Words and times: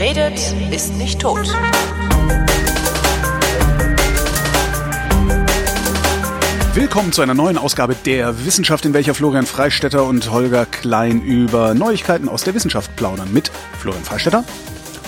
Wer 0.00 0.16
redet, 0.16 0.54
ist 0.72 0.94
nicht 0.94 1.20
tot. 1.20 1.46
Willkommen 6.72 7.12
zu 7.12 7.20
einer 7.20 7.34
neuen 7.34 7.58
Ausgabe 7.58 7.94
der 8.06 8.46
Wissenschaft, 8.46 8.86
in 8.86 8.94
welcher 8.94 9.12
Florian 9.12 9.44
Freistetter 9.44 10.04
und 10.04 10.30
Holger 10.30 10.64
Klein 10.64 11.20
über 11.20 11.74
Neuigkeiten 11.74 12.30
aus 12.30 12.44
der 12.44 12.54
Wissenschaft 12.54 12.96
plaudern. 12.96 13.30
Mit 13.34 13.52
Florian 13.78 14.02
Freistetter. 14.02 14.42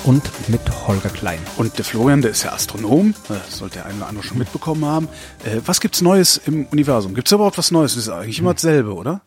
Und 0.05 0.25
mit 0.49 0.61
Holger 0.87 1.09
Klein. 1.09 1.39
Und 1.57 1.79
der 1.79 1.87
Florian, 1.87 2.21
der 2.21 2.33
ist 2.33 2.43
ja 2.43 2.53
Astronom, 2.53 3.15
das 3.29 3.61
sollte 3.61 3.77
der 3.77 3.87
eine 3.87 3.97
oder 3.97 4.09
andere 4.09 4.27
schon 4.27 4.37
mitbekommen 4.37 4.85
haben. 4.85 5.09
Äh, 5.43 5.63
was 5.65 5.81
gibt's 5.81 6.03
Neues 6.03 6.37
im 6.45 6.67
Universum? 6.67 7.15
Gibt's 7.15 7.33
überhaupt 7.33 7.57
was 7.57 7.71
Neues? 7.71 7.95
Das 7.95 8.03
ist 8.03 8.09
eigentlich 8.11 8.41
immer 8.41 8.53
dasselbe, 8.53 8.93
oder? 8.93 9.23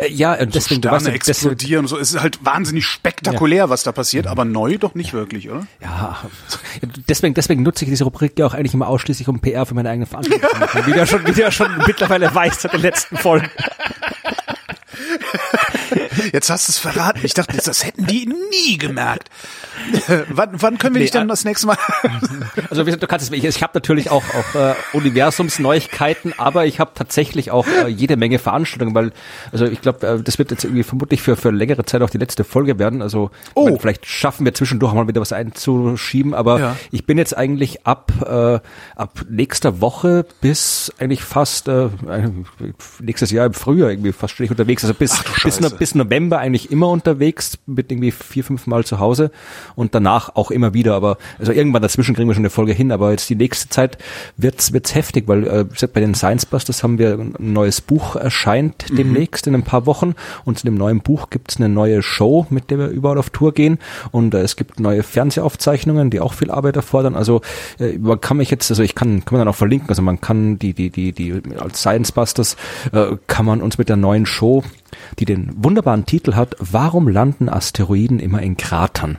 Äh, 0.00 0.10
ja, 0.10 0.32
und 0.32 0.52
So 0.52 0.58
deswegen, 0.58 0.80
du 0.80 0.88
Sterne 0.88 0.96
weißt, 0.96 1.06
ja, 1.06 1.12
deswegen, 1.12 1.50
explodieren 1.52 1.84
und 1.84 1.88
so. 1.88 1.98
Es 1.98 2.12
ist 2.12 2.20
halt 2.20 2.44
wahnsinnig 2.44 2.86
spektakulär, 2.86 3.70
was 3.70 3.82
da 3.82 3.92
passiert, 3.92 4.26
aber 4.26 4.44
neu 4.44 4.78
doch 4.78 4.94
nicht 4.94 5.12
wirklich, 5.12 5.50
oder? 5.50 5.66
ja, 5.80 6.18
deswegen, 7.08 7.34
deswegen 7.34 7.62
nutze 7.62 7.84
ich 7.84 7.90
diese 7.90 8.04
Rubrik 8.04 8.38
ja 8.38 8.46
auch 8.46 8.54
eigentlich 8.54 8.74
immer 8.74 8.88
ausschließlich, 8.88 9.28
um 9.28 9.40
PR 9.40 9.66
für 9.66 9.74
meine 9.74 9.90
eigene 9.90 10.06
Veranstaltung 10.06 10.48
zu 10.50 10.58
machen. 10.58 10.86
Wie 10.86 10.92
du 10.92 10.98
ja 10.98 11.06
schon, 11.06 11.26
wie 11.26 11.32
du 11.32 11.40
ja 11.40 11.50
schon 11.50 11.68
mittlerweile 11.86 12.34
weißt 12.34 12.62
seit 12.62 12.72
den 12.72 12.80
letzten 12.80 13.16
Folgen. 13.16 13.50
Jetzt 16.32 16.50
hast 16.50 16.68
du 16.68 16.72
es 16.72 16.78
verraten. 16.78 17.20
Ich 17.22 17.34
dachte, 17.34 17.56
das 17.56 17.84
hätten 17.84 18.06
die 18.06 18.26
nie 18.26 18.78
gemerkt. 18.78 19.28
wann, 20.28 20.50
wann 20.52 20.78
können 20.78 20.94
wir 20.94 21.02
dich 21.02 21.12
Nee, 21.12 21.18
dann 21.20 21.28
äh, 21.28 21.30
das 21.30 21.44
nächste 21.44 21.66
Mal? 21.66 21.76
Also 22.70 22.84
du 22.84 23.06
kannst 23.06 23.26
es, 23.30 23.36
ich, 23.36 23.44
ich 23.44 23.62
habe 23.62 23.72
natürlich 23.74 24.10
auch, 24.10 24.22
auch 24.22 24.54
äh, 24.54 24.74
Universumsneuigkeiten, 24.92 26.34
aber 26.38 26.66
ich 26.66 26.78
habe 26.80 26.92
tatsächlich 26.94 27.50
auch 27.50 27.66
äh, 27.66 27.88
jede 27.88 28.16
Menge 28.16 28.38
Veranstaltungen, 28.38 28.94
weil, 28.94 29.12
also 29.52 29.64
ich 29.66 29.80
glaube, 29.80 30.06
äh, 30.06 30.22
das 30.22 30.38
wird 30.38 30.50
jetzt 30.50 30.64
irgendwie 30.64 30.82
vermutlich 30.82 31.22
für, 31.22 31.36
für 31.36 31.50
längere 31.50 31.84
Zeit 31.84 32.02
auch 32.02 32.10
die 32.10 32.18
letzte 32.18 32.44
Folge 32.44 32.78
werden. 32.78 33.02
Also 33.02 33.30
Oh. 33.54 33.64
ich 33.66 33.70
mein, 33.72 33.80
vielleicht 33.80 34.06
schaffen 34.06 34.44
wir 34.44 34.54
zwischendurch 34.54 34.92
mal 34.94 35.08
wieder 35.08 35.20
was 35.20 35.32
einzuschieben, 35.32 36.34
aber 36.34 36.58
Ja. 36.60 36.76
ich 36.90 37.06
bin 37.06 37.18
jetzt 37.18 37.36
eigentlich 37.36 37.86
ab, 37.86 38.12
äh, 38.24 38.60
ab 38.96 39.20
nächster 39.28 39.80
Woche 39.80 40.26
bis 40.40 40.92
eigentlich 40.98 41.22
fast 41.24 41.68
äh, 41.68 41.88
nächstes 43.00 43.30
Jahr 43.30 43.46
im 43.46 43.54
Frühjahr 43.54 43.90
irgendwie 43.90 44.12
fast 44.12 44.34
ständig 44.34 44.50
unterwegs. 44.50 44.84
Also 44.84 44.94
bis, 44.94 45.12
Ach 45.12 45.42
bis, 45.44 45.58
bis 45.76 45.94
November 45.94 46.38
eigentlich 46.38 46.70
immer 46.70 46.88
unterwegs, 46.88 47.58
mit 47.66 47.90
irgendwie 47.90 48.10
vier, 48.12 48.44
fünf 48.44 48.66
Mal 48.66 48.84
zu 48.84 48.98
Hause 48.98 49.30
und 49.76 49.94
danach 49.94 50.34
auch 50.34 50.50
immer 50.50 50.74
wieder. 50.74 50.94
Aber 50.94 51.18
also 51.38 51.52
irgendwann 51.52 51.82
dazwischen 51.82 52.14
kriegen 52.14 52.28
wir 52.28 52.34
schon 52.34 52.42
eine 52.42 52.50
Folge 52.50 52.72
hin, 52.72 52.92
aber 52.92 53.10
jetzt 53.10 53.28
die 53.28 53.36
nächste 53.36 53.68
Zeit 53.68 53.98
wird's 54.36 54.72
wird's 54.72 54.94
heftig, 54.94 55.28
weil 55.28 55.46
äh, 55.46 55.64
bei 55.92 56.00
den 56.00 56.14
Science 56.14 56.46
Busters 56.46 56.82
haben 56.82 56.98
wir 56.98 57.14
ein 57.14 57.34
neues 57.38 57.80
Buch 57.80 58.16
erscheint 58.16 58.86
demnächst 58.96 59.46
in 59.46 59.54
ein 59.54 59.62
paar 59.62 59.86
Wochen 59.86 60.14
und 60.44 60.58
zu 60.58 60.66
dem 60.66 60.74
neuen 60.74 61.00
Buch 61.00 61.30
gibt's 61.30 61.56
eine 61.56 61.68
neue 61.68 62.02
Show, 62.02 62.46
mit 62.50 62.70
der 62.70 62.78
wir 62.78 62.88
überall 62.88 63.18
auf 63.18 63.30
Tour 63.30 63.52
gehen 63.52 63.78
und 64.10 64.34
äh, 64.34 64.40
es 64.40 64.56
gibt 64.56 64.80
neue 64.80 65.02
Fernsehaufzeichnungen, 65.02 66.10
die 66.10 66.20
auch 66.20 66.34
viel 66.34 66.50
Arbeit 66.50 66.76
erfordern. 66.76 67.14
Also 67.14 67.40
äh, 67.78 67.98
man 67.98 68.20
kann 68.20 68.36
mich 68.36 68.50
jetzt, 68.50 68.70
also 68.70 68.82
ich 68.82 68.94
kann, 68.94 69.24
kann 69.24 69.36
man 69.36 69.40
dann 69.40 69.48
auch 69.48 69.56
verlinken, 69.56 69.88
also 69.88 70.02
man 70.02 70.20
kann 70.20 70.58
die, 70.58 70.74
die, 70.74 70.90
die, 70.90 71.12
die 71.12 71.40
als 71.58 71.80
Science 71.80 72.12
Busters 72.12 72.56
äh, 72.92 73.16
kann 73.26 73.46
man 73.46 73.60
uns 73.60 73.78
mit 73.78 73.88
der 73.88 73.96
neuen 73.96 74.26
Show, 74.26 74.62
die 75.18 75.24
den 75.24 75.52
wunderbaren 75.56 76.06
Titel 76.06 76.34
hat, 76.34 76.56
Warum 76.58 77.08
landen 77.08 77.48
Asteroiden 77.48 78.18
immer 78.18 78.42
in 78.42 78.56
Kratern? 78.56 79.18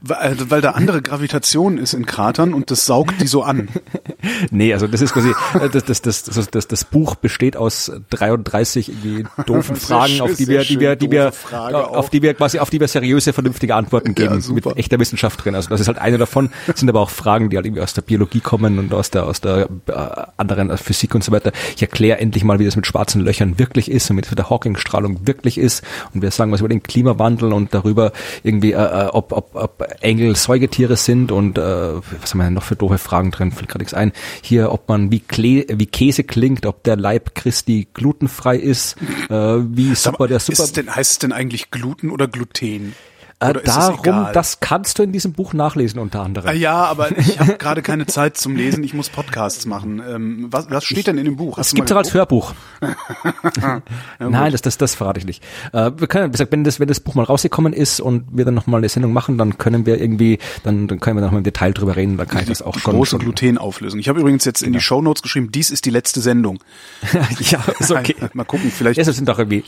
Weil, 0.00 0.16
also, 0.16 0.50
weil 0.50 0.60
da 0.60 0.70
andere 0.70 1.02
Gravitation 1.02 1.78
ist 1.78 1.94
in 1.94 2.06
Kratern 2.06 2.54
und 2.54 2.70
das 2.70 2.86
saugt 2.86 3.20
die 3.20 3.26
so 3.26 3.42
an. 3.42 3.68
Nee, 4.50 4.72
also 4.72 4.88
das 4.88 5.00
ist 5.00 5.12
quasi, 5.12 5.30
äh, 5.30 5.68
das, 5.70 5.84
das, 5.84 6.02
das, 6.02 6.24
das, 6.24 6.50
das, 6.50 6.66
das 6.66 6.84
Buch 6.84 7.14
besteht 7.14 7.56
aus 7.56 7.92
33 8.10 8.88
irgendwie 8.88 9.24
doofen 9.46 9.76
Fragen, 9.76 10.14
schön, 10.14 10.20
auf 10.22 10.34
die 10.34 10.48
wir, 10.48 10.64
die 10.64 10.80
wir, 10.80 10.96
die 10.96 11.10
wir, 11.10 11.30
Frage 11.30 11.76
auf 11.76 12.10
die 12.10 12.20
wir 12.22 12.34
quasi, 12.34 12.58
auf 12.58 12.68
die 12.70 12.80
wir 12.80 12.88
seriöse, 12.88 13.32
vernünftige 13.32 13.74
Antworten 13.74 14.08
Ja, 14.18 14.28
geben, 14.28 14.40
super. 14.40 14.70
mit 14.70 14.78
echter 14.78 14.98
Wissenschaft 14.98 15.44
drin. 15.44 15.54
Also 15.54 15.68
das 15.68 15.80
ist 15.80 15.86
halt 15.86 15.98
eine 15.98 16.18
davon, 16.18 16.50
sind 16.74 16.88
aber 16.88 17.00
auch 17.00 17.10
Fragen, 17.10 17.50
die 17.50 17.56
halt 17.56 17.66
irgendwie 17.66 17.82
aus 17.82 17.94
der 17.94 18.02
Biologie 18.02 18.40
kommen 18.40 18.78
und 18.78 18.92
aus 18.92 19.10
der, 19.10 19.26
aus 19.26 19.40
der 19.40 19.68
äh, 19.86 19.92
anderen 20.36 20.76
Physik 20.76 21.14
und 21.14 21.22
so 21.22 21.32
weiter. 21.32 21.52
Ich 21.76 21.82
erkläre 21.82 22.18
endlich 22.18 22.44
mal, 22.44 22.58
wie 22.58 22.64
das 22.64 22.76
mit 22.76 22.86
schwarzen 22.86 23.22
Löchern 23.22 23.58
wirklich 23.58 23.90
ist 23.90 24.10
und 24.10 24.16
mit 24.16 24.36
der 24.36 24.50
Hawking-Strahlung 24.50 25.26
wirklich 25.26 25.58
ist. 25.58 25.84
Und 26.12 26.22
wir 26.22 26.30
sagen 26.30 26.52
was 26.52 26.60
über 26.60 26.68
den 26.68 26.82
Klimawandel 26.82 27.52
und 27.52 27.72
darüber 27.72 28.12
irgendwie, 28.42 28.72
äh, 28.72 29.04
äh, 29.04 29.06
ob, 29.06 29.32
ob, 29.32 29.54
ob 29.54 29.87
Engel 30.00 30.36
Säugetiere 30.36 30.96
sind 30.96 31.32
und 31.32 31.58
äh, 31.58 31.62
was 31.62 32.32
haben 32.32 32.38
wir 32.38 32.44
denn 32.44 32.54
noch 32.54 32.62
für 32.62 32.76
doofe 32.76 32.98
Fragen 32.98 33.30
drin? 33.30 33.52
Fällt 33.52 33.68
gerade 33.68 33.82
nichts 33.82 33.94
ein. 33.94 34.12
Hier, 34.42 34.72
ob 34.72 34.88
man 34.88 35.10
wie, 35.10 35.20
Kle 35.20 35.66
wie 35.68 35.86
Käse 35.86 36.24
klingt, 36.24 36.66
ob 36.66 36.84
der 36.84 36.96
Leib 36.96 37.34
Christi 37.34 37.88
glutenfrei 37.94 38.56
ist, 38.56 38.96
äh, 39.30 39.34
wie 39.34 39.94
super 39.94 40.28
der 40.28 40.40
super. 40.40 40.64
Ist 40.64 40.76
denn, 40.76 40.94
heißt 40.94 41.12
es 41.12 41.18
denn 41.18 41.32
eigentlich 41.32 41.70
Gluten 41.70 42.10
oder 42.10 42.28
Gluten? 42.28 42.94
Äh, 43.40 43.54
es 43.62 43.62
darum, 43.62 44.26
das 44.32 44.58
kannst 44.58 44.98
du 44.98 45.04
in 45.04 45.12
diesem 45.12 45.32
Buch 45.32 45.52
nachlesen 45.52 46.00
unter 46.00 46.22
anderem. 46.22 46.56
Ja, 46.56 46.84
aber 46.86 47.16
ich 47.18 47.38
habe 47.38 47.54
gerade 47.54 47.82
keine 47.82 48.06
Zeit 48.06 48.36
zum 48.36 48.56
Lesen. 48.56 48.82
Ich 48.82 48.94
muss 48.94 49.10
Podcasts 49.10 49.64
machen. 49.64 50.02
Ähm, 50.06 50.48
was, 50.50 50.68
was 50.70 50.84
steht 50.84 51.06
denn 51.06 51.18
in 51.18 51.24
dem 51.24 51.36
Buch? 51.36 51.56
Hast 51.56 51.68
Es 51.68 51.74
gibt 51.74 51.92
auch 51.92 51.96
als 51.96 52.14
Hörbuch. 52.14 52.54
Ja, 54.20 54.28
Nein, 54.28 54.52
das, 54.52 54.62
das, 54.62 54.78
das 54.78 54.94
verrate 54.94 55.20
ich 55.20 55.26
nicht. 55.26 55.44
Äh, 55.72 55.92
wir 55.96 56.06
können, 56.06 56.28
wie 56.28 56.32
gesagt, 56.32 56.50
wenn 56.50 56.64
das, 56.64 56.80
wenn 56.80 56.88
das 56.88 57.00
Buch 57.00 57.14
mal 57.14 57.24
rausgekommen 57.24 57.72
ist 57.72 58.00
und 58.00 58.24
wir 58.32 58.44
dann 58.44 58.54
nochmal 58.54 58.78
eine 58.78 58.88
Sendung 58.88 59.12
machen, 59.12 59.38
dann 59.38 59.58
können 59.58 59.86
wir 59.86 60.00
irgendwie, 60.00 60.38
dann, 60.64 60.88
dann 60.88 60.98
können 61.00 61.16
wir 61.16 61.20
nochmal 61.20 61.38
im 61.38 61.44
Detail 61.44 61.72
drüber 61.72 61.96
reden, 61.96 62.16
dann 62.16 62.26
kann 62.26 62.42
ich 62.42 62.48
das 62.48 62.62
auch 62.62 62.76
schon. 62.78 62.94
große 62.94 63.10
schon 63.10 63.20
Glutenauflösung. 63.20 64.00
Ich 64.00 64.08
habe 64.08 64.20
übrigens 64.20 64.44
jetzt 64.44 64.62
in 64.62 64.72
die 64.72 64.80
Shownotes 64.80 65.22
geschrieben, 65.22 65.52
dies 65.52 65.70
ist 65.70 65.84
die 65.84 65.90
letzte 65.90 66.20
Sendung. 66.20 66.58
ja, 67.40 67.62
ist 67.78 67.90
okay. 67.90 68.16
Mal 68.32 68.44
gucken, 68.44 68.70
vielleicht. 68.70 68.98
Ja, 68.98 69.04
das 69.04 69.16
sind 69.16 69.28
doch 69.28 69.38
irgendwie 69.38 69.64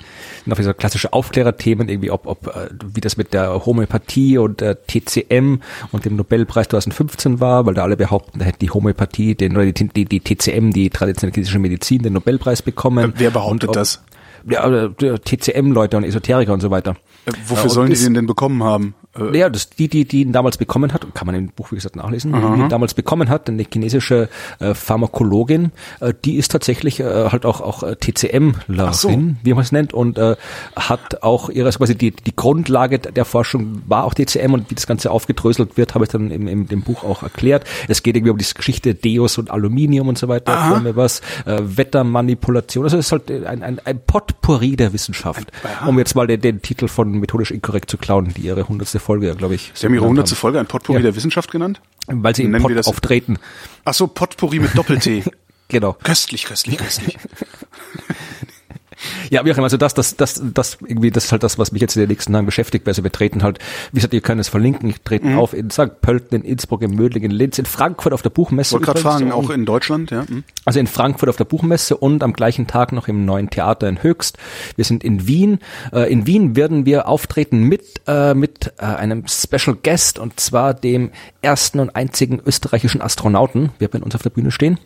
noch 0.46 0.58
so 0.58 0.74
klassische 0.74 1.12
Aufklärerthemen, 1.12 1.88
irgendwie 1.88 2.10
ob, 2.10 2.26
ob 2.26 2.48
äh, 2.48 2.70
wie 2.94 3.00
das 3.00 3.16
mit 3.16 3.32
der 3.32 3.59
Homöopathie 3.64 4.38
und 4.38 4.60
der 4.60 4.78
TCM 4.86 5.60
und 5.92 6.04
dem 6.04 6.16
Nobelpreis 6.16 6.68
2015 6.68 7.40
war, 7.40 7.66
weil 7.66 7.74
da 7.74 7.82
alle 7.82 7.96
behaupten, 7.96 8.38
da 8.38 8.44
hätte 8.44 8.58
die 8.60 8.70
Homöopathie 8.70 9.34
den 9.34 9.56
oder 9.56 9.66
die, 9.70 9.88
die, 9.88 10.04
die 10.04 10.20
TCM, 10.20 10.70
die 10.70 10.90
traditionelle 10.90 11.34
chinesische 11.34 11.58
Medizin, 11.58 12.02
den 12.02 12.12
Nobelpreis 12.14 12.62
bekommen. 12.62 13.12
Wer 13.16 13.30
behauptet 13.30 13.68
ob- 13.70 13.74
das? 13.74 14.02
Ja, 14.48 14.88
TCM-Leute 14.88 15.96
und 15.98 16.04
Esoteriker 16.04 16.54
und 16.54 16.60
so 16.60 16.70
weiter. 16.70 16.96
Äh, 17.26 17.32
Wofür 17.46 17.64
und 17.64 17.70
sollen 17.70 17.90
die 17.92 17.98
den 17.98 18.14
denn 18.14 18.26
bekommen 18.26 18.62
haben? 18.62 18.94
Äh, 19.18 19.36
Ja, 19.38 19.48
das, 19.48 19.70
die, 19.70 19.88
die, 19.88 20.04
die 20.04 20.22
ihn 20.22 20.32
damals 20.32 20.56
bekommen 20.56 20.92
hat, 20.92 21.06
kann 21.14 21.26
man 21.26 21.34
im 21.34 21.48
Buch, 21.48 21.72
wie 21.72 21.76
gesagt, 21.76 21.96
nachlesen, 21.96 22.32
die 22.32 22.60
ihn 22.60 22.68
damals 22.68 22.94
bekommen 22.94 23.28
hat, 23.28 23.48
eine 23.48 23.64
chinesische 23.70 24.28
äh, 24.58 24.74
Pharmakologin, 24.74 25.72
äh, 26.00 26.14
die 26.24 26.36
ist 26.36 26.50
tatsächlich 26.52 27.00
äh, 27.00 27.04
halt 27.30 27.44
auch, 27.46 27.60
auch 27.60 27.82
äh, 27.82 27.96
TCMlerin, 27.96 28.54
Ach 28.78 28.94
so. 28.94 29.08
wie 29.42 29.54
man 29.54 29.62
es 29.62 29.72
nennt, 29.72 29.92
und 29.92 30.18
äh, 30.18 30.36
hat 30.76 31.22
auch 31.22 31.50
ihre, 31.50 31.70
quasi 31.70 31.96
die, 31.96 32.10
die 32.12 32.36
Grundlage 32.36 32.98
der 32.98 33.24
Forschung 33.24 33.82
war 33.86 34.04
auch 34.04 34.14
TCM 34.14 34.54
und 34.54 34.70
wie 34.70 34.74
das 34.74 34.86
Ganze 34.86 35.10
aufgedröselt 35.10 35.76
wird, 35.76 35.94
habe 35.94 36.04
ich 36.04 36.10
dann 36.10 36.30
im, 36.30 36.46
im 36.46 36.68
dem 36.68 36.82
Buch 36.82 37.04
auch 37.04 37.22
erklärt. 37.22 37.64
Es 37.88 38.02
geht 38.02 38.16
irgendwie 38.16 38.30
um 38.30 38.38
die 38.38 38.46
Geschichte 38.52 38.94
Deus 38.94 39.38
und 39.38 39.50
Aluminium 39.50 40.08
und 40.08 40.18
so 40.18 40.28
weiter, 40.28 40.52
wir 40.84 40.96
was, 40.96 41.20
äh, 41.46 41.58
Wettermanipulation, 41.60 42.84
also 42.84 42.96
es 42.96 43.06
ist 43.06 43.12
halt 43.12 43.30
ein, 43.30 43.62
ein, 43.62 43.80
ein 43.84 44.00
Potpourri 44.06 44.76
der 44.76 44.92
Wissenschaft, 44.92 45.50
um 45.86 45.98
jetzt 45.98 46.14
mal 46.14 46.26
den, 46.26 46.40
den 46.40 46.62
Titel 46.62 46.88
von 46.88 47.10
methodisch 47.12 47.50
inkorrekt 47.50 47.90
zu 47.90 47.98
klauen, 47.98 48.32
die 48.36 48.42
ihre 48.42 48.68
hundertste 48.68 48.99
Folge, 49.00 49.34
glaube 49.34 49.54
ich. 49.56 49.72
Sie 49.74 49.86
haben 49.86 49.94
ihre 49.94 50.04
genannt 50.04 50.10
hundertste 50.10 50.36
Folge 50.36 50.58
ein 50.60 50.66
Potpourri 50.66 50.98
Ja. 51.00 51.02
der 51.04 51.16
Wissenschaft 51.16 51.50
genannt? 51.50 51.80
Weil 52.06 52.34
sie 52.36 52.44
wir 52.44 52.60
Pod 52.60 52.76
das- 52.76 52.86
auftreten. 52.88 53.38
Ach 53.84 53.94
so, 53.94 54.06
Potpourri 54.06 54.58
mit 54.60 54.76
Doppel-T. 54.76 55.24
Genau. 55.68 55.92
köstlich, 56.02 56.46
köstlich, 56.46 56.78
köstlich. 56.78 57.16
Ja, 59.30 59.44
wie 59.44 59.52
auch 59.52 59.56
immer, 59.56 59.64
also 59.64 59.76
das, 59.76 59.94
das, 59.94 60.16
das, 60.16 60.42
das 60.54 60.78
irgendwie, 60.86 61.10
das 61.10 61.26
ist 61.26 61.32
halt 61.32 61.42
das, 61.42 61.58
was 61.58 61.72
mich 61.72 61.80
jetzt 61.80 61.96
in 61.96 62.02
den 62.02 62.08
nächsten 62.08 62.32
Tagen 62.32 62.46
beschäftigt, 62.46 62.86
weil 62.86 62.90
also 62.90 63.04
wir 63.04 63.12
treten 63.12 63.42
halt, 63.42 63.58
wie 63.92 63.96
gesagt, 63.96 64.14
ihr 64.14 64.20
könnt 64.20 64.40
es 64.40 64.48
verlinken, 64.48 64.88
ich 64.88 65.00
trete 65.02 65.36
auf 65.36 65.54
in 65.54 65.70
St. 65.70 66.00
Pölten, 66.00 66.36
in 66.36 66.42
Innsbruck, 66.42 66.82
in 66.82 66.94
Mödling, 66.94 67.24
in 67.24 67.30
Linz, 67.30 67.58
in 67.58 67.66
Frankfurt 67.66 68.12
auf 68.12 68.22
der 68.22 68.30
Buchmesse. 68.30 68.72
Wollte 68.72 68.86
gerade 68.86 69.00
fragen, 69.00 69.32
auch 69.32 69.50
in 69.50 69.64
Deutschland, 69.64 70.10
ja? 70.10 70.26
Hm. 70.26 70.44
Also 70.64 70.80
in 70.80 70.86
Frankfurt 70.86 71.28
auf 71.28 71.36
der 71.36 71.44
Buchmesse 71.44 71.96
und 71.96 72.22
am 72.22 72.32
gleichen 72.32 72.66
Tag 72.66 72.92
noch 72.92 73.08
im 73.08 73.24
neuen 73.24 73.50
Theater 73.50 73.88
in 73.88 74.02
Höchst. 74.02 74.38
Wir 74.76 74.84
sind 74.84 75.04
in 75.04 75.26
Wien. 75.26 75.58
Äh, 75.92 76.12
in 76.12 76.26
Wien 76.26 76.56
werden 76.56 76.86
wir 76.86 77.08
auftreten 77.08 77.62
mit, 77.62 78.02
äh, 78.06 78.34
mit 78.34 78.72
äh, 78.78 78.84
einem 78.84 79.24
Special 79.26 79.76
Guest 79.82 80.18
und 80.18 80.40
zwar 80.40 80.74
dem 80.74 81.10
ersten 81.42 81.80
und 81.80 81.94
einzigen 81.96 82.40
österreichischen 82.44 83.00
Astronauten. 83.00 83.70
Wir 83.78 83.92
werden 83.92 84.02
uns 84.02 84.14
auf 84.14 84.22
der 84.22 84.30
Bühne 84.30 84.50
stehen. 84.50 84.78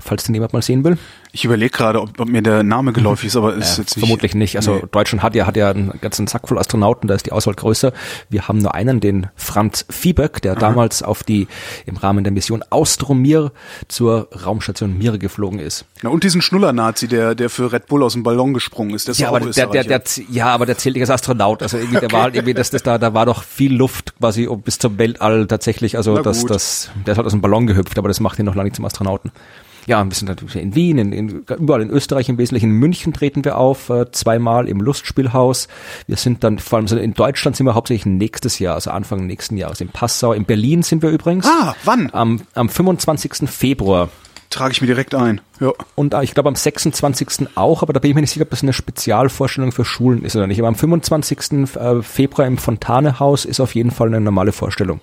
Falls 0.00 0.24
den 0.24 0.34
jemand 0.34 0.52
mal 0.52 0.62
sehen 0.62 0.84
will. 0.84 0.96
Ich 1.32 1.44
überlege 1.44 1.70
gerade, 1.70 2.00
ob, 2.00 2.18
ob 2.20 2.28
mir 2.28 2.40
der 2.40 2.62
Name 2.62 2.92
geläufig 2.92 3.26
ist, 3.26 3.36
aber 3.36 3.54
ist 3.54 3.76
Äh, 3.78 3.82
jetzt 3.82 3.96
nicht. 3.96 4.06
vermutlich 4.06 4.34
nicht. 4.34 4.56
Also 4.56 4.76
Nee. 4.76 4.82
Deutschland 4.90 5.22
hat 5.22 5.34
ja, 5.34 5.46
hat 5.46 5.56
ja 5.56 5.70
einen 5.70 5.92
ganzen 6.00 6.26
Sack 6.26 6.48
voll 6.48 6.58
Astronauten, 6.58 7.06
da 7.08 7.14
ist 7.14 7.26
die 7.26 7.32
Auswahl 7.32 7.54
größer. 7.54 7.92
Wir 8.30 8.48
haben 8.48 8.58
nur 8.58 8.74
einen, 8.74 9.00
den 9.00 9.26
Franz 9.36 9.84
Viehböck, 9.90 10.40
der 10.40 10.54
damals 10.54 11.02
auf 11.02 11.22
die, 11.24 11.48
im 11.84 11.96
Rahmen 11.96 12.24
der 12.24 12.32
Mission 12.32 12.64
Austromir 12.70 13.52
zur 13.88 14.28
Raumstation 14.46 14.96
Mir 14.96 15.18
geflogen 15.18 15.58
ist. 15.58 15.84
Na, 16.02 16.10
und 16.10 16.24
diesen 16.24 16.40
Schnuller-Nazi, 16.40 17.08
der, 17.08 17.34
der 17.34 17.50
für 17.50 17.72
Red 17.72 17.86
Bull 17.88 18.02
aus 18.04 18.14
dem 18.14 18.22
Ballon 18.22 18.54
gesprungen 18.54 18.94
ist, 18.94 19.08
der 19.08 19.12
ist 19.12 19.18
Ja, 19.18 19.28
aber 19.28 19.40
der, 19.40 19.66
der, 19.66 19.84
der, 19.84 20.02
ja, 20.30 20.46
aber 20.46 20.64
der 20.64 20.78
zählt 20.78 20.94
nicht 20.94 21.02
als 21.02 21.10
Astronaut. 21.10 21.62
Also 21.62 21.76
irgendwie, 21.76 22.00
der 22.00 22.12
war 22.12 22.22
halt 22.22 22.36
irgendwie, 22.36 22.54
das, 22.54 22.70
das, 22.70 22.82
da, 22.82 22.98
da 22.98 23.12
war 23.14 23.26
doch 23.26 23.42
viel 23.42 23.74
Luft 23.74 24.18
quasi 24.18 24.46
um, 24.46 24.62
bis 24.62 24.78
zum 24.78 24.96
Weltall 24.98 25.46
tatsächlich. 25.46 25.96
Also 25.96 26.18
das, 26.22 26.46
das, 26.46 26.90
der 27.06 27.12
ist 27.12 27.18
halt 27.18 27.26
aus 27.26 27.32
dem 27.32 27.40
Ballon 27.42 27.66
gehüpft, 27.66 27.98
aber 27.98 28.08
das 28.08 28.20
macht 28.20 28.38
ihn 28.38 28.46
noch 28.46 28.54
lange 28.54 28.68
nicht 28.68 28.76
zum 28.76 28.84
Astronauten. 28.84 29.30
Ja, 29.88 30.04
wir 30.04 30.14
sind 30.14 30.28
natürlich 30.28 30.56
in 30.56 30.74
Wien, 30.74 30.98
in, 30.98 31.12
in, 31.12 31.28
überall 31.58 31.80
in 31.80 31.88
Österreich 31.88 32.28
im 32.28 32.36
Wesentlichen. 32.36 32.70
In 32.70 32.76
München 32.76 33.14
treten 33.14 33.44
wir 33.44 33.56
auf, 33.56 33.88
äh, 33.88 34.10
zweimal 34.12 34.68
im 34.68 34.80
Lustspielhaus. 34.80 35.66
Wir 36.06 36.16
sind 36.16 36.44
dann, 36.44 36.58
vor 36.58 36.78
allem 36.78 36.86
in 36.98 37.14
Deutschland 37.14 37.56
sind 37.56 37.64
wir 37.66 37.74
hauptsächlich 37.74 38.04
nächstes 38.04 38.58
Jahr, 38.58 38.74
also 38.74 38.90
Anfang 38.90 39.26
nächsten 39.26 39.56
Jahres 39.56 39.80
in 39.80 39.88
Passau. 39.88 40.34
In 40.34 40.44
Berlin 40.44 40.82
sind 40.82 41.02
wir 41.02 41.08
übrigens. 41.08 41.46
Ah, 41.46 41.74
wann? 41.84 42.10
Am, 42.12 42.42
am 42.54 42.68
25. 42.68 43.48
Februar. 43.48 44.10
Trage 44.50 44.72
ich 44.72 44.80
mir 44.80 44.86
direkt 44.86 45.14
ein. 45.14 45.42
Ja. 45.60 45.72
Und 45.94 46.14
äh, 46.14 46.24
ich 46.24 46.32
glaube 46.32 46.48
am 46.48 46.54
26. 46.54 47.48
auch, 47.54 47.82
aber 47.82 47.92
da 47.92 48.00
bin 48.00 48.10
ich 48.10 48.14
mir 48.14 48.22
nicht 48.22 48.30
sicher, 48.30 48.44
ob 48.44 48.50
das 48.50 48.62
eine 48.62 48.72
Spezialvorstellung 48.72 49.72
für 49.72 49.84
Schulen 49.84 50.24
ist 50.24 50.36
oder 50.36 50.46
nicht. 50.46 50.58
Aber 50.58 50.68
am 50.68 50.74
25. 50.74 51.76
äh, 51.76 52.02
Februar 52.02 52.46
im 52.46 52.56
Fontanehaus 52.56 53.44
ist 53.44 53.60
auf 53.60 53.74
jeden 53.74 53.90
Fall 53.90 54.08
eine 54.08 54.22
normale 54.22 54.52
Vorstellung. 54.52 55.00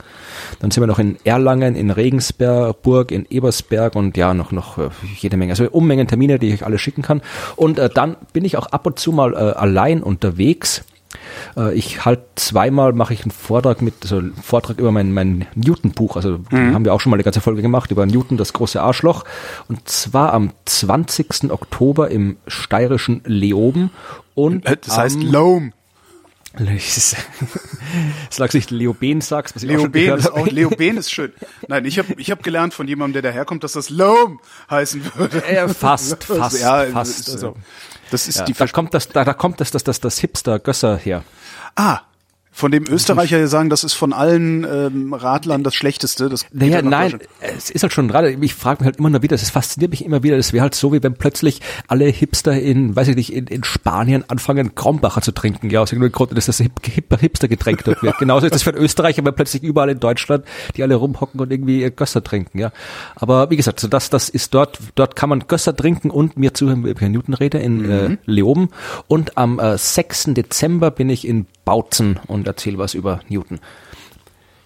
Dann 0.60 0.72
sind 0.72 0.82
wir 0.82 0.88
noch 0.88 0.98
in 0.98 1.18
Erlangen, 1.26 1.76
in 1.76 1.92
Regensburg, 1.92 3.12
in 3.12 3.28
Ebersberg 3.30 3.96
und 3.96 4.18
ja, 4.18 4.34
noch, 4.34 4.52
noch 4.52 4.80
äh, 4.80 4.90
jede 5.18 5.38
Menge. 5.38 5.52
Also 5.52 5.70
Unmengen 5.70 6.08
Termine, 6.08 6.40
die 6.40 6.48
ich 6.48 6.54
euch 6.56 6.66
alle 6.66 6.80
schicken 6.80 7.04
kann. 7.04 7.22
Und 7.56 7.78
äh, 7.78 7.90
dann 7.94 8.18
bin 8.34 8.46
ich 8.46 8.58
auch 8.58 8.68
ab 8.68 8.88
und 8.88 8.98
zu 8.98 9.12
mal 9.12 9.34
äh, 9.34 9.38
allein 9.38 10.02
unterwegs. 10.02 10.84
Äh, 11.58 11.74
ich 11.74 12.06
halt 12.06 12.20
zweimal 12.36 12.94
mache 12.94 13.14
ich 13.14 13.22
einen 13.24 13.32
Vortrag 13.32 13.82
mit, 13.82 13.94
also 14.04 14.18
einen 14.18 14.36
Vortrag 14.36 14.80
über 14.80 14.92
mein, 14.92 15.12
mein 15.14 15.46
Newton-Buch. 15.56 16.16
Also 16.16 16.40
Mhm. 16.52 16.74
haben 16.74 16.86
wir 16.86 16.94
auch 16.94 17.02
schon 17.02 17.10
mal 17.12 17.16
eine 17.18 17.24
ganze 17.24 17.42
Folge 17.42 17.62
gemacht 17.62 17.92
über 17.92 18.06
Newton, 18.06 18.38
das 18.38 18.54
große 18.54 18.82
Arschloch. 18.82 19.24
Und 19.68 19.88
zwar 19.90 20.34
am 20.34 20.52
20. 20.66 21.52
Oktober 21.52 22.10
im 22.12 22.38
steirischen 22.48 23.22
Leoben. 23.26 23.92
Und 24.34 24.66
Äh, 24.66 24.78
Das 24.82 24.98
heißt 24.98 25.18
am, 25.18 25.32
Loam. 25.32 25.74
Du 26.58 26.64
nicht 28.54 28.72
Leoben 28.72 29.20
sagst, 29.20 29.56
was 29.56 29.64
ich 29.64 29.70
auch 29.70 29.74
Leoben 29.76 29.92
gehört 29.92 30.20
ist 30.20 30.32
auch, 30.32 30.48
Leoben 30.48 30.98
ist 30.98 31.12
schön. 31.12 31.34
Nein, 31.68 31.84
ich 31.84 32.00
habe 32.00 32.14
ich 32.18 32.32
hab 32.32 32.44
gelernt 32.44 32.74
von 32.74 32.88
jemandem, 32.88 33.22
der 33.22 33.32
daherkommt, 33.32 33.64
dass 33.66 33.74
das 33.74 33.90
Loam 33.90 34.40
heißen 34.70 35.02
würde. 35.16 35.44
Äh, 35.46 35.68
fast, 35.68 36.24
fast, 36.24 36.62
ja, 36.62 36.86
fast. 36.86 37.30
Also, 37.30 37.56
das 38.12 38.28
ist 38.28 38.40
ja, 38.40 38.46
die 38.46 38.54
da 38.54 38.68
kommt 38.68 38.94
das, 38.94 39.10
da, 39.10 39.24
da 39.24 39.34
kommt 39.34 39.60
das, 39.60 39.72
das, 39.72 39.84
das, 39.84 40.00
das 40.00 40.20
Hipster 40.20 40.60
Gösser 40.60 40.98
her. 40.98 41.24
Ah, 41.76 42.02
von 42.56 42.72
dem 42.72 42.86
Österreicher 42.88 43.36
hier 43.36 43.50
sagen, 43.50 43.70
das 43.70 43.84
ist 43.84 43.96
von 43.96 44.14
allen 44.14 44.64
ähm, 44.64 45.14
Radlern 45.14 45.64
das 45.64 45.76
Schlechteste. 45.76 46.30
Das 46.30 46.46
Naja, 46.54 46.82
nein, 46.82 47.20
es 47.42 47.70
ist 47.70 47.84
halt 47.84 47.92
schon 47.92 48.08
gerade, 48.08 48.32
ich 48.32 48.56
frage 48.56 48.80
mich 48.80 48.86
halt 48.86 48.98
immer 48.98 49.10
noch 49.10 49.22
wieder, 49.22 49.36
es 49.36 49.50
fasziniert 49.50 49.92
mich 49.92 50.06
immer 50.06 50.24
wieder, 50.24 50.38
das 50.38 50.54
wäre 50.54 50.62
halt 50.62 50.74
so, 50.74 50.94
wie 50.94 51.04
wenn 51.04 51.16
plötzlich 51.16 51.60
alle 51.90 52.06
Hipster 52.06 52.58
in, 52.58 52.96
weiß 52.96 53.10
ich 53.10 53.18
nicht, 53.18 53.34
in, 53.34 53.48
in 53.48 53.66
Spanien 53.66 54.24
anfangen, 54.30 54.74
Krombacher 54.74 55.22
zu 55.22 55.34
trinken, 55.34 55.70
ja, 55.70 55.82
aus 55.82 55.92
irgendeinem 55.92 56.14
Grund, 56.14 56.38
dass 56.38 56.46
das 56.46 56.60
hip, 56.60 56.72
hip, 56.86 57.20
Hipster-Getränk 57.20 57.84
dort 57.84 58.02
wird. 58.02 58.18
Genauso 58.20 58.46
ist 58.46 58.56
das 58.56 58.64
für 58.64 58.70
einen 58.70 58.82
Österreicher, 58.82 59.26
wenn 59.26 59.36
plötzlich 59.36 59.62
überall 59.62 59.90
in 59.90 60.00
Deutschland 60.00 60.46
die 60.78 60.84
alle 60.84 60.96
rumhocken 60.96 61.42
und 61.42 61.52
irgendwie 61.52 61.82
ihr 61.82 61.92
Gösser 61.92 62.24
trinken, 62.24 62.58
ja. 62.58 62.72
Aber 63.16 63.50
wie 63.50 63.58
gesagt, 63.58 63.82
so 63.82 63.90
das, 63.90 64.10
das 64.10 64.30
ist 64.30 64.54
dort, 64.54 64.80
dort 64.96 65.18
kann 65.18 65.28
man 65.28 65.40
Gösser 65.50 65.76
trinken 65.76 66.10
und 66.10 66.38
mir 66.38 66.54
zuhören, 66.54 66.86
wie 66.86 66.92
über 66.92 67.10
Newton 67.10 67.34
rede, 67.34 67.58
in 67.58 67.92
äh, 67.92 68.18
Leoben. 68.24 68.70
Und 69.08 69.38
am 69.38 69.60
äh, 69.60 69.78
6. 69.78 70.30
Dezember 70.36 70.90
bin 70.90 71.10
ich 71.10 71.28
in 71.28 71.48
Bautzen 71.66 72.20
und 72.28 72.48
erzähle 72.48 72.78
was 72.78 72.94
über 72.94 73.20
Newton. 73.28 73.60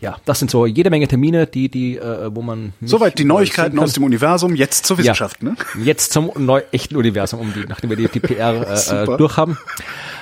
Ja, 0.02 0.16
das 0.24 0.40
sind 0.40 0.50
so 0.50 0.66
jede 0.66 0.90
Menge 0.90 1.08
Termine, 1.10 1.46
die, 1.46 1.68
die, 1.70 1.98
äh, 1.98 2.34
wo 2.34 2.42
man. 2.42 2.74
Soweit 2.82 3.20
die 3.20 3.26
Neuigkeiten 3.26 3.78
aus 3.80 3.94
dem 3.94 4.04
Universum, 4.04 4.56
jetzt 4.56 4.86
zur 4.86 4.98
Wissenschaft. 4.98 5.44
Ne? 5.44 5.56
Jetzt 5.84 6.14
zum 6.14 6.32
neu, 6.38 6.62
echten 6.72 6.96
Universum, 6.96 7.42
um 7.42 7.54
die, 7.54 7.66
nachdem 7.68 7.90
wir 7.90 7.98
die, 7.98 8.08
die 8.08 8.22
PR 8.22 8.66
äh, 8.66 9.04
äh, 9.04 9.18
durchhaben. 9.18 9.58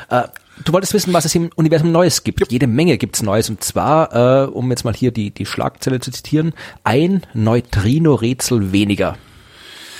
Äh, 0.09 0.24
du 0.65 0.74
wolltest 0.74 0.95
wissen, 0.95 1.13
was 1.13 1.25
es 1.25 1.35
im 1.35 1.51
Universum 1.56 1.91
Neues 1.91 2.24
gibt. 2.24 2.51
Jede 2.51 2.65
Menge 2.65 2.97
gibt's 2.97 3.21
Neues. 3.21 3.50
Und 3.50 3.63
zwar, 3.63 4.45
äh, 4.45 4.47
um 4.47 4.69
jetzt 4.71 4.83
mal 4.83 4.95
hier 4.95 5.12
die, 5.12 5.29
die 5.29 5.45
Schlagzeile 5.45 6.00
zu 6.00 6.12
zitieren, 6.12 6.53
ein 6.83 7.21
Neutrino-Rätsel 7.35 8.71
weniger 8.71 9.15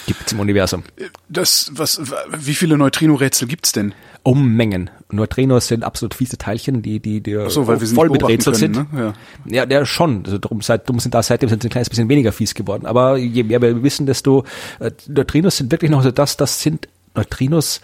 gibt's 0.08 0.32
im 0.32 0.40
Universum. 0.40 0.84
Das, 1.30 1.70
was, 1.74 2.02
wie 2.36 2.56
viele 2.56 2.78
Neutrino-Rätsel 2.78 3.48
gibt's 3.48 3.72
denn? 3.72 3.94
Um 4.24 4.56
Mengen. 4.56 4.90
Neutrinos 5.12 5.68
sind 5.68 5.84
absolut 5.84 6.16
fiese 6.16 6.38
Teilchen, 6.38 6.82
die, 6.82 7.00
die, 7.00 7.22
die 7.22 7.38
so, 7.48 7.68
weil 7.68 7.80
wir 7.80 7.88
voll 7.88 8.10
mit 8.10 8.28
Rätsel 8.28 8.56
sind. 8.56 8.76
ne? 8.92 9.14
Ja, 9.46 9.66
ja 9.70 9.86
schon. 9.86 10.24
Also 10.26 10.38
darum, 10.38 10.62
seit, 10.62 10.90
darum 10.90 11.00
sind 11.00 11.14
da 11.14 11.22
seitdem 11.22 11.50
sind 11.50 11.62
sie 11.62 11.68
ein 11.68 11.72
kleines 11.72 11.90
bisschen 11.90 12.10
weniger 12.10 12.32
fies 12.32 12.56
geworden. 12.56 12.86
Aber 12.86 13.18
je 13.18 13.44
mehr 13.44 13.62
wir 13.62 13.84
wissen, 13.84 14.06
desto 14.06 14.44
äh, 14.80 14.92
Neutrinos 15.08 15.58
sind 15.58 15.72
wirklich 15.72 15.92
noch 15.92 16.04
so 16.04 16.12
das, 16.12 16.36
das 16.36 16.62
sind 16.62 16.88
Neutrinos 17.16 17.82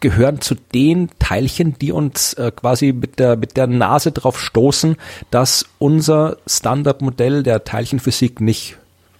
gehören 0.00 0.40
zu 0.40 0.54
den 0.54 1.10
Teilchen, 1.18 1.76
die 1.78 1.92
uns 1.92 2.34
äh, 2.34 2.52
quasi 2.54 2.92
mit 2.92 3.18
der, 3.18 3.36
mit 3.36 3.56
der 3.56 3.66
Nase 3.66 4.12
drauf 4.12 4.40
stoßen, 4.40 4.96
dass 5.30 5.66
unser 5.78 6.38
Standardmodell 6.46 7.42
der 7.42 7.64
Teilchenphysik 7.64 8.40
nicht 8.40 8.76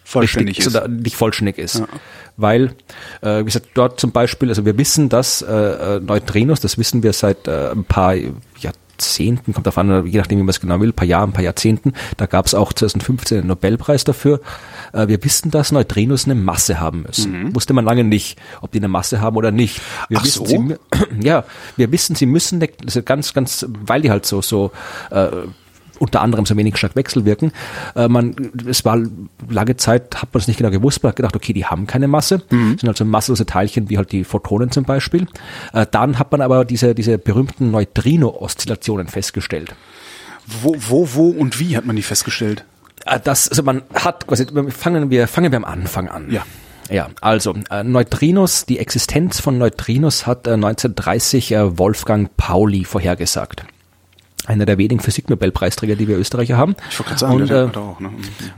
Vollständig 0.08 0.60
ist. 0.60 0.68
oder 0.68 0.88
nicht 0.88 1.16
vollständig 1.16 1.58
ist. 1.58 1.82
Weil, 2.40 2.72
äh, 3.20 3.40
wie 3.40 3.44
gesagt, 3.46 3.66
dort 3.74 3.98
zum 4.00 4.12
Beispiel, 4.12 4.48
also 4.48 4.64
wir 4.64 4.78
wissen, 4.78 5.08
dass 5.08 5.42
äh, 5.42 5.52
äh, 5.96 6.00
Neutrinos, 6.00 6.60
das 6.60 6.78
wissen 6.78 7.02
wir 7.02 7.12
seit 7.12 7.46
äh, 7.48 7.72
ein 7.72 7.84
paar 7.84 8.14
Jahrzehnten, 8.60 9.52
kommt 9.54 9.66
davon 9.66 9.90
an, 9.90 10.06
je 10.06 10.18
nachdem, 10.18 10.38
wie 10.38 10.42
man 10.42 10.50
es 10.50 10.60
genau 10.60 10.80
will, 10.80 10.90
ein 10.90 10.92
paar 10.92 11.06
Jahren, 11.06 11.30
ein 11.30 11.32
paar 11.32 11.42
Jahrzehnten, 11.44 11.92
da 12.16 12.26
gab 12.26 12.46
es 12.46 12.54
auch 12.54 12.72
2015 12.72 13.38
einen 13.38 13.46
Nobelpreis 13.48 14.04
dafür. 14.04 14.40
Äh, 14.92 15.08
wir 15.08 15.22
wissen, 15.24 15.50
dass 15.50 15.72
Neutrinos 15.72 16.24
eine 16.26 16.34
Masse 16.36 16.80
haben 16.80 17.02
müssen. 17.02 17.54
Wusste 17.54 17.72
man 17.74 17.84
lange 17.84 18.04
nicht, 18.04 18.38
ob 18.60 18.70
die 18.72 18.78
eine 18.78 18.88
Masse 18.88 19.20
haben 19.20 19.36
oder 19.36 19.50
nicht. 19.50 19.80
Wir 20.08 20.18
Mhm. 20.18 20.20
Ach 20.20 20.24
wissen, 20.24 20.46
so? 20.46 20.46
sie, 20.46 20.76
ja, 21.26 21.44
wir 21.76 21.92
wissen, 21.92 22.14
sie 22.16 22.26
müssen, 22.26 22.62
eine- 22.62 22.72
also 22.84 23.02
ganz, 23.02 23.34
ganz, 23.34 23.66
weil 23.84 24.02
die 24.02 24.10
halt 24.10 24.26
so, 24.26 24.42
so 24.42 24.70
äh, 25.10 25.28
unter 25.98 26.20
anderem 26.20 26.46
so 26.46 26.56
wenig 26.56 26.76
stark 26.76 26.96
wechselwirken. 26.96 27.52
Äh, 27.94 28.08
man, 28.08 28.34
es 28.68 28.84
war 28.84 28.98
lange 29.48 29.76
Zeit, 29.76 30.16
hat 30.22 30.32
man 30.32 30.40
es 30.40 30.48
nicht 30.48 30.56
genau 30.58 30.70
gewusst, 30.70 31.02
man 31.02 31.10
hat 31.10 31.16
gedacht, 31.16 31.36
okay, 31.36 31.52
die 31.52 31.66
haben 31.66 31.86
keine 31.86 32.08
Masse, 32.08 32.42
Mhm. 32.50 32.78
sind 32.78 32.88
also 32.88 33.04
masselose 33.04 33.46
Teilchen 33.46 33.88
wie 33.90 33.96
halt 33.98 34.12
die 34.12 34.24
Photonen 34.24 34.70
zum 34.70 34.84
Beispiel. 34.84 35.26
Äh, 35.72 35.86
dann 35.90 36.18
hat 36.18 36.32
man 36.32 36.40
aber 36.40 36.64
diese, 36.64 36.94
diese 36.94 37.18
berühmten 37.18 37.70
Neutrino-Oszillationen 37.70 39.08
festgestellt. 39.08 39.74
Wo, 40.62 40.74
wo, 40.78 41.08
wo 41.14 41.28
und 41.30 41.58
wie 41.60 41.76
hat 41.76 41.84
man 41.84 41.96
die 41.96 42.02
festgestellt? 42.02 42.64
Äh, 43.04 43.20
Das, 43.22 43.48
also 43.48 43.62
man 43.62 43.82
hat 43.94 44.26
quasi, 44.26 44.46
fangen 44.70 45.10
wir, 45.10 45.28
fangen 45.28 45.52
wir 45.52 45.56
am 45.56 45.64
Anfang 45.64 46.08
an. 46.08 46.30
Ja. 46.30 46.44
Ja, 46.90 47.08
also 47.20 47.54
äh, 47.70 47.84
Neutrinos, 47.84 48.64
die 48.64 48.78
Existenz 48.78 49.40
von 49.40 49.58
Neutrinos 49.58 50.26
hat 50.26 50.46
äh, 50.46 50.52
1930 50.52 51.52
äh, 51.52 51.78
Wolfgang 51.78 52.34
Pauli 52.38 52.84
vorhergesagt. 52.86 53.64
Einer 54.48 54.64
der 54.64 54.78
wenigen 54.78 55.00
Physiknobelpreisträger, 55.00 55.94
die 55.94 56.08
wir 56.08 56.16
Österreicher 56.16 56.56
haben. 56.56 56.74
Ich 56.88 56.98
wollte 56.98 57.10
gerade 57.10 57.20
sagen, 57.20 57.34
und, 57.34 57.50
der 57.50 57.64
äh, 57.64 57.68
hat 57.68 57.76
auch, 57.76 58.00
ne? 58.00 58.10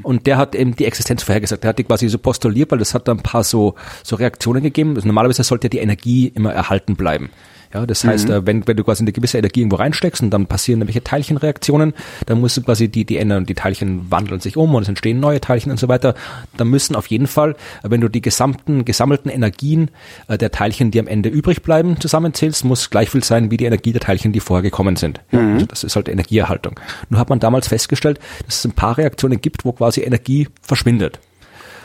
und 0.04 0.26
der 0.28 0.36
hat 0.36 0.54
eben 0.54 0.76
die 0.76 0.84
Existenz 0.84 1.24
vorhergesagt. 1.24 1.64
Der 1.64 1.70
hat 1.70 1.80
die 1.80 1.84
quasi 1.84 2.08
so 2.08 2.18
postuliert, 2.18 2.70
weil 2.70 2.78
das 2.78 2.94
hat 2.94 3.08
da 3.08 3.12
ein 3.12 3.18
paar 3.24 3.42
so, 3.42 3.74
so 4.04 4.14
Reaktionen 4.14 4.62
gegeben. 4.62 4.94
Also 4.94 5.08
normalerweise 5.08 5.42
sollte 5.42 5.68
die 5.68 5.78
Energie 5.78 6.28
immer 6.28 6.52
erhalten 6.52 6.94
bleiben. 6.94 7.30
Ja, 7.72 7.86
das 7.86 8.02
heißt, 8.02 8.28
Mhm. 8.28 8.34
äh, 8.34 8.46
wenn, 8.46 8.66
wenn 8.66 8.76
du 8.76 8.82
quasi 8.82 9.04
eine 9.04 9.12
gewisse 9.12 9.38
Energie 9.38 9.60
irgendwo 9.60 9.76
reinsteckst 9.76 10.22
und 10.22 10.30
dann 10.30 10.46
passieren 10.46 10.80
irgendwelche 10.80 11.04
Teilchenreaktionen, 11.04 11.94
dann 12.26 12.40
musst 12.40 12.56
du 12.56 12.62
quasi 12.62 12.88
die, 12.88 13.04
die 13.04 13.16
ändern, 13.16 13.46
die 13.46 13.54
Teilchen 13.54 14.10
wandeln 14.10 14.40
sich 14.40 14.56
um 14.56 14.74
und 14.74 14.82
es 14.82 14.88
entstehen 14.88 15.20
neue 15.20 15.40
Teilchen 15.40 15.70
und 15.70 15.78
so 15.78 15.86
weiter. 15.86 16.14
Dann 16.56 16.68
müssen 16.68 16.96
auf 16.96 17.06
jeden 17.06 17.28
Fall, 17.28 17.54
wenn 17.82 18.00
du 18.00 18.08
die 18.08 18.20
gesamten, 18.22 18.84
gesammelten 18.84 19.30
Energien 19.30 19.90
äh, 20.26 20.36
der 20.36 20.50
Teilchen, 20.50 20.90
die 20.90 20.98
am 20.98 21.06
Ende 21.06 21.28
übrig 21.28 21.62
bleiben, 21.62 22.00
zusammenzählst, 22.00 22.64
muss 22.64 22.90
gleich 22.90 23.08
viel 23.10 23.22
sein 23.22 23.50
wie 23.50 23.56
die 23.56 23.66
Energie 23.66 23.92
der 23.92 24.00
Teilchen, 24.00 24.32
die 24.32 24.40
vorher 24.40 24.62
gekommen 24.62 24.96
sind. 24.96 25.20
Ja, 25.30 25.38
also 25.38 25.66
das 25.66 25.84
ist 25.84 25.94
halt 25.94 26.08
Energieerhaltung. 26.08 26.78
Nur 27.08 27.20
hat 27.20 27.30
man 27.30 27.38
damals 27.38 27.68
festgestellt, 27.68 28.18
dass 28.46 28.56
es 28.58 28.64
ein 28.64 28.72
paar 28.72 28.98
Reaktionen 28.98 29.40
gibt, 29.40 29.64
wo 29.64 29.72
quasi 29.72 30.00
Energie 30.00 30.48
verschwindet 30.60 31.20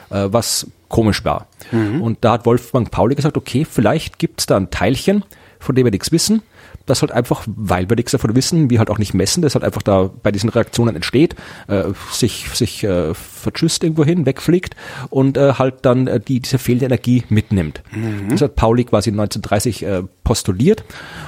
äh, 0.10 0.28
was 0.32 0.68
komisch 0.88 1.26
war. 1.26 1.48
Und 1.72 2.20
da 2.22 2.34
hat 2.34 2.46
Wolfgang 2.46 2.90
Pauli 2.90 3.16
gesagt, 3.16 3.38
okay, 3.38 3.66
vielleicht 3.70 4.20
gibt's 4.20 4.46
da 4.46 4.56
ein 4.58 4.70
Teilchen, 4.70 5.24
von 5.66 5.76
dem 5.76 5.86
wir 5.86 5.92
nichts 5.92 6.12
wissen, 6.12 6.42
das 6.86 7.02
halt 7.02 7.12
einfach, 7.12 7.44
weil 7.48 7.90
wir 7.90 7.96
nichts 7.96 8.12
davon 8.12 8.36
wissen, 8.36 8.70
wir 8.70 8.80
halt 8.80 8.90
auch 8.90 9.00
nicht 9.00 9.14
messen, 9.14 9.42
das 9.42 9.56
halt 9.56 9.66
einfach 9.66 9.82
da 9.82 10.10
bei 10.24 10.32
diesen 10.32 10.50
Reaktionen 10.50 10.96
entsteht, 10.96 11.36
äh, 11.68 11.84
sich, 12.12 12.48
sich 12.54 12.84
äh, 12.84 13.14
vertschüsst 13.46 13.84
irgendwo 13.84 14.04
hin, 14.04 14.26
wegfliegt 14.26 14.76
und 15.10 15.38
äh, 15.38 15.54
halt 15.54 15.76
dann 15.84 16.08
äh, 16.08 16.20
die, 16.20 16.40
diese 16.40 16.58
fehlende 16.58 16.86
Energie 16.86 17.24
mitnimmt. 17.30 17.82
Das 18.30 18.42
hat 18.42 18.56
Pauli 18.56 18.84
quasi 18.84 19.12
1930 19.12 19.84
äh, 19.84 20.04
postuliert 20.24 20.84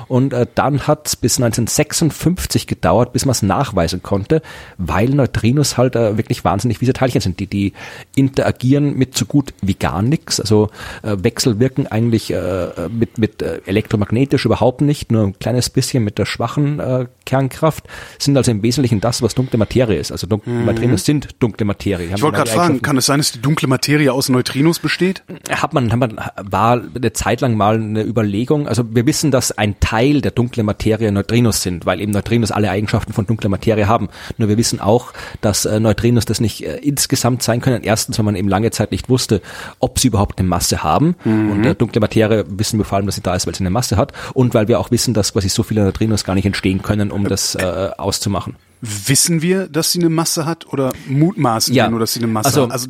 und 0.08 0.34
äh, 0.34 0.46
dann 0.56 0.88
hat 0.88 1.08
es 1.08 1.16
bis 1.16 1.38
1956 1.38 2.68
gedauert, 2.68 3.14
bis 3.14 3.26
man 3.26 3.32
es 3.32 3.42
nachweisen 3.42 4.04
konnte, 4.04 4.42
weil 4.78 5.10
Neutrinos 5.10 5.78
halt 5.78 5.96
äh, 5.96 6.18
wirklich 6.18 6.44
wahnsinnig 6.44 6.80
fiese 6.80 6.94
Teilchen 6.94 7.22
sind, 7.22 7.40
die, 7.40 7.48
die 7.48 7.74
interagieren 8.16 8.98
mit 8.98 9.16
so 9.16 9.26
gut 9.26 9.54
wie 9.62 9.76
gar 9.76 10.02
nichts, 10.02 10.40
also 10.40 10.70
äh, 11.04 11.16
wechselwirken 11.20 11.88
eigentlich 11.88 12.32
äh, 12.32 12.90
mit, 12.90 13.18
mit 13.18 13.42
äh, 13.42 13.62
elektromagnetisch 13.66 14.46
überhaupt 14.46 14.82
nicht, 14.82 15.12
nur 15.12 15.24
ein 15.24 15.40
kleines 15.40 15.70
bisschen 15.70 16.04
mit 16.04 16.18
der 16.18 16.26
schwachen 16.26 16.80
äh, 16.80 17.06
Kernkraft 17.26 17.86
sind 18.18 18.38
also 18.38 18.52
im 18.52 18.64
Wesentlichen 18.64 19.02
das, 19.02 19.22
was 19.22 19.36
dunkle 19.36 19.60
Materie 19.60 20.00
ist. 20.00 20.12
Also 20.12 20.28
dunkle 20.28 20.52
mhm. 20.52 20.66
Neutrinos 20.66 21.06
sind 21.06 21.30
dunkle 21.40 21.66
Materie. 21.66 22.07
Ich 22.16 22.22
wollte 22.22 22.38
gerade 22.38 22.50
fragen, 22.50 22.82
kann 22.82 22.98
es 22.98 23.06
sein, 23.06 23.20
dass 23.20 23.32
die 23.32 23.42
dunkle 23.42 23.68
Materie 23.68 24.12
aus 24.12 24.30
Neutrinos 24.30 24.80
besteht? 24.80 25.24
Hat 25.50 25.74
man, 25.74 25.92
hat 25.92 26.00
man, 26.00 26.20
war 26.42 26.82
eine 26.96 27.14
Zeit 27.14 27.42
lang 27.42 27.56
mal 27.56 27.76
eine 27.76 28.04
Überlegung. 28.04 28.68
Also 28.68 28.84
wir 28.94 29.06
wissen, 29.06 29.32
dass 29.32 29.52
ein 29.52 29.80
Teil 29.80 30.22
der 30.22 30.32
dunklen 30.32 30.66
Materie 30.66 31.12
Neutrinos 31.12 31.62
sind, 31.62 31.86
weil 31.86 32.02
eben 32.02 32.12
Neutrinos 32.12 32.52
alle 32.52 32.70
Eigenschaften 32.70 33.14
von 33.14 33.26
dunkler 33.26 33.50
Materie 33.50 33.88
haben. 33.88 34.10
Nur 34.38 34.50
wir 34.50 34.58
wissen 34.58 34.80
auch, 34.80 35.14
dass 35.42 35.66
äh, 35.66 35.80
Neutrinos 35.80 36.26
das 36.26 36.40
nicht 36.40 36.66
äh, 36.66 36.78
insgesamt 36.78 37.44
sein 37.44 37.62
können. 37.62 37.84
Erstens, 37.84 38.18
weil 38.18 38.26
man 38.26 38.36
eben 38.36 38.50
lange 38.50 38.72
Zeit 38.72 38.92
nicht 38.92 39.10
wusste, 39.10 39.42
ob 39.80 40.00
sie 40.00 40.10
überhaupt 40.10 40.40
eine 40.40 40.48
Masse 40.48 40.84
haben. 40.84 41.16
Mhm. 41.24 41.52
Und 41.52 41.66
äh, 41.66 41.76
dunkle 41.76 42.02
Materie 42.02 42.46
wissen 42.48 42.80
wir 42.80 42.86
vor 42.86 42.98
allem, 42.98 43.06
dass 43.06 43.16
sie 43.16 43.22
da 43.22 43.36
ist, 43.36 43.48
weil 43.48 43.56
sie 43.56 43.62
eine 43.64 43.70
Masse 43.70 43.98
hat. 43.98 44.14
Und 44.34 44.54
weil 44.54 44.68
wir 44.68 44.80
auch 44.80 44.92
wissen, 44.92 45.14
dass 45.14 45.34
quasi 45.34 45.50
so 45.50 45.64
viele 45.64 45.84
Neutrinos 45.84 46.24
gar 46.24 46.36
nicht 46.36 46.46
entstehen 46.46 46.82
können, 46.82 47.12
um 47.12 47.28
das 47.28 47.56
äh, 47.56 47.90
auszumachen. 47.98 48.56
Wissen 48.82 49.42
wir, 49.42 49.68
dass 49.68 49.92
sie 49.92 50.00
eine 50.00 50.10
Masse 50.10 50.46
hat 50.46 50.72
oder 50.72 50.94
mutmaßen 51.08 51.74
ja. 51.74 51.86
wir 51.86 51.92
nur, 51.92 52.00
dass 52.00 52.14
sie 52.14 52.20
eine 52.20 52.28
Masse 52.28 52.48
also, 52.48 52.64
hat? 52.64 52.72
Also 52.72 52.88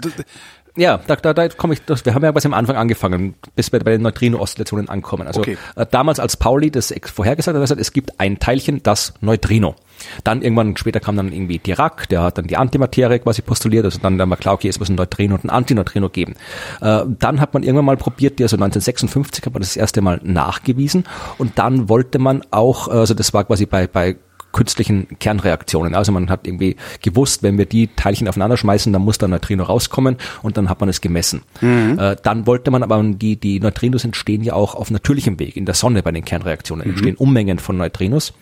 ja, 0.77 0.99
da, 1.07 1.15
da, 1.15 1.33
da 1.33 1.49
komme 1.49 1.73
ich, 1.73 1.83
das, 1.85 2.05
wir 2.05 2.13
haben 2.13 2.23
ja 2.23 2.31
quasi 2.31 2.47
am 2.47 2.53
Anfang 2.53 2.75
angefangen, 2.75 3.33
bis 3.55 3.71
wir 3.71 3.79
bei 3.79 3.91
den 3.91 4.03
Neutrino-Oszillationen 4.03 4.89
ankommen. 4.89 5.25
Also 5.25 5.39
okay. 5.41 5.57
äh, 5.75 5.87
damals, 5.89 6.19
als 6.19 6.37
Pauli 6.37 6.69
das 6.69 6.93
vorhergesagt 7.03 7.57
hat, 7.57 7.79
es 7.79 7.93
gibt 7.93 8.19
ein 8.19 8.37
Teilchen, 8.37 8.83
das 8.83 9.15
Neutrino. 9.19 9.75
Dann 10.23 10.43
irgendwann 10.43 10.77
später 10.77 10.99
kam 10.99 11.15
dann 11.17 11.31
irgendwie 11.31 11.57
Dirac, 11.57 12.07
der 12.09 12.21
hat 12.21 12.37
dann 12.37 12.45
die 12.45 12.57
Antimaterie 12.57 13.17
quasi 13.17 13.41
postuliert, 13.41 13.85
also 13.85 13.97
dann 13.99 14.19
war 14.19 14.37
klar, 14.37 14.53
okay, 14.53 14.67
es 14.67 14.79
muss 14.79 14.89
ein 14.89 14.95
Neutrino 14.95 15.33
und 15.33 15.45
ein 15.45 15.49
Antineutrino 15.49 16.09
geben. 16.09 16.35
Äh, 16.79 17.05
dann 17.07 17.41
hat 17.41 17.55
man 17.55 17.63
irgendwann 17.63 17.85
mal 17.85 17.97
probiert, 17.97 18.37
die, 18.37 18.43
also 18.43 18.55
1956 18.55 19.47
hat 19.47 19.53
man 19.53 19.61
das, 19.61 19.69
das 19.69 19.77
erste 19.77 20.01
Mal 20.01 20.21
nachgewiesen 20.23 21.05
und 21.39 21.57
dann 21.57 21.89
wollte 21.89 22.19
man 22.19 22.43
auch, 22.51 22.87
also 22.87 23.15
das 23.15 23.33
war 23.33 23.45
quasi 23.45 23.65
bei, 23.65 23.87
bei 23.87 24.17
künstlichen 24.57 25.07
Kernreaktionen. 25.19 25.93
Also 25.93 26.11
man 26.11 26.31
hat 26.31 26.47
irgendwie 26.47 26.77
gewusst, 27.03 27.43
wenn 27.43 27.59
wir 27.59 27.67
die 27.67 27.89
Teilchen 27.95 28.27
aufeinander 28.27 28.57
schmeißen, 28.57 28.91
dann 28.91 29.03
muss 29.03 29.19
da 29.19 29.27
ein 29.27 29.29
Neutrino 29.29 29.63
rauskommen 29.63 30.17
und 30.41 30.57
dann 30.57 30.67
hat 30.67 30.79
man 30.79 30.89
es 30.89 30.99
gemessen. 30.99 31.43
Mhm. 31.61 31.99
Äh, 31.99 32.15
dann 32.23 32.47
wollte 32.47 32.71
man 32.71 32.81
aber, 32.81 33.01
die, 33.03 33.35
die 33.35 33.59
Neutrinos 33.59 34.03
entstehen 34.03 34.43
ja 34.43 34.53
auch 34.53 34.73
auf 34.73 34.89
natürlichem 34.89 35.39
Weg. 35.39 35.55
In 35.57 35.65
der 35.67 35.75
Sonne 35.75 36.01
bei 36.01 36.11
den 36.11 36.25
Kernreaktionen 36.25 36.87
mhm. 36.87 36.93
entstehen 36.93 37.15
Unmengen 37.17 37.59
von 37.59 37.77
Neutrinos 37.77 38.33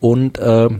und 0.00 0.38
äh, 0.38 0.70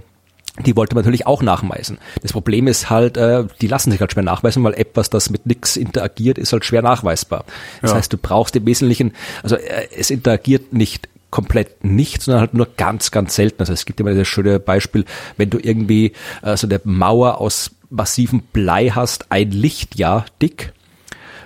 die 0.64 0.76
wollte 0.76 0.94
man 0.94 1.04
natürlich 1.04 1.26
auch 1.26 1.42
nachweisen. 1.42 1.98
Das 2.22 2.32
Problem 2.32 2.66
ist 2.66 2.88
halt, 2.88 3.18
äh, 3.18 3.44
die 3.60 3.66
lassen 3.66 3.90
sich 3.90 4.00
halt 4.00 4.12
schwer 4.12 4.22
nachweisen, 4.22 4.64
weil 4.64 4.74
etwas, 4.74 5.10
das 5.10 5.28
mit 5.28 5.44
nichts 5.44 5.76
interagiert, 5.76 6.38
ist 6.38 6.54
halt 6.54 6.64
schwer 6.64 6.80
nachweisbar. 6.80 7.44
Das 7.82 7.90
ja. 7.90 7.96
heißt, 7.98 8.12
du 8.12 8.16
brauchst 8.16 8.56
im 8.56 8.64
Wesentlichen, 8.64 9.12
also 9.42 9.56
äh, 9.56 9.88
es 9.94 10.10
interagiert 10.10 10.72
nicht 10.72 11.08
komplett 11.30 11.84
nicht, 11.84 12.22
sondern 12.22 12.40
halt 12.40 12.54
nur 12.54 12.68
ganz, 12.76 13.10
ganz 13.10 13.34
selten. 13.34 13.60
Also 13.60 13.72
es 13.72 13.86
gibt 13.86 14.00
immer 14.00 14.14
das 14.14 14.28
schöne 14.28 14.60
Beispiel, 14.60 15.04
wenn 15.36 15.50
du 15.50 15.58
irgendwie 15.58 16.12
äh, 16.42 16.56
so 16.56 16.66
eine 16.66 16.80
Mauer 16.84 17.40
aus 17.40 17.70
massivem 17.90 18.42
Blei 18.52 18.90
hast, 18.90 19.26
ein 19.30 19.50
Lichtjahr 19.50 20.26
dick, 20.40 20.72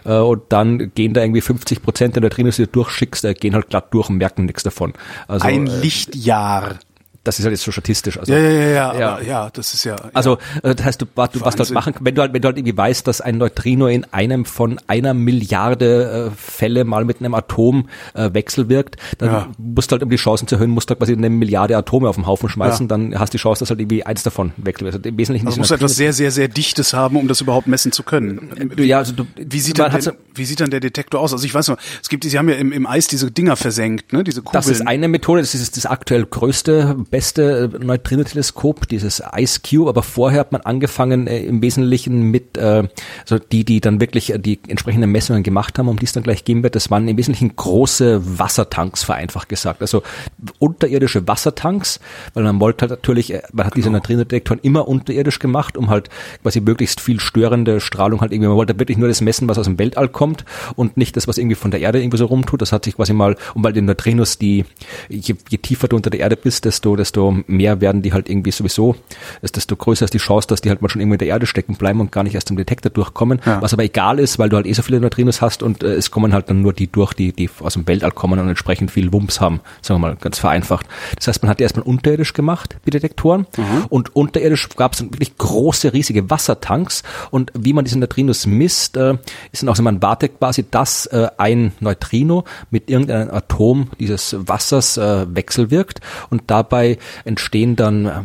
äh, 0.05 0.19
und 0.19 0.43
dann 0.51 0.93
gehen 0.95 1.15
da 1.15 1.23
irgendwie 1.23 1.41
50 1.41 1.83
Prozent 1.83 2.17
der 2.17 2.23
Neutrinos, 2.23 2.57
die 2.57 2.65
du 2.65 2.71
durchschickst, 2.73 3.25
äh, 3.25 3.35
gehen 3.35 3.55
halt 3.55 3.69
glatt 3.71 3.93
durch 3.93 4.09
und 4.09 4.17
merken 4.17 4.45
nichts 4.45 4.63
davon. 4.63 4.93
Also, 5.29 5.47
ein 5.47 5.67
äh, 5.67 5.81
Lichtjahr 5.81 6.79
das 7.25 7.39
ist 7.39 7.45
halt 7.47 7.53
jetzt 7.53 7.65
so 7.65 7.73
statistisch. 7.73 8.19
Also, 8.19 8.33
ja, 8.33 8.39
ja, 8.39 8.51
ja, 8.51 8.99
ja, 8.99 9.21
ja. 9.21 9.51
das 9.51 9.75
ist 9.75 9.85
ja. 9.85 9.97
Also 10.13 10.39
äh, 10.63 10.75
das 10.75 10.85
heißt, 10.85 11.03
du, 11.03 11.07
was 11.15 11.31
du 11.31 11.41
was 11.41 11.57
du 11.57 11.65
halt 11.65 11.71
machen, 11.73 11.95
wenn 12.01 12.15
du 12.15 12.21
halt, 12.21 12.35
wenn 12.35 12.43
du 12.43 12.47
halt 12.47 12.59
irgendwie 12.59 12.77
weißt, 12.77 13.07
dass 13.07 13.21
ein 13.21 13.39
Neutrino 13.39 13.87
in 13.87 14.05
einem 14.13 14.45
von 14.45 14.79
einer 14.87 15.15
Milliarde 15.15 16.31
äh, 16.31 16.37
Fälle 16.37 16.85
mal 16.85 17.05
mit 17.05 17.21
einem 17.21 17.35
Atom 17.35 17.89
äh, 18.13 18.33
wechselwirkt, 18.33 18.97
dann 19.19 19.55
musst 19.59 19.91
du 19.91 19.95
halt, 19.95 20.03
um 20.03 20.11
die 20.11 20.17
Chancen 20.17 20.47
zu 20.47 20.57
erhöhen, 20.57 20.71
musst 20.71 20.91
du 20.91 20.93
halt 20.93 21.01
quasi 21.01 21.15
eine 21.15 21.31
Milliarde 21.31 21.77
Atome 21.77 22.09
auf 22.09 22.17
den 22.17 22.27
Haufen 22.27 22.49
schmeißen, 22.49 22.89
dann 22.89 23.19
hast 23.19 23.33
du 23.33 23.39
die 23.39 23.43
Chance, 23.43 23.61
dass 23.61 23.71
halt 23.71 23.81
irgendwie 23.81 24.05
eins 24.05 24.23
davon 24.23 24.53
wechselt. 24.59 24.95
Also 24.95 25.09
im 25.09 25.17
Wesentlichen 25.17 25.47
also 25.47 25.59
musst 25.59 25.71
du 25.71 25.77
etwas 25.77 25.97
sehr, 25.97 26.13
sehr, 26.13 26.31
sehr 26.31 26.49
Dichtes 26.49 26.93
haben, 26.93 27.17
um 27.17 27.27
das 27.27 27.41
überhaupt 27.41 27.67
messen 27.67 27.91
zu 27.91 28.03
können. 28.03 28.51
Wie, 28.77 28.85
ja, 28.85 28.99
also 28.99 29.15
du, 29.15 29.27
wie 29.37 29.61
sieht 29.61 29.79
dann, 29.79 29.93
der, 29.93 30.15
wie 30.35 30.45
sieht 30.45 30.61
dann 30.61 30.71
der 30.71 30.81
Detektor 30.81 31.21
aus? 31.21 31.33
Also 31.33 31.47
ich 31.47 31.55
weiß 31.55 31.69
noch, 31.69 31.79
es 32.03 32.09
gibt, 32.09 32.25
sie 32.25 32.39
haben 32.39 32.49
ja 32.49 32.57
im, 32.57 32.73
im 32.73 32.87
Eis 32.87 33.07
diese 33.07 33.31
Dinger 33.31 33.57
versenkt, 33.57 34.13
ne, 34.13 34.25
diese 34.25 34.43
Kugeln. 34.43 34.53
Das 34.53 34.69
ist 34.69 34.87
eine 34.87 35.09
Methode, 35.09 35.41
das 35.41 35.55
ist 35.55 35.77
das 35.77 35.87
aktuell 35.87 36.27
größte, 36.27 36.97
beste 37.15 37.71
äh, 37.73 37.85
Neutrino-Teleskop, 37.85 38.89
dieses 38.89 39.23
Ice 39.37 39.61
Cube, 39.61 39.89
aber 39.89 40.03
vorher 40.03 40.41
hat 40.41 40.51
man 40.51 40.63
angefangen 40.63 41.29
äh, 41.29 41.45
im 41.45 41.63
Wesentlichen 41.63 42.23
mit, 42.33 42.59
äh, 42.59 42.89
so 43.25 43.39
die, 43.39 43.65
die 43.65 43.81
dann 43.81 44.01
wirklich 44.01 44.33
äh, 44.33 44.39
die 44.41 44.59
entsprechenden 44.67 45.13
Messungen 45.13 45.45
gemacht 45.45 45.79
haben, 45.79 45.87
um 45.87 45.97
die 45.97 46.07
es 46.07 46.13
dann 46.13 46.25
gleich 46.25 46.45
gehen 46.45 46.65
wird. 46.65 46.75
Das 46.75 46.91
waren 46.91 47.07
im 47.07 47.17
Wesentlichen 47.17 47.55
große 47.55 48.41
Wassertanks, 48.41 49.05
vereinfacht 49.05 49.49
gesagt. 49.49 49.81
Also 49.81 50.03
unterirdische 50.59 51.29
Wassertanks, 51.29 52.01
weil 52.33 52.43
man 52.43 52.59
wollte 52.59 52.83
halt 52.83 52.91
natürlich, 52.91 53.33
äh, 53.33 53.43
man 53.53 53.67
hat 53.67 53.77
diese 53.77 53.91
genau. 53.91 53.99
Neutrino-Detektoren 53.99 54.59
immer 54.65 54.89
unterirdisch 54.89 55.39
gemacht, 55.39 55.77
um 55.77 55.91
halt 55.91 56.09
quasi 56.43 56.61
möglichst 56.61 57.01
viel 57.01 57.21
störende 57.21 57.81
Strahlung 57.81 58.23
halt 58.23 58.33
irgendwie, 58.33 58.49
man 58.49 58.57
wollte 58.57 58.77
wirklich 58.77 58.99
nur 58.99 59.07
das 59.07 59.21
messen, 59.21 59.49
was 59.49 59.57
aus 59.57 59.67
dem 59.67 59.79
Weltall 59.79 60.09
kommt 60.09 60.45
und 60.75 60.97
nicht 60.97 61.17
das, 61.17 61.29
was 61.29 61.39
irgendwie 61.39 61.55
von 61.55 61.71
der 61.71 61.79
Erde 61.79 62.03
irgendwie 62.03 62.19
so 62.19 62.27
rumtut. 62.27 62.61
Das 62.61 62.73
hat 62.73 62.85
sich 62.85 62.97
quasi 62.97 63.13
mal, 63.13 63.37
und 63.55 63.63
weil 63.63 63.73
die 63.73 63.83
Neutrinos, 63.83 64.37
die, 64.37 64.65
je, 65.09 65.37
je 65.49 65.59
tiefer 65.59 65.87
du 65.87 65.95
unter 65.95 66.11
der 66.11 66.19
Erde 66.19 66.37
bist, 66.37 66.65
desto, 66.65 66.97
desto 67.05 67.37
mehr 67.47 67.83
werden 67.83 68.01
die 68.01 68.15
halt 68.15 68.31
irgendwie 68.31 68.51
sowieso, 68.51 68.97
ist 69.43 69.57
desto 69.57 69.77
größer 69.77 70.07
ist 70.07 70.15
die 70.15 70.19
Chance, 70.19 70.49
dass 70.49 70.63
die 70.63 70.71
halt 70.71 70.81
mal 70.81 70.89
schon 70.89 71.01
irgendwo 71.03 71.15
in 71.15 71.19
der 71.19 71.29
Erde 71.29 71.47
stecken 71.47 71.75
bleiben 71.77 72.01
und 72.01 72.11
gar 72.13 72.23
nicht 72.23 72.35
erst 72.35 72.51
im 72.51 72.57
Detektor 72.57 72.91
durchkommen. 72.91 73.41
Ja. 73.45 73.61
Was 73.61 73.75
aber 73.75 73.85
egal 73.85 74.19
ist, 74.19 74.39
weil 74.39 74.49
du 74.49 74.57
halt 74.57 74.67
eh 74.67 74.73
so 74.73 74.81
viele 74.81 75.01
Neutrinos 75.01 75.43
hast 75.43 75.63
und 75.63 75.83
äh, 75.83 75.95
es 75.95 76.11
kommen 76.11 76.33
halt 76.33 76.49
dann 76.49 76.63
nur 76.63 76.73
die 76.73 76.91
durch, 76.91 77.13
die, 77.13 77.33
die 77.33 77.51
aus 77.61 77.75
dem 77.75 77.87
Weltall 77.87 78.11
kommen 78.11 78.39
und 78.39 78.49
entsprechend 78.49 78.91
viel 78.91 79.13
Wumms 79.13 79.41
haben, 79.41 79.61
sagen 79.83 80.01
wir 80.01 80.09
mal 80.09 80.17
ganz 80.17 80.39
vereinfacht. 80.39 80.87
Das 81.17 81.29
heißt, 81.29 81.43
man 81.43 81.51
hat 81.51 81.59
die 81.59 81.65
erstmal 81.65 81.85
unterirdisch 81.85 82.33
gemacht, 82.33 82.77
die 82.87 82.91
Detektoren 82.91 83.47
mhm. 83.57 83.87
und 83.91 84.17
unterirdisch 84.17 84.71
gab 84.71 84.95
es 84.95 85.01
dann 85.01 85.13
wirklich 85.13 85.37
große, 85.37 85.93
riesige 85.93 86.31
Wassertanks 86.31 87.03
und 87.31 87.53
wie 87.55 87.75
man 87.75 87.85
diese 87.85 87.99
Neutrinos 87.99 88.47
misst, 88.47 88.97
äh, 88.97 89.19
ist 89.53 89.63
dann 89.63 89.69
auch 89.69 89.77
so, 89.77 89.83
man 89.83 90.01
wartet 90.03 90.39
quasi, 90.39 90.65
dass 90.71 91.07
äh, 91.07 91.29
ein 91.37 91.73
Neutrino 91.81 92.45
mit 92.71 92.89
irgendeinem 92.89 93.31
Atom 93.31 93.91
dieses 93.99 94.35
Wassers 94.49 94.97
äh, 94.97 95.27
wechselwirkt 95.29 96.01
und 96.31 96.45
dabei 96.47 96.94
entstehen 97.25 97.77
dann, 97.77 98.07
äh, 98.07 98.23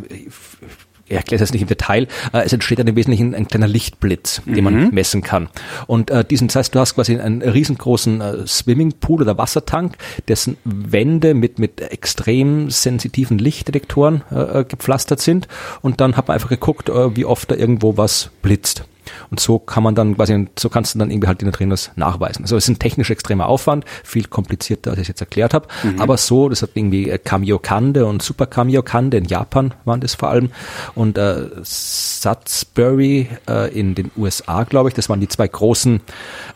ich 1.10 1.16
erkläre 1.16 1.40
das 1.40 1.52
nicht 1.52 1.62
im 1.62 1.68
Detail, 1.68 2.06
äh, 2.32 2.42
es 2.44 2.52
entsteht 2.52 2.78
dann 2.78 2.86
im 2.86 2.96
Wesentlichen 2.96 3.34
ein 3.34 3.48
kleiner 3.48 3.66
Lichtblitz, 3.66 4.42
den 4.46 4.62
man 4.62 4.74
mhm. 4.74 4.90
messen 4.92 5.22
kann. 5.22 5.48
Und 5.86 6.10
äh, 6.10 6.24
diesen, 6.24 6.48
das 6.48 6.56
heißt, 6.56 6.74
du 6.74 6.78
hast 6.78 6.94
quasi 6.94 7.18
einen 7.18 7.42
riesengroßen 7.42 8.20
äh, 8.20 8.46
Swimmingpool 8.46 9.22
oder 9.22 9.36
Wassertank, 9.36 9.96
dessen 10.28 10.56
Wände 10.64 11.34
mit, 11.34 11.58
mit 11.58 11.80
extrem 11.80 12.70
sensitiven 12.70 13.38
Lichtdetektoren 13.38 14.22
äh, 14.30 14.64
gepflastert 14.64 15.20
sind. 15.20 15.48
Und 15.82 16.00
dann 16.00 16.16
hat 16.16 16.28
man 16.28 16.36
einfach 16.36 16.48
geguckt, 16.48 16.88
äh, 16.88 17.16
wie 17.16 17.24
oft 17.24 17.50
da 17.50 17.56
irgendwo 17.56 17.96
was 17.96 18.30
blitzt. 18.42 18.84
Und 19.30 19.40
so 19.40 19.58
kann 19.58 19.82
man 19.82 19.94
dann 19.94 20.16
quasi, 20.16 20.48
so 20.58 20.68
kannst 20.68 20.94
du 20.94 20.98
dann 20.98 21.10
irgendwie 21.10 21.28
halt 21.28 21.40
die 21.40 21.44
Neutrinos 21.44 21.90
nachweisen. 21.96 22.44
Also 22.44 22.56
es 22.56 22.64
ist 22.64 22.70
ein 22.70 22.78
technisch 22.78 23.10
extremer 23.10 23.46
Aufwand, 23.46 23.84
viel 24.04 24.24
komplizierter, 24.24 24.90
als 24.90 24.98
ich 24.98 25.04
es 25.04 25.08
jetzt 25.08 25.20
erklärt 25.20 25.54
habe. 25.54 25.68
Mhm. 25.82 26.00
Aber 26.00 26.16
so, 26.16 26.48
das 26.48 26.62
hat 26.62 26.70
irgendwie 26.74 27.10
äh, 27.10 27.18
Kamiokande 27.18 28.06
und 28.06 28.22
Super 28.22 28.46
Kamiokande 28.46 29.16
in 29.16 29.24
Japan 29.24 29.74
waren 29.84 30.00
das 30.00 30.14
vor 30.14 30.30
allem. 30.30 30.50
Und 30.94 31.18
äh, 31.18 31.48
Sudbury 31.62 33.28
äh, 33.48 33.78
in 33.78 33.94
den 33.94 34.10
USA, 34.16 34.64
glaube 34.64 34.88
ich, 34.88 34.94
das 34.94 35.08
waren 35.08 35.20
die 35.20 35.28
zwei 35.28 35.48
großen 35.48 36.00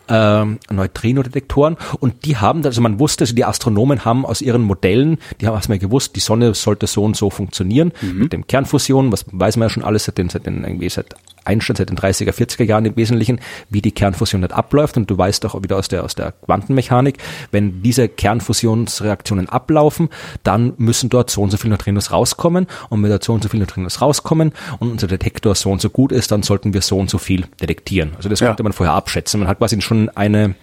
äh, 0.08 0.44
Neutrino-Detektoren. 0.44 1.76
Und 2.00 2.24
die 2.24 2.36
haben, 2.36 2.64
also 2.64 2.80
man 2.80 2.98
wusste, 2.98 3.24
also 3.24 3.34
die 3.34 3.44
Astronomen 3.44 4.04
haben 4.04 4.26
aus 4.26 4.42
ihren 4.42 4.62
Modellen, 4.62 5.18
die 5.40 5.46
haben 5.46 5.54
erstmal 5.54 5.78
gewusst, 5.78 6.16
die 6.16 6.20
Sonne 6.20 6.54
sollte 6.54 6.86
so 6.86 7.04
und 7.04 7.16
so 7.16 7.30
funktionieren 7.30 7.92
mhm. 8.00 8.18
mit 8.18 8.32
dem 8.32 8.46
Kernfusion, 8.46 9.12
was 9.12 9.24
weiß 9.30 9.56
man 9.56 9.66
ja 9.68 9.70
schon 9.70 9.84
alles 9.84 10.04
seit 10.04 10.18
den, 10.18 10.28
seit 10.28 10.46
den 10.46 10.64
irgendwie 10.64 10.88
seit 10.88 11.14
Einstein 11.44 11.76
seit 11.76 11.90
den 11.90 11.98
30er, 11.98 12.32
40er 12.32 12.64
Jahren 12.64 12.84
im 12.84 12.96
Wesentlichen, 12.96 13.40
wie 13.70 13.82
die 13.82 13.92
Kernfusion 13.92 14.40
nicht 14.40 14.52
abläuft. 14.52 14.96
Und 14.96 15.10
du 15.10 15.16
weißt 15.16 15.44
auch 15.46 15.60
wieder 15.62 15.76
aus 15.76 15.88
der, 15.88 16.04
aus 16.04 16.14
der 16.14 16.32
Quantenmechanik, 16.32 17.18
wenn 17.50 17.82
diese 17.82 18.08
Kernfusionsreaktionen 18.08 19.48
ablaufen, 19.48 20.08
dann 20.42 20.74
müssen 20.76 21.10
dort 21.10 21.30
so 21.30 21.42
und 21.42 21.50
so 21.50 21.56
viele 21.56 21.70
Neutrinos 21.70 22.10
rauskommen. 22.10 22.66
Und 22.90 23.02
wenn 23.02 23.10
dort 23.10 23.24
so 23.24 23.32
und 23.32 23.42
so 23.42 23.48
viele 23.48 23.62
Neutrinos 23.62 24.00
rauskommen 24.00 24.52
und 24.78 24.90
unser 24.90 25.06
Detektor 25.06 25.54
so 25.54 25.70
und 25.70 25.80
so 25.80 25.90
gut 25.90 26.12
ist, 26.12 26.30
dann 26.30 26.42
sollten 26.42 26.74
wir 26.74 26.82
so 26.82 26.98
und 26.98 27.10
so 27.10 27.18
viel 27.18 27.46
detektieren. 27.60 28.12
Also 28.16 28.28
das 28.28 28.40
ja. 28.40 28.48
konnte 28.48 28.62
man 28.62 28.72
vorher 28.72 28.94
abschätzen. 28.94 29.40
Man 29.40 29.48
hat 29.48 29.58
quasi 29.58 29.80
schon 29.80 30.08
eine 30.10 30.54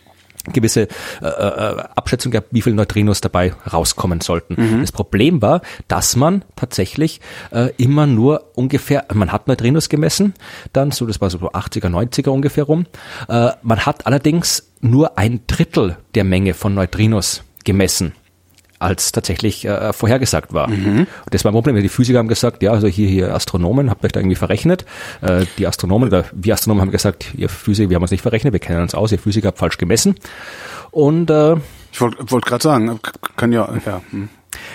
gewisse 0.45 0.88
äh, 1.21 1.25
äh, 1.25 1.83
Abschätzung 1.95 2.31
gehabt, 2.31 2.48
wie 2.51 2.62
viele 2.62 2.75
Neutrinos 2.75 3.21
dabei 3.21 3.53
rauskommen 3.71 4.21
sollten. 4.21 4.55
Mhm. 4.57 4.81
Das 4.81 4.91
Problem 4.91 5.41
war, 5.41 5.62
dass 5.88 6.15
man 6.15 6.43
tatsächlich 6.55 7.21
äh, 7.51 7.69
immer 7.77 8.07
nur 8.07 8.51
ungefähr, 8.55 9.05
man 9.13 9.31
hat 9.31 9.48
Neutrinos 9.48 9.89
gemessen, 9.89 10.33
dann 10.74 10.91
so, 10.91 11.05
das 11.05 11.21
war 11.21 11.29
so 11.29 11.38
80er, 11.38 11.89
90er 11.89 12.29
ungefähr 12.29 12.63
rum. 12.63 12.86
Äh, 13.27 13.51
man 13.62 13.86
hat 13.86 14.05
allerdings 14.05 14.71
nur 14.81 15.17
ein 15.17 15.41
Drittel 15.48 15.98
der 16.15 16.24
Menge 16.24 16.53
von 16.53 16.74
Neutrinos 16.74 17.43
gemessen 17.63 18.13
als 18.81 19.11
tatsächlich 19.11 19.65
äh, 19.65 19.93
vorhergesagt 19.93 20.53
war. 20.53 20.69
Mhm. 20.69 21.07
Und 21.25 21.33
das 21.33 21.43
war 21.43 21.51
ein 21.51 21.53
Problem. 21.53 21.75
Die 21.75 21.89
Physiker 21.89 22.19
haben 22.19 22.27
gesagt, 22.27 22.63
ja, 22.63 22.71
also 22.71 22.88
hier, 22.88 23.07
hier 23.07 23.33
Astronomen, 23.33 23.89
habt 23.89 24.03
euch 24.03 24.11
da 24.11 24.19
irgendwie 24.19 24.35
verrechnet. 24.35 24.85
Äh, 25.21 25.45
die 25.57 25.67
Astronomen 25.67 26.09
oder 26.09 26.25
wir 26.33 26.53
Astronomen 26.53 26.81
haben 26.81 26.91
gesagt, 26.91 27.33
ihr 27.35 27.50
Physiker, 27.50 27.89
wir 27.89 27.95
haben 27.95 28.01
uns 28.01 28.11
nicht 28.11 28.21
verrechnet, 28.21 28.53
wir 28.53 28.59
kennen 28.59 28.81
uns 28.81 28.95
aus, 28.95 29.11
ihr 29.11 29.19
Physiker 29.19 29.50
habt 29.50 29.59
falsch 29.59 29.77
gemessen. 29.77 30.15
Und 30.89 31.29
äh, 31.29 31.55
ich 31.91 32.01
wollte 32.01 32.31
wollt 32.31 32.45
gerade 32.45 32.63
sagen, 32.63 33.00
kann 33.35 33.51
ja, 33.51 33.69
ja. 33.85 34.01
Hm. 34.11 34.29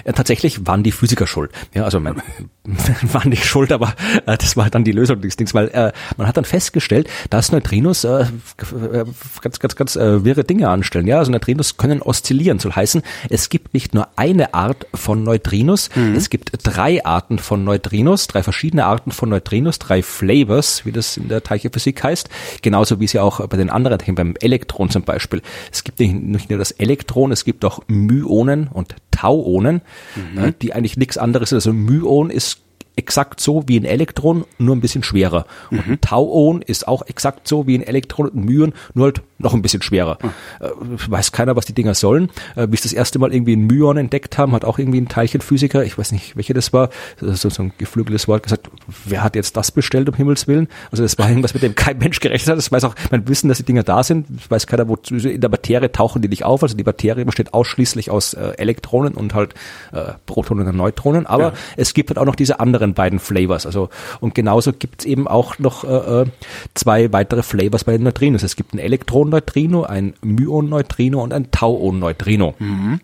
Ja, 0.04 0.12
tatsächlich 0.12 0.66
waren 0.66 0.82
die 0.82 0.92
Physiker 0.92 1.26
schuld. 1.26 1.50
Ja, 1.74 1.84
also 1.84 2.00
man, 2.00 2.22
waren 3.12 3.30
nicht 3.30 3.44
schuld, 3.44 3.72
aber 3.72 3.94
äh, 4.26 4.36
das 4.36 4.56
war 4.56 4.70
dann 4.70 4.84
die 4.84 4.92
Lösung 4.92 5.20
des 5.20 5.36
Dings, 5.36 5.54
weil 5.54 5.68
äh, 5.68 5.92
man 6.16 6.26
hat 6.26 6.36
dann 6.36 6.44
festgestellt, 6.44 7.08
dass 7.30 7.52
Neutrinos 7.52 8.04
äh, 8.04 8.22
äh, 8.22 9.04
ganz, 9.40 9.58
ganz, 9.58 9.76
ganz 9.76 9.96
äh, 9.96 10.24
wirre 10.24 10.44
Dinge 10.44 10.68
anstellen. 10.68 11.06
Ja, 11.06 11.18
also 11.18 11.30
Neutrinos 11.30 11.76
können 11.76 12.02
oszillieren. 12.02 12.58
Soll 12.58 12.72
heißen, 12.72 13.02
es 13.28 13.48
gibt 13.48 13.74
nicht 13.74 13.94
nur 13.94 14.08
eine 14.16 14.54
Art 14.54 14.86
von 14.94 15.22
Neutrinos, 15.22 15.90
mhm. 15.94 16.14
es 16.14 16.30
gibt 16.30 16.50
drei 16.62 17.04
Arten 17.04 17.38
von 17.38 17.64
Neutrinos, 17.64 18.26
drei 18.26 18.42
verschiedene 18.42 18.84
Arten 18.84 19.10
von 19.10 19.28
Neutrinos, 19.28 19.78
drei 19.78 20.02
Flavors, 20.02 20.84
wie 20.84 20.92
das 20.92 21.16
in 21.16 21.28
der 21.28 21.42
Teilchenphysik 21.42 22.02
heißt, 22.02 22.28
genauso 22.62 23.00
wie 23.00 23.04
es 23.04 23.12
ja 23.12 23.22
auch 23.22 23.46
bei 23.46 23.56
den 23.56 23.70
anderen 23.70 23.98
Teilchen, 23.98 24.14
beim 24.14 24.34
Elektron 24.40 24.90
zum 24.90 25.02
Beispiel. 25.02 25.42
Es 25.72 25.84
gibt 25.84 26.00
nicht 26.00 26.50
nur 26.50 26.58
das 26.58 26.72
Elektron, 26.72 27.32
es 27.32 27.44
gibt 27.44 27.64
auch 27.64 27.80
Myonen 27.86 28.68
und 28.68 28.96
Tauonen, 29.10 29.75
mhm. 30.14 30.38
äh, 30.38 30.52
die 30.61 30.73
eigentlich 30.73 30.97
nichts 30.97 31.18
anderes 31.18 31.50
sind. 31.50 31.56
Also 31.56 31.73
Myon 31.73 32.30
ist 32.30 32.61
exakt 32.96 33.40
so 33.40 33.64
wie 33.66 33.78
ein 33.78 33.84
Elektron, 33.84 34.44
nur 34.58 34.74
ein 34.74 34.80
bisschen 34.80 35.02
schwerer. 35.02 35.46
Mhm. 35.70 35.78
Und 35.78 35.88
ein 35.88 36.00
Tauon 36.00 36.62
ist 36.62 36.88
auch 36.88 37.06
exakt 37.06 37.46
so 37.46 37.66
wie 37.66 37.76
ein 37.76 37.82
Elektron 37.82 38.28
und 38.28 38.36
ein 38.36 38.44
Myon, 38.44 38.72
nur 38.94 39.06
halt 39.06 39.22
noch 39.38 39.52
ein 39.54 39.62
bisschen 39.62 39.82
schwerer. 39.82 40.18
Mhm. 40.22 40.98
weiß 41.08 41.32
keiner, 41.32 41.56
was 41.56 41.66
die 41.66 41.74
Dinger 41.74 41.94
sollen. 41.94 42.30
Äh, 42.54 42.68
wie 42.70 42.74
es 42.74 42.82
das 42.82 42.92
erste 42.92 43.18
Mal 43.18 43.34
irgendwie 43.34 43.54
ein 43.54 43.66
Myon 43.66 43.98
entdeckt 43.98 44.38
haben, 44.38 44.52
hat 44.52 44.64
auch 44.64 44.78
irgendwie 44.78 45.00
ein 45.00 45.08
Teilchenphysiker, 45.08 45.84
ich 45.84 45.98
weiß 45.98 46.12
nicht, 46.12 46.36
welcher 46.36 46.54
das 46.54 46.72
war, 46.72 46.90
so, 47.20 47.50
so 47.50 47.62
ein 47.62 47.72
geflügeltes 47.76 48.28
Wort 48.28 48.42
gesagt, 48.42 48.70
wer 49.04 49.22
hat 49.22 49.36
jetzt 49.36 49.56
das 49.56 49.70
bestellt, 49.70 50.08
um 50.08 50.14
Himmels 50.14 50.48
Willen? 50.48 50.68
Also 50.90 51.02
das 51.02 51.18
war 51.18 51.28
irgendwas, 51.28 51.54
mit 51.54 51.62
dem 51.62 51.74
kein 51.74 51.98
Mensch 51.98 52.20
gerechnet 52.20 52.48
hat. 52.48 52.58
Das 52.58 52.72
weiß 52.72 52.84
auch, 52.84 52.94
man 53.10 53.28
wissen, 53.28 53.48
dass 53.48 53.58
die 53.58 53.64
Dinger 53.64 53.82
da 53.82 54.02
sind. 54.02 54.26
Das 54.28 54.50
weiß 54.50 54.66
keiner, 54.66 54.88
wo 54.88 54.96
in 55.10 55.40
der 55.40 55.50
Materie 55.50 55.92
tauchen 55.92 56.22
die 56.22 56.28
nicht 56.28 56.44
auf. 56.44 56.62
Also 56.62 56.76
die 56.76 56.84
Materie 56.84 57.24
besteht 57.24 57.52
ausschließlich 57.52 58.10
aus 58.10 58.34
äh, 58.34 58.52
Elektronen 58.56 59.14
und 59.14 59.34
halt 59.34 59.54
äh, 59.92 60.12
Protonen 60.24 60.66
und 60.66 60.76
Neutronen. 60.76 61.26
Aber 61.26 61.42
ja. 61.42 61.52
es 61.76 61.94
gibt 61.94 62.10
halt 62.10 62.18
auch 62.18 62.24
noch 62.24 62.36
diese 62.36 62.60
anderen 62.60 62.85
beiden 62.94 63.18
Flavors. 63.18 63.66
Also 63.66 63.88
und 64.20 64.34
genauso 64.34 64.72
gibt 64.72 65.02
es 65.02 65.06
eben 65.06 65.26
auch 65.28 65.58
noch 65.58 65.84
äh, 65.84 66.22
äh, 66.22 66.26
zwei 66.74 67.12
weitere 67.12 67.42
Flavors 67.42 67.84
bei 67.84 67.92
den 67.92 68.02
Neutrinos. 68.02 68.42
Es 68.42 68.56
gibt 68.56 68.74
ein 68.74 68.78
Elektron-Neutrino, 68.78 69.84
ein 69.84 70.14
Myon-Neutrino 70.22 71.22
und 71.22 71.32
ein 71.32 71.50
Tauon-Neutrino. 71.50 72.54
Mhm. 72.58 73.00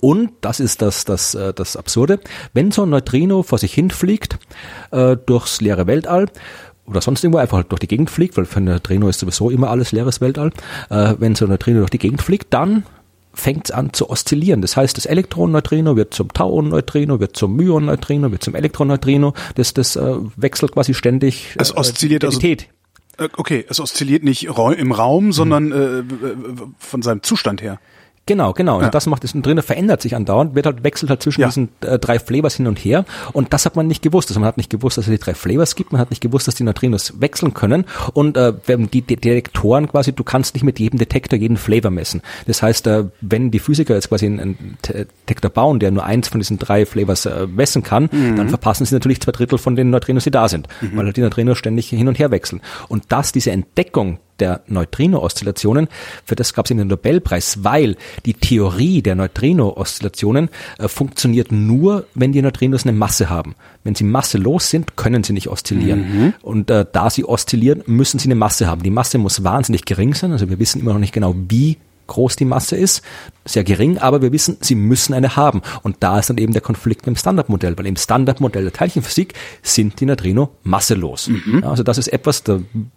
Und 0.00 0.30
das 0.40 0.60
ist 0.60 0.82
das, 0.82 1.04
das, 1.04 1.34
äh, 1.34 1.52
das 1.54 1.76
Absurde. 1.76 2.20
Wenn 2.52 2.70
so 2.70 2.82
ein 2.82 2.90
Neutrino 2.90 3.42
vor 3.42 3.58
sich 3.58 3.74
hinfliegt 3.74 4.38
äh, 4.90 5.16
durchs 5.16 5.60
leere 5.60 5.86
Weltall, 5.86 6.26
oder 6.86 7.00
sonst 7.00 7.24
irgendwo 7.24 7.38
einfach 7.38 7.56
halt 7.56 7.70
durch 7.72 7.80
die 7.80 7.88
Gegend 7.88 8.10
fliegt, 8.10 8.36
weil 8.36 8.44
für 8.44 8.60
ein 8.60 8.64
Neutrino 8.64 9.08
ist 9.08 9.20
sowieso 9.20 9.50
immer 9.50 9.70
alles 9.70 9.92
leeres 9.92 10.20
Weltall. 10.20 10.52
Äh, 10.90 11.14
wenn 11.18 11.34
so 11.34 11.46
ein 11.46 11.50
Neutrino 11.50 11.78
durch 11.78 11.90
die 11.90 11.98
Gegend 11.98 12.20
fliegt, 12.20 12.52
dann 12.52 12.84
fängt 13.34 13.66
es 13.66 13.70
an 13.70 13.92
zu 13.92 14.10
oszillieren. 14.10 14.62
Das 14.62 14.76
heißt, 14.76 14.96
das 14.96 15.06
Elektron-Neutrino 15.06 15.96
wird 15.96 16.14
zum 16.14 16.32
Tauon-Neutrino, 16.32 17.20
wird 17.20 17.36
zum 17.36 17.56
Myon-Neutrino, 17.56 18.30
wird 18.30 18.42
zum 18.42 18.54
Elektron-Neutrino. 18.54 19.34
Das, 19.54 19.74
das 19.74 19.96
äh, 19.96 20.16
wechselt 20.36 20.72
quasi 20.72 20.94
ständig. 20.94 21.54
Äh, 21.56 21.62
es 21.62 21.76
oszilliert 21.76 22.24
also 22.24 22.40
äh, 22.40 22.56
Okay, 23.36 23.64
es 23.68 23.80
oszilliert 23.80 24.24
nicht 24.24 24.44
im 24.44 24.92
Raum, 24.92 25.32
sondern 25.32 25.72
äh, 25.72 26.02
von 26.78 27.02
seinem 27.02 27.22
Zustand 27.22 27.62
her. 27.62 27.78
Genau, 28.26 28.54
genau. 28.54 28.80
Ja. 28.80 28.86
Und 28.86 28.94
das 28.94 29.06
macht 29.06 29.22
es 29.24 29.32
drin, 29.32 29.60
verändert 29.60 30.00
sich 30.00 30.16
andauernd, 30.16 30.54
wird 30.54 30.64
halt, 30.64 30.82
wechselt 30.82 31.10
halt 31.10 31.22
zwischen 31.22 31.42
ja. 31.42 31.48
diesen 31.48 31.68
äh, 31.82 31.98
drei 31.98 32.18
Flavors 32.18 32.54
hin 32.54 32.66
und 32.66 32.78
her. 32.78 33.04
Und 33.32 33.52
das 33.52 33.66
hat 33.66 33.76
man 33.76 33.86
nicht 33.86 34.02
gewusst. 34.02 34.30
Also 34.30 34.40
man 34.40 34.46
hat 34.46 34.56
nicht 34.56 34.70
gewusst, 34.70 34.96
dass 34.96 35.06
es 35.06 35.10
die 35.10 35.18
drei 35.18 35.34
Flavors 35.34 35.74
gibt, 35.74 35.92
man 35.92 36.00
hat 36.00 36.08
nicht 36.08 36.22
gewusst, 36.22 36.48
dass 36.48 36.54
die 36.54 36.64
Neutrinos 36.64 37.20
wechseln 37.20 37.52
können. 37.52 37.84
Und 38.14 38.38
äh, 38.38 38.54
die 38.66 39.02
Detektoren 39.02 39.88
quasi, 39.88 40.12
du 40.12 40.24
kannst 40.24 40.54
nicht 40.54 40.62
mit 40.62 40.78
jedem 40.78 40.98
Detektor 40.98 41.38
jeden 41.38 41.58
Flavor 41.58 41.90
messen. 41.90 42.22
Das 42.46 42.62
heißt, 42.62 42.86
äh, 42.86 43.04
wenn 43.20 43.50
die 43.50 43.58
Physiker 43.58 43.94
jetzt 43.94 44.08
quasi 44.08 44.24
einen 44.26 44.78
Detektor 44.82 45.50
bauen, 45.50 45.78
der 45.78 45.90
nur 45.90 46.04
eins 46.04 46.28
von 46.28 46.40
diesen 46.40 46.58
drei 46.58 46.86
Flavors 46.86 47.26
äh, 47.26 47.46
messen 47.46 47.82
kann, 47.82 48.08
mhm. 48.10 48.36
dann 48.36 48.48
verpassen 48.48 48.86
sie 48.86 48.94
natürlich 48.94 49.20
zwei 49.20 49.32
Drittel 49.32 49.58
von 49.58 49.76
den 49.76 49.90
Neutrinos, 49.90 50.24
die 50.24 50.30
da 50.30 50.48
sind, 50.48 50.68
mhm. 50.80 50.96
weil 50.96 51.04
halt 51.04 51.16
die 51.18 51.20
Neutrinos 51.20 51.58
ständig 51.58 51.90
hin 51.90 52.08
und 52.08 52.18
her 52.18 52.30
wechseln. 52.30 52.62
Und 52.88 53.12
dass 53.12 53.32
diese 53.32 53.50
Entdeckung 53.50 54.18
der 54.40 54.62
Neutrino-Oszillationen. 54.66 55.88
Für 56.24 56.34
das 56.34 56.54
gab 56.54 56.66
es 56.66 56.70
eben 56.70 56.78
den 56.78 56.88
Nobelpreis, 56.88 57.64
weil 57.64 57.96
die 58.26 58.34
Theorie 58.34 59.02
der 59.02 59.14
Neutrino-Oszillationen 59.14 60.50
äh, 60.78 60.88
funktioniert 60.88 61.52
nur, 61.52 62.06
wenn 62.14 62.32
die 62.32 62.42
Neutrinos 62.42 62.84
eine 62.84 62.96
Masse 62.96 63.30
haben. 63.30 63.54
Wenn 63.82 63.94
sie 63.94 64.04
masselos 64.04 64.70
sind, 64.70 64.96
können 64.96 65.24
sie 65.24 65.32
nicht 65.32 65.48
oszillieren. 65.48 66.00
Mhm. 66.00 66.34
Und 66.42 66.70
äh, 66.70 66.86
da 66.90 67.10
sie 67.10 67.24
oszillieren, 67.24 67.82
müssen 67.86 68.18
sie 68.18 68.28
eine 68.28 68.34
Masse 68.34 68.66
haben. 68.66 68.82
Die 68.82 68.90
Masse 68.90 69.18
muss 69.18 69.44
wahnsinnig 69.44 69.84
gering 69.84 70.14
sein. 70.14 70.32
Also 70.32 70.48
wir 70.48 70.58
wissen 70.58 70.80
immer 70.80 70.92
noch 70.92 71.00
nicht 71.00 71.12
genau, 71.12 71.34
wie 71.48 71.78
groß 72.06 72.36
die 72.36 72.44
Masse 72.44 72.76
ist, 72.76 73.02
sehr 73.44 73.64
gering, 73.64 73.98
aber 73.98 74.22
wir 74.22 74.32
wissen, 74.32 74.56
sie 74.60 74.74
müssen 74.74 75.14
eine 75.14 75.36
haben. 75.36 75.62
Und 75.82 75.96
da 76.00 76.18
ist 76.18 76.30
dann 76.30 76.38
eben 76.38 76.52
der 76.52 76.62
Konflikt 76.62 77.06
mit 77.06 77.16
dem 77.16 77.18
Standardmodell, 77.18 77.76
weil 77.78 77.86
im 77.86 77.96
Standardmodell 77.96 78.62
der 78.62 78.72
Teilchenphysik 78.72 79.34
sind 79.62 80.00
die 80.00 80.06
Neutrino 80.06 80.50
masselos. 80.62 81.28
Mhm. 81.28 81.64
also 81.64 81.82
das 81.82 81.98
ist 81.98 82.08
etwas, 82.08 82.42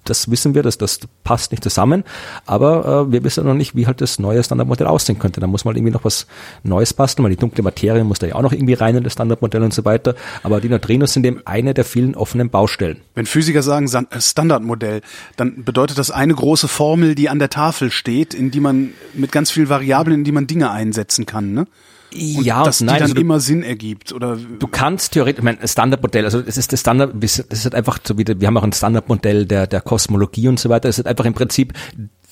das 0.04 0.32
wissen 0.32 0.56
wir, 0.56 0.64
dass 0.64 0.78
das 0.78 1.00
passt 1.24 1.52
nicht 1.52 1.64
zusammen, 1.64 2.04
aber 2.46 3.08
äh, 3.08 3.12
wir 3.12 3.24
wissen 3.24 3.46
noch 3.46 3.54
nicht, 3.54 3.76
wie 3.76 3.88
halt 3.88 4.02
das 4.02 4.20
neue 4.20 4.44
Standardmodell 4.44 4.88
aussehen 4.88 5.20
könnte. 5.20 5.40
Da 5.40 5.48
muss 5.48 5.66
mal 5.66 5.76
irgendwie 5.76 5.94
noch 5.94 6.06
was 6.06 6.28
Neues 6.64 6.94
basteln, 6.94 7.24
weil 7.24 7.32
die 7.32 7.38
dunkle 7.38 7.64
Materie 7.64 8.04
muss 8.04 8.20
da 8.20 8.28
ja 8.28 8.36
auch 8.36 8.42
noch 8.42 8.54
irgendwie 8.54 8.74
rein 8.74 8.96
in 8.96 9.04
das 9.04 9.14
Standardmodell 9.14 9.64
und 9.64 9.74
so 9.74 9.86
weiter. 9.86 10.16
Aber 10.44 10.62
die 10.62 10.70
Neutrinos 10.70 11.14
sind 11.14 11.26
eben 11.26 11.42
eine 11.46 11.74
der 11.74 11.86
vielen 11.86 12.16
offenen 12.16 12.50
Baustellen. 12.50 13.02
Wenn 13.16 13.26
Physiker 13.26 13.62
sagen 13.62 13.90
Standardmodell, 14.18 15.02
dann 15.36 15.64
bedeutet 15.64 15.98
das 15.98 16.12
eine 16.12 16.34
große 16.34 16.68
Formel, 16.68 17.16
die 17.16 17.30
an 17.30 17.40
der 17.40 17.50
Tafel 17.50 17.92
steht, 17.92 18.34
in 18.34 18.52
die 18.52 18.60
man 18.60 18.92
mit 19.14 19.32
ganz 19.32 19.52
vielen 19.52 19.70
Variablen, 19.70 20.20
in 20.20 20.24
die 20.24 20.37
man 20.38 20.48
Dinge 20.48 20.72
einsetzen 20.72 21.26
kann, 21.26 21.54
ne? 21.54 21.68
Und 22.14 22.46
ja, 22.46 22.64
dass 22.64 22.80
nein, 22.80 22.96
die 22.96 23.00
dann 23.00 23.10
also 23.10 23.22
immer 23.22 23.40
Sinn 23.42 23.64
ergibt 23.64 24.14
oder 24.14 24.38
du 24.38 24.68
kannst 24.68 25.12
theoretisch, 25.12 25.40
ich 25.40 25.44
meine, 25.44 25.68
Standardmodell, 25.68 26.24
also 26.24 26.40
es 26.40 26.58
ist 26.58 26.72
das 26.72 26.80
Standard, 26.80 27.14
das 27.22 27.40
ist 27.40 27.76
einfach 27.76 28.00
so 28.02 28.18
wie 28.18 28.26
wir 28.26 28.48
haben 28.48 28.58
auch 28.58 28.64
ein 28.64 28.72
Standardmodell 28.72 29.46
der 29.46 29.68
der 29.68 29.82
Kosmologie 29.82 30.48
und 30.48 30.58
so 30.58 30.70
weiter. 30.70 30.88
Es 30.88 31.00
ist 31.00 31.06
einfach 31.06 31.26
im 31.26 31.34
Prinzip 31.34 31.74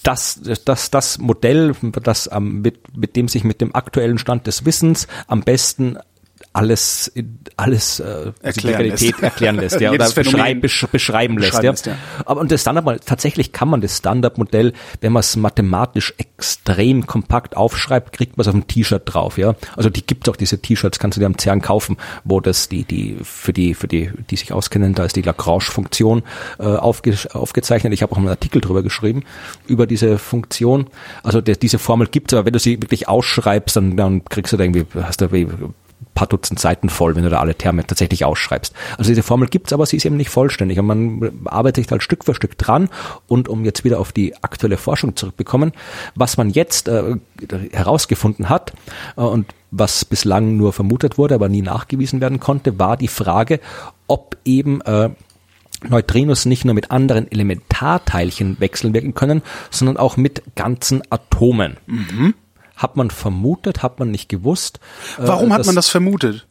das, 0.05 0.39
das, 0.65 0.91
das 0.91 1.17
Modell, 1.17 1.73
das 2.03 2.29
mit, 2.39 2.95
mit 2.95 3.15
dem 3.15 3.27
sich 3.27 3.43
mit 3.43 3.59
dem 3.59 3.73
aktuellen 3.73 4.17
Stand 4.17 4.47
des 4.47 4.63
Wissens 4.65 5.07
am 5.27 5.41
besten 5.41 5.97
alles 6.55 7.11
alles 7.57 7.99
äh, 7.99 8.31
erklären 8.41 8.53
die 8.53 8.67
Realität 8.67 9.11
lässt. 9.11 9.23
erklären 9.23 9.55
lässt, 9.57 9.81
ja, 9.81 9.91
oder 9.93 10.09
beschreib, 10.09 10.61
besch, 10.61 10.87
beschreiben 10.89 11.37
lässt, 11.37 11.61
ja. 11.61 11.71
lässt 11.71 11.85
ja. 11.85 11.95
Aber 12.25 12.39
und 12.41 12.51
das 12.51 12.61
Standardmodell, 12.61 13.01
tatsächlich 13.05 13.51
kann 13.51 13.67
man 13.67 13.81
das 13.81 13.97
Standardmodell, 13.97 14.73
wenn 15.01 15.11
man 15.11 15.19
es 15.19 15.35
mathematisch 15.35 16.13
extrem 16.17 17.07
kompakt 17.07 17.57
aufschreibt, 17.57 18.13
kriegt 18.13 18.37
man 18.37 18.43
es 18.43 18.47
auf 18.47 18.55
ein 18.55 18.67
T-Shirt 18.67 19.01
drauf, 19.05 19.37
ja. 19.37 19.55
Also 19.75 19.89
die 19.89 20.05
gibt 20.05 20.29
auch 20.29 20.37
diese 20.37 20.61
T-Shirts, 20.61 20.97
kannst 20.97 21.17
du 21.17 21.19
dir 21.19 21.25
am 21.25 21.37
CERN 21.37 21.61
kaufen, 21.61 21.97
wo 22.23 22.39
das 22.39 22.69
die 22.69 22.85
die 22.85 23.17
für 23.21 23.51
die 23.51 23.73
für 23.73 23.87
die 23.87 24.11
die 24.29 24.35
sich 24.37 24.53
auskennen, 24.53 24.95
da 24.95 25.05
ist 25.05 25.15
die 25.17 25.21
Lagrange-Funktion 25.21 26.23
äh, 26.59 26.63
aufge, 26.63 27.17
aufgezeichnet. 27.33 27.93
Ich 27.93 28.01
habe 28.01 28.13
auch 28.13 28.17
einen 28.17 28.29
Artikel 28.29 28.61
drüber 28.61 28.81
geschrieben 28.81 29.23
über 29.67 29.87
diese 29.87 30.17
Funktion. 30.17 30.87
Also 31.21 31.41
der, 31.41 31.55
diese 31.57 31.79
Formel 31.79 32.07
gibt's, 32.07 32.33
aber 32.33 32.45
wenn 32.45 32.53
du 32.53 32.59
sie 32.59 32.81
wirklich 32.81 33.09
ausschreibst, 33.09 33.75
dann, 33.75 33.97
dann 33.97 34.23
kriegst 34.23 34.53
du 34.53 34.57
da 34.57 34.63
irgendwie 34.63 34.85
hast 35.01 35.21
du 35.21 35.31
paar 36.15 36.27
Dutzend 36.27 36.59
Seiten 36.59 36.89
voll, 36.89 37.15
wenn 37.15 37.23
du 37.23 37.29
da 37.29 37.39
alle 37.39 37.55
Terme 37.55 37.85
tatsächlich 37.85 38.25
ausschreibst. 38.25 38.73
Also 38.97 39.09
diese 39.09 39.21
Formel 39.21 39.47
gibt's, 39.47 39.73
aber 39.73 39.85
sie 39.85 39.97
ist 39.97 40.05
eben 40.05 40.17
nicht 40.17 40.29
vollständig 40.29 40.79
und 40.79 40.87
man 40.87 41.31
arbeitet 41.45 41.91
halt 41.91 42.01
Stück 42.01 42.25
für 42.25 42.33
Stück 42.33 42.57
dran 42.57 42.89
und 43.27 43.47
um 43.47 43.63
jetzt 43.65 43.83
wieder 43.83 43.99
auf 43.99 44.11
die 44.11 44.35
aktuelle 44.41 44.77
Forschung 44.77 45.15
zurückbekommen, 45.15 45.73
was 46.15 46.37
man 46.37 46.49
jetzt 46.49 46.87
äh, 46.87 47.17
herausgefunden 47.71 48.49
hat 48.49 48.73
äh, 49.17 49.21
und 49.21 49.53
was 49.71 50.05
bislang 50.05 50.57
nur 50.57 50.73
vermutet 50.73 51.17
wurde, 51.17 51.35
aber 51.35 51.49
nie 51.49 51.61
nachgewiesen 51.61 52.21
werden 52.21 52.39
konnte, 52.39 52.79
war 52.79 52.97
die 52.97 53.09
Frage, 53.09 53.59
ob 54.07 54.37
eben 54.45 54.81
äh, 54.81 55.09
Neutrinos 55.89 56.45
nicht 56.45 56.65
nur 56.65 56.73
mit 56.73 56.91
anderen 56.91 57.29
Elementarteilchen 57.29 58.59
wechseln 58.59 59.13
können, 59.13 59.41
sondern 59.69 59.97
auch 59.97 60.17
mit 60.17 60.43
ganzen 60.55 61.03
Atomen. 61.09 61.77
Mhm. 61.85 62.33
Hat 62.75 62.95
man 62.95 63.09
vermutet, 63.09 63.83
hat 63.83 63.99
man 63.99 64.11
nicht 64.11 64.29
gewusst. 64.29 64.79
Warum 65.17 65.51
äh, 65.51 65.53
hat 65.53 65.65
man 65.65 65.75
das 65.75 65.89
vermutet? 65.89 66.45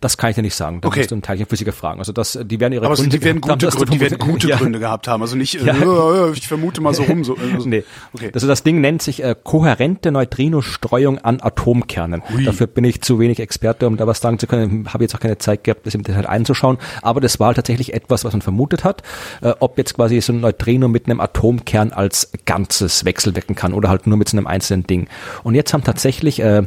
Das 0.00 0.16
kann 0.16 0.30
ich 0.30 0.36
dir 0.36 0.42
nicht 0.42 0.54
sagen. 0.54 0.80
Da 0.80 0.88
okay. 0.88 1.00
musst 1.00 1.10
du 1.10 1.14
einen 1.14 1.22
Teilchenphysiker 1.22 1.72
fragen. 1.72 1.98
Also 1.98 2.12
das, 2.12 2.38
die 2.42 2.60
werden 2.60 2.72
ihre 2.72 2.86
Aber 2.86 2.94
Gründe 2.94 3.18
die 3.18 3.24
werden 3.24 3.40
gute, 3.40 3.66
haben, 3.66 3.76
Gründe, 3.76 3.92
die 3.92 4.00
werden 4.00 4.18
gute 4.18 4.48
ja. 4.48 4.56
Gründe 4.56 4.78
gehabt 4.78 5.08
haben. 5.08 5.22
Also 5.22 5.36
nicht, 5.36 5.54
ja. 5.62 5.74
äh, 5.74 6.32
ich 6.32 6.46
vermute 6.46 6.80
mal 6.80 6.94
so 6.94 7.02
rum. 7.04 7.24
So, 7.24 7.36
also, 7.36 7.68
nee. 7.68 7.84
okay. 8.12 8.30
Also 8.32 8.46
das 8.46 8.62
Ding 8.62 8.80
nennt 8.80 9.02
sich 9.02 9.22
äh, 9.22 9.34
kohärente 9.42 10.10
Neutrinostreuung 10.10 11.18
an 11.18 11.40
Atomkernen. 11.40 12.22
Hui. 12.28 12.44
Dafür 12.44 12.66
bin 12.66 12.84
ich 12.84 13.02
zu 13.02 13.18
wenig 13.18 13.40
Experte, 13.40 13.86
um 13.86 13.96
da 13.96 14.06
was 14.06 14.20
sagen 14.20 14.38
zu 14.38 14.46
können. 14.46 14.92
Habe 14.92 15.04
jetzt 15.04 15.14
auch 15.14 15.20
keine 15.20 15.38
Zeit 15.38 15.64
gehabt, 15.64 15.86
das 15.86 15.94
im 15.94 16.02
Detail 16.02 16.26
einzuschauen. 16.26 16.78
Aber 17.02 17.20
das 17.20 17.40
war 17.40 17.54
tatsächlich 17.54 17.94
etwas, 17.94 18.24
was 18.24 18.32
man 18.32 18.42
vermutet 18.42 18.84
hat. 18.84 19.02
Äh, 19.42 19.54
ob 19.60 19.78
jetzt 19.78 19.94
quasi 19.94 20.20
so 20.20 20.32
ein 20.32 20.40
Neutrino 20.40 20.88
mit 20.88 21.06
einem 21.06 21.20
Atomkern 21.20 21.92
als 21.92 22.30
Ganzes 22.44 23.04
wechselwirken 23.04 23.54
kann 23.54 23.72
oder 23.72 23.88
halt 23.88 24.06
nur 24.06 24.18
mit 24.18 24.28
so 24.28 24.36
einem 24.36 24.46
einzelnen 24.46 24.86
Ding. 24.86 25.08
Und 25.42 25.54
jetzt 25.54 25.72
haben 25.72 25.84
tatsächlich 25.84 26.40
äh, 26.40 26.62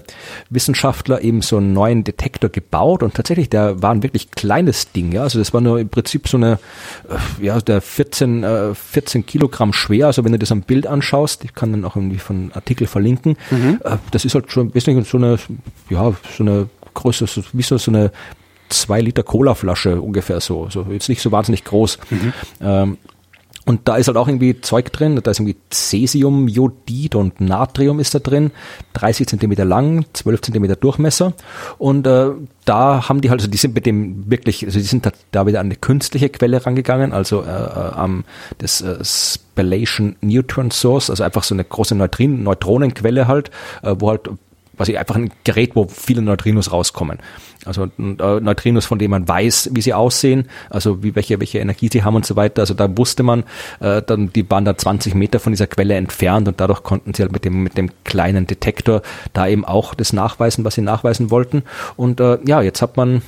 Wissenschaftler 0.50 1.22
eben 1.22 1.42
so 1.42 1.58
einen 1.58 1.74
neuen 1.74 2.04
Detektor 2.04 2.50
gebaut 2.50 3.04
und 3.04 3.11
und 3.12 3.18
tatsächlich, 3.18 3.50
der 3.50 3.82
war 3.82 3.92
ein 3.92 4.04
wirklich 4.04 4.32
kleines 4.32 4.94
Ding, 4.94 5.12
ja. 5.12 5.24
Also 5.24 5.38
das 5.38 5.54
war 5.54 5.60
nur 5.60 5.80
im 5.80 5.90
Prinzip 5.90 6.30
so 6.30 6.38
eine, 6.38 6.60
äh, 7.10 7.46
ja, 7.46 7.60
der 7.60 7.82
14, 7.82 8.44
äh, 8.44 8.74
14 8.74 9.26
Kilogramm 9.26 9.74
schwer. 9.74 10.08
Also 10.08 10.24
wenn 10.24 10.32
du 10.32 10.40
das 10.40 10.52
am 10.52 10.62
Bild 10.62 10.88
anschaust, 10.88 11.44
ich 11.44 11.54
kann 11.54 11.72
dann 11.72 11.84
auch 11.84 11.98
irgendwie 11.98 12.20
von 12.20 12.52
Artikel 12.54 12.88
verlinken, 12.88 13.36
mhm. 13.50 13.80
äh, 13.84 13.98
das 14.12 14.24
ist 14.24 14.34
halt 14.34 14.50
schon 14.50 14.68
ein 14.68 14.72
bisschen 14.72 15.04
so 15.04 15.18
eine, 15.18 15.38
ja, 15.90 16.14
so 16.38 16.44
eine 16.44 16.70
Größe, 16.94 17.28
so, 17.28 17.44
wie 17.52 17.64
so, 17.64 17.78
so 17.78 17.92
eine 17.92 18.12
zwei 18.70 19.02
Liter 19.02 19.24
Cola-Flasche 19.24 20.02
ungefähr 20.02 20.40
so. 20.40 20.70
So 20.70 20.88
jetzt 20.90 21.10
nicht 21.10 21.22
so 21.22 21.34
wahnsinnig 21.34 21.66
groß. 21.66 22.00
Ähm, 22.62 22.98
und 23.66 23.88
da 23.88 23.98
ist 23.98 24.08
halt 24.08 24.18
auch 24.18 24.28
irgendwie 24.28 24.60
Zeug 24.60 24.92
drin, 24.92 25.20
da 25.22 25.32
ist 25.32 25.40
irgendwie 25.40 25.58
Cäsium, 25.70 26.48
Jodid 26.48 27.14
und 27.14 27.40
Natrium 27.40 28.00
ist 28.00 28.16
da 28.16 28.20
drin, 28.20 28.52
30 28.94 29.28
Zentimeter 29.28 29.66
lang, 29.66 30.06
12 30.14 30.42
Zentimeter 30.42 30.76
Durchmesser. 30.76 31.34
Und 31.78 32.08
äh, 32.08 32.32
da 32.66 33.08
haben 33.08 33.22
die 33.22 33.30
halt, 33.30 33.42
also 33.42 33.52
die 33.52 33.58
sind 33.58 33.76
mit 33.76 33.86
dem 33.86 34.30
wirklich, 34.32 34.66
also 34.66 34.80
die 34.80 34.86
sind 34.86 35.06
da, 35.06 35.12
da 35.32 35.46
wieder 35.46 35.60
an 35.60 35.68
eine 35.68 35.76
künstliche 35.76 36.30
Quelle 36.30 36.66
rangegangen, 36.66 37.14
also 37.14 37.44
äh, 37.44 37.50
äh, 37.50 37.94
am 37.94 38.24
das 38.58 38.82
äh, 38.82 38.98
Spallation 39.04 40.16
Neutron 40.22 40.72
Source, 40.72 41.12
also 41.12 41.24
einfach 41.24 41.44
so 41.44 41.54
eine 41.54 41.64
große 41.64 41.94
Neutrin 41.94 42.42
Neutronenquelle 42.44 43.28
halt, 43.28 43.52
äh, 43.84 43.96
wo 44.00 44.10
halt 44.10 44.30
quasi 44.82 44.98
einfach 44.98 45.16
ein 45.16 45.30
Gerät, 45.44 45.76
wo 45.76 45.88
viele 45.88 46.24
Neutrinos 46.24 46.72
rauskommen. 46.72 47.20
Also 47.66 47.84
äh, 47.84 47.90
Neutrinos, 48.00 48.86
von 48.86 48.98
denen 48.98 49.12
man 49.12 49.28
weiß, 49.28 49.70
wie 49.74 49.82
sie 49.82 49.94
aussehen, 49.94 50.50
also 50.72 51.04
wie 51.04 51.14
welche 51.14 51.40
welche 51.40 51.60
Energie 51.60 51.88
sie 51.94 52.04
haben 52.04 52.16
und 52.16 52.26
so 52.26 52.36
weiter. 52.36 52.64
Also 52.64 52.74
da 52.74 52.98
wusste 52.98 53.22
man, 53.22 53.44
äh, 53.80 54.02
dann 54.02 54.34
die 54.34 54.50
waren 54.50 54.66
da 54.66 54.76
20 54.76 55.14
Meter 55.14 55.40
von 55.40 55.54
dieser 55.54 55.68
Quelle 55.68 55.94
entfernt 55.94 56.48
und 56.48 56.60
dadurch 56.60 56.82
konnten 56.82 57.14
sie 57.14 57.22
halt 57.22 57.32
mit 57.32 57.46
dem 57.46 57.62
mit 57.62 57.78
dem 57.78 57.92
kleinen 58.06 58.48
Detektor 58.48 59.04
da 59.34 59.48
eben 59.48 59.66
auch 59.66 59.94
das 59.94 60.14
nachweisen, 60.14 60.66
was 60.66 60.74
sie 60.74 60.82
nachweisen 60.82 61.30
wollten. 61.30 61.62
Und 61.96 62.20
äh, 62.20 62.40
ja, 62.44 62.64
jetzt 62.64 62.82
hat 62.82 62.98
man 62.98 63.22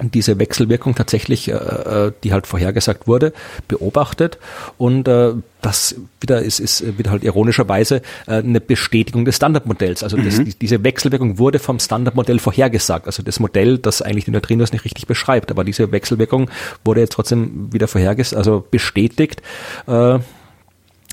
diese 0.00 0.38
Wechselwirkung 0.38 0.94
tatsächlich, 0.96 1.48
äh, 1.48 1.52
äh, 1.52 2.12
die 2.24 2.32
halt 2.32 2.46
vorhergesagt 2.46 3.06
wurde, 3.06 3.32
beobachtet 3.68 4.38
und 4.76 5.06
äh, 5.06 5.34
das 5.62 5.94
wieder 6.20 6.42
ist, 6.42 6.58
ist 6.58 6.98
wieder 6.98 7.10
halt 7.12 7.22
ironischerweise 7.22 8.02
äh, 8.26 8.34
eine 8.38 8.60
Bestätigung 8.60 9.24
des 9.24 9.36
Standardmodells. 9.36 10.02
Also 10.02 10.16
das, 10.16 10.38
Mhm. 10.38 10.44
die, 10.46 10.54
diese 10.58 10.82
Wechselwirkung 10.82 11.38
wurde 11.38 11.58
vom 11.60 11.78
Standardmodell 11.78 12.38
vorhergesagt. 12.40 13.06
Also 13.06 13.22
das 13.22 13.38
Modell, 13.40 13.78
das 13.78 14.02
eigentlich 14.02 14.24
die 14.24 14.30
Neutrinos 14.32 14.72
nicht 14.72 14.84
richtig 14.84 15.06
beschreibt, 15.06 15.50
aber 15.50 15.62
diese 15.64 15.90
Wechselwirkung 15.92 16.50
wurde 16.84 17.00
jetzt 17.00 17.12
trotzdem 17.12 17.72
wieder 17.72 17.86
vorhergesagt, 17.88 18.36
also 18.36 18.66
bestätigt. 18.70 19.42
Äh, 19.86 20.18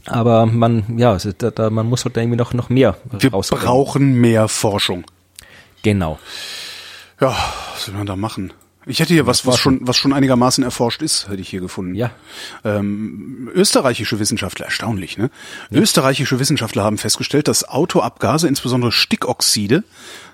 aber 0.08 0.46
man, 0.48 0.98
ja, 0.98 1.12
also 1.12 1.32
da, 1.38 1.52
da, 1.52 1.70
man 1.70 1.86
muss 1.86 2.04
halt 2.06 2.18
irgendwie 2.18 2.38
noch 2.38 2.54
noch 2.56 2.70
mehr 2.70 2.98
Wir 3.20 3.30
brauchen 3.30 4.14
mehr 4.20 4.48
Forschung. 4.48 5.04
Genau. 5.84 6.18
Ja, 7.20 7.36
was 7.74 7.86
soll 7.86 7.94
man 7.94 8.08
da 8.08 8.16
machen? 8.16 8.52
Ich 8.88 9.00
hätte 9.00 9.14
hier 9.14 9.28
was, 9.28 9.46
was 9.46 9.60
schon, 9.60 9.80
was 9.82 9.96
schon 9.96 10.12
einigermaßen 10.12 10.64
erforscht 10.64 11.04
ist, 11.04 11.30
hätte 11.30 11.42
ich 11.42 11.50
hier 11.50 11.62
gefunden. 11.62 11.94
Ja. 11.94 12.12
Ähm, 12.64 13.50
österreichische 13.54 14.20
Wissenschaftler, 14.20 14.66
erstaunlich, 14.66 15.20
ne? 15.20 15.30
Österreichische 15.72 16.40
Wissenschaftler 16.40 16.84
haben 16.84 16.98
festgestellt, 16.98 17.48
dass 17.48 17.68
Autoabgase, 17.70 18.48
insbesondere 18.48 18.92
Stickoxide, 18.92 19.84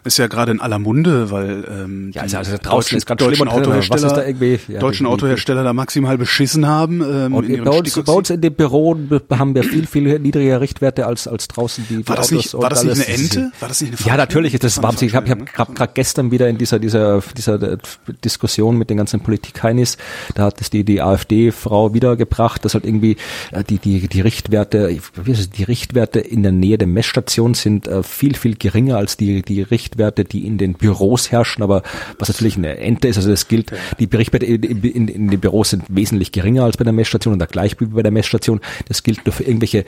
ist 0.08 0.18
ja 0.18 0.28
gerade 0.28 0.52
in 0.52 0.60
aller 0.62 0.80
Munde, 0.80 1.30
weil 1.32 1.64
ähm, 1.70 2.12
Ja, 2.14 2.26
die 2.26 2.36
also, 2.36 2.38
also 2.38 2.58
draußen 2.62 3.00
deutschen, 3.00 3.18
deutschen 3.18 3.48
Autohersteller, 3.48 4.14
da 4.14 4.26
irgendwie- 4.26 4.60
ja, 4.68 4.80
deutschen 4.80 5.06
Autohersteller 5.06 5.64
da 5.64 5.74
maximal 5.74 6.18
beschissen 6.18 6.66
haben. 6.68 7.02
Ähm, 7.02 7.34
Und 7.34 7.50
in 7.50 7.64
bei 7.64 7.72
uns, 7.72 7.94
bei 8.02 8.14
uns 8.14 8.30
in 8.30 8.42
dem 8.42 8.54
Büro 8.54 8.98
haben 9.32 9.54
wir 9.56 9.64
viel, 9.64 9.86
viel 9.86 10.18
niedrigere 10.20 10.62
Richtwerte 10.62 11.06
als, 11.06 11.28
als 11.28 11.48
draußen 11.48 11.86
die, 11.90 12.08
war 12.08 12.16
das 12.16 12.28
Autos 12.28 12.32
nicht, 12.32 12.54
war 12.54 12.70
das 12.70 12.84
nicht 12.84 12.96
eine 12.96 13.08
Ente? 13.08 13.52
War 13.60 13.68
das 13.68 13.82
nicht 13.82 13.90
eine 13.90 13.98
Ja, 14.00 14.04
Veranstaltung? 14.04 14.18
natürlich, 14.18 14.60
das 14.60 14.82
war 14.82 14.94
ich 15.02 15.16
habe 15.16 15.28
ich 15.28 15.58
hab 15.58 15.76
gerade 15.76 15.92
gestern 15.94 16.32
wieder 16.32 16.48
in 16.50 16.58
dieser, 16.58 16.80
dieser, 16.80 17.22
dieser 17.36 17.62
äh, 17.74 17.78
Diskussion 18.24 18.78
mit 18.78 18.90
den 18.90 18.98
ganzen 18.98 19.20
Politik-Heinis, 19.20 19.98
da 20.36 20.46
hat 20.46 20.62
es 20.62 20.70
die, 20.70 20.84
die 20.84 21.02
AfD-Frau 21.02 21.94
wiedergebracht, 21.94 22.64
dass 22.66 22.74
halt 22.74 22.86
irgendwie 22.86 23.18
äh, 23.52 23.64
die, 23.64 23.78
die, 23.78 24.08
die 24.08 24.22
Richtwerte, 24.22 24.98
wie 25.24 25.32
ist 25.32 25.40
es, 25.40 25.50
die 25.50 25.64
Richtwerte 25.64 26.20
in 26.20 26.44
der 26.44 26.52
Nähe 26.52 26.78
der 26.78 26.88
Messstation 26.88 27.54
sind 27.54 27.88
äh, 27.88 28.04
viel, 28.04 28.36
viel 28.36 28.56
geringer 28.56 28.98
als 28.98 29.18
die, 29.18 29.42
die 29.42 29.62
Richtwerte, 29.62 29.97
die 29.98 30.46
in 30.46 30.58
den 30.58 30.74
Büros 30.74 31.32
herrschen, 31.32 31.64
aber 31.64 31.84
was 32.20 32.30
natürlich 32.30 32.58
eine 32.58 32.78
Ente 32.78 33.08
ist, 33.08 33.18
also 33.18 33.30
das 33.30 33.48
gilt, 33.48 33.72
die 34.00 34.06
Richtwerte 34.06 34.46
in, 34.46 34.64
in, 34.64 35.08
in 35.08 35.30
den 35.30 35.40
Büros 35.40 35.70
sind 35.72 35.84
wesentlich 35.90 36.32
geringer 36.32 36.64
als 36.64 36.78
bei 36.78 36.84
der 36.84 36.94
Messstation 36.94 37.34
und 37.34 37.40
da 37.40 37.46
gleich 37.46 37.80
wie 37.80 37.86
bei 37.86 38.04
der 38.04 38.12
Messstation. 38.12 38.60
Das 38.88 39.04
gilt 39.04 39.26
nur 39.26 39.34
für 39.34 39.44
irgendwelche, 39.44 39.80
äh, 39.80 39.84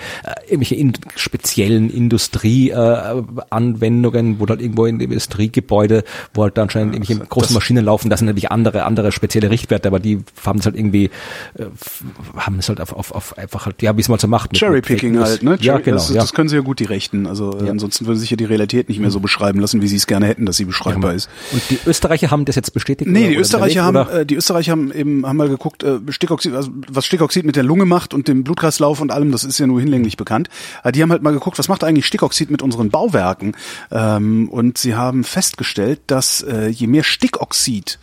irgendwelche 0.45 0.75
in, 0.75 0.93
speziellen 1.15 1.89
Industrieanwendungen, 1.89 4.35
äh, 4.35 4.39
wo 4.39 4.47
halt 4.47 4.61
irgendwo 4.61 4.85
in 4.85 4.99
Industriegebäude, 4.99 6.03
wo 6.33 6.43
halt 6.43 6.57
da 6.57 6.63
anscheinend 6.63 6.95
irgendwelche 6.95 7.23
großen 7.25 7.53
Maschinen 7.53 7.85
laufen, 7.85 8.09
das 8.09 8.19
sind 8.19 8.27
natürlich 8.27 8.51
andere, 8.51 8.83
andere 8.85 9.11
spezielle 9.11 9.49
Richtwerte, 9.49 9.87
aber 9.87 9.99
die 9.99 10.19
haben 10.45 10.59
es 10.59 10.65
halt 10.65 10.75
irgendwie, 10.75 11.05
äh, 11.55 11.65
haben 12.35 12.59
es 12.59 12.69
halt 12.69 12.81
auf, 12.81 12.93
auf, 12.93 13.11
auf 13.11 13.37
einfach 13.37 13.65
halt, 13.65 13.81
ja, 13.81 13.95
wie 13.97 14.01
es 14.01 14.09
mal 14.09 14.19
so 14.19 14.27
macht. 14.27 14.57
Cherrypicking 14.57 15.19
halt, 15.19 15.43
ne? 15.43 15.57
Ja, 15.61 15.73
Cherry- 15.75 15.83
genau. 15.83 15.97
Das, 15.97 16.09
ja. 16.09 16.21
das 16.21 16.33
können 16.33 16.49
sie 16.49 16.55
ja 16.55 16.61
gut, 16.61 16.79
die 16.79 16.85
Rechten. 16.85 17.27
Also 17.27 17.57
Ja. 17.63 17.71
ansonsten 17.71 18.05
würde 18.05 18.19
sich 18.19 18.29
ja 18.29 18.37
die 18.37 18.45
Realität 18.45 18.89
nicht 18.89 18.99
mehr 18.99 19.11
so 19.11 19.19
beschreiben 19.19 19.59
lassen, 19.59 19.81
wie 19.81 19.87
sie 19.87 19.95
es 19.99 20.07
gerne 20.07 20.27
hätten, 20.27 20.45
dass 20.45 20.57
sie 20.57 20.65
beschreibbar 20.65 21.13
ist. 21.13 21.29
Und 21.51 21.61
die 21.69 21.79
Österreicher 21.85 22.31
haben 22.31 22.45
das 22.45 22.55
jetzt 22.55 22.73
bestätigt? 22.73 23.09
Nee, 23.09 23.29
die 23.29 23.35
Österreicher 23.35 23.83
haben, 23.83 23.97
oder? 23.97 24.21
äh, 24.21 24.25
die 24.25 24.35
Österreicher 24.35 24.71
haben 24.71 24.91
eben 24.91 25.25
haben 25.25 25.37
mal 25.37 25.49
geguckt, 25.49 25.83
äh, 25.83 25.99
Stickoxid, 26.09 26.53
also 26.53 26.71
was 26.87 27.05
Stickoxid 27.05 27.45
mit 27.45 27.55
der 27.55 27.63
Lunge 27.63 27.85
macht 27.85 28.13
und 28.13 28.27
dem 28.27 28.43
Blutkreislauf 28.43 29.01
und 29.01 29.11
allem, 29.11 29.31
das 29.31 29.43
ist 29.43 29.59
ja 29.59 29.67
nur 29.67 29.79
hinlänglich 29.79 30.17
bekannt. 30.17 30.49
Äh, 30.83 30.91
die 30.91 31.01
haben 31.01 31.11
halt 31.11 31.21
mal 31.21 31.33
geguckt, 31.33 31.59
was 31.59 31.67
macht 31.67 31.83
eigentlich 31.83 32.05
Stickoxid 32.05 32.49
mit 32.51 32.61
unseren 32.61 32.89
Bauwerken? 32.89 33.55
Ähm, 33.91 34.49
und 34.49 34.77
sie 34.77 34.95
haben 34.95 35.23
festgestellt, 35.23 36.01
dass 36.07 36.41
äh, 36.41 36.67
je 36.67 36.87
mehr 36.87 37.03
Stickoxid 37.03 37.99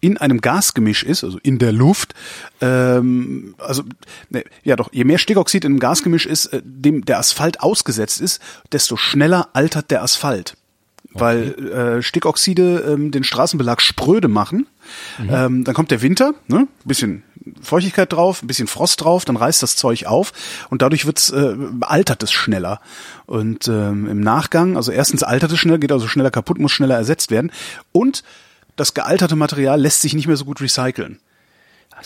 in 0.00 0.16
einem 0.16 0.40
Gasgemisch 0.40 1.02
ist, 1.02 1.24
also 1.24 1.38
in 1.42 1.58
der 1.58 1.72
Luft, 1.72 2.14
ähm, 2.60 3.54
also 3.58 3.82
ne, 4.30 4.44
ja 4.62 4.76
doch, 4.76 4.92
je 4.92 5.04
mehr 5.04 5.18
Stickoxid 5.18 5.64
in 5.64 5.72
einem 5.72 5.78
Gasgemisch 5.78 6.26
ist, 6.26 6.46
äh, 6.46 6.62
dem 6.64 7.04
der 7.04 7.18
Asphalt 7.18 7.60
ausgesetzt 7.60 8.20
ist, 8.20 8.40
desto 8.72 8.96
schneller 8.96 9.48
altert 9.52 9.90
der 9.90 10.02
Asphalt. 10.02 10.56
Weil 11.12 11.98
äh, 11.98 12.02
Stickoxide 12.02 12.84
ähm, 12.88 13.10
den 13.10 13.24
Straßenbelag 13.24 13.80
spröde 13.80 14.28
machen. 14.28 14.66
Ähm, 15.18 15.64
dann 15.64 15.74
kommt 15.74 15.90
der 15.90 16.02
Winter, 16.02 16.34
ne? 16.46 16.68
bisschen 16.84 17.24
Feuchtigkeit 17.62 18.12
drauf, 18.12 18.42
ein 18.42 18.46
bisschen 18.46 18.66
Frost 18.66 19.02
drauf, 19.02 19.24
dann 19.24 19.36
reißt 19.36 19.62
das 19.62 19.76
Zeug 19.76 20.06
auf 20.06 20.32
und 20.68 20.82
dadurch 20.82 21.06
wird's, 21.06 21.30
äh, 21.30 21.56
altert 21.80 22.22
es 22.22 22.32
schneller. 22.32 22.80
Und 23.26 23.66
ähm, 23.68 24.06
im 24.08 24.20
Nachgang, 24.20 24.76
also 24.76 24.92
erstens 24.92 25.22
altert 25.22 25.52
es 25.52 25.58
schnell, 25.58 25.78
geht 25.78 25.92
also 25.92 26.06
schneller 26.06 26.30
kaputt, 26.30 26.58
muss 26.58 26.72
schneller 26.72 26.96
ersetzt 26.96 27.30
werden. 27.30 27.50
Und 27.92 28.22
das 28.76 28.94
gealterte 28.94 29.36
Material 29.36 29.80
lässt 29.80 30.02
sich 30.02 30.14
nicht 30.14 30.26
mehr 30.26 30.36
so 30.36 30.44
gut 30.44 30.60
recyceln. 30.60 31.18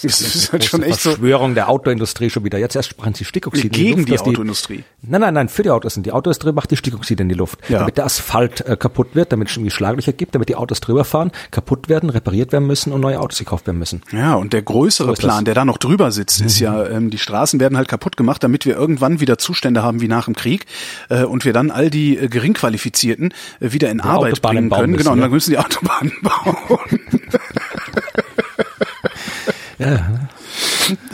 Das 0.02 0.20
ist 0.20 0.52
halt 0.52 0.64
schon 0.64 0.82
echt 0.82 1.00
so 1.00 1.10
Verschwörung 1.10 1.54
der 1.54 1.68
Autoindustrie 1.68 2.30
schon 2.30 2.44
wieder. 2.44 2.58
Jetzt 2.58 2.76
erst 2.76 2.90
sprachen 2.90 3.14
sie 3.14 3.24
Stickoxide 3.24 3.66
in 3.66 3.72
gegen 3.72 4.06
Luft, 4.06 4.26
die 4.26 4.30
Autoindustrie. 4.30 4.84
Nein, 5.02 5.20
nein, 5.20 5.34
nein, 5.34 5.48
für 5.48 5.62
die 5.62 5.70
Autos. 5.70 5.94
Die 5.94 6.12
Autoindustrie 6.12 6.52
macht 6.52 6.70
die 6.70 6.76
Stickoxide 6.76 7.22
in 7.22 7.28
die 7.28 7.34
Luft. 7.34 7.58
Ja. 7.68 7.80
Damit 7.80 7.96
der 7.96 8.04
Asphalt 8.06 8.60
äh, 8.62 8.76
kaputt 8.76 9.14
wird, 9.14 9.32
damit 9.32 9.48
es 9.48 9.56
irgendwie 9.56 9.70
Schlaglöcher 9.70 10.12
gibt, 10.12 10.34
damit 10.34 10.48
die 10.48 10.56
Autos 10.56 10.80
drüber 10.80 11.04
fahren, 11.04 11.30
kaputt 11.50 11.88
werden, 11.88 12.10
repariert 12.10 12.52
werden 12.52 12.66
müssen 12.66 12.92
und 12.92 13.00
neue 13.00 13.20
Autos 13.20 13.38
gekauft 13.38 13.66
werden 13.66 13.78
müssen. 13.78 14.02
Ja, 14.12 14.34
und 14.34 14.52
der 14.52 14.62
größere 14.62 15.08
So 15.08 15.12
ist 15.12 15.18
Plan, 15.20 15.30
das. 15.30 15.40
Mhm. 15.40 15.44
der 15.46 15.54
da 15.54 15.64
noch 15.64 15.78
drüber 15.78 16.10
sitzt, 16.12 16.40
ist 16.40 16.58
ja, 16.60 16.86
ähm, 16.86 17.10
die 17.10 17.18
Straßen 17.18 17.60
werden 17.60 17.76
halt 17.76 17.88
kaputt 17.88 18.16
gemacht, 18.16 18.42
damit 18.42 18.66
wir 18.66 18.76
irgendwann 18.76 19.20
wieder 19.20 19.38
Zustände 19.38 19.82
haben 19.82 20.00
wie 20.00 20.08
nach 20.08 20.24
dem 20.26 20.34
Krieg 20.34 20.66
äh, 21.08 21.24
und 21.24 21.44
wir 21.44 21.52
dann 21.52 21.70
all 21.70 21.90
die 21.90 22.16
äh, 22.18 22.28
Geringqualifizierten 22.28 23.34
äh, 23.60 23.72
wieder 23.72 23.90
in 23.90 24.00
Arbeit 24.00 24.32
Autobahnen 24.34 24.68
bringen 24.68 24.68
bauen 24.68 24.80
können. 24.80 24.90
müssen, 24.92 25.02
genau, 25.02 25.12
und 25.12 25.20
dann 25.20 25.30
müssen 25.30 25.50
die 25.50 25.58
Autobahnen 25.58 26.12
bauen. 26.22 27.00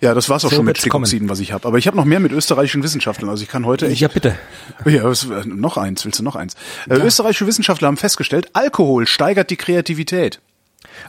Ja, 0.00 0.12
das 0.12 0.28
war's 0.28 0.44
auch 0.44 0.50
So 0.50 0.56
schon 0.56 0.66
mit. 0.66 0.76
Stickoxiden, 0.76 1.30
was 1.30 1.40
ich 1.40 1.52
habe. 1.52 1.66
Aber 1.66 1.78
ich 1.78 1.86
habe 1.86 1.96
noch 1.96 2.04
mehr 2.04 2.20
mit 2.20 2.30
österreichischen 2.30 2.82
Wissenschaftlern. 2.82 3.30
Also 3.30 3.42
ich 3.42 3.48
kann 3.48 3.64
heute 3.64 3.86
echt 3.86 4.02
Ja, 4.02 4.08
bitte. 4.08 4.36
ja, 4.84 5.02
was, 5.04 5.24
äh, 5.24 5.46
noch 5.46 5.78
eins, 5.78 6.04
willst 6.04 6.18
du 6.18 6.22
noch 6.22 6.36
eins? 6.36 6.56
Äh, 6.90 6.96
österreichische 6.96 7.46
Wissenschaftler 7.46 7.88
haben 7.88 7.96
festgestellt, 7.96 8.50
Alkohol 8.52 9.06
steigert 9.06 9.48
die 9.48 9.56
Kreativität. 9.56 10.40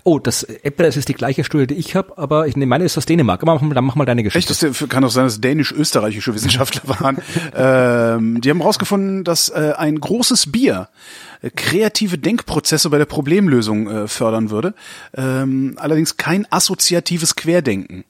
Oh, 0.04 0.18
das 0.20 0.44
Apple, 0.44 0.86
das 0.86 0.96
ist 0.96 1.10
die 1.10 1.14
gleiche 1.14 1.44
Studie, 1.44 1.68
die 1.68 1.74
ich 1.76 1.96
habe, 1.96 2.18
aber 2.18 2.48
ich 2.48 2.56
nehme 2.56 2.70
meine 2.70 2.86
ist 2.86 2.98
aus 2.98 3.06
Dänemark. 3.06 3.42
Aber 3.44 3.56
mach 3.56 3.62
mal, 3.62 3.74
dann 3.76 3.84
mach 3.84 3.96
mal 3.96 4.06
deine 4.06 4.24
Echt, 4.24 4.34
Geschichte. 4.48 4.68
das 4.70 4.90
kann 4.90 5.04
doch 5.04 5.12
sein, 5.12 5.26
dass 5.26 5.42
dänisch-österreichische 5.42 6.34
Wissenschaftler 6.36 6.82
waren. 7.00 7.18
ähm, 7.54 8.40
die 8.40 8.50
haben 8.50 8.60
herausgefunden, 8.60 9.26
dass 9.26 9.50
äh, 9.50 9.74
ein 9.78 10.00
großes 10.00 10.52
Bier 10.52 10.88
äh, 11.35 11.35
kreative 11.56 12.18
Denkprozesse 12.18 12.90
bei 12.90 12.98
der 12.98 13.06
Problemlösung 13.06 13.88
äh, 13.88 14.08
fördern 14.08 14.50
würde. 14.50 14.74
Ähm, 15.16 15.76
allerdings 15.78 16.18
kein 16.18 16.46
assoziatives 16.52 17.36
Querdenken. 17.36 18.06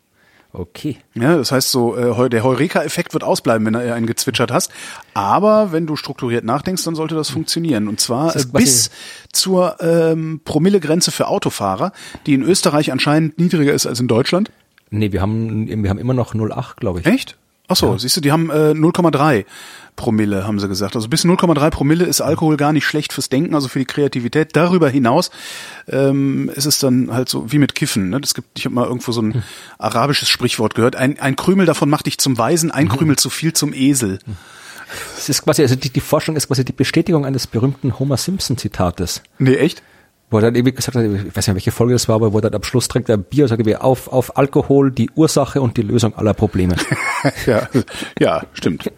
Okay. 0.57 0.97
Ja, 1.15 1.35
das 1.35 1.51
heißt 1.51 1.69
so, 1.69 1.97
äh, 1.97 2.29
der 2.29 2.43
Heureka-Effekt 2.43 3.13
wird 3.13 3.23
ausbleiben, 3.23 3.65
wenn 3.65 3.73
du 3.73 3.93
einen 3.93 4.07
gezwitschert 4.07 4.51
hast. 4.51 4.71
Aber 5.13 5.71
wenn 5.73 5.85
du 5.85 5.95
strukturiert 5.95 6.45
nachdenkst, 6.45 6.83
dann 6.83 6.95
sollte 6.95 7.15
das 7.15 7.29
funktionieren. 7.29 7.87
Und 7.87 7.99
zwar 7.99 8.35
äh, 8.35 8.43
bis 8.53 8.89
zur 9.33 9.77
ähm, 9.81 10.41
Promillegrenze 10.45 11.11
für 11.11 11.27
Autofahrer, 11.27 11.91
die 12.25 12.33
in 12.33 12.41
Österreich 12.41 12.91
anscheinend 12.91 13.37
niedriger 13.37 13.73
ist 13.73 13.85
als 13.85 13.99
in 13.99 14.07
Deutschland. 14.07 14.49
Nee, 14.91 15.11
wir 15.11 15.21
haben, 15.21 15.67
wir 15.67 15.89
haben 15.89 15.99
immer 15.99 16.13
noch 16.13 16.33
0,8, 16.33 16.77
glaube 16.77 17.01
ich. 17.01 17.05
Echt? 17.05 17.37
Ach 17.67 17.75
so, 17.75 17.97
siehst 17.97 18.15
du, 18.17 18.21
die 18.21 18.31
haben 18.31 18.49
äh, 18.51 18.71
0,3 18.71 19.45
Promille, 19.95 20.45
haben 20.45 20.59
sie 20.59 20.67
gesagt. 20.67 20.95
Also 20.95 21.07
bis 21.07 21.25
0,3 21.25 21.69
Promille 21.69 22.05
ist 22.05 22.21
Alkohol 22.21 22.57
gar 22.57 22.73
nicht 22.73 22.85
schlecht 22.85 23.13
fürs 23.13 23.29
Denken, 23.29 23.55
also 23.55 23.67
für 23.67 23.79
die 23.79 23.85
Kreativität. 23.85 24.55
Darüber 24.55 24.89
hinaus 24.89 25.31
ähm, 25.87 26.51
ist 26.53 26.65
es 26.65 26.79
dann 26.79 27.11
halt 27.11 27.29
so 27.29 27.51
wie 27.51 27.57
mit 27.57 27.75
Kiffen. 27.75 28.09
Ne? 28.09 28.21
Das 28.21 28.33
gibt, 28.33 28.59
ich 28.59 28.65
habe 28.65 28.75
mal 28.75 28.85
irgendwo 28.85 29.11
so 29.11 29.21
ein 29.21 29.43
arabisches 29.77 30.29
Sprichwort 30.29 30.75
gehört. 30.75 30.95
Ein, 30.95 31.19
ein 31.19 31.35
Krümel 31.35 31.65
davon 31.65 31.89
macht 31.89 32.05
dich 32.05 32.17
zum 32.17 32.37
Weisen, 32.37 32.71
ein 32.71 32.89
Krümel 32.89 33.15
zu 33.15 33.29
viel 33.29 33.53
zum 33.53 33.73
Esel. 33.73 34.19
Es 35.17 35.29
ist 35.29 35.43
quasi, 35.43 35.61
also 35.61 35.75
die, 35.75 35.89
die 35.89 36.01
Forschung 36.01 36.35
ist 36.35 36.47
quasi 36.47 36.63
die 36.63 36.73
Bestätigung 36.73 37.25
eines 37.25 37.47
berühmten 37.47 37.97
Homer 37.97 38.17
Simpson 38.17 38.57
Zitates. 38.57 39.21
Nee, 39.39 39.55
echt? 39.55 39.81
Wo 40.35 40.39
er 40.39 40.41
dann 40.41 40.55
irgendwie 40.55 40.75
gesagt 40.75 40.97
hat, 40.97 41.05
ich 41.05 41.33
weiß 41.33 41.47
nicht, 41.47 41.55
welche 41.55 41.71
Folge 41.71 41.93
das 41.93 42.09
war, 42.09 42.15
aber 42.15 42.33
wo 42.33 42.39
er 42.39 42.41
dann 42.41 42.55
am 42.55 42.63
Schluss 42.63 42.89
trinkt 42.89 43.07
er 43.07 43.15
Bier 43.15 43.45
und 43.45 43.47
sagt 43.47 43.61
irgendwie 43.61 43.77
auf, 43.77 44.09
auf 44.09 44.37
Alkohol, 44.37 44.91
die 44.91 45.09
Ursache 45.15 45.61
und 45.61 45.77
die 45.77 45.81
Lösung 45.81 46.13
aller 46.13 46.33
Probleme. 46.33 46.75
ja, 47.45 47.69
ja, 48.19 48.43
stimmt. 48.51 48.91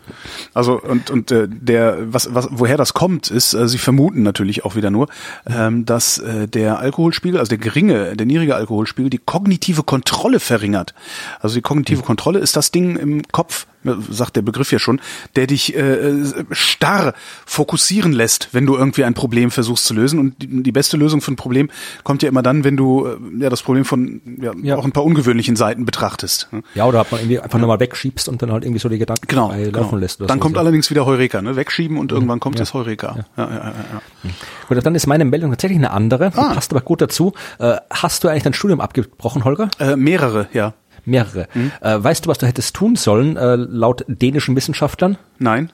Also 0.55 0.81
und 0.81 1.11
und 1.11 1.29
äh, 1.29 1.47
der 1.47 2.11
was 2.11 2.33
was 2.33 2.47
woher 2.49 2.75
das 2.75 2.95
kommt 2.95 3.29
ist, 3.29 3.53
äh, 3.53 3.67
sie 3.67 3.77
vermuten 3.77 4.23
natürlich 4.23 4.65
auch 4.65 4.75
wieder 4.75 4.89
nur, 4.89 5.09
ähm, 5.45 5.85
dass 5.85 6.17
äh, 6.17 6.47
der 6.47 6.79
Alkoholspiegel, 6.79 7.39
also 7.39 7.49
der 7.49 7.59
geringe, 7.59 8.15
der 8.15 8.25
niedrige 8.25 8.55
Alkoholspiegel, 8.55 9.11
die 9.11 9.19
kognitive 9.19 9.83
Kontrolle 9.83 10.39
verringert. 10.39 10.95
Also 11.39 11.53
die 11.53 11.61
kognitive 11.61 12.01
Kontrolle 12.01 12.39
ist 12.39 12.55
das 12.55 12.71
Ding 12.71 12.95
im 12.95 13.21
Kopf, 13.31 13.67
sagt 14.09 14.35
der 14.35 14.41
Begriff 14.41 14.71
ja 14.71 14.79
schon, 14.79 14.99
der 15.35 15.47
dich 15.47 15.75
äh, 15.75 16.23
starr 16.51 17.13
fokussieren 17.45 18.11
lässt, 18.11 18.49
wenn 18.53 18.65
du 18.65 18.75
irgendwie 18.75 19.03
ein 19.03 19.13
Problem 19.13 19.51
versuchst 19.51 19.85
zu 19.85 19.93
lösen. 19.93 20.19
Und 20.19 20.41
die, 20.41 20.63
die 20.63 20.71
beste 20.71 20.97
Lösung 20.97 21.21
für 21.21 21.31
ein 21.31 21.35
Problem 21.35 21.69
kommt 22.03 22.23
ja 22.23 22.29
immer 22.29 22.41
dann, 22.43 22.63
wenn 22.63 22.77
du 22.77 23.05
äh, 23.07 23.17
ja 23.39 23.49
das 23.49 23.61
Problem 23.61 23.85
von 23.85 24.21
ja, 24.41 24.51
Ja. 24.61 24.75
auch 24.77 24.85
ein 24.85 24.91
paar 24.91 25.03
ungewöhnlichen 25.03 25.55
Seiten 25.55 25.85
betrachtest. 25.85 26.47
ne? 26.51 26.63
Ja, 26.75 26.85
oder 26.85 26.99
hat 26.99 27.11
man 27.11 27.21
irgendwie 27.21 27.39
einfach 27.39 27.59
nochmal 27.59 27.79
wegschiebst 27.79 28.27
und 28.29 28.41
dann 28.41 28.51
halt 28.51 28.63
irgendwie 28.63 28.79
so 28.79 28.89
die 28.89 28.97
Gedanken 28.97 29.27
Genau, 29.27 29.49
genau. 29.49 29.79
laufen 29.79 29.99
lässt. 29.99 30.19
oder 30.19 30.27
Dann 30.27 30.37
so. 30.39 30.41
kommt 30.43 30.55
So. 30.55 30.59
allerdings 30.61 30.89
wieder 30.89 31.05
Heureka, 31.05 31.41
ne? 31.41 31.55
Wegschieben 31.55 31.97
und 31.97 32.11
irgendwann 32.11 32.39
kommt 32.39 32.59
das 32.59 32.73
Heureka. 32.73 33.15
Ja. 33.37 33.43
Ja, 33.43 33.49
ja, 33.49 33.55
ja, 33.57 33.73
ja. 33.93 34.31
Gut, 34.67 34.85
dann 34.85 34.95
ist 34.95 35.07
meine 35.07 35.25
Meldung 35.25 35.51
tatsächlich 35.51 35.77
eine 35.77 35.91
andere, 35.91 36.31
Ah. 36.35 36.53
passt 36.53 36.71
aber 36.71 36.81
gut 36.81 37.01
dazu. 37.01 37.33
Äh, 37.59 37.75
hast 37.89 38.23
du 38.23 38.27
eigentlich 38.27 38.43
dein 38.43 38.53
Studium 38.53 38.81
abgebrochen, 38.81 39.43
Holger? 39.43 39.69
Äh, 39.79 39.95
mehrere, 39.95 40.47
ja. 40.53 40.73
Mehrere. 41.07 41.47
Mhm. 41.53 41.71
Äh, 41.81 42.03
weißt 42.03 42.25
du, 42.25 42.29
was 42.29 42.37
du 42.37 42.45
hättest 42.45 42.75
tun 42.75 42.95
sollen, 42.95 43.37
äh, 43.37 43.55
laut 43.55 44.05
dänischen 44.07 44.55
Wissenschaftlern? 44.55 45.17
Nein. 45.39 45.71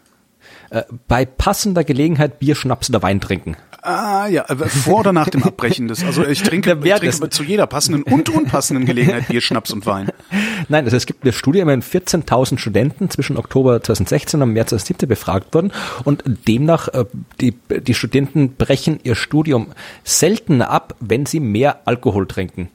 Äh, 0.70 0.84
bei 1.08 1.26
passender 1.26 1.84
Gelegenheit 1.84 2.40
Bier, 2.40 2.56
Schnaps 2.56 2.90
oder 2.90 3.02
Wein 3.02 3.22
trinken. 3.22 3.58
Ah 3.84 4.28
ja, 4.28 4.50
aber 4.50 4.68
vor 4.68 5.02
oder 5.02 5.12
nach 5.12 5.28
dem 5.28 5.44
Abbrechen 5.44 5.90
des. 5.90 6.06
Also 6.06 6.26
ich 6.26 6.42
trinke, 6.42 6.80
ich 6.82 6.94
trinke 6.94 7.30
zu 7.30 7.44
jeder 7.44 7.68
passenden 7.68 8.04
und 8.04 8.30
unpassenden 8.30 8.86
Gelegenheit 8.86 9.28
Bier, 9.28 9.42
Schnaps 9.42 9.72
und 9.72 9.86
Wein. 9.86 10.10
Nein, 10.70 10.86
also 10.86 10.96
es 10.96 11.06
gibt 11.06 11.24
eine 11.24 11.34
Studie, 11.34 11.60
immerhin 11.60 11.84
14.000 11.84 12.60
Studenten 12.60 13.10
zwischen 13.10 13.36
Oktober 13.36 13.84
2016 13.84 14.42
und 14.42 14.54
März 14.54 14.70
2017 14.70 15.10
befragt 15.10 15.54
wurden 15.54 15.74
und 16.06 16.24
demnach 16.48 16.88
äh, 16.88 17.04
die, 17.42 17.52
die 17.52 17.94
Studenten 17.94 18.56
brechen 18.56 19.02
ihr 19.04 19.16
Studium 19.16 19.74
seltener 20.06 20.70
ab, 20.70 20.96
wenn 21.02 21.26
sie 21.26 21.42
mehr 21.42 21.82
Alkohol 21.84 22.26
trinken. 22.26 22.70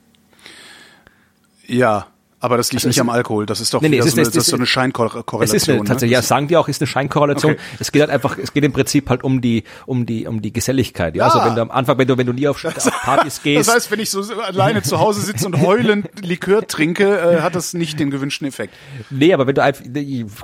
Ja, 1.66 2.06
aber 2.40 2.56
das 2.56 2.70
liegt 2.72 2.80
Also 2.80 2.88
nicht 2.88 2.96
es- 2.96 3.00
am 3.00 3.10
Alkohol. 3.10 3.46
Das 3.46 3.60
ist 3.60 3.72
doch 3.74 3.80
Nee, 3.80 3.88
nee, 3.88 3.98
es 3.98 4.06
ist- 4.06 4.12
so, 4.12 4.16
eine, 4.20 4.22
es 4.22 4.28
das 4.28 4.36
ist 4.36 4.44
ist- 4.46 4.50
so 4.50 4.56
eine 4.56 4.62
Es 4.64 4.68
Scheinkorrelation. 4.68 5.56
ist 5.56 5.68
eine, 5.68 5.78
tatsächlich, 5.84 6.12
ja, 6.12 6.18
ne? 6.20 6.22
sagen 6.24 6.48
die 6.48 6.56
auch, 6.56 6.68
ist 6.68 6.80
eine 6.80 6.86
Scheinkorrelation. 6.86 7.52
Okay. 7.52 7.60
Es 7.80 7.92
geht 7.92 8.02
halt 8.02 8.10
einfach, 8.10 8.38
es 8.38 8.52
geht 8.52 8.64
im 8.64 8.72
Prinzip 8.72 9.08
halt 9.10 9.24
um 9.24 9.40
die, 9.40 9.64
um 9.86 10.06
die, 10.06 10.26
um 10.26 10.40
die 10.42 10.52
Geselligkeit. 10.52 11.16
Ja, 11.16 11.24
also 11.24 11.38
Ah. 11.40 11.46
wenn 11.46 11.54
du 11.56 11.62
am 11.62 11.70
Anfang, 11.70 11.98
wenn 11.98 12.06
du, 12.08 12.16
wenn 12.18 12.26
du 12.26 12.32
nie 12.32 12.46
auf, 12.48 12.64
auf 12.64 12.74
Partys 13.02 13.40
gehst, 13.42 13.68
Das 13.68 13.74
heißt, 13.74 13.90
wenn 13.90 14.00
ich 14.00 14.10
so 14.10 14.22
alleine 14.40 14.82
zu 14.82 14.98
Hause 15.00 15.20
sitze 15.20 15.46
und 15.46 15.60
heulend 15.60 16.08
Likör 16.24 16.66
trinke, 16.66 17.18
äh, 17.18 17.40
hat 17.40 17.54
das 17.54 17.74
nicht 17.74 17.98
den 17.98 18.10
gewünschten 18.10 18.46
Effekt. 18.46 18.74
Nee, 19.10 19.32
aber 19.34 19.46
wenn 19.46 19.54
du 19.54 19.62
einfach, 19.62 19.82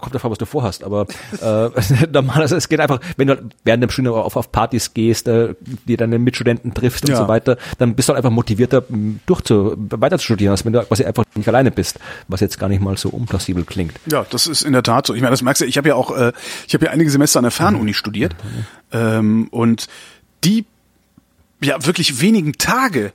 kommt 0.01 0.15
davon, 0.15 0.31
was 0.31 0.39
du 0.39 0.47
vorhast, 0.47 0.85
aber 0.85 1.07
äh, 1.41 1.71
normalerweise, 2.13 2.57
es 2.57 2.69
geht 2.69 2.81
einfach, 2.81 3.01
wenn 3.17 3.29
du 3.29 3.43
während 3.65 3.83
dem 3.83 3.91
Studium 3.91 4.15
auf, 4.15 4.37
auf 4.37 4.51
Partys 4.53 4.95
gehst, 4.95 5.29
äh, 5.29 5.55
dir 5.87 5.97
deine 5.97 6.19
Mitstudenten 6.19 6.75
triffst 6.75 7.05
und 7.05 7.11
Ja. 7.11 7.17
so 7.17 7.29
weiter, 7.29 7.57
dann 7.79 7.95
bist 7.95 8.09
du 8.09 8.13
halt 8.15 8.19
einfach 8.25 8.35
motivierter, 8.35 8.83
m, 8.91 9.21
durchzu, 9.27 9.75
weiter 9.91 10.19
zu 10.19 10.25
studieren, 10.25 10.51
als 10.53 10.65
wenn 10.65 10.73
du 10.73 10.83
quasi 10.83 11.05
einfach 11.05 11.25
nicht 11.35 11.49
alleine 11.49 11.71
bist, 11.71 11.84
was 12.29 12.41
jetzt 12.41 12.59
gar 12.59 12.69
nicht 12.69 12.81
mal 12.83 12.97
so 12.97 13.09
unplausibel 13.11 13.65
klingt. 13.65 13.95
Ja, 14.07 14.25
das 14.31 14.47
ist 14.47 14.63
in 14.63 14.73
der 14.73 14.83
Tat 14.83 15.07
so. 15.07 15.15
Ich 15.15 15.21
meine, 15.21 15.31
das 15.33 15.43
merkst 15.43 15.63
du, 15.63 15.67
ich 15.67 15.77
habe 15.77 15.89
ja 15.89 15.95
auch, 15.95 16.17
äh, 16.17 16.33
ich 16.67 16.75
habe 16.75 16.87
ja 16.87 16.91
einige 16.91 17.11
Semester 17.11 17.39
an 17.39 17.45
der 17.45 17.51
Fernuni 17.53 17.95
studiert 17.95 18.35
ähm, 18.93 19.49
und 19.51 19.87
die 20.45 20.65
ja 21.63 21.85
wirklich 21.87 22.21
wenigen 22.21 22.53
Tage, 22.55 23.13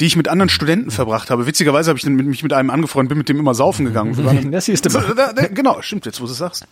die 0.00 0.06
ich 0.06 0.16
mit 0.16 0.26
anderen 0.28 0.48
Studenten 0.48 0.90
verbracht 0.90 1.30
habe. 1.30 1.46
Witzigerweise 1.46 1.90
habe 1.90 1.98
ich 1.98 2.04
mich 2.06 2.42
mit 2.42 2.52
einem 2.52 2.70
angefreundet, 2.70 3.10
bin 3.10 3.18
mit 3.18 3.28
dem 3.28 3.38
immer 3.38 3.54
saufen 3.54 3.84
gegangen. 3.84 4.50
Das 4.50 4.64
siehst 4.66 4.84
du 4.86 4.90
mal. 4.90 5.14
Da- 5.14 5.32
da- 5.32 5.46
Genau, 5.48 5.80
stimmt 5.82 6.06
jetzt, 6.06 6.20
wo 6.20 6.24
du 6.26 6.32
es 6.32 6.38
sagst. 6.38 6.66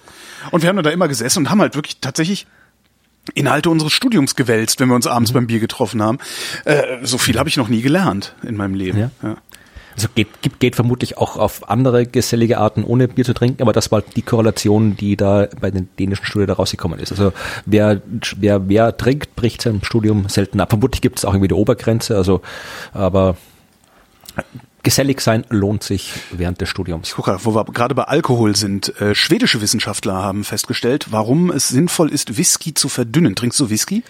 Und 0.50 0.62
wir 0.62 0.68
haben 0.68 0.82
da 0.82 0.90
immer 0.90 1.06
gesessen 1.06 1.40
und 1.40 1.50
haben 1.50 1.60
halt 1.60 1.74
wirklich 1.76 1.98
tatsächlich 2.00 2.46
Inhalte 3.34 3.70
unseres 3.70 3.92
Studiums 3.92 4.34
gewälzt, 4.34 4.80
wenn 4.80 4.88
wir 4.88 4.94
uns 4.96 5.06
abends 5.06 5.32
beim 5.32 5.46
Bier 5.46 5.60
getroffen 5.60 6.02
haben. 6.02 6.18
Äh, 6.64 6.82
so 7.02 7.18
viel 7.18 7.38
habe 7.38 7.48
ich 7.48 7.56
noch 7.58 7.68
nie 7.68 7.82
gelernt 7.82 8.34
in 8.42 8.56
meinem 8.56 8.74
Leben. 8.74 8.98
Ja. 8.98 9.10
Ja. 9.22 9.36
Also 9.94 10.08
geht, 10.14 10.28
geht, 10.60 10.76
vermutlich 10.76 11.18
auch 11.18 11.36
auf 11.36 11.68
andere 11.68 12.06
gesellige 12.06 12.58
Arten, 12.58 12.84
ohne 12.84 13.08
Bier 13.08 13.24
zu 13.24 13.34
trinken, 13.34 13.62
aber 13.62 13.72
das 13.72 13.90
war 13.90 14.02
die 14.02 14.22
Korrelation, 14.22 14.96
die 14.96 15.16
da 15.16 15.48
bei 15.60 15.70
den 15.70 15.88
dänischen 15.98 16.24
Studien 16.24 16.48
da 16.48 16.54
rausgekommen 16.54 16.98
ist. 16.98 17.10
Also 17.12 17.32
wer, 17.66 18.00
wer, 18.36 18.68
wer 18.68 18.96
trinkt, 18.96 19.36
bricht 19.36 19.62
sein 19.62 19.80
Studium 19.82 20.28
selten 20.28 20.60
ab. 20.60 20.70
Vermutlich 20.70 21.00
gibt 21.00 21.18
es 21.18 21.24
auch 21.24 21.32
irgendwie 21.32 21.48
die 21.48 21.54
Obergrenze, 21.54 22.16
also 22.16 22.40
aber 22.92 23.36
gesellig 24.82 25.20
sein 25.20 25.44
lohnt 25.50 25.82
sich 25.82 26.12
während 26.30 26.60
des 26.60 26.68
Studiums. 26.68 27.08
Ich 27.08 27.14
gucke, 27.14 27.38
wo 27.42 27.54
wir 27.54 27.64
gerade 27.64 27.94
bei 27.94 28.04
Alkohol 28.04 28.56
sind. 28.56 29.00
Äh, 29.00 29.14
schwedische 29.14 29.60
Wissenschaftler 29.60 30.14
haben 30.14 30.44
festgestellt, 30.44 31.08
warum 31.10 31.50
es 31.50 31.68
sinnvoll 31.68 32.10
ist, 32.10 32.38
Whisky 32.38 32.74
zu 32.74 32.88
verdünnen. 32.88 33.34
Trinkst 33.34 33.60
du 33.60 33.70
Whisky? 33.70 34.02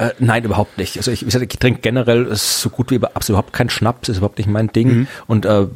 Äh, 0.00 0.14
nein, 0.18 0.44
überhaupt 0.44 0.78
nicht. 0.78 0.96
Also 0.96 1.10
ich, 1.10 1.20
gesagt, 1.20 1.52
ich 1.52 1.58
trinke 1.58 1.82
generell 1.82 2.34
so 2.34 2.70
gut 2.70 2.90
wie 2.90 2.96
absolut 2.96 3.28
überhaupt 3.28 3.52
keinen 3.52 3.68
Schnaps, 3.68 4.08
ist 4.08 4.16
überhaupt 4.16 4.38
nicht 4.38 4.48
mein 4.48 4.68
Ding. 4.68 5.06
Und 5.26 5.44
äh, 5.44 5.66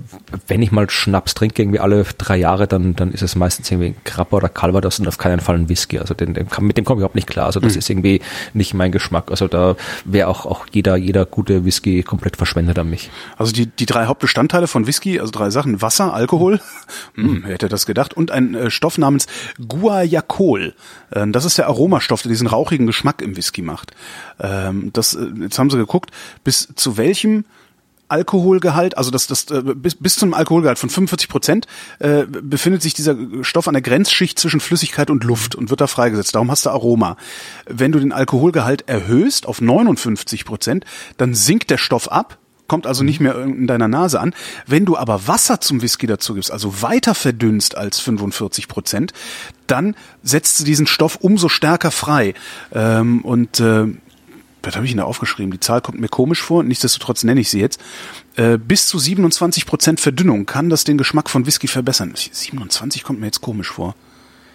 wenn 0.48 0.62
ich 0.62 0.72
mal 0.72 0.88
Schnaps 0.88 1.34
trinke, 1.34 1.60
irgendwie 1.60 1.78
alle 1.78 2.04
drei 2.16 2.38
Jahre, 2.38 2.66
dann, 2.66 2.96
dann 2.96 3.12
ist 3.12 3.20
es 3.20 3.36
meistens 3.36 3.70
irgendwie 3.70 3.88
ein 3.88 3.96
Krabber 4.04 4.38
oder 4.38 4.48
Calvados 4.48 4.98
und 4.98 5.08
auf 5.08 5.18
keinen 5.18 5.40
Fall 5.40 5.56
ein 5.56 5.68
Whisky. 5.68 5.98
Also 5.98 6.14
den, 6.14 6.32
den, 6.32 6.48
mit 6.60 6.78
dem 6.78 6.86
komme 6.86 6.98
ich 6.98 7.00
überhaupt 7.00 7.16
nicht 7.16 7.28
klar. 7.28 7.44
Also 7.44 7.60
das 7.60 7.76
ist 7.76 7.90
irgendwie 7.90 8.22
nicht 8.54 8.72
mein 8.72 8.92
Geschmack. 8.92 9.30
Also 9.30 9.46
da 9.46 9.76
wäre 10.06 10.28
auch, 10.28 10.46
auch 10.46 10.64
jeder, 10.72 10.96
jeder 10.96 11.26
gute 11.26 11.66
Whisky 11.66 12.02
komplett 12.02 12.38
verschwendet 12.38 12.78
an 12.78 12.88
mich. 12.88 13.10
Also 13.36 13.52
die, 13.52 13.66
die 13.66 13.84
drei 13.84 14.06
Hauptbestandteile 14.06 14.68
von 14.68 14.86
Whisky, 14.86 15.20
also 15.20 15.32
drei 15.32 15.50
Sachen, 15.50 15.82
Wasser, 15.82 16.14
Alkohol, 16.14 16.60
hm, 17.14 17.42
wer 17.44 17.52
hätte 17.52 17.68
das 17.68 17.84
gedacht, 17.84 18.14
und 18.14 18.30
ein 18.30 18.54
äh, 18.54 18.70
Stoff 18.70 18.96
namens 18.96 19.26
Guaiacol. 19.68 20.72
Ähm, 21.12 21.32
das 21.32 21.44
ist 21.44 21.58
der 21.58 21.66
Aromastoff, 21.66 22.22
der 22.22 22.30
diesen 22.30 22.46
rauchigen 22.46 22.86
Geschmack 22.86 23.20
im 23.20 23.36
Whisky 23.36 23.60
macht. 23.60 23.92
Ähm, 24.40 24.90
das, 24.92 25.14
äh, 25.14 25.26
jetzt 25.40 25.58
haben 25.58 25.70
sie 25.70 25.76
geguckt, 25.76 26.10
bis 26.42 26.68
zu 26.74 26.96
welchem 26.96 27.44
Alkoholgehalt, 28.08 28.98
also 28.98 29.10
das, 29.10 29.26
das 29.26 29.50
äh, 29.50 29.62
bis, 29.62 29.94
bis 29.94 30.16
zum 30.16 30.34
Alkoholgehalt 30.34 30.78
von 30.78 30.90
45 30.90 31.28
Prozent 31.28 31.66
äh, 31.98 32.24
befindet 32.26 32.82
sich 32.82 32.94
dieser 32.94 33.16
Stoff 33.42 33.66
an 33.66 33.74
der 33.74 33.82
Grenzschicht 33.82 34.38
zwischen 34.38 34.60
Flüssigkeit 34.60 35.10
und 35.10 35.24
Luft 35.24 35.54
und 35.54 35.70
wird 35.70 35.80
da 35.80 35.86
freigesetzt. 35.86 36.34
Darum 36.34 36.50
hast 36.50 36.66
du 36.66 36.70
Aroma. 36.70 37.16
Wenn 37.66 37.92
du 37.92 37.98
den 37.98 38.12
Alkoholgehalt 38.12 38.88
erhöhst 38.88 39.46
auf 39.46 39.60
59 39.60 40.44
Prozent, 40.44 40.84
dann 41.16 41.34
sinkt 41.34 41.70
der 41.70 41.78
Stoff 41.78 42.10
ab, 42.10 42.38
kommt 42.68 42.86
also 42.86 43.04
nicht 43.04 43.20
mehr 43.20 43.36
in 43.36 43.66
deiner 43.66 43.88
Nase 43.88 44.20
an. 44.20 44.34
Wenn 44.66 44.84
du 44.84 44.96
aber 44.96 45.26
Wasser 45.26 45.60
zum 45.60 45.82
Whisky 45.82 46.06
dazu 46.06 46.34
gibst, 46.34 46.50
also 46.50 46.82
weiter 46.82 47.14
verdünnst 47.14 47.76
als 47.76 48.00
45 48.00 48.68
Prozent, 48.68 49.12
dann 49.66 49.94
setzt 50.22 50.60
du 50.60 50.64
diesen 50.64 50.86
Stoff 50.86 51.16
umso 51.20 51.48
stärker 51.48 51.90
frei. 51.90 52.34
Ähm, 52.72 53.22
und 53.22 53.60
äh, 53.60 53.86
was 54.66 54.76
habe 54.76 54.84
ich 54.84 54.92
denn 54.92 54.98
da 54.98 55.04
aufgeschrieben? 55.04 55.52
Die 55.52 55.60
Zahl 55.60 55.80
kommt 55.80 56.00
mir 56.00 56.08
komisch 56.08 56.42
vor, 56.42 56.62
nichtsdestotrotz 56.62 57.24
nenne 57.24 57.40
ich 57.40 57.50
sie 57.50 57.60
jetzt. 57.60 57.80
Äh, 58.36 58.58
bis 58.58 58.86
zu 58.86 58.98
27 58.98 59.66
Prozent 59.66 60.00
Verdünnung 60.00 60.46
kann 60.46 60.70
das 60.70 60.84
den 60.84 60.98
Geschmack 60.98 61.30
von 61.30 61.46
Whisky 61.46 61.68
verbessern. 61.68 62.14
27 62.14 63.04
kommt 63.04 63.20
mir 63.20 63.26
jetzt 63.26 63.40
komisch 63.40 63.70
vor. 63.70 63.94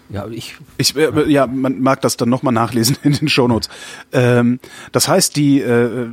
Ja, 0.09 0.27
ich 0.27 0.55
Ich, 0.77 0.95
äh, 0.95 1.29
ja, 1.29 1.45
man 1.45 1.81
mag 1.81 2.01
das 2.01 2.17
dann 2.17 2.29
nochmal 2.29 2.53
nachlesen 2.53 2.97
in 3.03 3.13
den 3.13 3.29
Shownotes. 3.29 3.69
Ähm, 4.11 4.59
das 4.91 5.07
heißt, 5.07 5.35
die, 5.35 5.61
äh, 5.61 6.07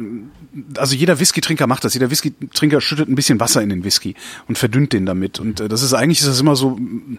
also 0.77 0.95
jeder 0.95 1.19
Whisky-Trinker 1.19 1.67
macht 1.67 1.85
das. 1.85 1.95
Jeder 1.95 2.11
Whisky-Trinker 2.11 2.81
schüttet 2.81 3.09
ein 3.09 3.15
bisschen 3.15 3.41
Wasser 3.41 3.63
in 3.63 3.71
den 3.71 3.85
Whisky 3.85 4.15
und 4.49 4.59
verdünnt 4.59 4.93
den 4.93 5.07
damit. 5.07 5.41
Und 5.41 5.61
äh, 5.61 5.69
das 5.69 5.83
ist 5.83 5.95
eigentlich 5.95 6.21
ist 6.21 6.29
das 6.29 6.41
immer 6.41 6.57
so, 6.57 6.71
mm, 6.71 7.19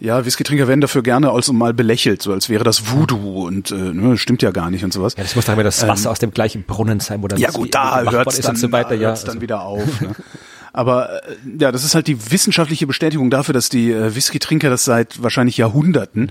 ja, 0.00 0.24
Whisky-Trinker 0.24 0.68
werden 0.68 0.82
dafür 0.82 1.02
gerne 1.02 1.30
also 1.30 1.52
mal 1.54 1.72
belächelt, 1.72 2.20
so 2.20 2.32
als 2.32 2.48
wäre 2.50 2.64
das 2.64 2.90
Voodoo 2.90 3.46
und 3.46 3.70
äh, 3.70 3.74
ne, 3.74 4.18
stimmt 4.18 4.42
ja 4.42 4.50
gar 4.50 4.70
nicht 4.70 4.84
und 4.84 4.92
sowas. 4.92 5.14
ja, 5.16 5.22
das 5.22 5.34
muss 5.34 5.46
doch 5.46 5.54
immer 5.54 5.64
das 5.64 5.86
Wasser 5.86 6.10
aus 6.10 6.18
dem 6.18 6.30
gleichen 6.32 6.64
Brunnen 6.64 7.00
sein, 7.00 7.22
wo 7.22 7.28
dann 7.28 7.38
Ähm, 7.38 7.44
Ja 7.44 7.50
gut, 7.50 7.74
da 7.74 8.02
hört 8.02 8.28
es 8.32 8.40
dann, 8.40 8.56
so 8.56 8.70
weiter. 8.70 8.94
Ja, 8.94 9.08
hört's 9.08 9.22
dann 9.22 9.30
also- 9.30 9.40
wieder 9.40 9.62
auf. 9.62 10.00
Ne? 10.02 10.10
Aber 10.78 11.24
äh, 11.28 11.34
ja, 11.58 11.72
das 11.72 11.82
ist 11.82 11.96
halt 11.96 12.06
die 12.06 12.30
wissenschaftliche 12.30 12.86
Bestätigung 12.86 13.30
dafür, 13.30 13.52
dass 13.52 13.68
die 13.68 13.90
äh, 13.90 14.14
Whisky-Trinker 14.14 14.70
das 14.70 14.84
seit 14.84 15.20
wahrscheinlich 15.20 15.56
Jahrhunderten, 15.56 16.28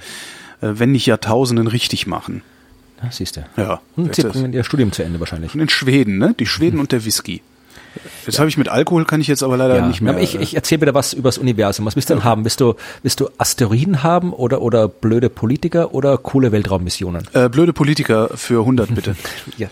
äh, 0.62 0.69
wenn 0.71 0.93
nicht 0.93 1.05
Jahrtausenden, 1.05 1.67
richtig 1.67 2.07
machen. 2.07 2.43
Ja, 3.03 3.12
siehst 3.12 3.36
du. 3.36 3.45
Ja. 3.57 3.81
Und 3.97 4.15
sie 4.15 4.23
bringen 4.23 4.53
ihr 4.53 4.63
Studium 4.63 4.93
zu 4.93 5.03
Ende 5.03 5.19
wahrscheinlich. 5.19 5.53
Und 5.53 5.60
in 5.60 5.67
Schweden, 5.67 6.17
ne? 6.17 6.33
Die 6.39 6.45
Schweden 6.45 6.79
und 6.79 6.93
der 6.93 7.03
Whisky. 7.03 7.41
Jetzt 8.27 8.39
habe 8.39 8.49
ich 8.49 8.57
mit 8.57 8.69
Alkohol 8.69 9.05
kann 9.05 9.21
ich 9.21 9.27
jetzt 9.27 9.41
aber 9.43 9.57
leider 9.57 9.77
Ja, 9.77 9.87
nicht 9.87 10.01
mehr. 10.01 10.13
aber 10.13 10.21
ich, 10.21 10.35
ich 10.35 10.55
erzähle 10.55 10.81
wieder 10.81 10.93
was 10.93 11.13
übers 11.13 11.37
Universum. 11.37 11.85
Was 11.85 11.95
willst 11.95 12.09
du 12.09 12.13
denn 12.15 12.23
haben? 12.23 12.43
Willst 12.43 12.59
du, 12.61 12.75
willst 13.03 13.19
du 13.19 13.29
Asteroiden 13.37 14.03
haben 14.03 14.33
oder, 14.33 14.61
oder 14.61 14.87
blöde 14.87 15.29
Politiker 15.29 15.93
oder 15.93 16.17
coole 16.17 16.51
Weltraummissionen? 16.51 17.27
äh, 17.33 17.49
blöde 17.49 17.73
Politiker 17.73 18.29
für 18.35 18.59
100 18.61 18.93
bitte. 18.93 19.15
Ja. 19.57 19.69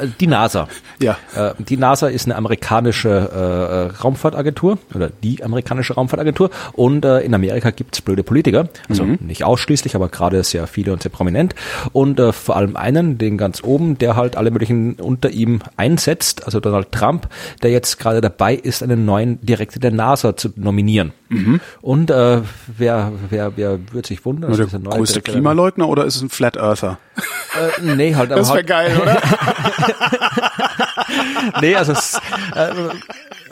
Äh, 0.00 0.08
die 0.20 0.26
NASA. 0.26 0.68
Ja. 1.02 1.18
Äh, 1.34 1.52
die 1.58 1.76
NASA 1.76 2.08
ist 2.08 2.24
eine 2.26 2.36
amerikanische 2.36 3.08
äh, 3.10 4.00
Raumfahrtagentur 4.02 4.78
oder 4.94 5.10
die 5.22 5.42
amerikanische 5.44 5.94
Raumfahrtagentur 5.94 6.50
und 6.72 7.04
äh, 7.04 7.20
in 7.20 7.34
Amerika 7.34 7.70
gibt's 7.70 8.00
blöde 8.00 8.22
Politiker. 8.22 8.68
Also 8.88 9.04
nicht 9.04 9.44
ausschließlich, 9.44 9.94
aber 9.96 10.08
gerade 10.08 10.42
sehr 10.44 10.66
viele 10.66 10.92
und 10.92 11.02
sehr 11.02 11.10
prominent. 11.12 11.54
Und 11.92 12.20
äh, 12.20 12.32
vor 12.32 12.56
allem 12.56 12.76
einen, 12.76 13.18
den 13.18 13.36
ganz 13.38 13.62
oben, 13.62 13.98
der 13.98 14.16
halt 14.16 14.36
alle 14.36 14.50
möglichen 14.50 14.94
unter 14.94 15.30
ihm 15.30 15.60
einsetzt, 15.76 16.44
also 16.44 16.60
Donald 16.60 16.92
Trump, 16.92 17.28
der 17.62 17.70
jetzt 17.70 17.87
gerade 17.96 18.20
dabei 18.20 18.54
ist, 18.54 18.82
einen 18.82 19.06
neuen 19.06 19.40
Direktor 19.40 19.80
der 19.80 19.92
NASA 19.92 20.36
zu 20.36 20.50
nominieren. 20.56 21.12
Und 21.80 22.10
äh, 22.10 22.42
wer, 22.76 23.12
wer, 23.30 23.56
wer 23.56 23.78
wird 23.92 24.06
sich 24.06 24.24
wundern? 24.24 24.50
der 24.50 24.58
dass 24.58 24.66
dieser 24.66 24.78
neue 24.78 24.98
größte 24.98 25.14
Direktor 25.14 25.32
der- 25.32 25.34
Klimaleugner 25.34 25.88
oder 25.88 26.04
ist 26.04 26.16
es 26.16 26.22
ein 26.22 26.28
Flat 26.28 26.56
Earther? 26.56 26.98
Äh, 27.16 27.94
nee, 27.96 28.14
halt, 28.14 28.30
Das 28.30 28.48
wäre 28.48 28.58
halt, 28.58 28.66
geil, 28.66 28.98
oder? 29.00 29.20
nee, 31.60 31.74
also 31.74 31.92
es, 31.92 32.14
äh, 32.54 32.70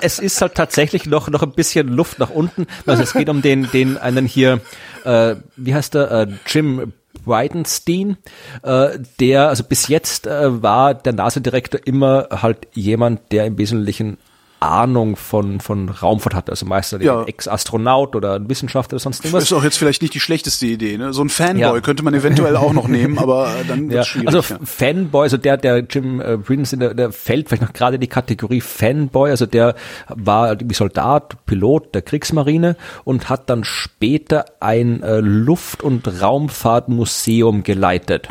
es 0.00 0.18
ist 0.18 0.40
halt 0.40 0.54
tatsächlich 0.54 1.06
noch 1.06 1.28
noch 1.28 1.42
ein 1.42 1.52
bisschen 1.52 1.88
Luft 1.88 2.18
nach 2.18 2.30
unten. 2.30 2.66
Also 2.86 3.02
es 3.02 3.12
geht 3.12 3.28
um 3.28 3.42
den 3.42 3.68
den 3.72 3.98
einen 3.98 4.26
hier, 4.26 4.60
äh, 5.04 5.36
wie 5.56 5.74
heißt 5.74 5.94
der, 5.94 6.10
äh, 6.10 6.26
Jim 6.46 6.92
Bridenstine, 7.26 8.16
äh, 8.62 8.98
der 9.20 9.48
also 9.48 9.64
bis 9.64 9.88
jetzt 9.88 10.26
äh, 10.26 10.62
war 10.62 10.94
der 10.94 11.12
NASA-Direktor 11.12 11.80
immer 11.84 12.28
halt 12.30 12.68
jemand, 12.72 13.32
der 13.32 13.44
im 13.44 13.58
Wesentlichen 13.58 14.16
Ahnung 14.60 15.16
von 15.16 15.60
von 15.60 15.88
Raumfahrt 15.88 16.34
hat, 16.34 16.50
also 16.50 16.66
meistens 16.66 17.02
Ja. 17.04 17.20
ein 17.20 17.28
Ex-Astronaut 17.28 18.16
oder 18.16 18.34
ein 18.34 18.48
Wissenschaftler 18.48 18.96
oder 18.96 19.00
sonst 19.02 19.20
irgendwas. 19.20 19.44
Das 19.44 19.50
ist 19.52 19.56
auch 19.58 19.64
jetzt 19.64 19.76
vielleicht 19.78 20.02
nicht 20.02 20.14
die 20.14 20.20
schlechteste 20.20 20.66
Idee. 20.66 20.96
Ne? 20.98 21.12
So 21.12 21.22
ein 21.22 21.28
Fanboy 21.28 21.60
Ja. 21.60 21.80
könnte 21.80 22.02
man 22.02 22.14
eventuell 22.14 22.56
auch 22.56 22.72
noch 22.72 22.88
nehmen, 22.88 23.18
aber 23.20 23.50
dann 23.68 23.84
Ja, 23.90 23.96
wird's 23.96 24.08
schwierig. 24.08 24.28
also 24.34 24.54
ja. 24.54 24.58
Fanboy, 24.64 25.22
also 25.24 25.36
der, 25.36 25.56
der 25.58 25.80
Jim 25.80 26.20
äh, 26.20 26.36
Brinson, 26.38 26.80
der, 26.80 26.94
der 26.94 27.12
fällt 27.12 27.48
vielleicht 27.48 27.62
noch 27.62 27.72
gerade 27.74 27.96
in 27.96 28.00
die 28.00 28.06
Kategorie 28.08 28.60
Fanboy, 28.60 29.30
also 29.30 29.46
der 29.46 29.74
war 30.08 30.48
irgendwie 30.50 30.74
Soldat, 30.74 31.44
Pilot 31.46 31.94
der 31.94 32.02
Kriegsmarine 32.02 32.76
und 33.04 33.28
hat 33.28 33.50
dann 33.50 33.62
später 33.64 34.44
ein 34.60 35.02
äh, 35.02 35.20
Luft- 35.20 35.82
und 35.82 36.08
Raumfahrtmuseum 36.20 37.62
geleitet, 37.62 38.28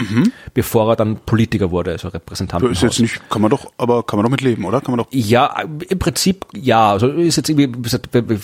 bevor 0.53 0.89
er 0.91 0.95
dann 0.95 1.17
Politiker 1.17 1.71
wurde, 1.71 1.91
also 1.91 2.07
Repräsentant. 2.09 2.63
Mhm. 2.63 2.71
Ist 2.71 2.81
jetzt 2.83 2.99
nicht, 2.99 3.29
kann 3.29 3.41
man 3.41 3.51
doch, 3.51 3.71
aber 3.77 4.03
kann 4.03 4.17
man 4.17 4.23
doch 4.25 4.31
mit 4.31 4.41
leben, 4.41 4.65
oder? 4.65 4.81
Kann 4.81 4.91
man 4.95 4.97
doch. 5.05 5.07
Ja, 5.11 5.61
im 5.89 5.99
Prinzip 5.99 6.14
ja. 6.53 6.91
Also 6.91 7.07
ist 7.07 7.35
jetzt 7.35 7.49
irgendwie, 7.49 7.69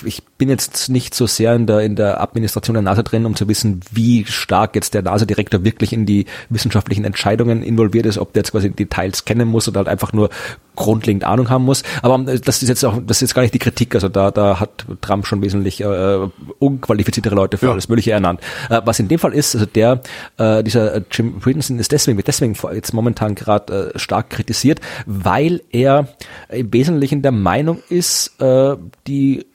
ich 0.05 0.23
bin 0.38 0.49
jetzt 0.49 0.89
nicht 0.89 1.13
so 1.13 1.27
sehr 1.27 1.55
in 1.55 1.65
der 1.65 1.81
in 1.81 1.95
der 1.95 2.21
Administration 2.21 2.73
der 2.73 2.84
NASA 2.84 3.03
drin, 3.03 3.25
um 3.25 3.36
zu 3.36 3.47
wissen, 3.47 3.81
wie 3.91 4.25
stark 4.25 4.75
jetzt 4.75 4.93
der 4.93 5.01
NASA-Direktor 5.01 5.63
wirklich 5.63 5.93
in 5.93 6.05
die 6.05 6.25
wissenschaftlichen 6.49 7.05
Entscheidungen 7.05 7.63
involviert 7.63 8.05
ist, 8.05 8.17
ob 8.17 8.34
der 8.34 8.41
jetzt 8.41 8.51
quasi 8.51 8.69
Details 8.71 9.25
kennen 9.25 9.47
muss 9.47 9.67
oder 9.67 9.79
halt 9.79 9.88
einfach 9.88 10.13
nur 10.13 10.29
grundlegend 10.75 11.23
Ahnung 11.23 11.49
haben 11.49 11.65
muss. 11.65 11.84
Aber 12.01 12.15
ähm, 12.15 12.25
das 12.25 12.62
ist 12.62 12.69
jetzt 12.69 12.84
auch, 12.86 12.97
das 13.05 13.17
ist 13.17 13.21
jetzt 13.21 13.36
gar 13.36 13.41
nicht 13.41 13.53
die 13.53 13.60
Kritik. 13.60 13.95
Also 13.95 14.10
da 14.10 14.31
da 14.31 14.60
hat 14.60 14.86
Trump 15.01 15.27
schon 15.27 15.41
wesentlich 15.41 15.81
äh, 15.81 16.19
unqualifiziertere 16.60 17.36
Leute 17.36 17.57
für 17.57 17.67
Ja. 17.67 17.71
alles 17.73 17.89
Mögliche 17.89 18.12
ernannt. 18.12 18.39
Äh, 18.69 18.81
was 18.86 18.99
in 18.99 19.07
dem 19.07 19.19
Fall 19.19 19.34
ist, 19.34 19.55
also 19.55 19.65
der 19.65 20.01
äh, 20.38 20.63
dieser 20.63 20.95
äh, 20.95 21.01
Jim 21.12 21.39
Brittenson 21.39 21.79
ist 21.79 21.91
deswegen 21.91 22.17
wird 22.17 22.27
deswegen 22.27 22.55
jetzt 22.73 22.93
momentan 22.93 23.36
gerade 23.36 23.91
äh, 23.93 23.99
stark 23.99 24.29
kritisiert, 24.29 24.79
weil 25.05 25.62
er 25.71 26.07
im 26.49 26.71
Wesentlichen 26.73 27.21
der 27.21 27.31
Meinung 27.31 27.79
ist, 27.89 28.39
äh, 28.41 28.75
die 29.07 29.45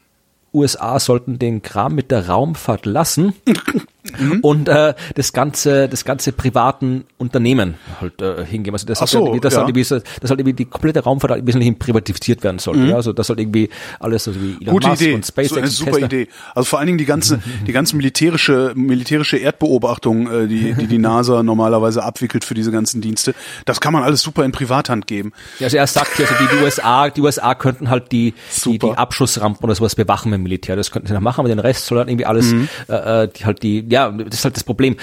USA 0.53 0.99
sollten 0.99 1.39
den 1.39 1.61
Kram 1.63 1.95
mit 1.95 2.11
der 2.11 2.29
Raumfahrt 2.29 2.87
lassen 2.87 3.35
Mhm. 4.19 4.41
und 4.43 4.69
äh, 4.69 4.95
das 5.15 5.33
ganze 5.33 5.89
das 5.89 6.05
ganze 6.05 6.33
privaten 6.33 7.05
Unternehmen 7.19 7.75
halt 8.01 8.21
äh, 8.23 8.45
hingeben. 8.45 8.75
Also 8.75 8.87
das, 8.87 9.01
Ach 9.03 9.09
so, 9.09 9.33
halt 9.33 9.45
das, 9.45 9.55
ja. 9.55 9.61
halt 9.61 9.69
irgendwie, 9.69 9.85
so- 9.85 10.01
das 10.21 10.31
halt 10.31 10.41
irgendwie 10.41 10.53
die 10.55 10.65
komplette 10.65 11.01
Raumfahrt 11.01 11.31
halt 11.33 11.41
im 11.41 11.47
Wesentlichen 11.47 11.79
privatisiert 11.79 12.43
werden 12.45 12.59
sollte. 12.59 12.81
Ja, 12.87 12.97
also 12.97 13.13
das 13.13 13.29
halt 13.29 13.39
irgendwie 13.41 13.69
alles 14.01 14.27
also 14.29 14.41
wie 14.41 14.57
Elon 14.61 14.67
Mhm. 14.67 14.71
Gute 14.71 14.89
Musk 14.89 15.03
Idee, 15.03 15.15
und 15.15 15.27
SpaceX 15.27 15.51
so 15.51 15.57
eine 15.59 15.67
super 15.69 15.91
Tesla. 15.93 16.07
Idee. 16.07 16.29
Also 16.55 16.67
vor 16.67 16.79
allen 16.79 16.87
Dingen 16.87 16.99
die 16.99 17.05
ganze, 17.07 17.41
die 17.67 17.73
ganze 17.73 17.97
militärische, 17.97 18.73
militärische 18.77 19.37
Erdbeobachtung, 19.39 20.31
äh, 20.31 20.47
die, 20.47 20.75
die 20.75 20.87
die 20.87 20.99
NASA 20.99 21.43
normalerweise 21.43 22.03
abwickelt 22.03 22.45
für 22.45 22.55
diese 22.55 22.71
ganzen 22.71 23.01
Dienste, 23.01 23.35
das 23.65 23.81
kann 23.81 23.93
man 23.93 24.03
alles 24.03 24.23
super 24.23 24.45
in 24.45 24.53
Privathand 24.53 25.07
geben. 25.07 25.33
Ja, 25.59 25.65
also 25.67 25.77
er 25.77 25.87
sagt 25.87 26.21
also 26.21 26.33
die, 26.41 26.57
die 26.57 26.63
USA, 26.63 27.09
die 27.11 27.21
USA 27.21 27.55
könnten 27.55 27.91
halt 27.91 28.13
die, 28.13 28.35
die, 28.65 28.79
die 28.79 28.91
Abschussrampen 28.91 29.65
oder 29.65 29.75
sowas 29.75 29.95
bewachen 29.95 30.33
im 30.33 30.43
Militär. 30.43 30.77
Das 30.77 30.91
könnten 30.91 31.09
sie 31.09 31.15
noch 31.15 31.21
machen, 31.21 31.41
aber 31.41 31.49
den 31.49 31.59
Rest 31.59 31.87
soll 31.87 31.99
halt 31.99 32.09
irgendwie 32.09 32.27
alles, 32.27 32.47
Mhm. 32.53 32.69
äh, 32.89 33.25
äh, 33.25 33.29
die 33.29 33.45
halt 33.45 33.63
die, 33.63 33.89
ja, 33.97 34.11
das 34.11 34.35
ist 34.41 34.45
halt 34.45 34.57
das 34.57 34.65
Problem. 34.65 34.97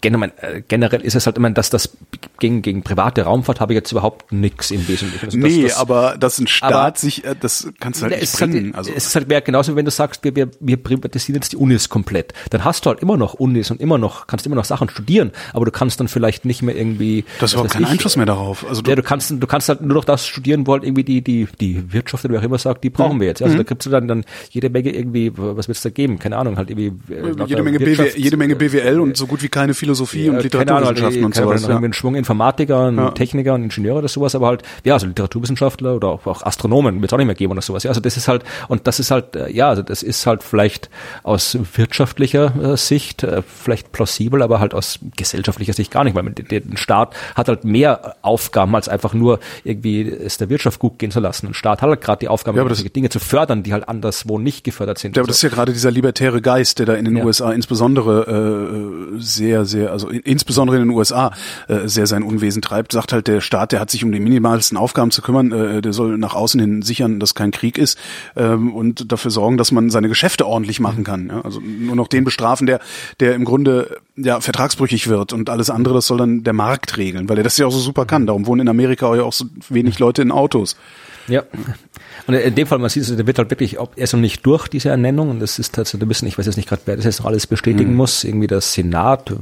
Generell, 0.00 0.32
äh, 0.40 0.62
generell 0.66 1.00
ist 1.02 1.14
es 1.14 1.26
halt 1.26 1.36
immer, 1.36 1.48
dass 1.50 1.70
das 1.70 1.96
gegen, 2.40 2.60
gegen 2.60 2.82
private 2.82 3.22
Raumfahrt 3.22 3.60
habe 3.60 3.72
ich 3.72 3.76
jetzt 3.76 3.92
überhaupt 3.92 4.32
nichts 4.32 4.72
im 4.72 4.86
Wesentlichen. 4.88 5.26
Also 5.26 5.38
nee, 5.38 5.62
das, 5.62 5.76
aber 5.76 6.16
dass 6.18 6.38
ein 6.38 6.48
Staat 6.48 6.98
sich, 6.98 7.24
äh, 7.24 7.36
das 7.38 7.68
kannst 7.78 8.00
du 8.00 8.04
halt 8.06 8.14
nicht 8.14 8.22
ist 8.24 8.40
halt, 8.40 8.50
bringen. 8.50 8.74
Also, 8.74 8.90
es 8.94 9.06
ist 9.06 9.14
halt 9.14 9.28
mehr 9.28 9.40
genauso, 9.42 9.72
wie 9.72 9.76
wenn 9.76 9.84
du 9.84 9.92
sagst, 9.92 10.24
wir, 10.24 10.34
wir, 10.34 10.50
wir 10.58 10.76
privatisieren 10.76 11.36
jetzt 11.40 11.52
die 11.52 11.56
Unis 11.56 11.88
komplett. 11.88 12.32
Dann 12.50 12.64
hast 12.64 12.84
du 12.84 12.90
halt 12.90 13.00
immer 13.00 13.16
noch 13.16 13.34
Unis 13.34 13.70
und 13.70 13.80
immer 13.80 13.96
noch, 13.98 14.26
kannst 14.26 14.44
immer 14.44 14.56
noch 14.56 14.64
Sachen 14.64 14.88
studieren, 14.88 15.30
aber 15.52 15.64
du 15.64 15.70
kannst 15.70 16.00
dann 16.00 16.08
vielleicht 16.08 16.44
nicht 16.44 16.62
mehr 16.62 16.76
irgendwie. 16.76 17.24
das 17.38 17.42
was 17.42 17.50
ist 17.50 17.54
überhaupt 17.54 17.70
keinen 17.74 17.84
ich, 17.84 17.90
Einfluss 17.90 18.16
mehr 18.16 18.26
darauf. 18.26 18.66
Also 18.68 18.82
du, 18.82 18.90
ja, 18.90 18.96
du 18.96 19.02
kannst, 19.04 19.30
du 19.30 19.46
kannst 19.46 19.68
halt 19.68 19.80
nur 19.82 19.94
noch 19.94 20.04
das 20.04 20.26
studieren, 20.26 20.66
wo 20.66 20.72
halt 20.72 20.82
irgendwie 20.82 21.04
die, 21.04 21.22
die, 21.22 21.46
die 21.60 21.92
Wirtschaft 21.92 22.24
oder 22.24 22.34
wer 22.34 22.40
auch 22.40 22.44
immer 22.44 22.58
sagt, 22.58 22.82
die 22.82 22.88
Mhm. 22.90 22.94
brauchen 22.94 23.20
wir 23.20 23.28
jetzt. 23.28 23.40
Also 23.42 23.56
da 23.56 23.62
gibt's 23.62 23.88
dann, 23.88 24.08
dann 24.08 24.24
jede 24.50 24.68
Menge 24.68 24.90
irgendwie, 24.90 25.30
was 25.36 25.68
wird's 25.68 25.82
da 25.82 25.90
geben? 25.90 26.18
Keine 26.18 26.36
Ahnung, 26.38 26.56
halt 26.56 26.70
irgendwie. 26.70 26.92
äh, 27.12 27.32
jede 27.46 27.62
Menge, 27.62 27.78
BW, 27.78 27.94
Wirtschafts- 27.94 28.16
jede 28.32 28.36
Menge 28.38 28.56
BWL 28.56 28.98
und 29.00 29.16
so 29.16 29.26
gut 29.26 29.42
wie 29.42 29.48
keine 29.48 29.74
Philosophie 29.74 30.28
und 30.30 30.36
Ahnung, 30.36 30.42
halt, 30.42 30.44
Literaturwissenschaften 30.54 31.24
und 31.24 31.34
sowas. 31.34 31.66
Ja. 31.68 31.76
einen 31.76 31.92
Schwung 31.92 32.14
Informatiker, 32.14 32.86
und 32.88 32.96
Ja. 32.96 33.10
Techniker 33.10 33.54
und 33.54 33.62
Ingenieure 33.64 33.98
oder 33.98 34.08
sowas, 34.08 34.34
aber 34.34 34.46
halt, 34.48 34.62
ja, 34.84 34.94
also 34.94 35.06
Literaturwissenschaftler 35.06 35.94
oder 35.96 36.08
auch, 36.08 36.26
auch 36.26 36.42
Astronomen 36.42 37.00
wird 37.02 37.10
es 37.10 37.14
auch 37.14 37.18
nicht 37.18 37.26
mehr 37.26 37.34
geben 37.34 37.52
oder 37.52 37.60
sowas. 37.62 37.82
Ja, 37.82 37.90
also 37.90 38.00
das 38.00 38.16
ist 38.16 38.28
halt, 38.28 38.42
und 38.68 38.86
das 38.86 38.98
ist 39.00 39.10
halt, 39.10 39.36
äh, 39.36 39.50
ja, 39.52 39.68
also 39.68 39.82
das 39.82 40.02
ist 40.02 40.26
halt 40.26 40.42
vielleicht 40.42 40.88
aus 41.22 41.58
wirtschaftlicher 41.76 42.72
äh, 42.72 42.76
Sicht 42.76 43.22
äh, 43.22 43.42
vielleicht 43.42 43.92
plausibel, 43.92 44.42
aber 44.42 44.60
halt 44.60 44.72
aus 44.74 44.98
gesellschaftlicher 45.16 45.74
Sicht 45.74 45.90
gar 45.90 46.04
nicht, 46.04 46.14
weil 46.16 46.22
der 46.30 46.62
Staat 46.76 47.14
hat 47.34 47.48
halt 47.48 47.64
mehr 47.64 48.16
Aufgaben, 48.22 48.74
als 48.74 48.88
einfach 48.88 49.12
nur 49.14 49.40
irgendwie 49.64 50.08
es 50.08 50.38
der 50.38 50.48
Wirtschaft 50.48 50.78
gut 50.78 50.98
gehen 50.98 51.10
zu 51.10 51.20
lassen. 51.20 51.48
Ein 51.48 51.54
Staat 51.54 51.82
hat 51.82 51.88
halt 51.90 52.00
gerade 52.00 52.20
die 52.20 52.28
Aufgabe, 52.28 52.58
Ja, 52.58 52.64
das- 52.64 52.82
Dinge 52.82 53.08
zu 53.10 53.20
fördern, 53.20 53.62
die 53.62 53.72
halt 53.72 53.88
anderswo 53.88 54.38
nicht 54.38 54.64
gefördert 54.64 54.98
sind. 54.98 55.16
Ja, 55.16 55.22
aber 55.22 55.28
das 55.28 55.36
ist 55.36 55.42
ja 55.42 55.48
gerade 55.50 55.72
dieser 55.72 55.90
libertäre 55.90 56.40
Geist, 56.42 56.78
der 56.78 56.86
da 56.86 56.94
in 56.94 57.04
den 57.04 57.16
Ja. 57.18 57.24
USA 57.24 57.52
insbesondere 57.52 58.11
äh, 58.20 59.18
sehr, 59.18 59.64
sehr, 59.64 59.92
also 59.92 60.08
in, 60.08 60.20
insbesondere 60.20 60.76
in 60.76 60.84
den 60.84 60.90
USA 60.90 61.32
äh, 61.68 61.88
sehr 61.88 62.06
sein 62.06 62.22
Unwesen 62.22 62.62
treibt, 62.62 62.92
sagt 62.92 63.12
halt 63.12 63.26
der 63.26 63.40
Staat, 63.40 63.72
der 63.72 63.80
hat 63.80 63.90
sich 63.90 64.04
um 64.04 64.12
die 64.12 64.20
minimalsten 64.20 64.76
Aufgaben 64.76 65.10
zu 65.10 65.22
kümmern, 65.22 65.52
äh, 65.52 65.82
der 65.82 65.92
soll 65.92 66.18
nach 66.18 66.34
außen 66.34 66.60
hin 66.60 66.82
sichern, 66.82 67.20
dass 67.20 67.34
kein 67.34 67.50
Krieg 67.50 67.78
ist 67.78 67.98
ähm, 68.36 68.74
und 68.74 69.10
dafür 69.12 69.30
sorgen, 69.30 69.58
dass 69.58 69.72
man 69.72 69.90
seine 69.90 70.08
Geschäfte 70.08 70.46
ordentlich 70.46 70.80
machen 70.80 71.04
kann. 71.04 71.28
Ja? 71.28 71.40
Also 71.42 71.60
nur 71.60 71.96
noch 71.96 72.08
den 72.08 72.24
bestrafen, 72.24 72.66
der, 72.66 72.80
der 73.20 73.34
im 73.34 73.44
Grunde 73.44 73.96
ja 74.16 74.40
vertragsbrüchig 74.40 75.08
wird 75.08 75.32
und 75.32 75.48
alles 75.50 75.70
andere, 75.70 75.94
das 75.94 76.06
soll 76.06 76.18
dann 76.18 76.42
der 76.44 76.52
Markt 76.52 76.96
regeln, 76.96 77.28
weil 77.28 77.38
er 77.38 77.44
das 77.44 77.56
ja 77.56 77.66
auch 77.66 77.72
so 77.72 77.78
super 77.78 78.06
kann. 78.06 78.26
Darum 78.26 78.46
wohnen 78.46 78.62
in 78.62 78.68
Amerika 78.68 79.14
ja 79.14 79.22
auch 79.22 79.32
so 79.32 79.46
wenig 79.68 79.98
Leute 79.98 80.22
in 80.22 80.30
Autos. 80.30 80.76
Ja. 81.28 81.44
Und 82.26 82.34
in 82.34 82.54
dem 82.54 82.66
Fall, 82.66 82.78
man 82.78 82.88
sieht, 82.90 83.02
also, 83.02 83.16
der 83.16 83.26
wird 83.26 83.38
halt 83.38 83.50
wirklich, 83.50 83.78
ob 83.80 83.92
er 83.96 84.06
so 84.06 84.16
nicht 84.16 84.44
durch 84.46 84.68
diese 84.68 84.90
Ernennung, 84.90 85.30
und 85.30 85.40
das 85.40 85.58
ist 85.58 85.74
tatsächlich, 85.74 86.00
da 86.00 86.06
müssen, 86.06 86.26
ich 86.26 86.38
weiß 86.38 86.46
jetzt 86.46 86.56
nicht 86.56 86.68
gerade, 86.68 86.82
wer 86.86 86.96
das 86.96 87.04
jetzt 87.04 87.18
noch 87.20 87.26
alles 87.26 87.46
bestätigen 87.46 87.90
Mhm. 87.90 87.96
muss, 87.96 88.24
irgendwie 88.24 88.46
der 88.46 88.60
Senat, 88.60 89.30
äh, 89.30 89.34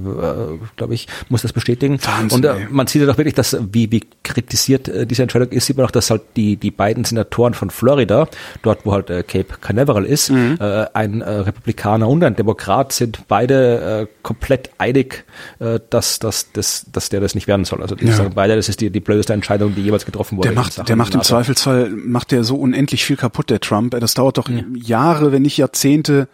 glaube 0.77 0.95
ich, 0.95 1.07
muss 1.29 1.43
das 1.43 1.53
bestätigen. 1.53 1.99
Wahnsinn, 2.03 2.37
und 2.39 2.45
äh, 2.45 2.67
man 2.71 2.87
sieht 2.87 3.03
ja 3.03 3.07
doch 3.07 3.19
wirklich, 3.19 3.35
dass, 3.35 3.57
wie, 3.73 3.91
wie 3.93 4.05
kritisiert 4.23 4.89
äh, 4.89 5.07
diese 5.07 5.23
Entscheidung 5.23 5.49
ist, 5.51 5.67
sieht 5.67 5.77
man 5.77 5.87
auch, 5.87 5.91
dass 5.91 6.11
halt 6.11 6.23
die, 6.37 6.57
die 6.57 6.71
beiden 6.71 7.05
Senatoren 7.05 7.55
von 7.55 7.71
Florida, 7.71 8.29
dort 8.63 8.87
wo 8.87 8.93
halt 8.93 9.11
äh, 9.11 9.23
Cape 9.23 9.55
Canaveral 9.61 10.05
ist, 10.05 10.31
Mhm. 10.31 10.57
äh, 10.61 10.87
ein 10.95 11.21
äh, 11.21 11.31
Republikaner 11.31 12.09
und 12.09 12.23
ein 12.25 12.37
Demokrat 12.37 12.93
sind 12.93 13.21
beide 13.29 14.07
äh, 14.11 14.15
komplett 14.23 14.71
einig, 14.79 15.25
äh, 15.59 15.81
dass, 15.91 16.19
dass, 16.19 16.53
dass, 16.53 16.87
dass 16.93 17.09
der 17.09 17.21
das 17.21 17.35
nicht 17.35 17.47
werden 17.47 17.65
soll. 17.65 17.83
Also 17.83 17.95
die 17.95 18.07
Ja. 18.07 18.13
sagen 18.15 18.33
beide, 18.35 18.57
das 18.57 18.69
ist 18.69 18.81
die, 18.81 18.91
die 18.91 19.01
blödeste 19.01 19.33
Entscheidung, 19.33 19.75
die 19.75 19.83
jemals 19.83 20.07
getroffen 20.07 20.39
wurde. 20.39 20.49
Der 20.49 20.57
macht, 20.57 20.89
der 20.89 20.97
macht 20.97 21.15
im. 21.15 21.23
Zweifelsfall, 21.23 21.91
macht 21.91 22.31
der 22.33 22.45
so 22.45 22.57
unendlich 22.71 23.05
viel 23.05 23.17
kaputt, 23.17 23.51
der 23.51 23.61
Trump. 23.61 23.99
Das 23.99 24.15
dauert 24.15 24.39
doch 24.39 24.49
Jahre, 24.75 25.33
wenn 25.33 25.43
nicht 25.43 25.57
Jahrzehnte, 25.57 26.29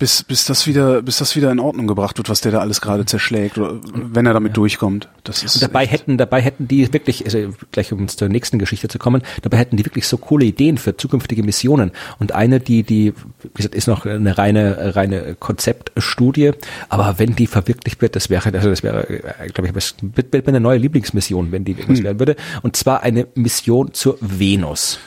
bis, 0.00 0.24
bis 0.24 0.46
das 0.46 0.66
wieder, 0.66 1.02
bis 1.02 1.18
das 1.18 1.36
wieder 1.36 1.52
in 1.52 1.60
Ordnung 1.60 1.86
gebracht 1.86 2.16
wird, 2.16 2.30
was 2.30 2.40
der 2.40 2.50
da 2.52 2.60
alles 2.60 2.80
gerade 2.80 3.04
zerschlägt, 3.04 3.58
oder 3.58 3.78
wenn 3.92 4.24
er 4.24 4.32
damit 4.32 4.56
durchkommt. 4.56 5.08
Das 5.24 5.42
ist 5.42 5.56
Und 5.56 5.62
dabei 5.62 5.86
hätten, 5.86 6.16
dabei 6.16 6.40
hätten 6.40 6.66
die 6.66 6.90
wirklich, 6.90 7.26
also 7.26 7.52
gleich 7.70 7.92
um 7.92 8.08
zur 8.08 8.30
nächsten 8.30 8.58
Geschichte 8.58 8.88
zu 8.88 8.98
kommen, 8.98 9.20
dabei 9.42 9.58
hätten 9.58 9.76
die 9.76 9.84
wirklich 9.84 10.08
so 10.08 10.16
coole 10.16 10.46
Ideen 10.46 10.78
für 10.78 10.96
zukünftige 10.96 11.42
Missionen. 11.42 11.92
Und 12.18 12.32
eine, 12.32 12.60
die, 12.60 12.82
die, 12.82 13.12
wie 13.42 13.48
gesagt, 13.54 13.74
ist 13.74 13.88
noch 13.88 14.06
eine 14.06 14.38
reine, 14.38 14.96
reine 14.96 15.36
Konzeptstudie, 15.38 16.52
aber 16.88 17.18
wenn 17.18 17.36
die 17.36 17.46
verwirklicht 17.46 18.00
wird, 18.00 18.16
das 18.16 18.30
wäre, 18.30 18.54
also 18.54 18.70
das 18.70 18.82
wäre, 18.82 19.06
glaube 19.52 19.68
ich, 19.68 19.74
das 19.74 19.96
wird, 20.00 20.46
meine 20.46 20.60
neue 20.60 20.78
Lieblingsmission, 20.78 21.52
wenn 21.52 21.66
die 21.66 21.72
irgendwas 21.72 22.02
werden 22.02 22.18
würde. 22.18 22.36
Und 22.62 22.74
zwar 22.74 23.02
eine 23.02 23.26
Mission 23.34 23.92
zur 23.92 24.16
Venus. 24.22 24.98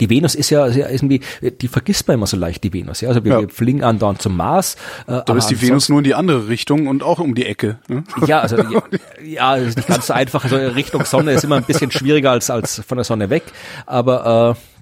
Die 0.00 0.10
Venus 0.10 0.34
ist 0.34 0.50
ja, 0.50 0.66
ist 0.66 0.76
ja 0.76 0.88
irgendwie, 0.88 1.20
die 1.60 1.68
vergisst 1.68 2.06
man 2.08 2.14
immer 2.14 2.26
so 2.26 2.36
leicht, 2.36 2.64
die 2.64 2.72
Venus. 2.72 3.00
Ja? 3.00 3.08
Also 3.08 3.24
wir, 3.24 3.32
Ja. 3.32 3.40
wir 3.40 3.48
fliegen 3.48 3.82
andauernd 3.82 4.20
zum 4.22 4.36
Mars. 4.36 4.76
Äh, 5.06 5.20
Da 5.24 5.36
ist 5.36 5.46
die 5.48 5.60
Venus 5.60 5.88
nur 5.88 5.98
in 5.98 6.04
die 6.04 6.14
andere 6.14 6.48
Richtung 6.48 6.86
und 6.86 7.02
auch 7.02 7.18
um 7.18 7.34
die 7.34 7.46
Ecke. 7.46 7.78
Ne? 7.88 8.04
Ja, 8.26 8.40
also 8.40 8.56
ja, 8.62 8.82
ja, 9.24 9.56
ist 9.56 9.76
nicht 9.76 9.88
ganz 9.88 10.06
so 10.06 10.12
einfach. 10.12 10.44
Also 10.44 10.56
Richtung 10.56 11.04
Sonne 11.04 11.32
ist 11.32 11.44
immer 11.44 11.56
ein 11.56 11.64
bisschen 11.64 11.90
schwieriger 11.90 12.30
als 12.30 12.50
als 12.50 12.82
von 12.86 12.96
der 12.98 13.04
Sonne 13.04 13.30
weg. 13.30 13.44
Aber 13.86 14.56
äh, 14.56 14.79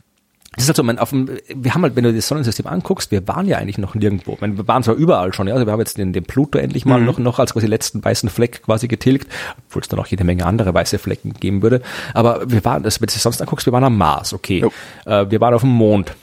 das 0.52 0.64
ist 0.64 0.68
halt 0.68 0.76
so, 0.76 0.82
man, 0.82 0.98
auf 0.98 1.10
dem, 1.10 1.28
wir 1.54 1.74
haben 1.74 1.82
halt, 1.82 1.94
wenn 1.94 2.04
du 2.04 2.12
das 2.12 2.26
Sonnensystem 2.26 2.66
anguckst, 2.66 3.10
wir 3.10 3.26
waren 3.28 3.46
ja 3.46 3.58
eigentlich 3.58 3.78
noch 3.78 3.94
nirgendwo. 3.94 4.32
Ich 4.32 4.40
meine, 4.40 4.56
wir 4.56 4.66
waren 4.66 4.82
zwar 4.82 4.94
überall 4.94 5.32
schon, 5.32 5.46
ja, 5.46 5.54
also 5.54 5.66
wir 5.66 5.72
haben 5.72 5.78
jetzt 5.78 5.98
den, 5.98 6.12
den 6.12 6.24
Pluto 6.24 6.58
endlich 6.58 6.84
mal 6.84 7.00
noch, 7.00 7.18
noch 7.18 7.38
als 7.38 7.52
quasi 7.52 7.66
letzten 7.66 8.04
weißen 8.04 8.28
Fleck 8.28 8.62
quasi 8.62 8.88
getilgt, 8.88 9.28
obwohl 9.68 9.82
es 9.82 9.88
dann 9.88 10.00
auch 10.00 10.06
jede 10.06 10.24
Menge 10.24 10.46
andere 10.46 10.72
weiße 10.72 10.98
Flecken 10.98 11.34
geben 11.34 11.62
würde. 11.62 11.82
Aber 12.14 12.50
wir 12.50 12.64
waren, 12.64 12.82
das, 12.82 13.00
wenn 13.00 13.06
du 13.06 13.12
das 13.12 13.22
sonst 13.22 13.40
anguckst, 13.40 13.66
wir 13.66 13.72
waren 13.72 13.84
am 13.84 13.96
Mars, 13.96 14.32
okay. 14.32 14.64
Äh, 15.04 15.30
wir 15.30 15.40
waren 15.40 15.54
auf 15.54 15.60
dem 15.60 15.70
Mond. 15.70 16.14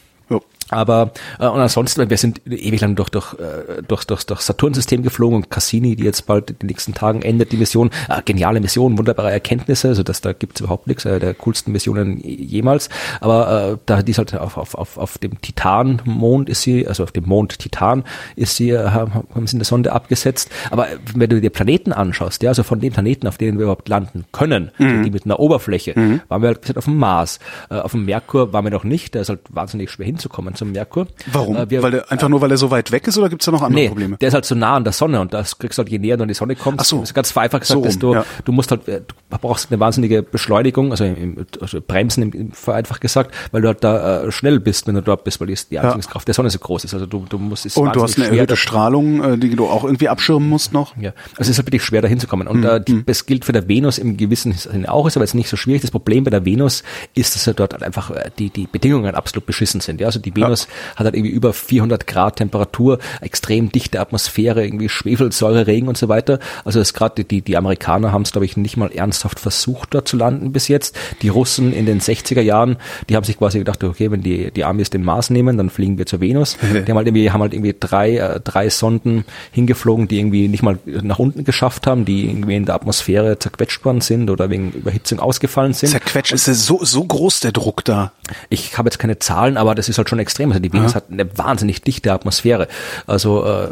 Aber 0.69 1.11
äh, 1.39 1.47
und 1.47 1.59
ansonsten, 1.59 2.09
wir 2.09 2.17
sind 2.17 2.41
ewig 2.47 2.81
lang 2.81 2.95
durch 2.95 3.09
durch 3.09 3.33
äh, 3.33 3.83
durch 3.87 4.05
durch, 4.05 4.25
durch 4.25 4.41
Saturn-System 4.41 5.03
geflogen 5.03 5.35
und 5.37 5.51
Cassini, 5.51 5.95
die 5.95 6.03
jetzt 6.03 6.25
bald 6.25 6.49
in 6.49 6.59
den 6.59 6.67
nächsten 6.67 6.93
Tagen 6.93 7.21
endet 7.21 7.51
die 7.51 7.57
Mission, 7.57 7.91
äh, 8.09 8.21
geniale 8.23 8.59
Mission, 8.59 8.97
wunderbare 8.97 9.31
Erkenntnisse, 9.31 9.89
also 9.89 10.03
dass 10.03 10.21
da 10.21 10.33
gibt's 10.33 10.61
überhaupt 10.61 10.87
nichts, 10.87 11.05
äh, 11.05 11.19
der 11.19 11.33
coolsten 11.35 11.71
Missionen 11.71 12.19
jemals. 12.19 12.89
Aber 13.21 13.73
äh, 13.73 13.77
da 13.85 14.01
die 14.01 14.11
ist 14.11 14.17
halt 14.17 14.35
auf 14.35 14.57
auf 14.57 14.75
auf 14.75 14.97
auf 14.97 15.17
dem 15.19 15.39
Titan-Mond 15.39 16.49
ist 16.49 16.63
sie, 16.63 16.87
also 16.87 17.03
auf 17.03 17.11
dem 17.11 17.25
Mond 17.25 17.59
Titan 17.59 18.03
ist 18.35 18.55
sie, 18.55 18.71
äh, 18.71 18.89
haben 18.89 19.47
sie 19.47 19.57
eine 19.57 19.65
Sonde 19.65 19.91
abgesetzt. 19.91 20.49
Aber 20.71 20.87
wenn 21.13 21.29
du 21.29 21.39
dir 21.39 21.51
Planeten 21.51 21.93
anschaust, 21.93 22.41
ja, 22.41 22.49
also 22.49 22.63
von 22.63 22.79
den 22.79 22.91
Planeten, 22.91 23.27
auf 23.27 23.37
denen 23.37 23.57
wir 23.59 23.63
überhaupt 23.63 23.87
landen 23.87 24.25
können, 24.31 24.71
also 24.79 25.03
die 25.03 25.11
mit 25.11 25.25
einer 25.25 25.39
Oberfläche, 25.39 25.95
waren 26.27 26.41
wir 26.41 26.49
halt 26.49 26.77
auf 26.77 26.85
dem 26.85 26.97
Mars, 26.97 27.39
äh, 27.69 27.75
auf 27.75 27.91
dem 27.91 28.05
Merkur 28.05 28.51
waren 28.51 28.63
wir 28.65 28.71
noch 28.71 28.83
nicht, 28.83 29.13
da 29.13 29.21
ist 29.21 29.29
halt 29.29 29.41
wahnsinnig 29.49 29.91
schwer 29.91 30.05
hinzukommen 30.05 30.54
zum 30.55 30.71
Merkur. 30.71 31.07
Warum? 31.31 31.55
Äh, 31.55 31.69
wir, 31.69 31.83
weil 31.83 31.91
der, 31.91 32.11
einfach 32.11 32.29
nur, 32.29 32.41
weil 32.41 32.51
er 32.51 32.57
so 32.57 32.71
weit 32.71 32.91
weg 32.91 33.07
ist 33.07 33.17
oder 33.17 33.29
gibt's 33.29 33.45
da 33.45 33.51
noch 33.51 33.61
andere 33.61 33.81
Nee, 33.81 33.87
Probleme? 33.89 34.17
der 34.17 34.27
ist 34.27 34.33
halt 34.33 34.45
so 34.45 34.55
nah 34.55 34.75
an 34.75 34.83
der 34.83 34.93
Sonne 34.93 35.19
und 35.21 35.33
das 35.33 35.57
kriegst 35.57 35.77
du 35.77 35.81
halt 35.83 35.91
je 35.91 35.99
näher 35.99 36.17
du 36.17 36.23
an 36.23 36.27
die 36.27 36.33
Sonne 36.33 36.55
kommst. 36.55 36.79
Ach 36.81 36.85
so. 36.85 37.01
Ist 37.01 37.13
ganz 37.13 37.31
vereinfacht 37.31 37.61
gesagt, 37.61 37.79
So 37.79 37.83
dass 37.85 37.93
rum, 37.95 37.99
du, 37.99 38.13
ja. 38.13 38.25
du 38.43 38.51
musst 38.51 38.71
halt, 38.71 38.87
äh, 38.87 39.01
du 39.01 39.37
brauchst 39.37 39.71
eine 39.71 39.79
wahnsinnige 39.79 40.23
Beschleunigung, 40.23 40.91
also, 40.91 41.03
im, 41.03 41.45
also 41.61 41.79
Bremsen 41.85 42.23
im, 42.23 42.31
im, 42.31 42.51
vereinfacht 42.51 43.01
gesagt, 43.01 43.33
weil 43.51 43.61
du 43.61 43.67
halt 43.67 43.83
da 43.83 44.23
äh, 44.23 44.31
schnell 44.31 44.59
bist, 44.59 44.87
wenn 44.87 44.95
du 44.95 45.01
dort 45.01 45.23
bist, 45.23 45.39
weil 45.39 45.47
die, 45.47 45.57
die 45.69 45.79
Anziehungskraft 45.79 46.27
der 46.27 46.33
Sonne 46.35 46.49
so 46.49 46.59
groß 46.59 46.83
ist. 46.85 46.93
Also 46.93 47.05
du, 47.05 47.25
du 47.27 47.37
musst 47.37 47.65
es 47.65 47.77
Und 47.77 47.95
du 47.95 48.01
hast 48.03 48.17
eine 48.17 48.25
schwer, 48.27 48.35
erhöhte 48.37 48.55
Strahlung, 48.55 49.23
äh, 49.23 49.37
die 49.37 49.55
du 49.55 49.65
auch 49.67 49.83
irgendwie 49.83 50.09
abschirmen 50.09 50.47
musst 50.49 50.73
noch. 50.73 50.95
ja, 50.97 51.11
also 51.31 51.41
es 51.41 51.49
ist 51.49 51.57
halt 51.57 51.67
wirklich 51.67 51.83
schwer 51.83 52.01
da 52.01 52.07
hinzukommen. 52.07 52.47
Und 52.47 52.63
äh, 52.63 52.81
die, 52.81 53.03
das 53.05 53.25
gilt 53.25 53.45
für 53.45 53.51
der 53.51 53.67
Venus 53.67 53.97
im 53.97 54.17
gewissen 54.17 54.53
Sinne 54.53 54.91
auch, 54.91 55.07
ist 55.07 55.17
aber 55.17 55.23
jetzt 55.25 55.35
nicht 55.35 55.49
so 55.49 55.57
schwierig. 55.57 55.81
Das 55.81 55.91
Problem 55.91 56.23
bei 56.23 56.31
der 56.31 56.45
Venus 56.45 56.83
ist, 57.13 57.35
dass 57.35 57.45
ja 57.45 57.53
dort 57.53 57.73
halt 57.73 57.83
einfach 57.83 58.11
äh, 58.11 58.29
die, 58.37 58.49
die 58.49 58.67
Bedingungen 58.67 59.15
absolut 59.15 59.45
beschissen 59.45 59.81
sind. 59.81 59.99
Ja, 60.01 60.07
also 60.07 60.19
die 60.19 60.35
Venus 60.35 60.44
hat 60.51 61.05
halt 61.05 61.15
irgendwie 61.15 61.31
über 61.31 61.53
400 61.53 62.07
Grad 62.07 62.37
Temperatur, 62.37 62.99
extrem 63.21 63.71
dichte 63.71 63.99
Atmosphäre, 63.99 64.63
irgendwie 64.65 64.89
Schwefelsäure, 64.89 65.67
Regen 65.67 65.87
und 65.87 65.97
so 65.97 66.09
weiter. 66.09 66.39
Also 66.63 66.79
das 66.79 66.93
gerade 66.93 67.23
die, 67.23 67.41
die 67.41 67.57
Amerikaner 67.57 68.11
haben 68.11 68.23
es, 68.23 68.31
glaube 68.31 68.45
ich, 68.45 68.57
nicht 68.57 68.77
mal 68.77 68.91
ernsthaft 68.91 69.39
versucht, 69.39 69.93
dort 69.93 70.07
zu 70.07 70.17
landen 70.17 70.51
bis 70.51 70.67
jetzt. 70.67 70.97
Die 71.21 71.29
Russen 71.29 71.73
in 71.73 71.85
den 71.85 72.01
60er 72.01 72.41
Jahren, 72.41 72.77
die 73.09 73.15
haben 73.15 73.23
sich 73.23 73.37
quasi 73.37 73.59
gedacht, 73.59 73.83
okay, 73.83 74.11
wenn 74.11 74.21
die, 74.21 74.51
die 74.51 74.63
Amis 74.63 74.89
den 74.89 75.03
Mars 75.03 75.29
nehmen, 75.29 75.57
dann 75.57 75.69
fliegen 75.69 75.97
wir 75.97 76.05
zur 76.05 76.21
Venus. 76.21 76.57
Die 76.85 76.91
haben 76.91 76.97
halt 76.97 77.07
irgendwie, 77.07 77.31
haben 77.31 77.41
halt 77.41 77.53
irgendwie 77.53 77.75
drei, 77.79 78.17
äh, 78.17 78.39
drei 78.39 78.69
Sonden 78.69 79.25
hingeflogen, 79.51 80.07
die 80.07 80.19
irgendwie 80.19 80.47
nicht 80.47 80.63
mal 80.63 80.77
nach 80.85 81.19
unten 81.19 81.43
geschafft 81.43 81.87
haben, 81.87 82.05
die 82.05 82.25
irgendwie 82.25 82.55
in 82.55 82.65
der 82.65 82.75
Atmosphäre 82.75 83.39
zerquetscht 83.39 83.83
worden 83.85 84.01
sind 84.01 84.29
oder 84.29 84.49
wegen 84.49 84.71
Überhitzung 84.71 85.19
ausgefallen 85.19 85.73
sind. 85.73 85.89
Zerquetscht. 85.89 86.33
Ist 86.33 86.47
ja 86.47 86.53
so, 86.53 86.83
so 86.83 87.03
groß 87.03 87.39
der 87.39 87.51
Druck 87.51 87.83
da. 87.85 88.11
Ich 88.49 88.77
habe 88.77 88.87
jetzt 88.87 88.99
keine 88.99 89.19
Zahlen, 89.19 89.57
aber 89.57 89.75
das 89.75 89.89
ist 89.89 89.97
halt 89.97 90.09
schon 90.09 90.19
extrem. 90.19 90.34
Also 90.51 90.59
die 90.59 90.71
Venus 90.73 90.95
hat 90.95 91.11
eine 91.11 91.37
wahnsinnig 91.37 91.81
dichte 91.81 92.11
Atmosphäre. 92.11 92.67
Also 93.07 93.45
äh, 93.45 93.69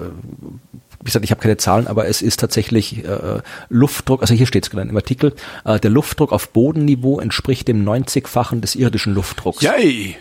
wie 0.99 1.05
gesagt, 1.05 1.26
ich 1.26 1.32
habe 1.32 1.41
keine 1.41 1.57
Zahlen, 1.57 1.88
aber 1.88 2.07
es 2.07 2.22
ist 2.22 2.39
tatsächlich 2.39 3.03
äh, 3.03 3.41
Luftdruck, 3.70 4.22
also 4.22 4.34
hier 4.34 4.45
steht 4.47 4.64
es 4.64 4.70
gerade 4.70 4.88
im 4.89 4.95
Artikel, 4.95 5.34
äh, 5.66 5.80
der 5.80 5.91
Luftdruck 5.91 6.32
auf 6.32 6.49
Bodenniveau 6.49 7.20
entspricht 7.20 7.68
dem 7.68 7.84
90-fachen 7.84 8.61
des 8.61 8.76
irdischen 8.76 9.14
Luftdrucks. 9.14 9.61
Yay! 9.61 10.16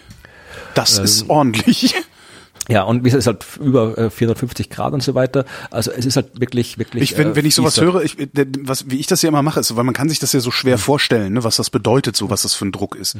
Das 0.74 0.98
Ähm, 0.98 1.04
ist 1.04 1.30
ordentlich. 1.30 1.94
Ja, 2.68 2.84
und 2.84 3.00
wie 3.04 3.10
gesagt, 3.10 3.20
es 3.20 3.26
ist 3.26 3.58
halt 3.60 3.66
über 3.66 3.98
äh, 3.98 4.10
450 4.10 4.70
Grad 4.70 4.92
und 4.92 5.02
so 5.02 5.14
weiter. 5.14 5.44
Also 5.70 5.90
es 5.90 6.06
ist 6.06 6.14
halt 6.16 6.40
wirklich, 6.40 6.78
wirklich. 6.78 7.02
Ich, 7.02 7.18
wenn, 7.18 7.32
äh, 7.32 7.36
wenn 7.36 7.44
ich 7.44 7.56
sowas 7.56 7.74
dort. 7.74 7.92
höre, 7.92 8.02
ich, 8.04 8.16
was, 8.60 8.88
wie 8.88 8.98
ich 8.98 9.08
das 9.08 9.20
ja 9.22 9.28
immer 9.28 9.42
mache, 9.42 9.60
ist, 9.60 9.74
weil 9.74 9.84
man 9.84 9.94
kann 9.94 10.08
sich 10.08 10.20
das 10.20 10.32
ja 10.32 10.40
so 10.40 10.50
schwer 10.52 10.78
vorstellen, 10.78 11.32
ne, 11.32 11.44
was 11.44 11.56
das 11.56 11.70
bedeutet, 11.70 12.16
so 12.16 12.30
was 12.30 12.42
das 12.42 12.54
für 12.54 12.64
ein 12.64 12.72
Druck 12.72 12.94
ist. 12.94 13.16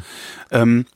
Ähm, 0.53 0.87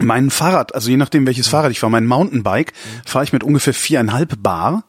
mein 0.00 0.30
Fahrrad, 0.30 0.74
also 0.74 0.90
je 0.90 0.96
nachdem 0.96 1.26
welches 1.26 1.48
Fahrrad 1.48 1.70
ich 1.70 1.80
fahre, 1.80 1.90
mein 1.90 2.06
Mountainbike, 2.06 2.72
fahre 3.04 3.24
ich 3.24 3.32
mit 3.32 3.44
ungefähr 3.44 3.74
viereinhalb 3.74 4.42
Bar. 4.42 4.84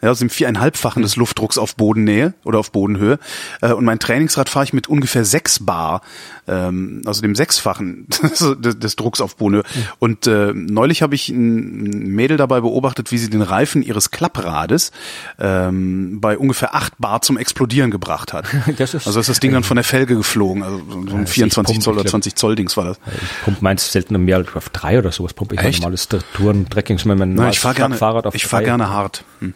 Ja, 0.00 0.10
also 0.10 0.20
dem 0.24 0.30
viereinhalbfachen 0.30 1.02
des 1.02 1.16
Luftdrucks 1.16 1.58
auf 1.58 1.74
Bodennähe 1.74 2.34
oder 2.44 2.58
auf 2.60 2.70
Bodenhöhe. 2.70 3.18
Äh, 3.62 3.72
und 3.72 3.84
mein 3.84 3.98
Trainingsrad 3.98 4.48
fahre 4.48 4.64
ich 4.64 4.72
mit 4.72 4.86
ungefähr 4.88 5.24
sechs 5.24 5.58
Bar, 5.64 6.02
ähm, 6.46 7.02
also 7.04 7.20
dem 7.20 7.34
sechsfachen 7.34 8.06
des, 8.22 8.78
des 8.78 8.96
Drucks 8.96 9.20
auf 9.20 9.36
Bodenhöhe. 9.36 9.64
Und 9.98 10.26
äh, 10.28 10.52
neulich 10.54 11.02
habe 11.02 11.14
ich 11.16 11.28
ein 11.30 12.14
Mädel 12.14 12.36
dabei 12.36 12.60
beobachtet, 12.60 13.10
wie 13.10 13.18
sie 13.18 13.28
den 13.28 13.42
Reifen 13.42 13.82
ihres 13.82 14.10
Klapprades 14.12 14.92
ähm, 15.38 16.20
bei 16.20 16.38
ungefähr 16.38 16.74
acht 16.74 16.92
Bar 16.98 17.22
zum 17.22 17.36
Explodieren 17.36 17.90
gebracht 17.90 18.32
hat. 18.32 18.46
Das 18.78 18.94
ist- 18.94 19.06
also 19.06 19.18
ist 19.20 19.28
das 19.28 19.40
Ding 19.40 19.52
dann 19.52 19.64
von 19.64 19.76
der 19.76 19.84
Felge 19.84 20.14
geflogen. 20.14 20.62
Also 20.62 20.80
so 21.08 21.16
ein 21.16 21.24
ich 21.24 21.30
24 21.30 21.76
pump- 21.78 21.82
Zoll 21.82 21.94
oder 21.94 22.00
ich 22.02 22.04
glaub- 22.06 22.10
20 22.22 22.34
Zoll 22.36 22.54
Dings 22.54 22.76
war 22.76 22.84
das. 22.84 22.98
Ich 23.20 23.42
pumpe 23.44 23.64
meins 23.64 23.90
selten 23.90 24.22
mehr 24.24 24.44
auf 24.54 24.68
drei 24.68 24.98
oder 24.98 25.10
sowas. 25.10 25.32
Pumpe 25.34 25.54
ich 25.56 25.60
Echt? 25.60 25.80
normales 25.80 26.08
Touren, 26.08 26.68
Trekking, 26.68 26.98
mein 27.06 27.18
Na, 27.18 27.26
normales 27.26 27.56
ich 27.56 27.60
fahre 27.60 27.74
gerne, 27.74 27.96
Fahrrad 27.96 28.26
auf 28.26 28.34
ich 28.34 28.46
fahr 28.46 28.60
drei. 28.60 28.66
gerne 28.66 28.90
hart. 28.90 29.24
Hm. 29.40 29.54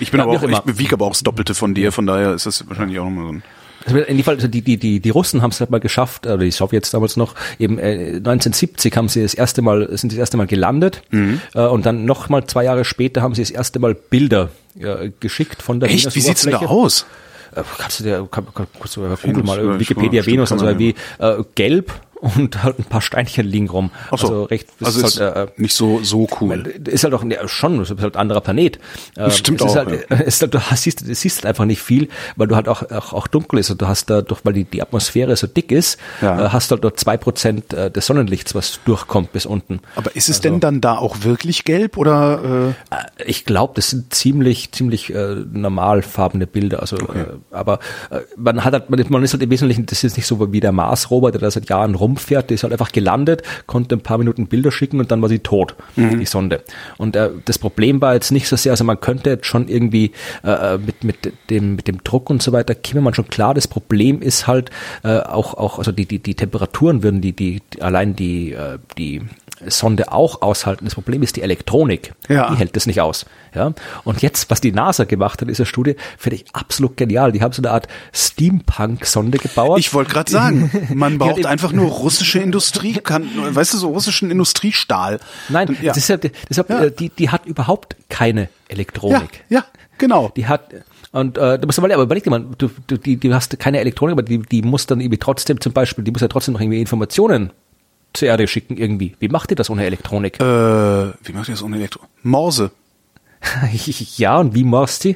Ich 0.00 0.10
bin 0.10 0.18
Ja, 0.18 0.24
aber 0.24 0.36
auch, 0.36 0.42
ich 0.42 0.60
bewege 0.60 0.94
aber 0.94 1.06
auch 1.06 1.12
das 1.12 1.22
Doppelte 1.22 1.54
von 1.54 1.74
dir, 1.74 1.92
von 1.92 2.06
daher 2.06 2.34
ist 2.34 2.46
das 2.46 2.66
wahrscheinlich 2.68 2.98
auch 2.98 3.04
nochmal 3.04 3.24
so 3.26 3.32
ein. 3.32 3.42
Also 3.86 3.98
in 4.00 4.22
Fall, 4.24 4.34
also 4.34 4.48
die, 4.48 4.60
die, 4.60 4.76
die, 4.76 5.00
die 5.00 5.10
Russen 5.10 5.40
haben 5.40 5.50
es 5.50 5.60
halt 5.60 5.70
mal 5.70 5.78
geschafft, 5.80 6.26
oder 6.26 6.38
die 6.38 6.50
Sowjets 6.50 6.90
damals 6.90 7.16
noch, 7.16 7.34
eben 7.58 7.78
äh, 7.78 8.16
1970 8.16 8.96
haben 8.96 9.08
sie 9.08 9.22
das 9.22 9.34
erste 9.34 9.62
Mal, 9.62 9.88
sind 9.96 10.10
sie 10.10 10.16
das 10.16 10.18
erste 10.18 10.36
Mal 10.36 10.46
gelandet 10.46 11.02
Mhm. 11.10 11.40
äh, 11.54 11.60
und 11.66 11.86
dann 11.86 12.04
noch 12.04 12.28
mal 12.28 12.44
zwei 12.46 12.64
Jahre 12.64 12.84
später 12.84 13.22
haben 13.22 13.34
sie 13.34 13.42
das 13.42 13.50
erste 13.50 13.78
Mal 13.78 13.94
Bilder 13.94 14.50
äh, 14.78 15.10
geschickt 15.20 15.62
von 15.62 15.80
der 15.80 15.90
Echt? 15.90 16.14
Wie 16.14 16.20
sieht's 16.20 16.42
denn 16.42 16.52
da 16.52 16.58
aus? 16.58 17.06
Äh, 17.54 17.62
Kannst 17.78 18.00
du 18.00 18.04
dir, 18.04 18.28
kann, 18.30 18.46
kann, 18.52 18.66
kannst 18.78 18.96
du 18.96 19.16
Google 19.22 19.44
mal, 19.44 19.58
äh, 19.58 19.80
Wikipedia 19.80 20.26
Venus, 20.26 20.52
also 20.52 20.78
wie 20.78 20.94
äh, 21.18 21.36
gelb 21.54 21.92
und 22.20 22.62
halt 22.62 22.78
ein 22.78 22.84
paar 22.84 23.00
Steinchen 23.00 23.46
liegen 23.46 23.68
rum. 23.68 23.90
Ach 24.10 24.18
so. 24.18 24.26
Also 24.28 24.42
recht, 24.44 24.68
das 24.80 24.96
also 24.96 25.06
ist 25.06 25.20
halt, 25.20 25.50
äh, 25.50 25.52
nicht 25.56 25.74
so 25.74 26.00
so 26.02 26.26
cool. 26.40 26.66
ist 26.86 27.04
halt 27.04 27.14
auch 27.14 27.24
ja, 27.24 27.46
schon, 27.48 27.78
das 27.78 27.90
ist 27.90 28.00
halt 28.00 28.16
ein 28.16 28.20
anderer 28.20 28.40
Planet. 28.40 28.78
Ähm, 29.16 29.30
stimmt 29.30 29.62
auch, 29.62 29.74
Halt, 29.74 30.06
es 30.10 30.20
ist 30.36 30.42
halt, 30.42 30.54
du 30.54 30.60
hast, 30.60 30.82
siehst, 30.82 31.04
siehst 31.06 31.36
halt 31.38 31.46
einfach 31.46 31.64
nicht 31.64 31.80
viel, 31.82 32.08
weil 32.36 32.46
du 32.48 32.56
halt 32.56 32.68
auch, 32.68 32.82
auch, 32.90 33.12
auch 33.12 33.26
dunkel 33.26 33.58
ist 33.58 33.70
und 33.70 33.80
du 33.82 33.86
hast 33.88 34.10
da, 34.10 34.22
durch, 34.22 34.40
weil 34.44 34.52
die, 34.54 34.64
die 34.64 34.82
Atmosphäre 34.82 35.36
so 35.36 35.46
dick 35.46 35.70
ist, 35.72 35.98
Ja. 36.20 36.46
äh, 36.46 36.48
hast 36.50 36.70
du 36.70 36.74
halt 36.74 36.84
dort 36.84 36.98
zwei 36.98 37.16
Prozent 37.16 37.72
äh, 37.72 37.90
des 37.90 38.06
Sonnenlichts, 38.06 38.54
was 38.54 38.80
durchkommt 38.84 39.32
bis 39.32 39.46
unten. 39.46 39.80
Aber 39.96 40.14
ist 40.16 40.28
es 40.28 40.36
Also 40.38 40.42
denn 40.48 40.60
dann 40.60 40.80
da 40.80 40.96
auch 40.98 41.22
wirklich 41.22 41.64
gelb 41.64 41.96
oder? 41.96 42.74
Äh, 42.90 42.94
Äh, 42.94 43.04
Ich 43.26 43.44
glaube, 43.44 43.74
das 43.76 43.90
sind 43.90 44.12
ziemlich, 44.14 44.72
ziemlich 44.72 45.12
äh, 45.14 45.36
normalfarbene 45.52 46.46
Bilder. 46.46 46.80
Also, 46.80 46.96
äh, 46.96 47.26
aber 47.50 47.78
äh, 48.10 48.20
man 48.36 48.64
hat 48.64 48.72
halt, 48.72 48.90
man, 48.90 49.04
man 49.08 49.22
ist 49.22 49.32
halt 49.32 49.42
im 49.42 49.50
Wesentlichen, 49.50 49.86
das 49.86 50.02
ist 50.04 50.16
nicht 50.16 50.26
so 50.26 50.52
wie 50.52 50.60
der 50.60 50.72
Mars-Rover, 50.72 51.30
der 51.30 51.40
da 51.40 51.50
seit 51.50 51.68
Jahren 51.68 51.94
rumfährt, 52.08 52.50
der 52.50 52.54
ist 52.56 52.62
halt 52.62 52.72
einfach 52.72 52.92
gelandet, 52.92 53.42
konnte 53.66 53.96
ein 53.96 54.00
paar 54.00 54.18
Minuten 54.18 54.46
Bilder 54.46 54.72
schicken 54.72 55.00
und 55.00 55.10
dann 55.10 55.20
war 55.22 55.28
sie 55.28 55.40
tot, 55.40 55.76
die 55.96 56.26
Sonde. 56.26 56.62
Und 56.96 57.16
äh, 57.16 57.30
das 57.44 57.58
Problem 57.58 58.00
war 58.00 58.14
jetzt 58.14 58.32
nicht 58.32 58.48
so 58.48 58.56
sehr, 58.56 58.72
also 58.72 58.84
man 58.84 59.00
könnte 59.00 59.30
jetzt 59.30 59.46
schon 59.46 59.68
irgendwie 59.68 60.12
äh, 60.42 60.78
mit, 60.78 61.04
mit 61.04 61.32
dem, 61.50 61.76
mit 61.76 61.88
dem 61.88 62.02
Druck 62.02 62.30
und 62.30 62.42
so 62.42 62.52
weiter, 62.52 62.74
käme 62.74 63.00
man 63.00 63.14
schon 63.14 63.28
klar. 63.28 63.54
Das 63.54 63.68
Problem 63.68 64.22
ist 64.22 64.46
halt 64.46 64.70
äh, 65.04 65.18
auch, 65.18 65.54
auch, 65.54 65.78
also 65.78 65.92
die, 65.92 66.06
die, 66.06 66.18
die 66.18 66.34
Temperaturen 66.34 67.02
würden 67.02 67.20
die, 67.20 67.32
die, 67.32 67.62
die 67.72 67.82
allein 67.82 68.16
die, 68.16 68.52
äh, 68.52 68.78
die 68.96 69.22
Sonde 69.66 70.12
auch 70.12 70.42
aushalten. 70.42 70.84
Das 70.84 70.94
Problem 70.94 71.22
ist 71.22 71.36
die 71.36 71.42
Elektronik. 71.42 72.14
Ja. 72.28 72.50
Die 72.50 72.56
hält 72.56 72.76
das 72.76 72.86
nicht 72.86 73.00
aus. 73.00 73.26
Ja. 73.54 73.72
Und 74.04 74.22
jetzt, 74.22 74.50
was 74.50 74.60
die 74.60 74.72
NASA 74.72 75.04
gemacht 75.04 75.40
hat, 75.40 75.48
ist 75.48 75.60
eine 75.60 75.66
Studie, 75.66 75.96
finde 76.16 76.36
ich 76.36 76.44
absolut 76.52 76.96
genial. 76.96 77.32
Die 77.32 77.42
haben 77.42 77.52
so 77.52 77.62
eine 77.62 77.70
Art 77.70 77.88
Steampunk-Sonde 78.12 79.38
gebaut. 79.38 79.78
ich 79.78 79.92
wollte 79.94 80.12
gerade 80.12 80.30
sagen, 80.30 80.88
man 80.94 81.18
braucht 81.18 81.46
einfach 81.46 81.72
nur 81.72 81.90
russische 81.90 82.38
Industrie, 82.38 82.94
kann, 82.94 83.28
weißt 83.54 83.74
du, 83.74 83.78
so 83.78 83.88
russischen 83.88 84.30
Industriestahl. 84.30 85.20
Nein, 85.48 85.76
ja. 85.82 85.92
deshalb, 85.92 86.30
deshalb 86.48 86.70
Ja. 86.70 86.84
äh, 86.84 86.92
die, 86.92 87.10
die 87.10 87.30
hat 87.30 87.46
überhaupt 87.46 87.96
keine 88.08 88.42
ja, 88.42 88.48
Elektronik. 88.68 89.44
ja, 89.48 89.64
genau. 89.98 90.30
Die 90.36 90.46
hat 90.46 90.74
und 91.10 91.38
äh, 91.38 91.58
du 91.58 91.66
musst 91.66 91.80
mal, 91.80 91.90
aber 91.90 92.02
überleg 92.02 92.24
dir 92.24 92.30
mal, 92.30 92.44
du, 92.58 92.70
du, 92.86 92.98
die, 92.98 93.16
die 93.16 93.32
hast 93.32 93.58
keine 93.58 93.80
Elektronik, 93.80 94.12
aber 94.12 94.22
die, 94.22 94.38
die 94.40 94.62
muss 94.62 94.86
dann 94.86 95.00
irgendwie 95.00 95.18
trotzdem 95.18 95.60
zum 95.60 95.72
Beispiel, 95.72 96.04
die 96.04 96.10
muss 96.10 96.20
ja 96.20 96.28
trotzdem 96.28 96.52
noch 96.54 96.60
irgendwie 96.60 96.80
Informationen 96.80 97.50
zur 98.12 98.28
Erde 98.28 98.46
schicken 98.46 98.76
irgendwie. 98.76 99.16
Wie 99.18 99.28
macht 99.28 99.50
ihr 99.50 99.56
das 99.56 99.70
ohne 99.70 99.84
Elektronik? 99.84 100.40
Äh, 100.40 100.44
wie 100.44 101.32
macht 101.32 101.48
ihr 101.48 101.54
das 101.54 101.62
ohne 101.62 101.76
Elektro? 101.76 102.06
Morse. 102.22 102.70
ja, 104.16 104.38
und 104.38 104.54
wie 104.54 104.64
machst 104.64 105.04
du? 105.04 105.14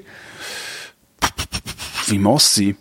Wie 2.07 2.19
morst 2.19 2.55
sie? 2.55 2.77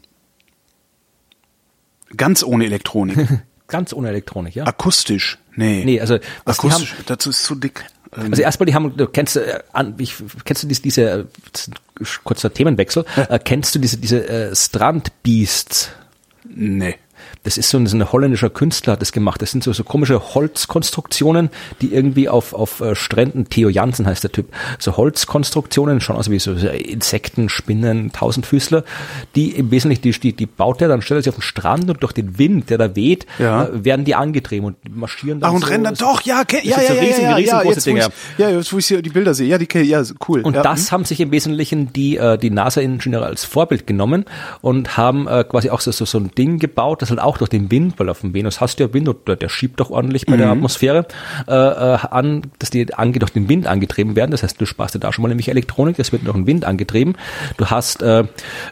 Ganz 2.15 2.43
ohne 2.43 2.65
Elektronik. 2.65 3.27
ganz 3.67 3.93
ohne 3.93 4.09
Elektronik, 4.09 4.55
ja. 4.55 4.65
Akustisch? 4.65 5.37
Nee. 5.55 5.83
Nee, 5.85 6.01
also 6.01 6.19
Akustisch, 6.45 6.93
haben, 6.93 7.03
dazu 7.05 7.29
ist 7.29 7.43
zu 7.43 7.55
dick. 7.55 7.85
Ähm, 8.15 8.31
also 8.31 8.41
erstmal, 8.41 8.65
die 8.65 8.75
haben, 8.75 8.95
du 8.95 9.07
kennst, 9.07 9.37
äh, 9.37 9.59
an, 9.71 9.95
ich, 9.97 10.15
kennst 10.43 10.63
du 10.63 10.67
diese, 10.67 10.81
diese 10.81 11.11
äh, 11.11 11.25
kurzer 12.23 12.53
Themenwechsel, 12.53 13.05
äh, 13.15 13.39
kennst 13.39 13.73
du 13.75 13.79
diese, 13.79 13.97
diese 13.97 14.27
äh, 14.27 14.55
Strandbeasts? 14.55 15.89
nee. 16.43 16.95
Das 17.43 17.57
ist 17.57 17.69
so 17.69 17.77
ein, 17.79 17.87
so 17.87 17.97
ein 17.97 18.11
holländischer 18.11 18.49
Künstler 18.51 18.93
hat 18.93 19.01
das 19.01 19.11
gemacht. 19.11 19.41
Das 19.41 19.49
sind 19.51 19.63
so, 19.63 19.73
so 19.73 19.83
komische 19.83 20.35
Holzkonstruktionen, 20.35 21.49
die 21.81 21.93
irgendwie 21.93 22.29
auf, 22.29 22.53
auf 22.53 22.81
äh, 22.81 22.95
Stränden, 22.95 23.49
Theo 23.49 23.67
Jansen 23.69 24.05
heißt 24.05 24.23
der 24.23 24.31
Typ, 24.31 24.47
so 24.77 24.95
Holzkonstruktionen, 24.97 26.01
schon 26.01 26.15
aus 26.15 26.29
wie 26.29 26.39
so, 26.39 26.51
Insekten, 26.53 27.49
Spinnen, 27.49 28.11
Tausendfüßler, 28.11 28.83
die 29.35 29.49
im 29.51 29.71
Wesentlichen, 29.71 30.03
die, 30.03 30.11
die, 30.11 30.33
die 30.33 30.45
baut 30.45 30.81
er, 30.81 30.87
dann 30.87 31.01
stellt 31.01 31.19
er 31.19 31.23
sich 31.23 31.29
auf 31.29 31.35
den 31.37 31.41
Strand 31.41 31.89
und 31.89 32.03
durch 32.03 32.13
den 32.13 32.37
Wind, 32.37 32.69
der 32.69 32.77
da 32.77 32.95
weht, 32.95 33.25
Ja. 33.39 33.65
äh, 33.65 33.83
werden 33.85 34.05
die 34.05 34.15
angetrieben 34.15 34.65
und 34.67 34.95
marschieren 34.95 35.39
dann 35.39 35.49
Ach, 35.49 35.53
und 35.55 35.61
so. 35.63 35.67
rennen 35.71 35.83
dann, 35.83 35.95
so- 35.95 36.05
doch, 36.05 36.21
ja, 36.21 36.43
ja, 36.51 36.59
ja, 36.63 36.75
so 36.87 36.93
ja, 36.93 37.01
riesige, 37.01 37.21
ja, 37.23 37.37
ja, 37.39 37.63
jetzt, 37.63 37.85
wo 37.87 37.89
Dinger. 37.91 38.07
ich, 38.07 38.39
ja, 38.39 38.49
jetzt, 38.49 38.71
wo 38.73 38.77
ich 38.77 38.85
hier 38.87 39.01
die 39.01 39.09
Bilder 39.09 39.33
sehe, 39.33 39.47
ja, 39.47 39.57
die, 39.57 39.67
ja, 39.81 40.03
cool. 40.27 40.41
Und 40.41 40.55
ja, 40.55 40.61
das 40.61 40.91
haben 40.91 41.05
sich 41.05 41.19
im 41.19 41.31
Wesentlichen 41.31 41.91
die, 41.91 42.17
äh, 42.17 42.37
die 42.37 42.49
NASA-Ingenieure 42.51 43.25
als 43.25 43.45
Vorbild 43.45 43.87
genommen 43.87 44.25
und 44.61 44.95
haben 44.97 45.27
äh, 45.27 45.43
quasi 45.43 45.69
auch 45.71 45.81
so, 45.81 45.91
so, 45.91 46.05
so 46.05 46.19
ein 46.19 46.29
Ding 46.37 46.59
gebaut, 46.59 47.01
das 47.01 47.09
halt 47.09 47.19
auch 47.19 47.30
durch 47.37 47.49
den 47.49 47.71
Wind, 47.71 47.99
weil 47.99 48.09
auf 48.09 48.21
dem 48.21 48.33
Venus 48.33 48.61
hast 48.61 48.79
du 48.79 48.83
ja 48.83 48.93
Wind 48.93 49.07
und 49.09 49.27
der, 49.27 49.35
der 49.35 49.49
schiebt 49.49 49.79
doch 49.79 49.89
ordentlich 49.89 50.25
bei 50.25 50.37
der 50.37 50.47
Mhm. 50.47 50.53
Atmosphäre, 50.53 51.05
äh, 51.47 51.53
äh, 51.53 51.97
an, 52.09 52.43
dass 52.59 52.69
die 52.69 52.93
ange, 52.93 53.19
durch 53.19 53.31
den 53.31 53.49
Wind 53.49 53.67
angetrieben 53.67 54.15
werden. 54.15 54.31
Das 54.31 54.43
heißt, 54.43 54.59
du 54.59 54.65
sparst 54.65 54.95
dir 54.95 54.99
da 54.99 55.11
schon 55.11 55.23
mal 55.23 55.29
nämlich 55.29 55.49
Elektronik, 55.49 55.97
das 55.97 56.11
wird 56.11 56.25
durch 56.25 56.35
den 56.35 56.47
Wind 56.47 56.65
angetrieben. 56.65 57.15
Du 57.57 57.67
hast 57.67 58.01
äh, 58.01 58.23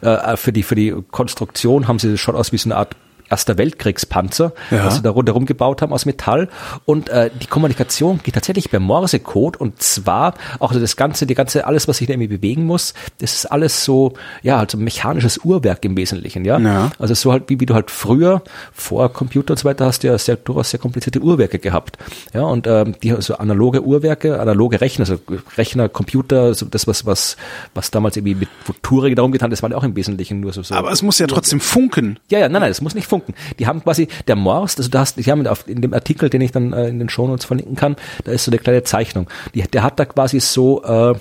äh, 0.01 0.37
für, 0.37 0.51
die, 0.53 0.63
für 0.63 0.75
die 0.75 0.93
Konstruktion 1.11 1.87
haben 1.87 1.99
sie 1.99 2.17
schon 2.17 2.35
aus 2.35 2.51
wie 2.51 2.57
so 2.57 2.69
eine 2.69 2.77
Art 2.77 2.95
Erster 3.29 3.57
Weltkriegspanzer, 3.57 4.53
Ja. 4.71 4.85
was 4.85 4.95
sie 4.95 5.01
da 5.01 5.09
rundherum 5.11 5.45
gebaut 5.45 5.81
haben 5.81 5.93
aus 5.93 6.05
Metall. 6.05 6.49
Und 6.85 7.09
äh, 7.09 7.29
die 7.41 7.47
Kommunikation 7.47 8.19
geht 8.23 8.35
tatsächlich 8.35 8.69
per 8.69 8.79
Morsecode 8.79 9.57
und 9.57 9.81
zwar 9.81 10.33
auch 10.59 10.73
das 10.73 10.95
ganze, 10.95 11.25
die 11.25 11.35
ganze, 11.35 11.65
alles, 11.67 11.87
was 11.87 11.97
sich 11.97 12.07
da 12.07 12.13
irgendwie 12.13 12.35
bewegen 12.37 12.65
muss, 12.65 12.93
das 13.19 13.33
ist 13.33 13.45
alles 13.45 13.83
so, 13.83 14.13
ja, 14.41 14.57
also 14.59 14.77
mechanisches 14.77 15.39
Uhrwerk 15.43 15.83
im 15.85 15.95
Wesentlichen, 15.97 16.45
ja. 16.45 16.57
Ja. 16.59 16.91
Also 16.99 17.13
so 17.13 17.31
halt, 17.31 17.43
wie, 17.47 17.59
wie 17.59 17.65
du 17.65 17.73
halt 17.73 17.91
früher 17.91 18.41
vor 18.73 19.11
Computer 19.13 19.51
und 19.53 19.57
so 19.59 19.65
weiter 19.65 19.85
hast 19.85 20.03
du 20.03 20.07
ja 20.07 20.17
sehr, 20.17 20.35
durchaus 20.35 20.71
sehr 20.71 20.79
komplizierte 20.79 21.19
Uhrwerke 21.21 21.59
gehabt. 21.59 21.97
Ja, 22.33 22.43
und 22.43 22.67
ähm, 22.67 22.95
die 23.01 23.15
so 23.19 23.35
analoge 23.37 23.83
Uhrwerke, 23.83 24.39
analoge 24.39 24.81
Rechner, 24.81 25.03
also 25.03 25.19
Rechner, 25.57 25.89
Computer, 25.89 26.53
so 26.53 26.65
das, 26.65 26.87
was, 26.87 27.05
was, 27.05 27.37
was 27.73 27.91
damals 27.91 28.17
irgendwie 28.17 28.35
mit 28.35 28.49
Turing 28.81 29.15
darum 29.15 29.31
getan, 29.31 29.49
das 29.49 29.61
waren 29.63 29.71
ja 29.71 29.77
auch 29.77 29.83
im 29.83 29.95
Wesentlichen 29.95 30.39
nur 30.39 30.53
so, 30.53 30.63
so 30.63 30.75
aber 30.75 30.91
es 30.91 31.01
muss 31.01 31.19
ja 31.19 31.27
trotzdem 31.27 31.59
funken. 31.59 32.19
ja, 32.29 32.39
ja, 32.39 32.49
nein, 32.49 32.61
nein, 32.61 32.71
das 32.71 32.81
muss 32.81 32.95
nicht 32.95 33.07
funken. 33.07 33.18
Die 33.59 33.67
haben 33.67 33.83
quasi, 33.83 34.07
der 34.27 34.35
Morse, 34.35 34.77
also 34.77 34.89
du 34.89 34.97
hast, 34.99 35.17
haben 35.27 35.47
auf, 35.47 35.67
in 35.67 35.81
dem 35.81 35.93
Artikel, 35.93 36.29
den 36.29 36.41
ich 36.41 36.51
dann 36.51 36.73
äh, 36.73 36.87
in 36.87 36.99
den 36.99 37.09
Shownotes 37.09 37.45
verlinken 37.45 37.75
kann, 37.75 37.95
da 38.23 38.31
ist 38.31 38.45
so 38.45 38.51
eine 38.51 38.59
kleine 38.59 38.83
Zeichnung. 38.83 39.29
Die, 39.53 39.61
der 39.61 39.83
hat 39.83 39.99
da 39.99 40.05
quasi 40.05 40.39
so, 40.39 40.83
äh, 40.83 41.13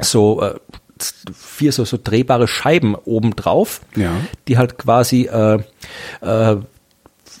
so, 0.00 0.42
äh, 0.42 0.54
vier 1.34 1.72
so, 1.72 1.84
so 1.84 1.98
drehbare 2.02 2.46
Scheiben 2.48 2.94
oben 2.94 3.34
drauf, 3.36 3.80
Ja. 3.96 4.12
die 4.48 4.58
halt 4.58 4.78
quasi, 4.78 5.22
äh, 5.24 5.58
äh, 6.20 6.56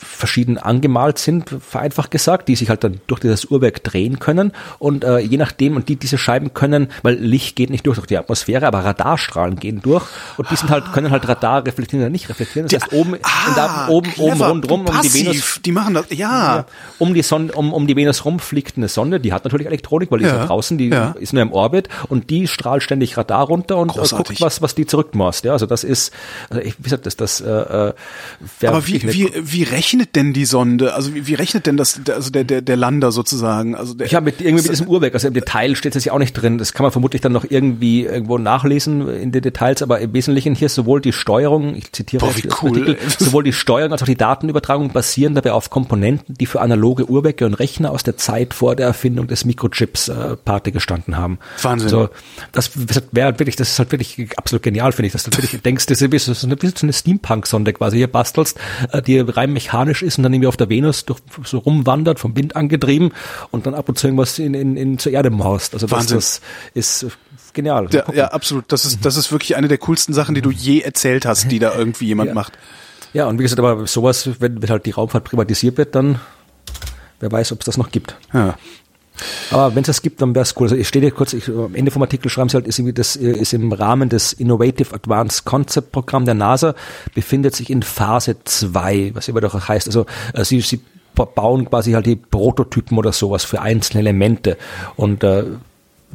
verschieden 0.00 0.58
angemalt 0.58 1.18
sind, 1.18 1.54
vereinfacht 1.60 2.10
gesagt, 2.10 2.48
die 2.48 2.56
sich 2.56 2.68
halt 2.68 2.84
dann 2.84 3.00
durch 3.06 3.20
dieses 3.20 3.44
Uhrwerk 3.46 3.82
drehen 3.84 4.18
können 4.18 4.52
und 4.78 5.04
äh, 5.04 5.18
je 5.18 5.36
nachdem, 5.36 5.76
und 5.76 5.88
die 5.88 5.96
diese 5.96 6.18
Scheiben 6.18 6.54
können, 6.54 6.88
weil 7.02 7.14
Licht 7.14 7.56
geht 7.56 7.70
nicht 7.70 7.86
durch 7.86 7.96
durch 7.96 8.06
die 8.06 8.18
Atmosphäre, 8.18 8.66
aber 8.66 8.84
Radarstrahlen 8.84 9.56
gehen 9.56 9.80
durch 9.80 10.04
und 10.36 10.50
die 10.50 10.56
sind 10.56 10.70
halt, 10.70 10.92
können 10.92 11.10
halt 11.10 11.26
Radar 11.28 11.64
reflektieren 11.64 12.02
oder 12.04 12.10
nicht 12.10 12.28
reflektieren. 12.28 12.68
Das 12.68 12.82
heißt, 12.82 12.92
oben, 12.92 13.12
und 13.14 13.20
da, 13.56 13.86
oben, 13.88 14.10
oben 14.18 14.42
Ah, 14.42 14.48
rundrum 14.48 14.86
um 14.86 15.00
die 15.02 15.14
Venus, 15.14 15.60
Die 15.64 15.72
machen 15.72 15.94
das, 15.94 16.06
ja. 16.10 16.66
um 16.98 17.14
die 17.14 17.22
Sonne, 17.22 17.52
um, 17.52 17.72
um 17.72 17.86
die 17.86 17.94
Venus 17.96 18.24
rum 18.24 18.40
fliegt 18.40 18.76
eine 18.76 18.88
Sonde, 18.88 19.20
die 19.20 19.32
hat 19.32 19.44
natürlich 19.44 19.66
Elektronik, 19.66 20.10
weil 20.10 20.18
die 20.18 20.24
ist 20.24 20.32
Ja, 20.32 20.38
ja 20.38 20.46
draußen, 20.46 20.76
die 20.76 20.88
ja. 20.88 21.14
ist 21.20 21.32
nur 21.32 21.42
im 21.42 21.52
Orbit 21.52 21.88
und 22.08 22.30
die 22.30 22.48
strahlt 22.48 22.82
ständig 22.82 23.16
Radar 23.16 23.46
runter 23.46 23.76
und 23.76 23.90
äh, 23.90 23.98
Großartig. 23.98 24.26
guckt, 24.28 24.40
was, 24.40 24.60
was 24.60 24.74
die 24.74 24.86
zurückmorst. 24.86 25.44
Ja, 25.44 25.52
also 25.52 25.66
das 25.66 25.84
ist, 25.84 26.12
also 26.50 26.60
ich, 26.62 26.76
wie 26.78 26.82
gesagt, 26.82 27.06
das, 27.06 27.16
das, 27.16 27.40
äh, 27.40 27.48
äh, 27.48 27.92
Aber 28.66 28.86
wie, 28.86 29.02
wie, 29.02 29.30
wie 29.36 29.62
rechnet 29.84 30.16
denn 30.16 30.32
die 30.32 30.44
Sonde? 30.46 30.94
Also 30.94 31.14
wie, 31.14 31.26
wie 31.26 31.34
rechnet 31.34 31.66
denn 31.66 31.76
das, 31.76 32.00
der- 32.02 32.14
also 32.16 32.30
der, 32.30 32.44
der, 32.44 32.62
der 32.62 32.76
Lander 32.76 33.12
sozusagen? 33.12 33.74
Also 33.74 33.94
der, 33.94 34.06
Ja, 34.08 34.20
mit 34.20 34.40
irgendwie 34.40 34.62
mit 34.62 34.70
diesem 34.72 34.88
Uhrwerk. 34.88 35.14
Also 35.14 35.28
im 35.28 35.34
Detail 35.34 35.76
steht 35.76 35.94
das 35.94 36.04
ja 36.04 36.12
auch 36.12 36.18
nicht 36.18 36.32
drin. 36.32 36.58
Das 36.58 36.72
kann 36.72 36.84
man 36.84 36.92
vermutlich 36.92 37.20
dann 37.20 37.32
noch 37.32 37.44
irgendwie 37.48 38.04
irgendwo 38.04 38.38
nachlesen 38.38 39.08
in 39.08 39.32
den 39.32 39.42
Details. 39.42 39.82
Aber 39.82 40.00
im 40.00 40.12
Wesentlichen 40.14 40.54
hier 40.54 40.66
ist 40.66 40.74
sowohl 40.74 41.00
die 41.00 41.12
Steuerung, 41.12 41.74
ich 41.76 41.92
zitiere 41.92 42.24
Boah, 42.26 42.32
cool. 42.62 42.70
Artikel, 42.70 42.96
sowohl 43.18 43.42
die 43.44 43.52
Steuerung 43.52 43.92
als 43.92 44.02
auch 44.02 44.06
die 44.06 44.16
Datenübertragung 44.16 44.90
basieren 44.90 45.34
dabei 45.34 45.52
auf 45.52 45.68
Komponenten, 45.70 46.34
die 46.40 46.46
für 46.46 46.60
analoge 46.60 47.08
Uhrwerke 47.10 47.44
und 47.46 47.54
Rechner 47.54 47.90
aus 47.90 48.02
der 48.02 48.16
Zeit 48.16 48.54
vor 48.54 48.76
der 48.76 48.86
Erfindung 48.86 49.26
des 49.26 49.44
Mikrochips 49.44 50.08
äh, 50.08 50.36
Pate 50.44 50.72
gestanden 50.72 51.16
haben. 51.16 51.38
Wahnsinn. 51.62 51.88
So, 51.88 52.08
das 52.52 52.70
wäre 53.12 53.26
halt 53.26 53.38
wirklich, 53.38 53.56
das 53.56 53.70
ist 53.70 53.78
halt 53.78 53.92
wirklich 53.92 54.28
absolut 54.38 54.62
genial, 54.62 54.92
finde 54.92 55.08
ich, 55.08 55.12
dass 55.12 55.24
du 55.24 55.36
wirklich 55.36 55.60
denkst, 55.62 55.86
das 55.86 56.00
ist 56.00 56.10
wie 56.12 56.18
so 56.18 56.32
eine, 56.46 56.60
wie 56.62 56.66
so 56.68 56.74
eine 56.82 56.92
Steampunk-Sonde 56.92 57.72
quasi 57.72 57.98
hier 57.98 58.08
bastelst, 58.10 58.58
äh, 58.92 59.02
die 59.02 59.18
rein 59.20 59.52
mechanisch 59.52 59.73
ist 59.82 60.16
und 60.18 60.22
dann 60.22 60.32
irgendwie 60.32 60.48
auf 60.48 60.56
der 60.56 60.68
Venus 60.68 61.04
durch, 61.04 61.18
so 61.44 61.58
rumwandert, 61.58 62.18
vom 62.20 62.36
Wind 62.36 62.56
angetrieben 62.56 63.12
und 63.50 63.66
dann 63.66 63.74
ab 63.74 63.88
und 63.88 63.98
zu 63.98 64.06
irgendwas 64.06 64.38
in, 64.38 64.54
in, 64.54 64.76
in 64.76 64.98
zur 64.98 65.12
Erde 65.12 65.30
maust. 65.30 65.74
Also 65.74 65.86
das, 65.86 65.98
Wahnsinn. 65.98 66.16
das 66.16 66.40
ist 66.74 67.06
genial. 67.52 67.88
ja, 67.92 68.04
ja, 68.12 68.26
absolut. 68.28 68.64
Das 68.72 68.84
ist, 68.84 69.04
das 69.04 69.16
ist 69.16 69.32
wirklich 69.32 69.56
eine 69.56 69.68
der 69.68 69.78
coolsten 69.78 70.12
Sachen, 70.14 70.34
die 70.34 70.42
du 70.42 70.50
je 70.50 70.80
erzählt 70.80 71.26
hast, 71.26 71.50
die 71.50 71.58
da 71.58 71.74
irgendwie 71.74 72.06
jemand 72.06 72.28
Ja. 72.28 72.34
macht. 72.34 72.52
Ja, 73.12 73.26
und 73.26 73.38
wie 73.38 73.44
gesagt, 73.44 73.60
aber 73.60 73.86
sowas, 73.86 74.28
wenn, 74.40 74.60
wenn 74.60 74.70
halt 74.70 74.86
die 74.86 74.90
Raumfahrt 74.90 75.24
privatisiert 75.24 75.78
wird, 75.78 75.94
dann 75.94 76.20
wer 77.20 77.30
weiß, 77.30 77.52
ob 77.52 77.60
es 77.60 77.66
das 77.66 77.76
noch 77.76 77.90
gibt. 77.90 78.16
Ja. 78.32 78.56
Aber 79.50 79.74
wenn 79.74 79.82
es 79.82 79.86
das 79.86 80.02
gibt, 80.02 80.20
dann 80.20 80.34
wäre 80.34 80.42
es 80.42 80.54
cool. 80.56 80.64
Also 80.64 80.76
ich 80.76 80.88
stehe 80.88 81.02
hier 81.02 81.12
kurz, 81.12 81.32
ich, 81.32 81.48
am 81.48 81.74
Ende 81.74 81.90
vom 81.90 82.02
Artikel 82.02 82.28
schreiben 82.28 82.48
sie 82.48 82.56
halt, 82.56 82.66
ist, 82.66 82.82
das 82.98 83.16
äh, 83.16 83.30
ist 83.30 83.52
im 83.52 83.72
Rahmen 83.72 84.08
des 84.08 84.32
Innovative 84.32 84.94
Advanced 84.94 85.44
Concept 85.44 85.92
Programm 85.92 86.24
der 86.24 86.34
NASA, 86.34 86.74
befindet 87.14 87.54
sich 87.54 87.70
in 87.70 87.82
Phase 87.82 88.36
2, 88.42 89.12
was 89.14 89.28
immer 89.28 89.40
doch 89.40 89.68
heißt. 89.68 89.86
Also 89.86 90.06
äh, 90.32 90.44
sie, 90.44 90.60
sie 90.60 90.80
bauen 91.14 91.68
quasi 91.68 91.92
halt 91.92 92.06
die 92.06 92.16
Prototypen 92.16 92.98
oder 92.98 93.12
sowas 93.12 93.44
für 93.44 93.60
einzelne 93.60 94.00
Elemente 94.00 94.56
und 94.96 95.22
äh, 95.22 95.44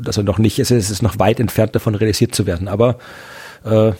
also 0.05 0.21
noch 0.21 0.37
nicht, 0.37 0.59
es 0.59 0.71
ist, 0.71 0.85
es 0.85 0.91
ist 0.91 1.01
noch 1.01 1.19
weit 1.19 1.39
entfernt 1.39 1.75
davon 1.75 1.95
realisiert 1.95 2.35
zu 2.35 2.45
werden, 2.45 2.67
aber 2.67 2.97
äh, 3.65 3.93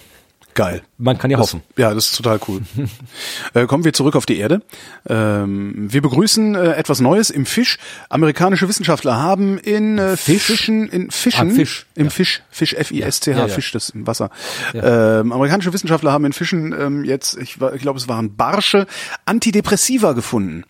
Geil. 0.60 0.82
man 0.98 1.18
kann 1.18 1.32
ja 1.32 1.38
Das, 1.38 1.54
hoffen. 1.54 1.62
ja, 1.78 1.94
das 1.94 2.08
ist 2.08 2.18
total 2.18 2.40
cool. 2.50 2.62
äh, 3.54 3.66
kommen 3.66 3.86
wir 3.86 3.94
zurück 3.94 4.16
auf 4.18 4.26
die 4.26 4.38
Erde. 4.38 4.62
Ähm, 5.08 5.88
wir 5.92 6.02
begrüßen 6.02 6.54
äh, 6.56 6.74
etwas 6.74 7.00
Neues 7.00 7.30
im 7.30 7.46
Fisch. 7.46 7.78
Amerikanische 8.10 8.68
Wissenschaftler 8.68 9.16
haben 9.22 9.58
in 9.58 9.98
äh, 9.98 10.18
Fisch? 10.18 10.44
Fischen, 10.44 10.90
in 10.90 11.12
Fischen, 11.12 11.52
Ah, 11.52 11.56
Fisch, 11.56 11.86
im 11.96 12.06
ja. 12.06 12.10
Fisch, 12.10 12.44
Fisch 12.50 12.74
F-I-S-C-H, 12.74 13.38
Ja, 13.40 13.48
ja. 13.48 13.54
Fisch, 13.54 13.72
das 13.72 13.90
im 13.92 14.06
Wasser. 14.06 14.32
Ähm, 14.74 15.32
amerikanische 15.32 15.72
Wissenschaftler 15.72 16.12
haben 16.12 16.26
in 16.26 16.34
Fischen 16.34 16.74
ähm, 16.78 17.04
jetzt, 17.06 17.38
ich, 17.38 17.58
ich 17.76 17.82
glaube, 17.82 17.98
es 17.98 18.08
waren 18.10 18.36
Barsche, 18.36 18.86
Antidepressiva 19.26 20.12
gefunden. 20.12 20.66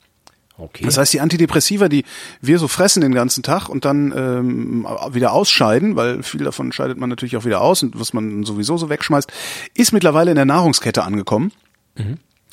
Okay. 0.60 0.84
Das 0.86 0.98
heißt, 0.98 1.14
die 1.14 1.22
Antidepressiva, 1.22 1.88
die 1.88 2.04
wir 2.42 2.60
so 2.60 2.68
fressen 2.68 3.02
den 3.02 3.14
ganzen 3.14 3.44
Tag 3.44 3.70
und 3.70 3.86
dann 3.86 4.14
ähm, 4.16 4.88
wieder 5.12 5.32
ausscheiden, 5.32 5.96
weil 5.96 6.22
viel 6.22 6.44
davon 6.44 6.72
scheidet 6.72 6.98
man 6.98 7.10
natürlich 7.10 7.38
auch 7.38 7.46
wieder 7.46 7.62
aus 7.62 7.82
und 7.82 8.00
was 8.00 8.14
man 8.14 8.44
sowieso 8.44 8.78
so 8.78 8.90
wegschmeißt, 8.90 9.32
ist 9.74 9.94
mittlerweile 9.94 10.32
in 10.32 10.36
der 10.36 10.46
Nahrungskette 10.46 11.04
angekommen. 11.04 11.52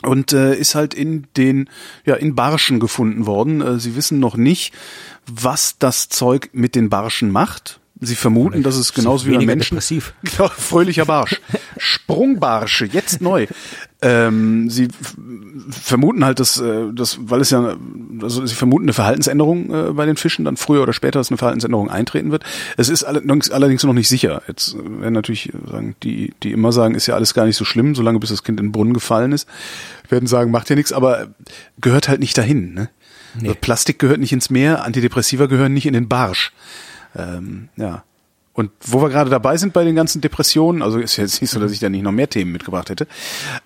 Und 0.02 0.32
äh, 0.32 0.54
ist 0.54 0.74
halt 0.74 0.92
in 0.92 1.26
den, 1.36 1.70
ja, 2.04 2.14
in 2.14 2.34
Barschen 2.34 2.80
gefunden 2.80 3.26
worden. 3.26 3.60
Äh, 3.60 3.78
sie 3.78 3.96
wissen 3.96 4.18
noch 4.18 4.36
nicht, 4.36 4.74
was 5.26 5.78
das 5.78 6.08
Zeug 6.08 6.50
mit 6.52 6.74
den 6.74 6.90
Barschen 6.90 7.30
macht. 7.30 7.80
Sie 7.98 8.14
vermuten, 8.14 8.62
dass 8.62 8.76
es 8.76 8.92
genauso 8.92 9.24
wie 9.24 9.30
bei 9.30 9.36
weniger 9.36 9.52
Menschen. 9.52 9.76
depressiv. 9.76 10.12
Genau, 10.22 10.48
fröhlicher 10.50 11.06
Barsch. 11.06 11.40
Sprungbarsche, 11.78 12.84
jetzt 12.84 13.22
neu. 13.22 13.46
Ähm, 14.02 14.68
sie 14.68 14.88
vermuten 15.70 16.24
halt, 16.24 16.40
dass, 16.40 16.60
äh, 16.60 16.92
dass, 16.92 17.18
weil 17.20 17.40
es 17.40 17.50
ja, 17.50 17.76
also 18.22 18.46
sie 18.46 18.54
vermuten 18.54 18.84
eine 18.84 18.92
Verhaltensänderung 18.92 19.70
äh, 19.72 19.92
bei 19.92 20.06
den 20.06 20.16
Fischen, 20.16 20.44
dann 20.44 20.56
früher 20.56 20.82
oder 20.82 20.92
später, 20.92 21.18
dass 21.18 21.30
eine 21.30 21.38
Verhaltensänderung 21.38 21.90
eintreten 21.90 22.30
wird. 22.30 22.44
Es 22.76 22.88
ist 22.88 23.04
allerdings, 23.04 23.84
noch 23.84 23.92
nicht 23.92 24.08
sicher. 24.08 24.42
Jetzt 24.48 24.74
äh, 24.74 25.00
werden 25.00 25.14
natürlich 25.14 25.52
sagen, 25.70 25.96
die, 26.02 26.34
die 26.42 26.52
immer 26.52 26.72
sagen, 26.72 26.94
ist 26.94 27.06
ja 27.06 27.14
alles 27.14 27.34
gar 27.34 27.46
nicht 27.46 27.56
so 27.56 27.64
schlimm, 27.64 27.94
solange 27.94 28.18
bis 28.18 28.30
das 28.30 28.42
Kind 28.42 28.60
in 28.60 28.66
den 28.66 28.72
Brunnen 28.72 28.94
gefallen 28.94 29.32
ist, 29.32 29.48
werden 30.08 30.26
sagen, 30.26 30.50
macht 30.50 30.70
ja 30.70 30.76
nichts, 30.76 30.92
aber 30.92 31.28
gehört 31.80 32.08
halt 32.08 32.20
nicht 32.20 32.36
dahin. 32.38 32.74
Ne? 32.74 32.88
Also 33.42 33.54
Plastik 33.60 33.98
gehört 33.98 34.20
nicht 34.20 34.32
ins 34.32 34.50
Meer, 34.50 34.84
Antidepressiva 34.84 35.46
gehören 35.46 35.74
nicht 35.74 35.86
in 35.86 35.92
den 35.92 36.08
Barsch. 36.08 36.52
Ähm, 37.14 37.68
ja. 37.76 38.04
Und 38.56 38.70
wo 38.80 39.02
wir 39.02 39.10
gerade 39.10 39.28
dabei 39.28 39.58
sind 39.58 39.74
bei 39.74 39.84
den 39.84 39.94
ganzen 39.94 40.22
Depressionen, 40.22 40.80
also 40.80 40.98
ist 40.98 41.18
jetzt 41.18 41.42
nicht 41.42 41.50
so, 41.50 41.60
dass 41.60 41.72
ich 41.72 41.78
da 41.78 41.90
nicht 41.90 42.02
noch 42.02 42.10
mehr 42.10 42.30
Themen 42.30 42.52
mitgebracht 42.52 42.88
hätte. 42.88 43.06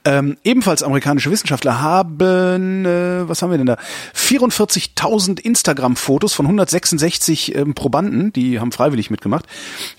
Ähm, 0.04 0.36
ebenfalls 0.42 0.82
amerikanische 0.82 1.30
Wissenschaftler 1.30 1.80
haben, 1.80 2.84
äh, 2.84 3.28
was 3.28 3.40
haben 3.40 3.52
wir 3.52 3.58
denn 3.58 3.68
da? 3.68 3.78
44.000 4.16 5.38
Instagram-Fotos 5.38 6.34
von 6.34 6.46
166 6.46 7.54
ähm, 7.54 7.74
Probanden, 7.74 8.32
die 8.32 8.58
haben 8.58 8.72
freiwillig 8.72 9.10
mitgemacht. 9.10 9.46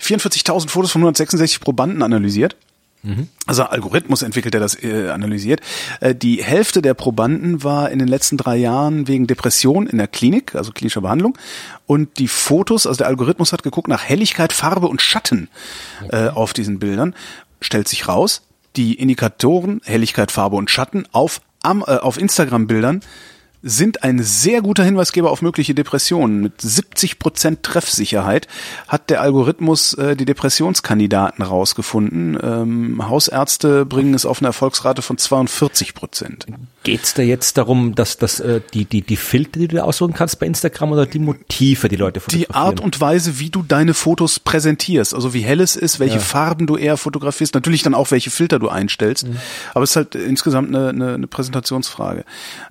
44.000 0.02 0.68
Fotos 0.68 0.92
von 0.92 1.00
166 1.00 1.60
Probanden 1.60 2.02
analysiert 2.02 2.56
Also 3.46 3.64
Algorithmus 3.64 4.22
entwickelt, 4.22 4.54
der 4.54 4.60
das 4.60 4.80
äh, 4.82 5.08
analysiert. 5.10 5.60
Äh, 6.00 6.14
die 6.14 6.42
Hälfte 6.42 6.82
der 6.82 6.94
Probanden 6.94 7.64
war 7.64 7.90
in 7.90 7.98
den 7.98 8.08
letzten 8.08 8.36
drei 8.36 8.56
Jahren 8.56 9.08
wegen 9.08 9.26
Depression 9.26 9.86
in 9.86 9.98
der 9.98 10.06
Klinik, 10.06 10.54
also 10.54 10.72
klinischer 10.72 11.00
Behandlung. 11.00 11.36
Und 11.86 12.18
die 12.18 12.28
Fotos, 12.28 12.86
also 12.86 12.98
der 12.98 13.08
Algorithmus 13.08 13.52
hat 13.52 13.62
geguckt 13.62 13.88
nach 13.88 14.04
Helligkeit, 14.04 14.52
Farbe 14.52 14.86
und 14.86 15.02
Schatten 15.02 15.48
äh, 16.10 16.28
auf 16.28 16.52
diesen 16.52 16.78
Bildern. 16.78 17.14
Stellt 17.60 17.88
sich 17.88 18.06
raus, 18.06 18.42
die 18.76 18.94
Indikatoren 18.94 19.80
Helligkeit, 19.84 20.30
Farbe 20.30 20.56
und 20.56 20.70
Schatten 20.70 21.06
auf, 21.12 21.40
am, 21.62 21.82
äh, 21.82 21.96
auf 21.96 22.18
Instagram-Bildern 22.18 23.00
sind 23.62 24.02
ein 24.02 24.22
sehr 24.22 24.60
guter 24.60 24.84
Hinweisgeber 24.84 25.30
auf 25.30 25.40
mögliche 25.42 25.74
Depressionen. 25.74 26.40
Mit 26.40 26.60
70 26.60 27.18
Prozent 27.18 27.62
Treffsicherheit 27.62 28.48
hat 28.88 29.08
der 29.10 29.20
Algorithmus 29.20 29.94
äh, 29.94 30.16
die 30.16 30.24
Depressionskandidaten 30.24 31.44
rausgefunden. 31.44 32.38
Ähm, 32.42 33.08
Hausärzte 33.08 33.86
bringen 33.86 34.14
es 34.14 34.26
auf 34.26 34.38
eine 34.40 34.48
Erfolgsrate 34.48 35.02
von 35.02 35.18
42 35.18 35.94
Prozent. 35.94 36.46
Geht's 36.82 37.14
da 37.14 37.22
jetzt 37.22 37.56
darum, 37.58 37.94
dass, 37.94 38.16
dass 38.18 38.40
äh, 38.40 38.60
die, 38.74 38.84
die, 38.84 39.02
die 39.02 39.16
Filter, 39.16 39.60
die 39.60 39.68
du 39.68 39.76
da 39.76 39.82
aussuchen 39.84 40.14
kannst 40.14 40.40
bei 40.40 40.46
Instagram 40.46 40.90
oder 40.92 41.06
die 41.06 41.20
Motive, 41.20 41.88
die 41.88 41.96
Leute 41.96 42.20
Die 42.30 42.50
Art 42.50 42.80
und 42.80 43.00
Weise, 43.00 43.38
wie 43.38 43.50
du 43.50 43.62
deine 43.62 43.94
Fotos 43.94 44.40
präsentierst, 44.40 45.14
also 45.14 45.32
wie 45.34 45.42
hell 45.42 45.60
es 45.60 45.76
ist, 45.76 46.00
welche 46.00 46.16
Ja. 46.16 46.20
Farben 46.20 46.66
du 46.66 46.76
eher 46.76 46.96
fotografierst, 46.96 47.54
natürlich 47.54 47.82
dann 47.82 47.94
auch 47.94 48.10
welche 48.10 48.30
Filter 48.30 48.58
du 48.58 48.68
einstellst, 48.68 49.28
Mhm. 49.28 49.36
aber 49.74 49.84
es 49.84 49.90
ist 49.90 49.96
halt 49.96 50.14
insgesamt 50.16 50.74
eine, 50.74 50.88
eine, 50.88 51.14
eine 51.14 51.26
Präsentationsfrage. 51.28 52.24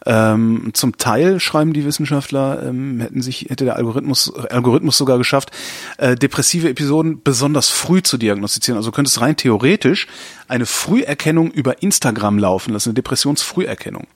Ähm, 0.05 0.71
zum 0.81 0.97
Teil 0.97 1.39
schreiben 1.39 1.73
die 1.73 1.85
Wissenschaftler, 1.85 2.63
ähm, 2.63 2.99
hätten 2.99 3.21
sich 3.21 3.43
hätte 3.49 3.63
der 3.65 3.77
Algorithmus 3.77 4.33
Algorithmus 4.33 4.97
sogar 4.97 5.17
geschafft, 5.17 5.51
äh, 5.97 6.15
depressive 6.15 6.67
Episoden 6.67 7.21
besonders 7.23 7.69
früh 7.69 8.01
zu 8.01 8.17
diagnostizieren. 8.17 8.77
Also 8.77 8.91
könnte 8.91 9.09
es 9.09 9.21
rein 9.21 9.37
theoretisch 9.37 10.07
eine 10.47 10.65
Früherkennung 10.65 11.51
über 11.51 11.81
Instagram 11.81 12.39
laufen 12.39 12.73
lassen, 12.73 12.89
eine 12.89 12.95
Depressionsfrüherkennung. 12.95 14.07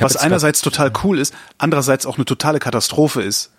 Was 0.00 0.16
einerseits 0.16 0.60
total 0.60 0.92
cool 1.04 1.18
ist, 1.18 1.32
andererseits 1.56 2.04
auch 2.04 2.16
eine 2.16 2.24
totale 2.24 2.58
Katastrophe 2.58 3.22
ist. 3.22 3.52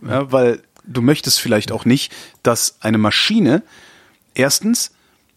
Ja, 0.00 0.32
weil 0.32 0.62
du 0.84 1.02
möchtest 1.02 1.40
vielleicht 1.40 1.70
auch 1.70 1.84
nicht, 1.84 2.12
dass 2.42 2.76
eine 2.80 2.98
Maschine 2.98 3.62
erstens 4.34 4.90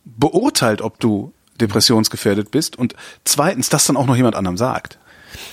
beurteilt, 0.06 0.82
ob 0.82 1.00
du 1.00 1.34
depressionsgefährdet 1.60 2.52
bist 2.52 2.78
und 2.78 2.96
zweitens 3.26 3.70
das 3.70 3.86
dann 3.86 3.98
auch 3.98 4.06
noch 4.06 4.16
jemand 4.16 4.36
anderem 4.36 4.58
sagt. 4.58 4.98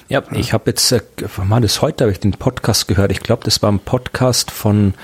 Ja, 0.09 0.23
ich 0.33 0.53
habe 0.53 0.71
jetzt, 0.71 0.93
äh, 0.93 1.03
wann 1.37 1.51
war 1.51 1.61
das 1.61 1.83
heute, 1.83 2.05
habe 2.05 2.13
ich 2.13 2.21
den 2.21 2.33
Podcast 2.33 2.89
gehört. 2.89 3.11
Ich 3.13 3.21
glaube, 3.21 3.43
das 3.45 3.63
war 3.63 3.71
ein 3.71 3.79
Podcast 3.79 4.51
von 4.51 4.95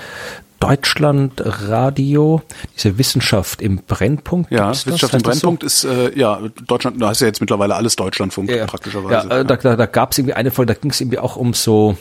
Deutschlandradio, 0.61 2.43
diese 2.75 2.97
Wissenschaft 2.97 3.61
im 3.61 3.77
Brennpunkt. 3.77 4.51
Ja, 4.51 4.67
gibt's 4.67 4.83
das? 4.83 4.93
Wissenschaft 4.93 5.13
im 5.15 5.21
das 5.23 5.39
so? 5.39 5.47
Brennpunkt 5.47 5.63
ist 5.63 5.83
äh, 5.83 6.17
ja 6.17 6.39
Deutschland, 6.67 7.01
da 7.01 7.09
heißt 7.09 7.21
ja 7.21 7.27
jetzt 7.27 7.41
mittlerweile 7.41 7.75
alles 7.75 7.95
Deutschlandfunk 7.95 8.49
Ja, 8.51 8.67
praktischerweise. 8.67 9.27
Ja, 9.27 9.39
äh, 9.39 9.45
da, 9.45 9.55
da, 9.57 9.75
da 9.75 9.85
gab 9.87 10.11
es 10.11 10.19
irgendwie 10.19 10.35
eine 10.35 10.51
Folge, 10.51 10.73
da 10.73 10.79
ging 10.79 10.91
es 10.91 11.01
irgendwie 11.01 11.17
auch 11.17 11.35
um 11.35 11.53
so, 11.53 11.97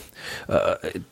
äh, 0.49 0.53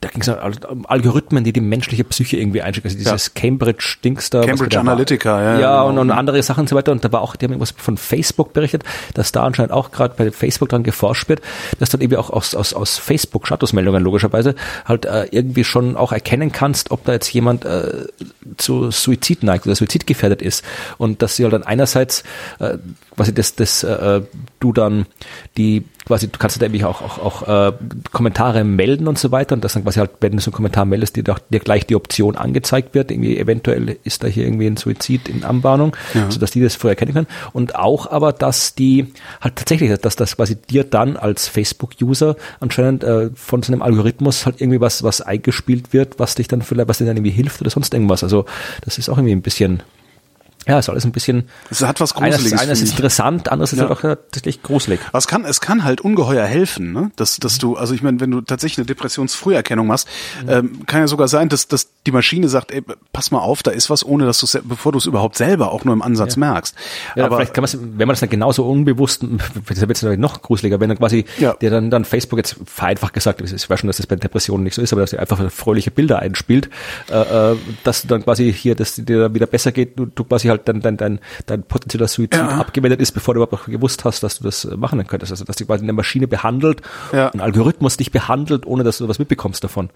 da 0.00 0.08
ging 0.08 0.20
es 0.20 0.28
um 0.28 0.86
Algorithmen, 0.86 1.44
die 1.44 1.52
die 1.52 1.60
menschliche 1.60 2.04
Psyche 2.04 2.36
irgendwie 2.36 2.62
einschicken. 2.62 2.88
Also 2.90 2.98
dieses 2.98 3.34
Cambridge-Dings 3.34 4.30
da. 4.30 4.44
Cambridge 4.44 4.70
da 4.70 4.84
war. 4.84 4.92
Analytica, 4.92 5.42
ja, 5.42 5.54
Ja, 5.54 5.60
ja, 5.60 5.82
und, 5.82 5.90
genau. 5.90 6.00
und 6.02 6.10
andere 6.10 6.42
Sachen 6.42 6.62
und 6.62 6.68
so 6.68 6.76
weiter. 6.76 6.92
Und 6.92 7.04
da 7.04 7.12
war 7.12 7.22
auch, 7.22 7.36
die 7.36 7.44
haben 7.44 7.52
irgendwas 7.52 7.74
von 7.76 7.96
Facebook 7.96 8.52
berichtet, 8.52 8.84
dass 9.14 9.32
da 9.32 9.44
anscheinend 9.44 9.72
auch 9.72 9.90
gerade 9.90 10.14
bei 10.16 10.30
Facebook 10.30 10.68
dran 10.68 10.82
geforscht 10.82 11.28
wird, 11.28 11.40
dass 11.78 11.90
dann 11.90 12.00
irgendwie 12.00 12.16
auch 12.16 12.30
aus, 12.30 12.54
aus, 12.54 12.74
aus 12.74 12.98
Facebook-Statusmeldungen 12.98 14.02
logischerweise 14.02 14.54
halt 14.84 15.04
äh, 15.06 15.26
irgendwie 15.30 15.64
schon 15.64 15.96
auch 15.96 16.12
erkennen 16.12 16.52
kannst, 16.52 16.90
ob 16.90 17.04
da 17.04 17.12
jetzt 17.12 17.32
jemand 17.32 17.64
äh, 17.64 18.06
zu 18.56 18.90
Suizid 18.90 19.42
neigt 19.42 19.66
oder 19.66 19.74
suizidgefährdet 19.74 20.42
ist. 20.42 20.64
Und 20.98 21.22
dass 21.22 21.36
sie 21.36 21.44
halt 21.44 21.52
dann 21.52 21.62
einerseits 21.62 22.24
äh, 22.58 22.78
quasi 23.14 23.34
das, 23.34 23.54
das 23.54 23.82
äh, 23.82 24.22
du 24.60 24.72
dann 24.72 25.06
die 25.56 25.84
quasi, 26.08 26.28
du 26.28 26.38
kannst 26.38 26.60
da 26.60 26.66
irgendwie 26.66 26.84
auch, 26.84 27.00
auch, 27.02 27.18
auch 27.46 27.68
äh, 27.68 27.72
Kommentare 28.12 28.64
melden 28.64 29.06
und 29.08 29.18
so 29.18 29.30
weiter 29.30 29.54
und 29.54 29.62
das 29.64 29.74
dann 29.74 29.84
quasi 29.84 30.00
halt, 30.00 30.10
wenn 30.20 30.32
du 30.32 30.40
so 30.40 30.50
einen 30.50 30.56
Kommentar 30.56 30.84
meldest, 30.84 31.16
dir, 31.16 31.22
doch, 31.22 31.38
dir 31.38 31.60
gleich 31.60 31.86
die 31.86 31.94
Option 31.94 32.36
angezeigt 32.36 32.94
wird, 32.94 33.10
irgendwie 33.10 33.38
eventuell 33.38 33.96
ist 34.04 34.22
da 34.24 34.26
hier 34.26 34.44
irgendwie 34.44 34.66
ein 34.66 34.76
Suizid 34.76 35.28
in 35.28 35.44
Anbahnung, 35.44 35.96
Ja. 36.14 36.30
sodass 36.30 36.50
die 36.50 36.60
das 36.62 36.74
vorher 36.74 36.96
erkennen 36.98 37.14
können 37.14 37.26
und 37.52 37.76
auch 37.76 38.10
aber, 38.10 38.32
dass 38.32 38.74
die 38.74 39.12
halt 39.40 39.56
tatsächlich, 39.56 39.96
dass 40.00 40.16
das 40.16 40.36
quasi 40.36 40.56
dir 40.56 40.84
dann 40.84 41.16
als 41.16 41.46
Facebook-User 41.48 42.36
anscheinend 42.60 43.04
äh, 43.04 43.30
von 43.34 43.62
so 43.62 43.72
einem 43.72 43.82
Algorithmus 43.82 44.46
halt 44.46 44.60
irgendwie 44.60 44.80
was, 44.80 45.02
was 45.02 45.20
eingespielt 45.20 45.92
wird, 45.92 46.18
was 46.18 46.34
dich 46.34 46.48
dann 46.48 46.62
vielleicht, 46.62 46.88
was 46.88 46.98
dir 46.98 47.04
dann 47.06 47.16
irgendwie 47.16 47.30
hilft 47.30 47.60
oder 47.60 47.70
sonst 47.70 47.94
irgendwas. 47.94 48.22
Also 48.22 48.44
das 48.84 48.98
ist 48.98 49.08
auch 49.08 49.18
irgendwie 49.18 49.34
ein 49.36 49.42
bisschen 49.42 49.82
ja, 50.68 50.78
ist 50.78 50.88
alles 50.88 51.04
ein 51.04 51.12
bisschen 51.12 51.48
Es 51.70 51.82
hat 51.82 51.98
was 52.00 52.14
eines, 52.14 52.36
Gruseliges. 52.36 52.60
eines 52.60 52.78
finde 52.78 52.84
ist 52.84 52.96
interessant, 52.98 53.48
anderes 53.50 53.72
ist 53.72 53.78
Ja. 53.80 53.88
halt 53.88 53.98
auch 53.98 54.02
tatsächlich 54.02 54.62
gruselig. 54.62 55.00
Aber 55.08 55.18
es 55.18 55.26
kann, 55.26 55.44
es 55.44 55.60
kann 55.60 55.82
halt 55.82 56.00
ungeheuer 56.02 56.44
helfen, 56.46 56.92
ne? 56.92 57.10
dass, 57.16 57.38
dass 57.38 57.58
du, 57.58 57.76
also 57.76 57.94
ich 57.94 58.02
meine, 58.02 58.20
wenn 58.20 58.30
du 58.30 58.40
tatsächlich 58.42 58.78
eine 58.78 58.86
Depressionsfrüherkennung 58.86 59.86
machst, 59.86 60.06
Mhm. 60.44 60.48
ähm, 60.50 60.86
kann 60.86 61.00
ja 61.00 61.08
sogar 61.08 61.26
sein, 61.28 61.48
dass, 61.48 61.66
dass 61.68 61.88
die 62.06 62.12
Maschine 62.12 62.48
sagt, 62.48 62.70
ey, 62.70 62.82
pass 63.12 63.30
mal 63.30 63.40
auf, 63.40 63.62
da 63.62 63.70
ist 63.70 63.90
was, 63.90 64.04
ohne 64.04 64.24
dass 64.24 64.38
du 64.40 64.46
bevor 64.62 64.92
du 64.92 64.98
es 64.98 65.06
überhaupt 65.06 65.36
selber 65.36 65.72
auch 65.72 65.84
nur 65.84 65.92
im 65.92 66.00
Ansatz 66.00 66.36
merkst. 66.36 66.74
Ja, 67.16 67.26
Aber 67.26 67.36
vielleicht 67.36 67.52
kann 67.52 67.62
man 67.62 67.70
wenn 67.98 68.06
man 68.06 68.14
das 68.14 68.20
dann 68.20 68.30
genauso 68.30 68.64
unbewusst, 68.64 69.22
das 69.22 69.80
wird 69.80 69.90
es 69.96 70.02
natürlich 70.02 70.18
noch 70.20 70.40
gruseliger, 70.40 70.80
wenn 70.80 70.88
dann 70.88 70.98
quasi 70.98 71.26
Ja. 71.38 71.52
dir 71.54 71.70
dann, 71.70 71.90
dann 71.90 72.04
Facebook 72.06 72.38
jetzt 72.38 72.56
vereinfacht 72.64 73.12
gesagt, 73.12 73.40
ich 73.42 73.68
weiß 73.68 73.80
schon, 73.80 73.88
dass 73.88 73.98
das 73.98 74.06
bei 74.06 74.16
Depressionen 74.16 74.64
nicht 74.64 74.74
so 74.74 74.80
ist, 74.80 74.92
aber 74.92 75.02
dass 75.02 75.10
dir 75.10 75.18
einfach 75.20 75.50
fröhliche 75.50 75.90
Bilder 75.90 76.20
einspielt, 76.20 76.70
äh, 77.10 77.52
äh, 77.52 77.56
dass 77.84 78.02
du 78.02 78.08
dann 78.08 78.22
quasi 78.24 78.52
hier, 78.52 78.74
dass 78.74 78.94
dir 78.94 79.20
dann 79.20 79.34
wieder 79.34 79.46
besser 79.46 79.72
geht, 79.72 79.98
du, 79.98 80.06
du 80.06 80.24
quasi 80.24 80.48
halt 80.48 80.66
dann 80.68 80.80
dein, 80.80 80.96
dein, 80.96 81.18
dein 81.46 81.62
potenzieller 81.62 82.08
Suizid 82.08 82.40
Ja. 82.40 82.48
abgewendet 82.58 83.00
ist, 83.00 83.12
bevor 83.12 83.34
du 83.34 83.38
überhaupt 83.42 83.52
noch 83.52 83.66
gewusst 83.66 84.04
hast, 84.04 84.22
dass 84.22 84.38
du 84.38 84.44
das 84.44 84.64
machen 84.76 85.04
könntest. 85.06 85.32
Also 85.32 85.44
dass 85.44 85.56
die 85.56 85.64
quasi 85.66 85.82
eine 85.82 85.92
Maschine 85.92 86.26
behandelt, 86.28 86.80
Ja. 87.12 87.28
ein 87.30 87.40
Algorithmus 87.40 87.96
dich 87.98 88.12
behandelt, 88.12 88.64
ohne 88.66 88.82
dass 88.84 88.98
du 88.98 89.08
was 89.08 89.18
mitbekommst 89.18 89.62
davon. 89.62 89.90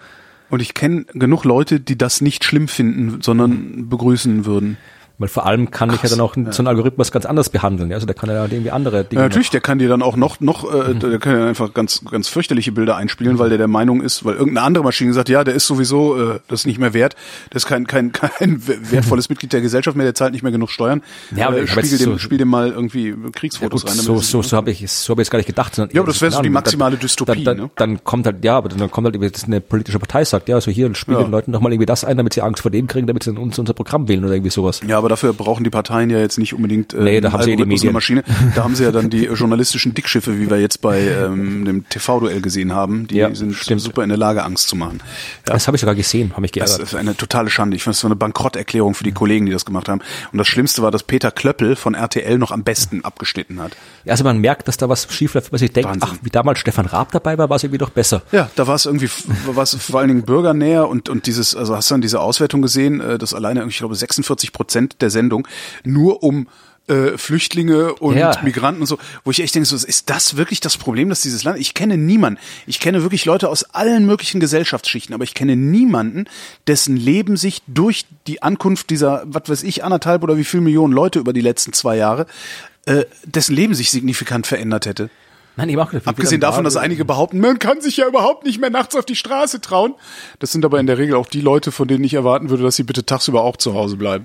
Und 0.53 0.61
ich 0.61 0.75
kenne 0.75 1.07
genug 1.15 1.45
Leute, 1.45 1.81
die 1.81 1.97
das 1.97 2.21
nicht 2.21 2.45
schlimm 2.45 2.69
finden, 2.69 3.23
sondern 3.23 3.89
begrüßen 3.89 4.45
würden. 4.45 4.77
Weil 5.23 5.29
vor 5.29 5.47
allem 5.47 5.71
kann 5.71 5.91
ich 5.95 6.03
ja 6.03 6.09
dann 6.11 6.21
auch 6.21 6.35
so 6.35 6.41
einen 6.59 6.67
Algorithmus 6.69 7.11
ganz 7.13 7.25
anders 7.27 7.49
behandeln. 7.49 7.91
Ja? 7.91 7.95
Also 7.97 8.07
der 8.07 8.15
kann 8.15 8.29
ja 8.29 8.45
irgendwie 8.45 8.71
andere 8.71 9.05
Dinge. 9.05 9.23
Ja, 9.23 9.29
natürlich, 9.29 9.51
der 9.51 9.61
kann 9.61 9.79
dir 9.79 9.89
dann 9.89 10.03
auch 10.03 10.17
noch, 10.17 10.41
noch, 10.41 10.65
Mhm. 10.71 10.91
äh, 10.91 10.95
der 11.11 11.19
kann 11.19 11.39
ja 11.39 11.47
einfach 11.47 11.73
ganz, 11.73 12.03
ganz 12.11 12.29
fürchterliche 12.29 12.73
Bilder 12.73 12.97
einspielen, 12.97 13.39
weil 13.39 13.49
der 13.49 13.59
der 13.59 13.69
Meinung 13.69 14.03
ist, 14.03 14.25
weil 14.25 14.35
irgendeine 14.35 14.67
andere 14.67 14.85
Maschine 14.85 15.13
sagt, 15.13 15.29
ja, 15.29 15.45
der 15.45 15.55
ist 15.55 15.67
sowieso, 15.67 16.21
äh, 16.21 16.41
das 16.49 16.61
ist 16.61 16.67
nicht 16.67 16.79
mehr 16.79 16.93
wert, 16.95 17.15
das 17.51 17.63
ist 17.63 17.69
kein, 17.69 17.87
kein, 17.87 18.13
kein 18.13 18.61
wertvolles 18.67 19.29
Mitglied 19.29 19.53
der 19.53 19.61
Gesellschaft 19.61 19.97
mehr, 19.97 20.05
der 20.05 20.15
zahlt 20.15 20.33
nicht 20.33 20.43
mehr 20.43 20.53
genug 20.53 20.71
Steuern. 20.71 21.03
Ja, 21.37 21.49
aber 21.49 21.59
äh, 21.59 21.67
spiegel 21.67 21.91
jetzt 21.91 22.01
dem, 22.05 22.13
so- 22.13 22.19
spiel 22.19 22.39
dem 22.39 22.49
mal 22.49 22.71
irgendwie 22.71 23.09
Ja, 23.11 23.15
Kriegsfotos 23.33 23.83
gut, 23.83 23.91
rein. 23.91 23.99
so, 23.99 24.19
so, 24.19 24.43
so 24.43 24.57
habe 24.57 24.71
ich 24.71 24.91
so 24.91 25.13
hab 25.13 25.19
ich 25.21 25.27
es 25.27 25.31
gar 25.31 25.39
nicht 25.39 25.47
gedacht. 25.47 25.77
Ja, 25.79 25.85
aber 25.85 26.07
das 26.07 26.21
wäre 26.21 26.33
so 26.33 26.43
die 26.43 26.51
maximale 26.51 26.93
dann, 26.97 27.01
Dystopie, 27.01 27.45
Dann, 27.45 27.57
dann, 27.57 27.67
ne? 27.67 27.71
dann 27.77 28.05
kommt 28.05 28.27
halt, 28.27 28.45
ja, 28.45 28.57
aber 28.57 28.69
dann 28.69 28.91
kommt 28.91 29.07
halt, 29.07 29.35
dass 29.35 29.45
eine 29.45 29.61
politische 29.61 29.99
Partei 29.99 30.25
sagt, 30.25 30.49
ja, 30.49 30.57
also 30.57 30.71
hier 30.71 30.93
spielen 30.95 31.19
Ja. 31.19 31.23
den 31.25 31.31
Leuten 31.31 31.53
doch 31.53 31.61
mal 31.61 31.73
irgendwie 31.73 31.87
das 31.87 32.05
ein, 32.05 32.17
damit 32.17 32.35
sie 32.35 32.41
Angst 32.43 32.63
vor 32.63 32.71
dem 32.71 32.87
kriegen, 32.87 33.07
damit 33.07 33.23
sie 33.23 33.31
uns 33.31 33.59
unser 33.59 33.75
Programm 33.75 34.09
wählen 34.09 34.25
oder 34.25 34.35
irgendwie 34.35 34.51
sowas. 34.51 34.81
Ja, 34.87 34.99
aber 34.99 35.09
dafür 35.13 35.33
brauchen 35.33 35.63
die 35.65 35.71
Parteien 35.71 36.11
ja 36.11 36.19
jetzt 36.19 36.39
nicht 36.39 36.55
unbedingt 36.55 36.93
äh, 36.95 37.01
Nee, 37.03 37.21
da 37.21 37.33
haben 37.33 37.43
sie 37.43 37.55
die 37.57 37.65
Medien. 37.65 37.93
Maschine. 37.93 38.23
Da 38.55 38.65
haben 38.65 38.75
sie 38.75 38.83
ja 38.85 38.93
dann 38.93 39.09
die 39.11 39.25
journalistischen 39.27 39.95
Dickschiffe, 39.95 40.39
wie 40.41 40.51
wir 40.51 40.61
jetzt 40.61 40.81
bei 40.81 41.01
ähm, 41.01 41.65
dem 41.65 41.89
TV-Duell 41.89 42.41
gesehen 42.41 42.73
haben. 42.73 43.07
Die 43.07 43.17
Ja, 43.17 43.35
sind 43.35 43.55
stimmt. 43.55 43.81
super 43.81 44.03
in 44.03 44.09
der 44.09 44.19
Lage, 44.19 44.43
Angst 44.45 44.69
zu 44.69 44.77
machen. 44.77 45.01
Ja. 45.47 45.55
Das 45.55 45.67
habe 45.67 45.77
ich 45.77 45.81
sogar 45.81 45.95
gesehen, 45.95 46.31
habe 46.33 46.41
mich 46.43 46.53
Das 46.53 46.71
geärgert. 46.77 46.89
ist 46.89 46.95
eine 46.95 47.17
totale 47.17 47.51
Schande. 47.51 47.77
Ich 47.77 47.83
fand, 47.85 47.97
das 47.97 48.03
war 48.05 48.09
eine 48.09 48.17
Bankrotterklärung 48.17 48.95
für 48.95 49.05
die 49.05 49.13
Kollegen, 49.13 49.47
die 49.47 49.53
das 49.53 49.65
gemacht 49.65 49.89
haben. 49.89 50.01
Und 50.33 50.39
das 50.39 50.49
Schlimmste 50.49 50.83
war, 50.83 50.91
dass 50.91 51.03
Peter 51.03 51.31
Klöppel 51.31 51.77
von 51.77 51.95
RTL 51.95 52.39
noch 52.39 52.51
am 52.51 52.65
besten 52.65 53.05
abgeschnitten 53.05 53.61
hat. 53.61 53.73
Also 54.07 54.25
man 54.25 54.39
merkt, 54.39 54.67
dass 54.69 54.77
da 54.77 54.89
was 54.89 55.07
schief 55.13 55.35
läuft, 55.35 55.53
was 55.53 55.63
ich 55.63 55.73
denke, 55.73 55.91
Wahnsinn. 55.91 56.09
ach, 56.13 56.17
wie 56.23 56.31
damals 56.31 56.59
Stefan 56.59 56.87
Raab 56.87 57.13
dabei 57.13 57.39
war, 57.39 57.49
war 57.51 57.57
es 57.57 57.63
irgendwie 57.65 57.79
doch 57.79 57.91
besser. 57.91 58.23
Ja, 58.33 58.51
da 58.57 58.67
war 58.67 58.75
es 58.75 58.87
irgendwie, 58.87 59.09
war 59.47 59.63
es 59.63 59.75
vor 59.77 60.01
allen 60.01 60.09
Dingen 60.09 60.23
bürgernäher 60.23 60.89
und, 60.89 61.09
und 61.09 61.27
dieses, 61.27 61.55
also 61.55 61.77
hast 61.77 61.91
du 61.91 61.95
dann 61.95 62.01
diese 62.01 62.21
Auswertung 62.21 62.63
gesehen, 62.63 63.01
äh, 63.01 63.19
dass 63.19 63.35
alleine, 63.35 63.65
ich 63.69 63.79
glaube, 63.79 63.95
46 63.95 64.53
Prozent 64.53 65.02
der 65.03 65.11
Sendung 65.11 65.47
nur 65.85 66.23
um 66.23 66.47
äh, 66.89 67.17
Flüchtlinge 67.17 67.95
und 67.95 68.17
Ja. 68.17 68.37
Migranten 68.43 68.81
und 68.81 68.87
so, 68.87 68.99
wo 69.25 69.31
ich 69.31 69.41
echt 69.41 69.55
denke, 69.55 69.67
so, 69.67 69.77
ist 69.77 70.11
das 70.11 70.37
wirklich 70.37 70.61
das 70.61 70.77
Problem, 70.77 71.09
dass 71.09 71.21
dieses 71.21 71.45
Land, 71.45 71.59
ich 71.61 71.75
kenne 71.75 71.97
niemanden, 71.97 72.41
ich 72.67 72.81
kenne 72.81 73.03
wirklich 73.03 73.25
Leute 73.25 73.49
aus 73.49 73.63
allen 73.73 74.05
möglichen 74.05 74.41
Gesellschaftsschichten, 74.41 75.15
aber 75.15 75.25
ich 75.25 75.35
kenne 75.35 75.55
niemanden, 75.55 76.25
dessen 76.67 76.97
Leben 76.97 77.37
sich 77.37 77.63
durch 77.69 78.07
die 78.27 78.43
Ankunft 78.43 78.91
dieser, 78.91 79.23
was 79.27 79.49
weiß 79.49 79.63
ich, 79.63 79.85
anderthalb 79.85 80.23
oder 80.25 80.37
wie 80.37 80.45
viel 80.45 80.61
Millionen 80.61 80.93
Leute 80.93 81.21
über 81.21 81.33
die 81.33 81.41
letzten 81.41 81.73
zwei 81.73 81.97
Jahre, 81.97 82.27
äh, 82.87 83.05
dessen 83.25 83.55
Leben 83.55 83.75
sich 83.75 83.91
signifikant 83.91 84.47
verändert 84.47 84.87
hätte. 84.87 85.09
Nein, 85.55 85.69
ich 85.69 85.77
mag 85.77 85.95
Abgesehen 86.07 86.41
davon, 86.41 86.65
dass 86.65 86.77
einige 86.77 87.05
behaupten, 87.05 87.39
man 87.39 87.59
kann 87.59 87.81
sich 87.83 87.99
ja 87.99 88.09
überhaupt 88.09 88.45
nicht 88.45 88.59
mehr 88.59 88.71
nachts 88.71 88.97
auf 88.97 89.05
die 89.05 89.17
Straße 89.17 89.61
trauen. 89.61 89.95
Das 90.39 90.51
sind 90.51 90.65
aber 90.65 90.81
in 90.81 90.87
der 90.87 90.97
Regel 90.97 91.15
auch 91.15 91.27
die 91.27 91.43
Leute, 91.43 91.73
von 91.73 91.87
denen 91.87 92.03
ich 92.05 92.15
erwarten 92.15 92.49
würde, 92.49 92.63
dass 92.63 92.77
sie 92.77 92.85
bitte 92.85 93.05
tagsüber 93.05 93.43
auch 93.43 93.59
zu 93.59 93.75
Hause 93.75 93.97
bleiben. 93.97 94.25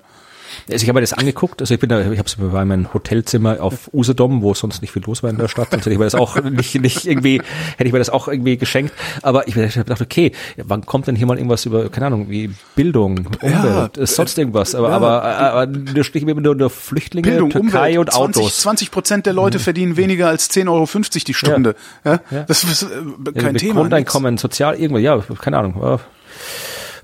Also 0.69 0.83
ich 0.83 0.89
habe 0.89 0.97
mir 0.97 1.01
das 1.01 1.13
angeguckt, 1.13 1.61
also 1.61 1.73
ich 1.73 1.79
bin 1.79 1.89
da, 1.89 1.99
ich 1.99 2.19
habe 2.19 2.27
es 2.27 2.35
bei 2.35 2.65
meinem 2.65 2.93
Hotelzimmer 2.93 3.61
auf 3.61 3.89
Usedom, 3.93 4.41
wo 4.41 4.53
sonst 4.53 4.81
nicht 4.81 4.91
viel 4.91 5.03
los 5.05 5.23
war 5.23 5.29
in 5.29 5.37
der 5.37 5.47
Stadt, 5.47 5.71
sonst 5.71 5.85
hätte 5.85 5.93
ich 5.93 5.99
mir 5.99 6.05
das 6.05 6.15
auch 6.15 6.41
nicht, 6.43 6.75
nicht 6.81 7.05
irgendwie, 7.05 7.41
hätte 7.77 7.85
ich 7.87 7.93
mir 7.93 7.99
das 7.99 8.09
auch 8.09 8.27
irgendwie 8.27 8.57
geschenkt. 8.57 8.93
Aber 9.21 9.47
ich 9.47 9.55
habe 9.55 9.67
gedacht, 9.67 10.01
okay, 10.01 10.31
wann 10.57 10.85
kommt 10.85 11.07
denn 11.07 11.15
hier 11.15 11.27
mal 11.27 11.37
irgendwas 11.37 11.65
über, 11.65 11.89
keine 11.89 12.07
Ahnung, 12.07 12.29
wie 12.29 12.49
Bildung, 12.75 13.27
Umwelt, 13.41 13.97
Ja, 13.97 14.05
sonst 14.05 14.37
irgendwas. 14.37 14.75
Aber, 14.75 14.89
ja. 14.89 14.95
aber, 14.95 15.23
aber 15.23 15.67
da 15.67 16.03
steht 16.03 16.23
immer 16.23 16.41
nur, 16.41 16.55
nur 16.55 16.69
Flüchtlinge, 16.69 17.27
Bildung, 17.29 17.49
Türkei 17.49 17.99
Umwelt, 17.99 17.99
und 17.99 18.15
Autos. 18.15 18.61
20, 18.61 18.61
20 18.61 18.91
Prozent 18.91 19.25
der 19.25 19.33
Leute 19.33 19.59
verdienen 19.59 19.97
weniger 19.97 20.27
als 20.27 20.49
10,50 20.49 20.67
Euro 20.69 20.87
die 21.27 21.33
Stunde. 21.33 21.75
Ja. 22.03 22.19
Ja. 22.31 22.43
Das 22.43 22.63
ist 22.63 22.83
äh, 22.83 22.87
Ja, 23.35 23.41
kein 23.41 23.55
Thema. 23.55 23.81
Grundeinkommen, 23.81 24.37
sozial, 24.37 24.75
irgendwas, 24.75 25.03
ja, 25.03 25.17
keine 25.39 25.57
Ahnung. 25.57 25.75
äh, 25.81 25.97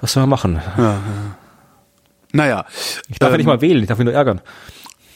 Was 0.01 0.13
soll 0.13 0.23
man 0.23 0.29
machen? 0.29 0.61
Naja. 2.33 2.65
Ich 3.07 3.19
darf 3.19 3.29
ja 3.29 3.35
ähm, 3.35 3.37
nicht 3.37 3.47
mal 3.47 3.61
wählen, 3.61 3.81
ich 3.81 3.87
darf 3.87 3.97
mich 3.97 4.05
nur 4.05 4.13
ärgern. 4.13 4.41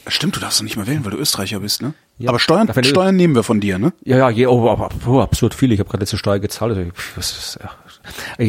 Stimmt, 0.06 0.36
du 0.36 0.40
darfst 0.40 0.58
doch 0.58 0.64
nicht 0.64 0.76
mehr 0.76 0.86
wählen, 0.86 1.04
weil 1.04 1.10
du 1.10 1.18
Österreicher 1.18 1.60
bist, 1.60 1.82
ne? 1.82 1.92
Ja. 2.16 2.30
Aber 2.30 2.38
Steuern, 2.38 2.66
ja 2.66 2.82
Steuern 2.82 3.14
nehmen 3.14 3.34
wir 3.34 3.42
von 3.42 3.60
dir, 3.60 3.78
ne? 3.78 3.92
Ja, 4.04 4.16
ja, 4.16 4.30
je, 4.30 4.46
oh, 4.46 4.70
aber, 4.70 4.88
oh, 5.06 5.20
absurd 5.20 5.54
viel. 5.54 5.70
Ich 5.72 5.80
habe 5.80 5.88
gerade 5.90 6.02
letzte 6.02 6.16
Steuer 6.16 6.38
gezahlt. 6.38 6.76
Also, 6.76 6.90
das 7.14 7.30
ist, 7.30 7.58
ja. 7.62 7.70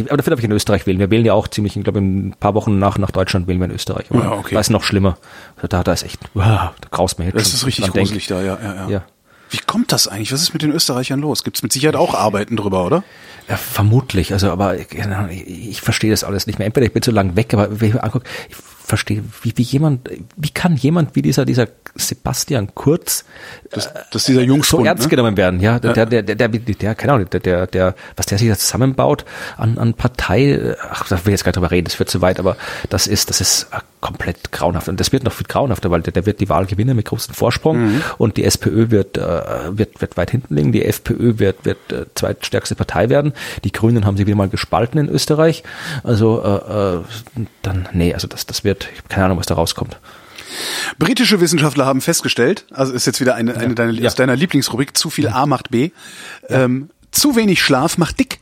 Aber 0.07 0.17
dafür 0.17 0.31
darf 0.31 0.39
ich 0.39 0.45
in 0.45 0.51
Österreich 0.51 0.87
wählen. 0.87 0.99
Wir 0.99 1.11
wählen 1.11 1.25
ja 1.25 1.33
auch 1.33 1.49
ziemlich, 1.49 1.75
ich 1.75 1.83
glaube, 1.83 1.99
in 1.99 2.29
ein 2.29 2.35
paar 2.39 2.53
Wochen 2.53 2.79
nach, 2.79 2.97
nach 2.97 3.11
Deutschland 3.11 3.47
wählen 3.47 3.59
wir 3.59 3.65
in 3.65 3.71
Österreich. 3.71 4.05
Aber 4.09 4.23
Ja, 4.23 4.31
okay. 4.31 4.53
Da 4.53 4.61
ist 4.61 4.69
noch 4.69 4.83
schlimmer. 4.83 5.17
Also 5.57 5.67
Da, 5.67 5.83
da 5.83 5.91
ist 5.91 6.03
echt, 6.03 6.19
wow, 6.33 6.71
da 6.79 6.89
graust 6.91 7.19
mir 7.19 7.25
jetzt 7.25 7.35
Das 7.35 7.49
schon, 7.49 7.55
ist 7.57 7.65
richtig 7.65 7.91
gruselig 7.91 8.27
da, 8.27 8.41
ja, 8.41 8.57
ja, 8.61 8.75
ja. 8.75 8.89
Ja. 8.89 9.03
Wie 9.49 9.57
kommt 9.57 9.91
das 9.91 10.07
eigentlich? 10.07 10.31
Was 10.31 10.41
ist 10.41 10.53
mit 10.53 10.61
den 10.61 10.71
Österreichern 10.71 11.19
los? 11.19 11.43
Gibt's 11.43 11.63
mit 11.63 11.73
Sicherheit 11.73 11.95
auch 11.95 12.13
Arbeiten 12.13 12.55
drüber, 12.55 12.85
oder? 12.85 13.03
Ja, 13.47 13.57
vermutlich. 13.57 14.31
Also, 14.31 14.51
aber 14.51 14.77
ich, 14.77 14.87
ich 15.47 15.81
verstehe 15.81 16.11
das 16.11 16.23
alles 16.23 16.45
nicht 16.45 16.59
mehr. 16.59 16.67
Entweder 16.67 16.85
ich 16.85 16.93
bin 16.93 17.01
zu 17.01 17.11
lang 17.11 17.35
weg, 17.35 17.53
aber 17.53 17.79
wenn 17.81 17.87
ich 17.87 17.93
mir 17.95 18.03
angucke, 18.03 18.27
ich 18.47 18.55
verstehe, 18.55 19.23
wie, 19.41 19.53
wie 19.55 19.63
jemand, 19.63 20.09
wie 20.35 20.49
kann 20.49 20.75
jemand 20.75 21.15
wie 21.15 21.21
dieser, 21.21 21.45
dieser 21.45 21.67
Sebastian 21.95 22.73
Kurz 22.75 23.25
Das, 23.71 23.89
das 24.11 24.25
dieser 24.25 24.41
so 24.41 24.45
Jungspund, 24.45 24.87
ernst 24.87 25.03
ne? 25.03 25.09
genommen 25.09 25.37
werden, 25.37 25.59
ja. 25.59 25.79
Der, 25.79 25.93
der, 25.93 26.05
der, 26.05 26.23
der, 26.35 26.47
der, 26.47 26.95
keine 26.95 27.13
Ahnung, 27.13 27.29
der, 27.29 27.39
der, 27.39 27.67
der, 27.67 27.95
was 28.15 28.25
der 28.25 28.37
sich 28.37 28.49
da 28.49 28.57
zusammenbaut 28.57 29.25
an, 29.57 29.77
an 29.77 29.93
Partei, 29.93 30.75
ach, 30.89 31.07
da 31.07 31.17
will 31.17 31.33
ich 31.33 31.39
jetzt 31.39 31.43
gar 31.43 31.49
nicht 31.49 31.57
drüber 31.57 31.71
reden, 31.71 31.85
das 31.85 31.99
wird 31.99 32.09
zu 32.09 32.21
weit, 32.21 32.39
aber 32.39 32.57
das 32.89 33.07
ist, 33.07 33.29
das 33.29 33.41
ist 33.41 33.67
äh, 33.71 33.77
komplett 34.01 34.51
grauenhaft. 34.51 34.87
Und 34.89 34.99
das 34.99 35.11
wird 35.11 35.23
noch 35.23 35.33
viel 35.33 35.47
grauenhafter, 35.47 35.91
weil 35.91 36.01
der, 36.01 36.13
der 36.13 36.25
wird 36.25 36.39
die 36.39 36.49
Wahl 36.49 36.65
gewinnen 36.65 36.95
mit 36.95 37.05
großem 37.05 37.33
Vorsprung 37.33 37.79
Mhm. 37.79 38.01
und 38.17 38.37
die 38.37 38.43
SPÖ 38.45 38.89
wird, 38.89 39.17
äh, 39.17 39.77
wird, 39.77 40.01
wird 40.01 40.17
weit 40.17 40.31
hinten 40.31 40.55
liegen, 40.55 40.71
die 40.71 40.83
FPÖ 40.85 41.39
wird, 41.39 41.65
wird 41.65 41.91
äh, 41.91 42.05
zweitstärkste 42.15 42.75
Partei 42.75 43.09
werden. 43.09 43.33
Die 43.63 43.71
Grünen 43.71 44.05
haben 44.05 44.17
sich 44.17 44.25
wieder 44.25 44.37
mal 44.37 44.49
gespalten 44.49 44.99
in 44.99 45.09
Österreich. 45.09 45.63
Also 46.03 46.41
äh, 46.43 46.99
äh, 47.39 47.45
dann, 47.61 47.87
nee, 47.93 48.13
also 48.13 48.27
das, 48.27 48.45
das 48.45 48.63
wird, 48.63 48.87
ich 48.91 48.99
habe 48.99 49.09
keine 49.09 49.25
Ahnung, 49.25 49.37
was 49.37 49.45
da 49.45 49.55
rauskommt. 49.55 49.99
Britische 50.97 51.39
Wissenschaftler 51.41 51.85
haben 51.85 52.01
festgestellt, 52.01 52.65
also 52.71 52.93
ist 52.93 53.05
jetzt 53.05 53.21
wieder 53.21 53.35
eine, 53.35 53.55
eine 53.57 53.75
deiner, 53.75 53.93
Ja. 53.93 54.07
aus 54.07 54.15
deiner 54.15 54.35
Lieblingsrubrik, 54.35 54.97
zu 54.97 55.09
viel 55.09 55.27
A 55.27 55.45
macht 55.45 55.71
B. 55.71 55.91
Ähm, 56.49 56.89
zu 57.11 57.35
wenig 57.35 57.61
Schlaf 57.61 57.97
macht 57.97 58.19
dick. 58.19 58.39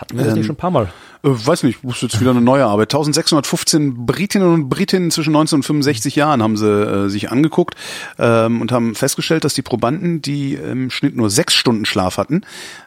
Hatten 0.00 0.16
wir 0.16 0.24
das 0.24 0.34
nicht 0.34 0.46
schon 0.46 0.54
ein 0.54 0.58
paar 0.58 0.70
Mal? 0.70 0.90
Äh, 1.22 1.28
weiß 1.28 1.62
nicht, 1.64 1.84
ist 1.84 2.00
jetzt 2.02 2.20
wieder 2.20 2.30
eine 2.30 2.40
neue 2.40 2.64
Arbeit. 2.64 2.94
1615 2.94 4.06
Britinnen 4.06 4.48
und 4.52 4.68
Britinnen 4.70 5.10
zwischen 5.10 5.32
19 5.34 5.58
und 5.58 5.62
65 5.62 6.16
Jahren 6.16 6.42
haben 6.42 6.56
sie 6.56 6.66
äh, 6.66 7.08
sich 7.08 7.30
angeguckt 7.30 7.74
ähm, 8.18 8.62
und 8.62 8.72
haben 8.72 8.94
festgestellt, 8.94 9.44
dass 9.44 9.52
die 9.52 9.60
Probanden, 9.60 10.22
die 10.22 10.54
im 10.54 10.88
Schnitt 10.90 11.16
nur 11.16 11.28
sechs 11.28 11.54
Stunden 11.54 11.84
Schlaf 11.84 12.16
hatten, 12.16 12.42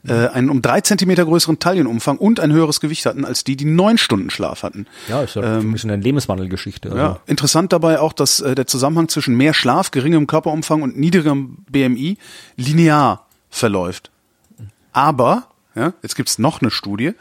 äh, 0.08 0.28
einen 0.30 0.50
um 0.50 0.64
drei 0.64 0.82
Zentimeter 0.82 1.26
größeren 1.26 1.60
Taillenumfang 1.60 2.18
und 2.18 2.40
ein 2.40 2.52
höheres 2.52 2.80
Gewicht 2.80 3.06
hatten, 3.06 3.26
als 3.26 3.44
die, 3.44 3.56
die 3.56 3.66
neun 3.66 4.00
Stunden 4.00 4.32
Schlaf 4.32 4.64
hatten. 4.64 4.88
Ja, 5.08 5.22
ist 5.22 5.36
ja 5.36 5.44
ein 5.44 5.72
bisschen 5.72 5.92
eine 5.92 6.02
Lebenswandelgeschichte. 6.02 6.90
Also. 6.90 6.98
Ja, 6.98 7.20
interessant 7.28 7.74
dabei 7.74 8.00
auch, 8.00 8.14
dass 8.14 8.40
äh, 8.40 8.56
der 8.56 8.66
Zusammenhang 8.66 9.08
zwischen 9.08 9.36
mehr 9.36 9.54
Schlaf, 9.54 9.92
geringem 9.92 10.26
Körperumfang 10.26 10.82
und 10.82 10.98
niedrigerem 10.98 11.58
BMI 11.70 12.18
linear 12.58 13.28
verläuft. 13.52 14.10
Aber, 14.92 15.48
ja, 15.76 15.94
jetzt 16.02 16.16
gibt's 16.16 16.40
noch 16.40 16.62
eine 16.62 16.72
Studie, 16.72 17.14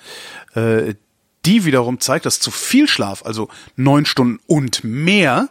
äh, 0.55 0.95
die 1.45 1.65
wiederum 1.65 2.01
zeigt, 2.01 2.27
dass 2.27 2.41
zu 2.41 2.51
viel 2.51 2.87
Schlaf, 2.89 3.25
also 3.25 3.49
neun 3.77 4.07
Stunden 4.07 4.41
und 4.47 4.85
mehr, 4.85 5.49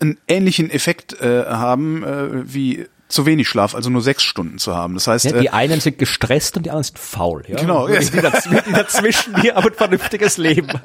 einen 0.00 0.18
ähnlichen 0.28 0.70
Effekt 0.70 1.20
äh, 1.20 1.44
haben 1.44 2.02
äh, 2.04 2.54
wie 2.54 2.86
zu 3.10 3.26
wenig 3.26 3.48
Schlaf, 3.48 3.74
also 3.74 3.90
nur 3.90 4.02
sechs 4.02 4.22
Stunden 4.22 4.58
zu 4.58 4.74
haben. 4.74 4.94
Das 4.94 5.06
heißt, 5.06 5.26
Ja, 5.26 5.36
äh, 5.36 5.40
die 5.40 5.50
einen 5.50 5.80
sind 5.80 5.98
gestresst 5.98 6.56
und 6.56 6.64
die 6.64 6.70
anderen 6.70 6.84
sind 6.84 6.98
faul. 6.98 7.44
Ja? 7.46 7.56
Genau, 7.56 7.86
Und 7.86 7.92
die, 7.92 8.20
dazwischen, 8.20 8.62
die 8.66 8.72
dazwischen, 8.72 9.34
die 9.42 9.52
haben 9.52 9.66
ein 9.66 9.74
vernünftiges 9.74 10.36
Leben. 10.38 10.68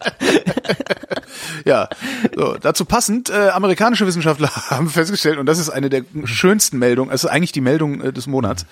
Ja, 1.65 1.89
so, 2.35 2.55
dazu 2.61 2.85
passend, 2.85 3.29
äh, 3.29 3.49
amerikanische 3.49 4.05
Wissenschaftler 4.07 4.49
haben 4.69 4.89
festgestellt, 4.89 5.37
und 5.37 5.45
das 5.47 5.59
ist 5.59 5.69
eine 5.69 5.89
der 5.89 6.03
schönsten 6.25 6.77
Meldungen, 6.77 7.11
also 7.11 7.27
eigentlich 7.27 7.51
die 7.51 7.61
Meldung 7.61 8.01
äh, 8.01 8.13
des 8.13 8.27
Monats. 8.27 8.65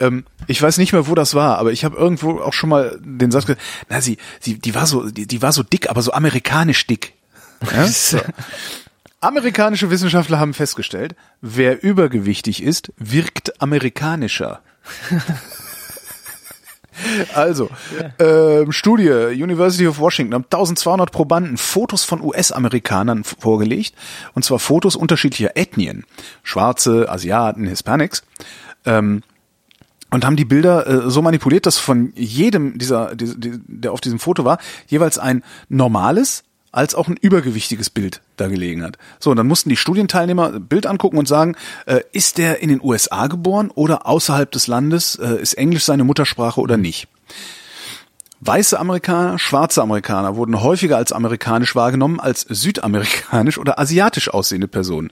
Ähm, 0.00 0.24
ich 0.46 0.60
weiß 0.60 0.78
nicht 0.78 0.92
mehr, 0.92 1.06
wo 1.06 1.14
das 1.14 1.34
war, 1.34 1.58
aber 1.58 1.72
ich 1.72 1.84
habe 1.84 1.96
irgendwo 1.96 2.40
auch 2.40 2.52
schon 2.52 2.68
mal 2.68 2.98
den 3.02 3.30
Satz 3.30 3.46
gesagt, 3.46 3.62
na, 3.88 4.00
sie, 4.00 4.18
sie, 4.40 4.58
die 4.58 4.74
war 4.74 4.86
so, 4.86 5.08
die, 5.08 5.26
die 5.26 5.40
war 5.42 5.52
so 5.52 5.62
dick, 5.62 5.88
aber 5.88 6.02
so 6.02 6.12
amerikanisch 6.12 6.86
dick. 6.86 7.14
Ja? 7.74 7.86
So. 7.86 8.18
Amerikanische 9.20 9.90
Wissenschaftler 9.90 10.38
haben 10.38 10.54
festgestellt, 10.54 11.14
wer 11.40 11.82
übergewichtig 11.82 12.62
ist, 12.62 12.92
wirkt 12.96 13.60
amerikanischer. 13.60 14.60
Also, 17.34 17.68
ähm, 18.18 18.72
Studie, 18.72 19.10
University 19.10 19.86
of 19.86 19.98
Washington, 19.98 20.34
haben 20.34 20.44
1200 20.44 21.12
Probanden 21.12 21.58
Fotos 21.58 22.04
von 22.04 22.22
US-Amerikanern 22.22 23.22
vorgelegt, 23.22 23.94
und 24.32 24.44
zwar 24.44 24.58
Fotos 24.58 24.96
unterschiedlicher 24.96 25.56
Ethnien, 25.56 26.04
Schwarze, 26.42 27.10
Asiaten, 27.10 27.66
Hispanics, 27.66 28.22
ähm, 28.86 29.22
und 30.10 30.24
haben 30.24 30.36
die 30.36 30.44
Bilder 30.44 30.86
äh, 30.86 31.10
so 31.10 31.20
manipuliert, 31.20 31.66
dass 31.66 31.78
von 31.78 32.12
jedem 32.14 32.78
dieser, 32.78 33.14
die, 33.14 33.38
die, 33.38 33.60
der 33.66 33.92
auf 33.92 34.00
diesem 34.00 34.18
Foto 34.18 34.44
war, 34.44 34.58
jeweils 34.86 35.18
ein 35.18 35.42
normales 35.68 36.44
als 36.76 36.94
auch 36.94 37.08
ein 37.08 37.16
übergewichtiges 37.16 37.88
Bild 37.88 38.20
da 38.36 38.48
gelegen 38.48 38.84
hat. 38.84 38.98
So, 39.18 39.30
und 39.30 39.36
dann 39.36 39.46
mussten 39.46 39.70
die 39.70 39.76
Studienteilnehmer 39.76 40.52
ein 40.52 40.66
Bild 40.66 40.86
angucken 40.86 41.16
und 41.16 41.26
sagen, 41.26 41.56
äh, 41.86 42.00
ist 42.12 42.36
der 42.36 42.60
in 42.60 42.68
den 42.68 42.82
USA 42.82 43.28
geboren 43.28 43.70
oder 43.74 44.06
außerhalb 44.06 44.50
des 44.50 44.66
Landes? 44.66 45.16
Äh, 45.16 45.40
ist 45.40 45.54
Englisch 45.54 45.84
seine 45.84 46.04
Muttersprache 46.04 46.60
oder 46.60 46.76
nicht? 46.76 47.08
Weiße 48.40 48.78
Amerikaner, 48.78 49.38
schwarze 49.38 49.80
Amerikaner 49.80 50.36
wurden 50.36 50.60
häufiger 50.60 50.98
als 50.98 51.12
amerikanisch 51.12 51.74
wahrgenommen 51.74 52.20
als 52.20 52.42
südamerikanisch 52.42 53.56
oder 53.56 53.78
asiatisch 53.78 54.28
aussehende 54.28 54.68
Personen. 54.68 55.10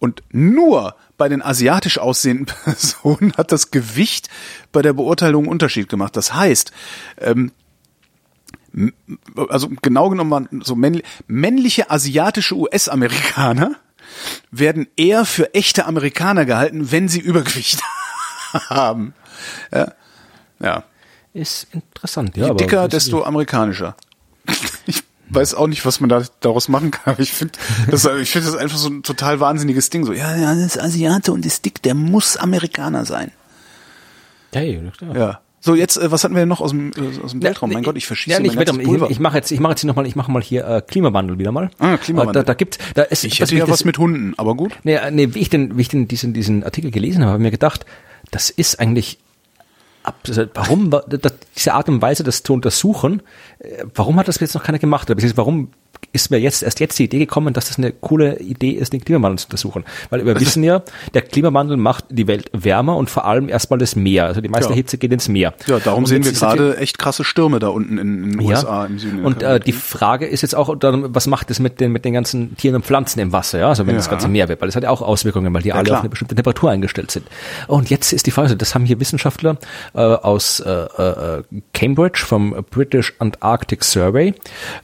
Und 0.00 0.22
nur 0.32 0.96
bei 1.16 1.28
den 1.28 1.42
asiatisch 1.42 1.98
aussehenden 1.98 2.46
Personen 2.64 3.32
hat 3.36 3.52
das 3.52 3.70
Gewicht 3.70 4.28
bei 4.72 4.82
der 4.82 4.94
Beurteilung 4.94 5.44
einen 5.44 5.52
Unterschied 5.52 5.88
gemacht. 5.88 6.16
Das 6.16 6.34
heißt, 6.34 6.72
ähm, 7.18 7.52
also 9.48 9.68
genau 9.82 10.08
genommen 10.10 10.30
waren 10.30 10.62
so 10.62 10.74
männli 10.74 11.02
männliche 11.26 11.90
asiatische 11.90 12.56
US-Amerikaner 12.56 13.76
werden 14.50 14.88
eher 14.96 15.24
für 15.24 15.54
echte 15.54 15.86
Amerikaner 15.86 16.44
gehalten, 16.44 16.90
wenn 16.90 17.08
sie 17.08 17.20
Übergewicht 17.20 17.80
haben. 18.52 19.14
Ja. 19.72 19.92
ja. 20.60 20.84
Ist 21.34 21.68
interessant, 21.72 22.36
ja. 22.36 22.44
Je 22.44 22.50
aber 22.50 22.58
dicker, 22.58 22.88
desto 22.88 23.24
amerikanischer. 23.24 23.96
Ich 24.86 25.34
weiß 25.34 25.54
auch 25.56 25.66
nicht, 25.66 25.84
was 25.84 26.00
man 26.00 26.08
da 26.08 26.22
daraus 26.40 26.68
machen 26.68 26.90
kann. 26.90 27.16
Ich 27.18 27.32
finde 27.34 27.52
das, 27.90 28.06
ich 28.06 28.30
finde 28.30 28.50
das 28.50 28.56
einfach 28.56 28.78
so 28.78 28.88
ein 28.88 29.02
total 29.02 29.40
wahnsinniges 29.40 29.90
Ding. 29.90 30.06
So, 30.06 30.14
ja, 30.14 30.34
ja, 30.34 30.54
das 30.54 30.76
ist 30.76 30.80
Asiate 30.80 31.32
und 31.32 31.44
ist 31.44 31.66
dick, 31.66 31.82
der 31.82 31.94
muss 31.94 32.38
Amerikaner 32.38 33.04
sein. 33.04 33.30
Ja, 34.54 34.62
ja. 34.62 34.80
Ja. 35.14 35.40
So, 35.60 35.74
jetzt, 35.74 35.96
äh, 35.96 36.10
was 36.12 36.22
hatten 36.24 36.34
wir 36.34 36.40
denn 36.40 36.48
noch 36.48 36.60
aus 36.60 36.70
dem, 36.70 36.90
äh, 36.92 37.24
aus 37.24 37.32
dem 37.32 37.42
Weltraum? 37.42 37.72
mein 37.72 37.82
Gott, 37.82 37.96
ich 37.96 38.06
verschieße 38.06 38.30
ja, 38.34 38.36
mein 38.38 38.44
nicht 38.44 38.56
ganzes 38.56 38.76
Weltraum. 38.76 38.92
Pulver. 38.92 39.06
Ich, 39.06 39.12
ich 39.12 39.20
mache 39.20 39.36
jetzt, 39.38 39.50
ich 39.50 39.60
mache 39.60 39.72
jetzt 39.72 39.84
noch 39.84 39.96
mal, 39.96 40.06
ich 40.06 40.14
mache 40.16 40.30
mal 40.30 40.42
hier 40.42 40.66
äh, 40.66 40.82
Klimawandel 40.86 41.38
wieder 41.38 41.50
mal. 41.52 41.70
Ah, 41.78 41.96
Klimawandel. 41.96 42.42
Äh, 42.42 42.44
Da, 42.44 42.52
da 42.52 42.54
gibt, 42.54 42.78
da 42.94 43.02
ist, 43.02 43.24
ich 43.24 43.40
hätte 43.40 43.54
ja 43.56 43.60
das- 43.64 43.70
was 43.70 43.84
mit 43.84 43.98
Hunden, 43.98 44.34
aber 44.36 44.54
gut. 44.54 44.72
Nee, 44.84 44.98
nee, 45.10 45.34
wie 45.34 45.40
ich 45.40 45.48
den, 45.50 45.76
wie 45.76 45.82
ich 45.82 45.88
den, 45.88 46.06
diesen, 46.08 46.32
diesen 46.32 46.62
Artikel 46.64 46.90
gelesen 46.90 47.22
habe, 47.22 47.32
habe 47.32 47.42
ich 47.42 47.46
mir 47.46 47.50
gedacht, 47.50 47.84
das 48.30 48.50
ist 48.50 48.78
eigentlich, 48.78 49.18
ab, 50.04 50.16
warum, 50.54 50.94
diese 51.56 51.74
Art 51.74 51.88
und 51.88 52.00
Weise, 52.02 52.22
das 52.22 52.42
zu 52.42 52.52
untersuchen, 52.54 53.22
warum 53.94 54.16
hat 54.16 54.28
das 54.28 54.38
jetzt 54.40 54.54
noch 54.54 54.62
keiner 54.62 54.78
gemacht? 54.78 55.10
Oder 55.10 55.20
warum 55.36 55.70
ist 56.10 56.30
mir 56.30 56.38
jetzt 56.38 56.62
erst 56.62 56.80
jetzt 56.80 56.98
die 56.98 57.04
Idee 57.04 57.18
gekommen, 57.18 57.52
dass 57.52 57.68
das 57.68 57.76
eine 57.76 57.92
coole 57.92 58.38
Idee 58.40 58.70
ist, 58.70 58.94
den 58.94 59.04
Klimawandel 59.04 59.38
zu 59.38 59.46
untersuchen? 59.46 59.84
Weil 60.08 60.24
wir 60.24 60.40
wissen 60.40 60.64
ja, 60.64 60.82
der 61.12 61.20
Klimawandel 61.22 61.76
macht 61.76 62.06
die 62.08 62.26
Welt 62.26 62.50
wärmer 62.54 62.96
und 62.96 63.10
vor 63.10 63.26
allem 63.26 63.48
erstmal 63.50 63.78
das 63.78 63.94
Meer. 63.94 64.24
Also 64.24 64.40
die 64.40 64.48
meiste 64.48 64.70
Ja. 64.72 64.76
Hitze 64.76 64.96
geht 64.96 65.12
ins 65.12 65.28
Meer. 65.28 65.52
Ja, 65.66 65.78
darum 65.78 66.04
Und 66.04 66.06
sehen 66.06 66.24
wir 66.24 66.32
gerade 66.32 66.78
echt 66.78 66.98
krasse 66.98 67.24
Stürme 67.24 67.58
da 67.58 67.68
unten 67.68 67.98
in, 67.98 68.24
in 68.24 68.30
den 68.32 68.40
USA, 68.40 68.86
im 68.86 68.98
Süden. 68.98 69.24
und 69.24 69.42
äh, 69.42 69.60
die 69.60 69.72
Frage 69.72 70.26
ist 70.26 70.40
jetzt 70.40 70.54
auch, 70.54 70.74
dann, 70.76 71.14
was 71.14 71.26
macht 71.26 71.50
es 71.50 71.60
mit 71.60 71.78
den, 71.78 71.92
mit 71.92 72.06
den 72.06 72.14
ganzen 72.14 72.56
Tieren 72.56 72.76
und 72.76 72.86
Pflanzen 72.86 73.20
im 73.20 73.32
Wasser, 73.32 73.58
ja? 73.58 73.68
Also 73.68 73.86
wenn 73.86 73.94
Ja. 73.94 73.98
das 73.98 74.08
ganze 74.08 74.28
Meer 74.28 74.48
wird, 74.48 74.60
weil 74.62 74.68
das 74.68 74.76
hat 74.76 74.84
ja 74.84 74.90
auch 74.90 75.02
Auswirkungen, 75.02 75.52
weil 75.52 75.62
die 75.62 75.72
alle 75.74 75.84
klar. 75.84 75.98
auf 75.98 76.02
eine 76.04 76.10
bestimmte 76.10 76.34
Temperatur 76.34 76.70
eingestellt 76.70 77.10
sind. 77.10 77.26
Und 77.66 77.90
jetzt 77.90 78.12
ist 78.14 78.26
die 78.26 78.30
Frage, 78.30 78.56
das 78.56 78.74
haben 78.74 78.86
hier 78.86 78.98
Wissenschaftler 78.98 79.58
äh, 79.94 79.98
aus 80.00 80.60
äh, 80.60 80.70
äh, 80.70 81.42
Cambridge 81.74 82.24
vom 82.26 82.64
British 82.70 83.12
Antarctic 83.18 83.84
Survey, 83.84 84.32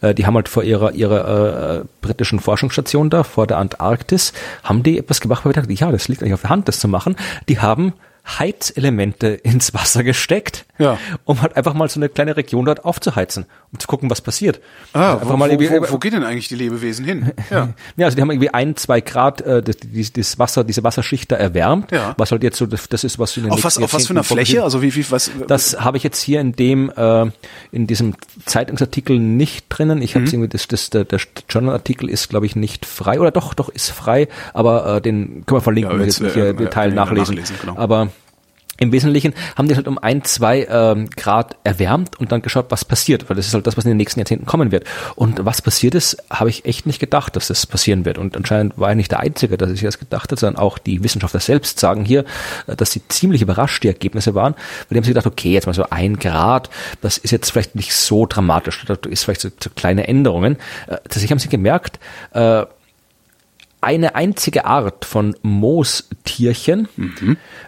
äh, 0.03 0.15
die 0.15 0.27
haben 0.27 0.35
halt 0.35 0.49
vor 0.51 0.63
ihrer, 0.65 0.93
ihrer 0.95 1.81
äh, 1.81 1.85
britischen 2.01 2.41
Forschungsstation 2.41 3.11
da 3.11 3.23
vor 3.23 3.47
der 3.47 3.59
Antarktis, 3.59 4.33
haben 4.63 4.83
die 4.83 4.99
etwas 4.99 5.21
gemacht, 5.21 5.45
wo 5.45 5.51
ich 5.51 5.57
dachte, 5.57 5.73
ja, 5.73 5.91
das 5.91 6.09
liegt 6.09 6.23
eigentlich 6.23 6.35
auf 6.35 6.43
der 6.43 6.51
Hand, 6.51 6.69
das 6.69 6.79
zu 6.79 6.89
machen. 6.89 7.17
Die 7.49 7.59
haben 7.61 7.93
Heizelemente 8.27 9.29
ins 9.29 9.75
Wasser 9.75 10.03
gesteckt, 10.03 10.64
Ja. 10.79 10.99
um 11.25 11.43
halt 11.43 11.57
einfach 11.57 11.75
mal 11.75 11.89
so 11.89 11.99
eine 12.01 12.09
kleine 12.09 12.37
Region 12.37 12.64
dort 12.64 12.85
aufzuheizen, 12.85 13.47
um 13.72 13.79
zu 13.79 13.87
gucken, 13.87 14.11
was 14.11 14.20
passiert. 14.20 14.61
Ah, 14.93 15.18
wo, 15.22 15.37
mal 15.37 15.51
wo, 15.51 15.61
wo, 15.61 15.93
wo 15.93 15.99
gehen 15.99 16.12
denn 16.12 16.25
eigentlich 16.25 16.49
die 16.49 16.57
Lebewesen 16.57 17.05
hin? 17.05 17.33
Ja. 17.51 17.68
Ja, 17.97 18.07
also 18.07 18.16
die 18.16 18.22
haben 18.22 18.31
irgendwie 18.31 18.51
ein, 18.51 18.77
zwei 18.77 19.01
Grad 19.01 19.41
äh, 19.43 19.62
das, 19.62 19.77
das, 19.85 20.12
das 20.12 20.39
Wasser, 20.39 20.64
diese 20.64 20.83
Wasserschicht 20.83 21.31
da 21.31 21.37
erwärmt, 21.37 21.93
Ja. 21.93 22.14
was 22.18 22.33
halt 22.33 22.43
jetzt 22.43 22.57
so, 22.59 22.66
das, 22.66 22.89
das 22.89 23.05
ist 23.05 23.18
was 23.18 23.37
in 23.37 23.45
den 23.45 23.53
Auf 23.53 23.62
was, 23.62 23.79
auf 23.79 23.93
was 23.95 24.07
für 24.07 24.12
einer 24.14 24.25
Fläche? 24.25 24.62
Also 24.64 24.83
wie, 24.83 24.95
wie, 24.95 25.11
was? 25.11 25.31
Das 25.47 25.79
habe 25.81 25.97
ich 25.97 26.03
jetzt 26.03 26.20
hier 26.20 26.41
in 26.41 26.53
dem 26.53 26.91
äh, 26.97 27.27
in 27.72 27.87
diesem 27.87 28.14
Zeitungsartikel 28.47 29.18
nicht 29.18 29.66
drinnen. 29.68 30.03
Ich 30.03 30.14
Mhm. 30.14 30.20
habe 30.20 30.31
irgendwie 30.31 30.49
das, 30.49 30.66
das 30.68 30.91
der, 30.91 31.05
der 31.05 31.20
Journalartikel 31.49 32.09
ist 32.09 32.29
glaube 32.31 32.47
ich 32.47 32.57
nicht 32.57 32.85
frei 32.87 33.20
oder 33.20 33.31
doch 33.31 33.55
doch 33.55 33.68
ist 33.68 33.91
frei, 33.91 34.29
aber 34.55 34.97
äh, 34.97 35.01
den 35.01 35.45
können 35.47 35.59
wir 35.59 35.61
verlinken, 35.61 35.91
Ja, 35.93 35.95
wenn 35.95 36.01
wir 36.01 36.07
jetzt, 36.07 36.20
jetzt 36.20 36.37
ja, 36.37 36.53
Detail 36.53 36.68
kann 36.70 36.89
ich 36.91 36.95
nachlesen. 36.95 37.35
nachlesen, 37.37 37.57
genau. 37.61 37.77
Aber 37.77 38.09
im 38.79 38.93
Wesentlichen 38.93 39.35
haben 39.57 39.68
die 39.68 39.77
halt 39.77 39.87
um 39.87 39.99
ein, 39.99 40.25
zwei 40.25 40.66
ähm, 40.68 41.09
Grad 41.11 41.57
erwärmt 41.62 42.18
und 42.18 42.33
dann 42.33 42.43
geschaut, 42.43 42.66
was 42.70 42.85
passiert, 42.85 43.29
weil 43.29 43.37
das 43.37 43.47
ist 43.47 43.55
halt 43.55 43.66
das, 43.66 43.77
was 43.77 43.85
in 43.85 43.91
den 43.91 43.97
nächsten 43.99 44.18
Jahrzehnten 44.18 44.47
kommen 44.47 44.72
wird. 44.72 44.85
Und 45.14 45.45
was 45.45 45.62
passiert 45.62 45.95
ist, 45.95 46.16
habe 46.29 46.51
ich 46.51 46.64
echt 46.64 46.87
nicht 46.87 46.99
gedacht, 46.99 47.37
dass 47.37 47.49
das 47.49 47.66
passieren 47.66 48.05
wird. 48.05 48.18
Und 48.18 48.37
anscheinend 48.37 48.79
war 48.79 48.91
ich 48.91 48.97
nicht 48.97 49.12
der 49.12 49.20
Einzige, 49.20 49.57
dass 49.57 49.70
ich 49.70 49.83
das 49.83 49.99
gedacht 49.99 50.33
hat, 50.33 50.39
sondern 50.41 50.61
auch 50.61 50.79
die 50.79 51.05
Wissenschaftler 51.05 51.41
selbst 51.41 51.79
sagen 51.79 52.05
hier, 52.05 52.25
äh, 52.66 52.75
dass 52.75 52.91
sie 52.91 53.07
ziemlich 53.09 53.43
überrascht 53.43 53.85
die 53.85 53.89
Ergebnisse 53.89 54.35
waren, 54.35 54.55
weil 54.55 54.87
die 54.91 54.97
haben 54.97 55.05
sich 55.05 55.14
gedacht, 55.14 55.27
okay, 55.27 55.53
jetzt 55.53 55.66
mal 55.66 55.72
so 55.72 55.87
ein 55.91 56.18
Grad, 56.18 56.68
das 57.01 57.18
ist 57.18 57.31
jetzt 57.31 57.51
vielleicht 57.51 57.77
nicht 57.77 57.95
so 57.95 58.27
dramatisch, 58.27 58.85
da 58.87 58.97
ist 59.09 59.25
vielleicht 59.25 59.41
so, 59.41 59.51
so 59.62 59.70
kleine 59.70 60.09
Änderungen. 60.09 60.57
Äh, 60.89 60.97
Tatsächlich 61.05 61.31
haben 61.31 61.39
sie 61.39 61.49
gemerkt, 61.49 62.01
äh, 62.33 62.64
eine 63.85 64.14
einzige 64.14 64.64
Art 64.64 65.05
von 65.05 65.37
Moostierchen, 65.43 66.89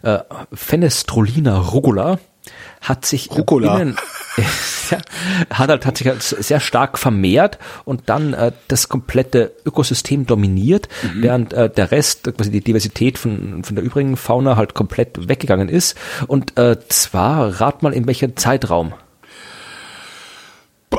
äh, 0.02 0.18
Fenestrolina 0.52 1.58
rugula, 1.58 2.18
hat 2.80 3.04
sich 3.06 3.30
Rucola. 3.30 3.76
innen, 3.76 3.96
ja, 4.90 4.98
hat 5.50 5.68
halt 5.68 5.86
hat 5.86 5.98
sich 5.98 6.06
halt 6.06 6.22
sehr 6.22 6.60
stark 6.60 6.98
vermehrt 6.98 7.58
und 7.84 8.08
dann 8.08 8.32
äh, 8.34 8.52
das 8.68 8.88
komplette 8.88 9.52
Ökosystem 9.64 10.26
dominiert, 10.26 10.88
während 11.14 11.52
äh, 11.52 11.68
der 11.68 11.90
Rest, 11.90 12.32
quasi 12.36 12.50
die 12.50 12.60
Diversität 12.60 13.18
von, 13.18 13.64
von 13.64 13.74
der 13.74 13.84
übrigen 13.84 14.16
Fauna 14.16 14.56
halt 14.56 14.74
komplett 14.74 15.28
weggegangen 15.28 15.68
ist. 15.68 15.96
Und 16.28 16.56
äh, 16.58 16.76
zwar, 16.88 17.60
rat 17.60 17.82
mal 17.82 17.92
in 17.92 18.06
welchem 18.06 18.36
Zeitraum. 18.36 18.94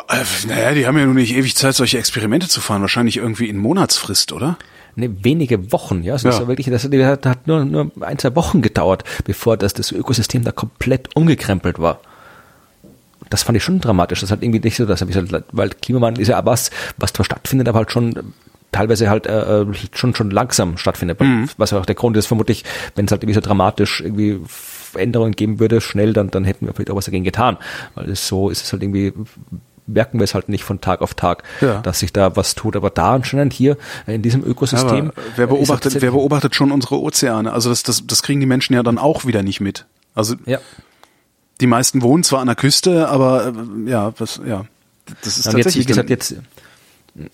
Äh, 0.09 0.23
Naja, 0.47 0.73
die 0.73 0.85
haben 0.87 0.97
ja 0.97 1.05
nun 1.05 1.15
nicht 1.15 1.35
ewig 1.35 1.55
Zeit, 1.55 1.75
solche 1.75 1.97
Experimente 1.97 2.47
zu 2.47 2.59
fahren. 2.61 2.81
Wahrscheinlich 2.81 3.17
irgendwie 3.17 3.47
in 3.49 3.57
Monatsfrist, 3.57 4.31
oder? 4.33 4.57
Ne, 4.97 5.23
wenige 5.23 5.71
Wochen, 5.71 6.03
ja. 6.03 6.13
Das 6.13 6.23
Ja. 6.23 6.39
war 6.39 6.47
wirklich, 6.47 6.67
das 6.67 6.83
hat, 6.83 7.47
nur, 7.47 7.63
nur 7.63 7.91
ein, 8.01 8.17
zwei 8.17 8.35
Wochen 8.35 8.61
gedauert, 8.61 9.03
bevor 9.23 9.55
das, 9.55 9.73
das 9.73 9.91
Ökosystem 9.91 10.43
da 10.43 10.51
komplett 10.51 11.15
umgekrempelt 11.15 11.79
war. 11.79 11.99
Das 13.29 13.43
fand 13.43 13.57
ich 13.57 13.63
schon 13.63 13.79
dramatisch. 13.79 14.21
Das 14.21 14.31
hat 14.31 14.41
irgendwie 14.43 14.59
nicht 14.59 14.77
so, 14.77 14.85
dass 14.85 15.01
weil 15.51 15.69
Klimawandel 15.69 16.21
ist 16.21 16.29
ja 16.29 16.45
was, 16.45 16.71
was 16.97 17.13
zwar 17.13 17.25
stattfindet, 17.25 17.67
aber 17.67 17.79
halt 17.79 17.91
schon 17.91 18.33
teilweise 18.71 19.09
halt 19.09 19.27
äh, 19.27 19.61
äh, 19.61 19.65
schon 19.93 20.13
schon 20.15 20.29
langsam 20.29 20.77
stattfindet. 20.77 21.19
Was 21.57 21.71
ja 21.71 21.79
auch 21.79 21.85
der 21.85 21.95
Grund 21.95 22.15
ist, 22.17 22.27
vermutlich, 22.27 22.63
wenn 22.95 23.05
es 23.05 23.11
halt 23.11 23.23
irgendwie 23.23 23.35
so 23.35 23.41
dramatisch 23.41 24.01
irgendwie 24.01 24.39
Änderungen 24.95 25.33
geben 25.33 25.59
würde, 25.59 25.81
schnell, 25.81 26.13
dann, 26.13 26.31
dann 26.31 26.43
hätten 26.45 26.65
wir 26.65 26.73
vielleicht 26.73 26.91
auch 26.91 26.95
was 26.95 27.05
dagegen 27.05 27.23
getan. 27.23 27.57
Weil 27.95 28.09
es 28.09 28.27
so 28.27 28.49
ist 28.49 28.63
es 28.63 28.71
halt 28.71 28.81
irgendwie 28.83 29.13
merken 29.87 30.19
wir 30.19 30.25
es 30.25 30.33
halt 30.35 30.49
nicht 30.49 30.63
von 30.63 30.81
Tag 30.81 31.01
auf 31.01 31.13
Tag, 31.13 31.43
Ja. 31.61 31.79
dass 31.81 31.99
sich 31.99 32.13
da 32.13 32.35
was 32.35 32.53
tut. 32.55 32.75
Aber 32.75 32.89
da 32.89 33.13
anscheinend 33.15 33.53
hier 33.53 33.77
in 34.05 34.21
diesem 34.21 34.43
Ökosystem. 34.43 35.11
Aber 35.11 35.13
wer 35.35 35.45
äh, 35.45 35.47
beobachtet, 35.47 35.69
tatsächlich- 35.83 36.01
wer 36.03 36.11
beobachtet 36.11 36.55
schon 36.55 36.71
unsere 36.71 36.99
Ozeane? 36.99 37.51
Also 37.53 37.69
das, 37.69 37.83
das, 37.83 38.05
das 38.05 38.21
kriegen 38.21 38.39
die 38.39 38.45
Menschen 38.45 38.73
ja 38.73 38.83
dann 38.83 38.97
auch 38.97 39.25
wieder 39.25 39.43
nicht 39.43 39.61
mit. 39.61 39.85
Also 40.13 40.35
Ja. 40.45 40.59
die 41.61 41.67
meisten 41.67 42.01
wohnen 42.01 42.23
zwar 42.23 42.39
an 42.41 42.47
der 42.47 42.55
Küste, 42.55 43.07
aber 43.09 43.47
äh, 43.85 43.89
ja, 43.89 44.13
was, 44.17 44.39
ja, 44.45 44.65
das 45.23 45.37
ist 45.37 45.47
Und 45.47 45.53
jetzt, 45.53 45.57
wie 45.57 45.63
tatsächlich 45.63 45.87
gesagt, 45.87 46.09
jetzt, 46.09 46.35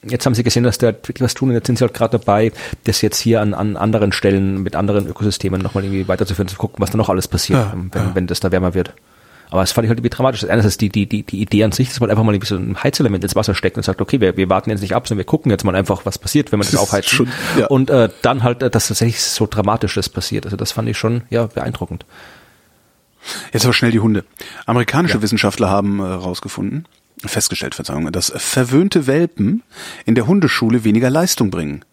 jetzt 0.03 0.25
haben 0.25 0.35
sie 0.35 0.43
gesehen, 0.43 0.63
dass 0.63 0.77
da 0.77 0.87
wirklich 0.87 1.21
was 1.21 1.33
tun 1.33 1.49
und 1.49 1.55
jetzt 1.55 1.67
sind 1.67 1.77
sie 1.77 1.83
halt 1.83 1.93
gerade 1.93 2.17
dabei, 2.19 2.51
das 2.85 3.01
jetzt 3.01 3.17
hier 3.19 3.41
an, 3.41 3.53
an 3.53 3.75
anderen 3.77 4.11
Stellen 4.11 4.61
mit 4.63 4.75
anderen 4.75 5.07
Ökosystemen 5.07 5.61
nochmal 5.61 5.83
irgendwie 5.83 6.07
weiterzuführen, 6.07 6.47
zu 6.47 6.55
gucken, 6.57 6.77
was 6.79 6.91
da 6.91 6.97
noch 6.97 7.09
alles 7.09 7.27
passiert, 7.27 7.59
Ja, 7.59 7.73
wenn, 7.91 8.15
wenn 8.15 8.27
das 8.27 8.39
da 8.39 8.51
wärmer 8.51 8.73
wird. 8.73 8.93
Aber 9.53 9.61
das 9.61 9.71
fand 9.71 9.85
ich 9.85 9.89
halt 9.89 9.99
irgendwie 9.99 10.09
dramatisch. 10.09 10.43
Einerseits 10.45 10.77
die, 10.77 10.89
die, 10.89 11.07
die, 11.07 11.21
die 11.21 11.39
Idee 11.39 11.63
an 11.63 11.71
sich, 11.71 11.87
dass 11.89 11.99
man 11.99 12.09
einfach 12.09 12.23
mal 12.23 12.33
irgendwie 12.33 12.47
so 12.47 12.55
ein 12.55 12.81
Heizelement 12.81 13.23
ins 13.23 13.35
Wasser 13.35 13.53
steckt 13.53 13.77
und 13.77 13.83
sagt, 13.83 14.01
okay, 14.01 14.19
wir, 14.19 14.35
wir 14.35 14.49
warten 14.49 14.71
jetzt 14.71 14.81
nicht 14.81 14.95
ab, 14.95 15.07
sondern 15.07 15.19
wir 15.19 15.25
gucken 15.25 15.51
jetzt 15.51 15.63
mal 15.63 15.75
einfach, 15.75 16.07
was 16.07 16.17
passiert, 16.17 16.51
wenn 16.51 16.57
man 16.57 16.65
das, 16.65 16.71
Das 16.71 16.81
ist 16.81 16.87
aufheizt. 16.87 17.09
schon- 17.09 17.27
ja. 17.59 17.67
Und 17.67 17.91
äh, 17.91 18.09
dann 18.23 18.41
halt, 18.41 18.63
äh, 18.63 18.71
dass 18.71 18.87
tatsächlich 18.87 19.21
so 19.21 19.45
Dramatisches 19.45 20.09
passiert. 20.09 20.45
Also 20.45 20.57
das 20.57 20.71
fand 20.71 20.89
ich 20.89 20.97
schon, 20.97 21.21
ja, 21.29 21.45
beeindruckend. 21.45 22.05
Jetzt 23.53 23.63
aber 23.65 23.73
schnell 23.73 23.91
die 23.91 23.99
Hunde. 23.99 24.25
Amerikanische 24.65 25.17
Ja. 25.17 25.21
Wissenschaftler 25.21 25.69
haben 25.69 25.99
äh, 25.99 26.03
herausgefunden, 26.03 26.87
festgestellt, 27.23 27.75
Verzeihung, 27.75 28.11
dass 28.11 28.33
verwöhnte 28.35 29.07
Welpen 29.07 29.61
in 30.05 30.15
der 30.15 30.25
Hundeschule 30.27 30.83
weniger 30.83 31.09
Leistung 31.09 31.51
bringen. 31.51 31.85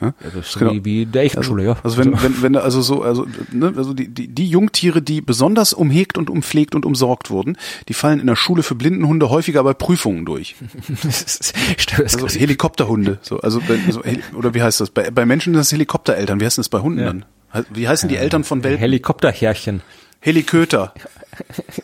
Ja? 0.00 0.14
Das 0.20 0.34
ist 0.48 0.58
Genau. 0.58 0.72
wie, 0.74 0.84
wie 0.84 1.06
der 1.06 1.22
echten 1.24 1.42
Schule, 1.42 1.64
ja. 1.64 1.76
Also 1.84 1.96
wenn, 1.98 2.20
wenn, 2.22 2.42
wenn 2.42 2.52
da 2.54 2.60
also 2.60 2.80
so, 2.82 3.02
also, 3.02 3.26
ne, 3.52 3.72
also 3.76 3.94
die, 3.94 4.08
die, 4.08 4.26
die 4.28 4.48
Jungtiere, 4.48 5.00
die 5.02 5.20
besonders 5.20 5.72
umhegt 5.74 6.18
und 6.18 6.28
umpflegt 6.30 6.74
und 6.74 6.84
umsorgt 6.86 7.30
wurden, 7.30 7.56
die 7.88 7.94
fallen 7.94 8.18
in 8.18 8.26
der 8.26 8.34
Schule 8.36 8.62
für 8.62 8.74
Blindenhunde 8.74 9.30
häufiger 9.30 9.62
bei 9.62 9.74
Prüfungen 9.74 10.24
durch. 10.24 10.56
Also 11.98 12.26
Helikopterhunde, 12.28 13.18
so, 13.22 13.40
also, 13.40 13.60
wenn- 13.68 13.92
so 13.92 14.02
Heli- 14.02 14.22
oder 14.34 14.54
wie 14.54 14.62
heißt 14.62 14.80
das? 14.80 14.90
Bei, 14.90 15.10
bei 15.10 15.26
Menschen 15.26 15.52
sind 15.52 15.58
das 15.58 15.70
Helikoptereltern. 15.72 16.40
Wie 16.40 16.44
heißt 16.46 16.58
das 16.58 16.68
bei 16.68 16.80
Hunden 16.80 17.00
Ja. 17.00 17.06
dann? 17.06 17.24
Wie 17.72 17.86
heißen 17.86 18.08
die 18.08 18.16
Eltern 18.16 18.44
von 18.44 18.64
Welpen? 18.64 18.78
Helikopterherrchen. 18.80 19.82
Heliköter. 20.20 20.94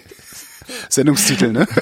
Sendungstitel, 0.88 1.52
ne? 1.52 1.66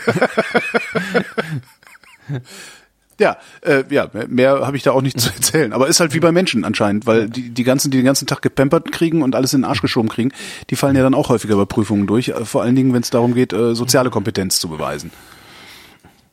ja, 3.18 3.36
äh, 3.62 3.84
ja, 3.90 4.08
mehr- 4.28 4.66
habe 4.66 4.76
ich 4.76 4.82
da 4.82 4.90
auch 4.92 5.02
nicht 5.02 5.18
zu 5.20 5.30
erzählen. 5.34 5.72
Aber 5.72 5.88
ist 5.88 6.00
halt 6.00 6.12
wie 6.14 6.20
bei 6.20 6.32
Menschen 6.32 6.64
anscheinend, 6.64 7.06
weil 7.06 7.28
die, 7.28 7.50
die 7.50 7.64
ganzen, 7.64 7.90
die 7.90 7.98
den 7.98 8.04
ganzen 8.06 8.26
Tag 8.26 8.42
gepampert 8.42 8.92
kriegen 8.92 9.22
und 9.22 9.34
alles 9.34 9.54
in 9.54 9.60
den 9.62 9.64
Arsch 9.64 9.80
geschoben 9.82 10.08
kriegen, 10.08 10.32
die 10.70 10.76
fallen 10.76 10.96
ja 10.96 11.02
dann 11.02 11.14
auch 11.14 11.28
häufiger 11.28 11.56
bei 11.56 11.64
Prüfungen 11.64 12.06
durch. 12.06 12.28
äh, 12.28 12.44
Vor 12.44 12.62
allen 12.62 12.76
Dingen, 12.76 12.92
wenn 12.92 13.02
es 13.02 13.10
darum 13.10 13.34
geht, 13.34 13.52
äh, 13.52 13.74
soziale 13.74 14.10
Kompetenz 14.10 14.60
zu 14.60 14.68
beweisen. 14.68 15.10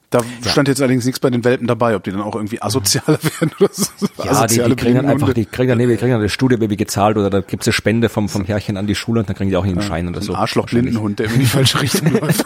Da 0.09 0.19
stand 0.47 0.67
jetzt 0.67 0.79
allerdings 0.79 1.05
nichts 1.05 1.19
bei 1.19 1.31
den 1.31 1.43
Welpen 1.43 1.65
dabei, 1.65 1.95
ob 1.95 2.03
die 2.03 2.11
dann 2.11 2.21
auch 2.21 2.36
irgendwie 2.36 2.61
asozialer 2.61 3.17
werden 3.39 3.51
oder 3.59 3.69
so. 3.71 3.88
Ja, 4.23 4.45
die, 4.45 4.61
die 4.61 4.75
kriegen 4.75 4.95
dann 4.97 5.07
einfach, 5.07 5.34
die 5.34 5.45
kriegen 5.45 5.69
dann, 5.69 5.79
nee, 5.79 5.88
die 5.88 5.95
kriegen 5.97 6.11
dann 6.11 6.19
eine 6.19 6.29
Studiebaby 6.29 6.75
gezahlt 6.75 7.17
oder 7.17 7.31
da 7.31 7.41
gibt's 7.41 7.65
eine 7.65 7.73
Spende 7.73 8.09
vom, 8.09 8.29
vom 8.29 8.45
Herrchen 8.45 8.77
an 8.77 8.86
die 8.86 8.93
Schule 8.93 9.21
und 9.21 9.29
dann 9.29 9.36
kriegen 9.36 9.49
die 9.49 9.55
auch 9.57 9.63
einen 9.65 9.81
Schein 9.81 10.07
oder 10.07 10.21
so. 10.21 10.36
Arschloch-Blindenhund, 10.36 11.17
der 11.17 11.31
in 11.31 11.39
die 11.39 11.45
falsche 11.47 11.81
Richtung 11.81 12.11
läuft. 12.21 12.45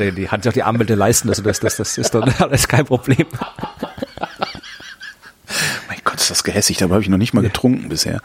Ja, 0.00 0.10
die, 0.10 0.28
hat 0.28 0.42
sich 0.42 0.50
auch 0.50 0.54
die 0.54 0.62
Anwälte 0.62 0.94
leisten, 0.94 1.28
also 1.28 1.42
das, 1.42 1.60
das, 1.60 1.76
das 1.76 1.98
ist 1.98 2.14
dann 2.14 2.22
alles 2.38 2.68
kein 2.68 2.84
Problem. 2.84 3.26
mein 5.88 5.98
Gott, 6.04 6.16
ist 6.16 6.30
das 6.30 6.44
gehässig, 6.44 6.78
dabei 6.78 6.94
habe 6.94 7.02
ich 7.02 7.08
noch 7.08 7.18
nicht 7.18 7.34
mal 7.34 7.42
getrunken 7.42 7.88
bisher. 7.88 8.20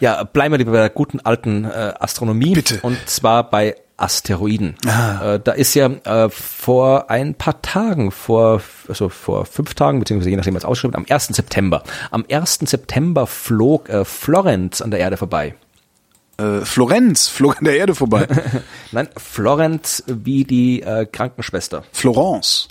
Ja, 0.00 0.22
bleiben 0.24 0.52
wir 0.52 0.58
lieber 0.58 0.72
bei 0.72 0.78
der 0.78 0.90
guten 0.90 1.20
alten 1.20 1.64
äh, 1.64 1.94
Astronomie. 1.98 2.54
Bitte. 2.54 2.78
Und 2.82 3.08
zwar 3.08 3.50
bei 3.50 3.74
Asteroiden. 3.98 4.76
Ah. 4.86 5.34
Äh, 5.34 5.40
da 5.40 5.52
ist 5.52 5.74
ja 5.74 5.86
äh, 5.86 6.30
vor 6.30 7.10
ein 7.10 7.34
paar 7.34 7.60
Tagen, 7.62 8.12
vor, 8.12 8.62
also 8.88 9.08
vor 9.08 9.44
fünf 9.44 9.74
Tagen, 9.74 9.98
beziehungsweise 9.98 10.30
je 10.30 10.36
nachdem 10.36 10.54
was 10.54 10.64
ausgeschrieben, 10.64 10.96
am 10.96 11.06
1. 11.08 11.26
September. 11.28 11.82
Am 12.10 12.24
1. 12.30 12.60
September 12.62 13.26
flog 13.26 13.88
äh, 13.88 14.04
Florenz 14.04 14.80
an 14.80 14.92
der 14.92 15.00
Erde 15.00 15.16
vorbei. 15.16 15.54
Äh, 16.38 16.64
Florenz 16.64 17.28
flog 17.28 17.58
an 17.58 17.64
der 17.64 17.76
Erde 17.76 17.94
vorbei. 17.94 18.26
Nein, 18.92 19.08
Florenz 19.16 20.04
wie 20.06 20.44
die 20.44 20.82
äh, 20.82 21.04
Krankenschwester. 21.06 21.84
Florence. 21.92 22.68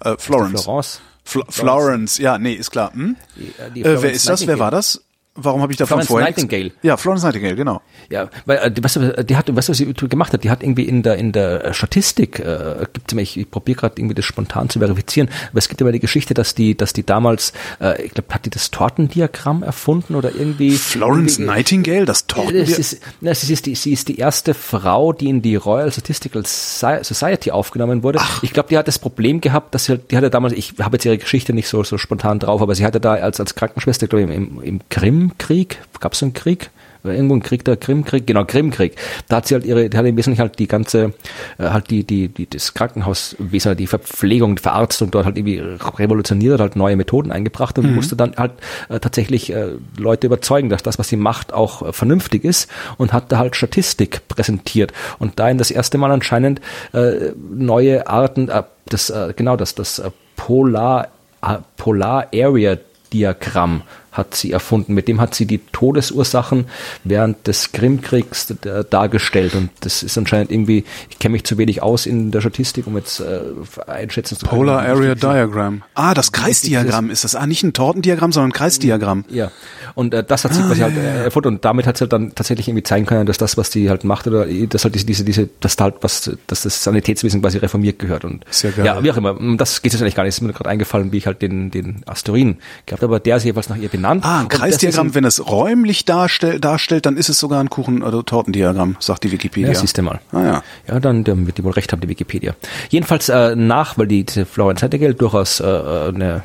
Äh, 0.00 0.16
Florence. 0.18 0.64
Florence. 0.64 1.00
Fl 1.26 1.40
Florence, 1.48 2.18
ja, 2.18 2.38
nee, 2.38 2.52
ist 2.52 2.70
klar. 2.70 2.92
Hm? 2.92 3.16
Die, 3.36 3.42
äh, 3.42 3.70
die 3.74 3.80
Äh, 3.80 3.84
wer 3.84 3.98
Florence 3.98 4.16
ist 4.16 4.28
das? 4.28 4.46
Wer 4.46 4.58
war 4.58 4.70
das? 4.70 5.02
Warum 5.36 5.62
habe 5.62 5.72
ich 5.72 5.78
davon 5.78 6.00
Florence 6.02 6.08
vorher 6.08 6.28
Nightingale. 6.28 6.70
Ja, 6.82 6.96
Florence 6.96 7.24
Nightingale, 7.24 7.56
genau. 7.56 7.80
Ja, 8.08 8.28
weil 8.46 8.58
äh, 8.58 8.70
die- 8.70 8.84
weißt 8.84 8.96
du, 8.96 9.24
die 9.24 9.36
hat, 9.36 9.48
du, 9.48 9.56
was 9.56 9.66
sie 9.66 9.92
gemacht 9.92 10.32
hat? 10.32 10.44
Die 10.44 10.50
hat 10.50 10.62
irgendwie 10.62 10.84
in 10.84 11.02
der 11.02 11.16
in 11.16 11.32
der 11.32 11.74
Statistik 11.74 12.38
äh, 12.38 12.86
gibt 12.92 13.12
ich, 13.14 13.36
ich 13.36 13.50
probiere 13.50 13.80
gerade 13.80 13.94
irgendwie 13.98 14.14
das 14.14 14.24
spontan 14.24 14.68
zu 14.70 14.78
verifizieren, 14.78 15.28
aber 15.50 15.58
es 15.58 15.68
gibt 15.68 15.80
immer 15.80 15.90
die 15.90 15.98
Geschichte, 15.98 16.34
dass 16.34 16.54
die 16.54 16.76
dass 16.76 16.92
die 16.92 17.04
damals, 17.04 17.52
äh, 17.80 18.00
ich 18.04 18.12
glaube, 18.14 18.32
hat 18.32 18.44
die 18.46 18.50
das 18.50 18.70
Tortendiagramm 18.70 19.62
erfunden 19.64 20.14
oder 20.14 20.32
irgendwie 20.34 20.70
Florence 20.76 21.38
irgendwie, 21.38 21.52
Nightingale, 21.52 22.04
das 22.04 22.18
Es 22.18 22.26
Torten. 22.28 22.54
ist, 22.54 23.00
na, 23.20 23.34
sie, 23.34 23.52
ist 23.52 23.66
die, 23.66 23.74
sie 23.74 23.92
ist 23.92 24.06
die 24.08 24.18
erste 24.18 24.54
Frau, 24.54 25.12
die 25.12 25.28
in 25.28 25.42
die 25.42 25.56
Royal 25.56 25.90
Statistical 25.90 26.44
Society 26.46 27.50
aufgenommen 27.50 28.02
wurde. 28.04 28.20
Ich 28.42 28.52
glaube, 28.52 28.68
die 28.68 28.78
hat 28.78 28.86
das 28.88 28.98
Problem 29.00 29.40
gehabt, 29.40 29.74
dass 29.74 29.86
sie, 29.86 29.98
die 29.98 30.16
hatte 30.16 30.30
damals, 30.30 30.52
ich 30.54 30.74
habe 30.80 30.96
jetzt 30.96 31.04
ihre 31.04 31.18
Geschichte 31.18 31.52
nicht 31.52 31.66
so, 31.68 31.82
so 31.82 31.98
spontan 31.98 32.38
drauf, 32.38 32.62
aber 32.62 32.74
sie 32.74 32.84
hatte 32.84 33.00
da 33.00 33.14
als, 33.14 33.40
als 33.40 33.54
Krankenschwester, 33.54 34.06
glaube 34.06 34.24
ich, 34.24 34.30
im, 34.36 34.62
im 34.62 34.80
Krimkrieg, 35.28 35.78
gab 36.00 36.12
es 36.12 36.22
einen 36.22 36.32
Krieg? 36.32 36.70
irgendwo 37.12 37.34
ein 37.34 37.42
Krieg, 37.42 37.64
der 37.64 37.76
Krimkrieg, 37.76 38.26
genau, 38.26 38.44
Krimkrieg. 38.44 38.96
Da 39.28 39.36
hat 39.36 39.46
sie 39.46 39.54
halt 39.54 39.64
ihre, 39.64 39.90
die 39.90 39.96
hat 39.96 40.06
im 40.06 40.16
Wesentlichen 40.16 40.40
halt 40.40 40.58
die 40.58 40.66
ganze, 40.66 41.12
äh, 41.58 41.68
halt 41.68 41.90
die, 41.90 42.04
die, 42.04 42.28
die, 42.28 42.48
das 42.48 42.74
Krankenhauswesen, 42.74 43.76
die 43.76 43.86
Verpflegung, 43.86 44.56
die 44.56 44.62
Verarztung 44.62 45.10
dort 45.10 45.26
halt 45.26 45.36
irgendwie 45.36 45.58
revolutioniert, 45.58 46.60
halt 46.60 46.76
neue 46.76 46.96
Methoden 46.96 47.30
eingebracht 47.30 47.78
und 47.78 47.88
mhm. 47.88 47.96
musste 47.96 48.16
dann 48.16 48.34
halt 48.36 48.52
äh, 48.88 49.00
tatsächlich 49.00 49.52
äh, 49.52 49.72
Leute 49.98 50.26
überzeugen, 50.26 50.70
dass 50.70 50.82
das, 50.82 50.98
was 50.98 51.08
sie 51.08 51.16
macht, 51.16 51.52
auch 51.52 51.82
äh, 51.82 51.92
vernünftig 51.92 52.44
ist 52.44 52.70
und 52.96 53.12
hat 53.12 53.30
da 53.30 53.38
halt 53.38 53.54
Statistik 53.56 54.26
präsentiert 54.28 54.92
und 55.18 55.38
da 55.38 55.48
in 55.50 55.58
das 55.58 55.70
erste 55.70 55.98
Mal 55.98 56.10
anscheinend 56.10 56.60
äh, 56.92 57.32
neue 57.36 58.06
Arten, 58.06 58.48
äh, 58.48 58.62
das, 58.86 59.10
äh, 59.10 59.34
genau, 59.36 59.56
das, 59.56 59.74
das 59.74 59.98
äh, 59.98 60.10
Polar, 60.36 61.08
äh, 61.42 61.58
Polar 61.76 62.28
Area 62.32 62.78
Diagramm 63.12 63.82
hat 64.14 64.34
sie 64.34 64.52
erfunden. 64.52 64.94
Mit 64.94 65.08
dem 65.08 65.20
hat 65.20 65.34
sie 65.34 65.44
die 65.44 65.58
Todesursachen 65.58 66.66
während 67.02 67.46
des 67.46 67.72
Krimkriegs 67.72 68.54
dargestellt. 68.88 69.54
Und 69.54 69.70
das 69.80 70.02
ist 70.02 70.16
anscheinend 70.16 70.52
irgendwie, 70.52 70.84
ich 71.10 71.18
kenne 71.18 71.32
mich 71.32 71.44
zu 71.44 71.58
wenig 71.58 71.82
aus 71.82 72.06
in 72.06 72.30
der 72.30 72.40
Statistik, 72.40 72.86
um 72.86 72.96
jetzt 72.96 73.20
äh, 73.20 73.40
einschätzen 73.86 74.38
zu 74.38 74.46
können. 74.46 74.60
Polar 74.60 74.82
Area 74.82 75.14
Diagram. 75.14 75.82
Ah, 75.94 76.14
das 76.14 76.30
Kreisdiagramm 76.30 77.10
ist 77.10 77.24
das. 77.24 77.34
Ah, 77.34 77.46
nicht 77.46 77.64
ein 77.64 77.72
Tortendiagramm, 77.72 78.30
sondern 78.30 78.50
ein 78.50 78.54
Kreisdiagramm. 78.54 79.24
Ja. 79.28 79.50
Und 79.96 80.14
äh, 80.14 80.22
das 80.22 80.44
hat 80.44 80.54
sie 80.54 80.62
ah, 80.62 80.66
quasi 80.66 80.80
ja, 80.80 80.86
halt 80.86 80.96
äh, 80.96 81.24
erfunden. 81.24 81.48
Und 81.48 81.64
damit 81.64 81.86
hat 81.86 81.96
sie 81.96 82.02
halt 82.02 82.12
dann 82.12 82.34
tatsächlich 82.34 82.68
irgendwie 82.68 82.84
zeigen 82.84 83.06
können, 83.06 83.26
dass 83.26 83.38
das, 83.38 83.56
was 83.56 83.72
sie 83.72 83.90
halt 83.90 84.04
macht, 84.04 84.28
oder 84.28 84.46
dass 84.46 84.84
halt 84.84 84.94
diese, 84.94 85.06
diese, 85.06 85.24
diese 85.24 85.48
dass 85.58 85.74
da 85.74 85.84
halt 85.84 85.96
was, 86.02 86.30
dass 86.46 86.62
das 86.62 86.84
Sanitätswesen 86.84 87.40
quasi 87.42 87.58
reformiert 87.58 87.98
gehört. 87.98 88.24
Und 88.24 88.44
Sehr 88.50 88.70
geil. 88.70 88.86
ja, 88.86 89.02
wie 89.02 89.10
auch 89.10 89.16
immer. 89.16 89.36
Das 89.56 89.82
geht 89.82 89.92
jetzt 89.92 90.02
eigentlich 90.02 90.14
gar 90.14 90.22
nicht. 90.22 90.34
Es 90.34 90.38
ist 90.38 90.42
mir 90.42 90.52
gerade 90.52 90.70
eingefallen, 90.70 91.10
wie 91.10 91.18
ich 91.18 91.26
halt 91.26 91.42
den, 91.42 91.72
den 91.72 92.02
Asteroiden 92.06 92.58
gehabt 92.86 93.02
habe. 93.02 93.14
Aber 93.14 93.20
der 93.20 93.36
ist 93.36 93.44
jeweils 93.44 93.68
nach 93.68 93.76
ihr 93.76 93.88
benannt 93.88 94.03
genannt. 94.04 94.24
Ah, 94.24 94.40
ein 94.40 94.48
Kreisdiagramm, 94.48 95.14
wenn 95.14 95.24
es 95.24 95.46
räumlich 95.46 96.04
darstell, 96.04 96.60
darstellt, 96.60 97.06
dann 97.06 97.16
ist 97.16 97.28
es 97.28 97.38
sogar 97.38 97.60
ein 97.60 97.70
Kuchen- 97.70 98.02
oder 98.02 98.24
Tortendiagramm, 98.24 98.96
sagt 99.00 99.24
die 99.24 99.32
Wikipedia. 99.32 99.72
Ja, 99.72 99.74
siehst 99.74 99.98
du 99.98 100.02
mal. 100.02 100.20
Ah, 100.32 100.42
ja. 100.42 100.62
ja, 100.88 101.00
dann 101.00 101.24
dann 101.24 101.46
wird 101.46 101.58
die 101.58 101.64
wohl 101.64 101.72
recht 101.72 101.92
haben, 101.92 102.00
die 102.00 102.08
Wikipedia. 102.08 102.54
Jedenfalls 102.90 103.28
äh, 103.28 103.56
nach, 103.56 103.98
weil 103.98 104.06
die, 104.06 104.24
die 104.24 104.44
Florence 104.44 104.82
Nightingale 104.82 105.14
durchaus 105.14 105.60
äh, 105.60 105.64
eine 105.64 106.42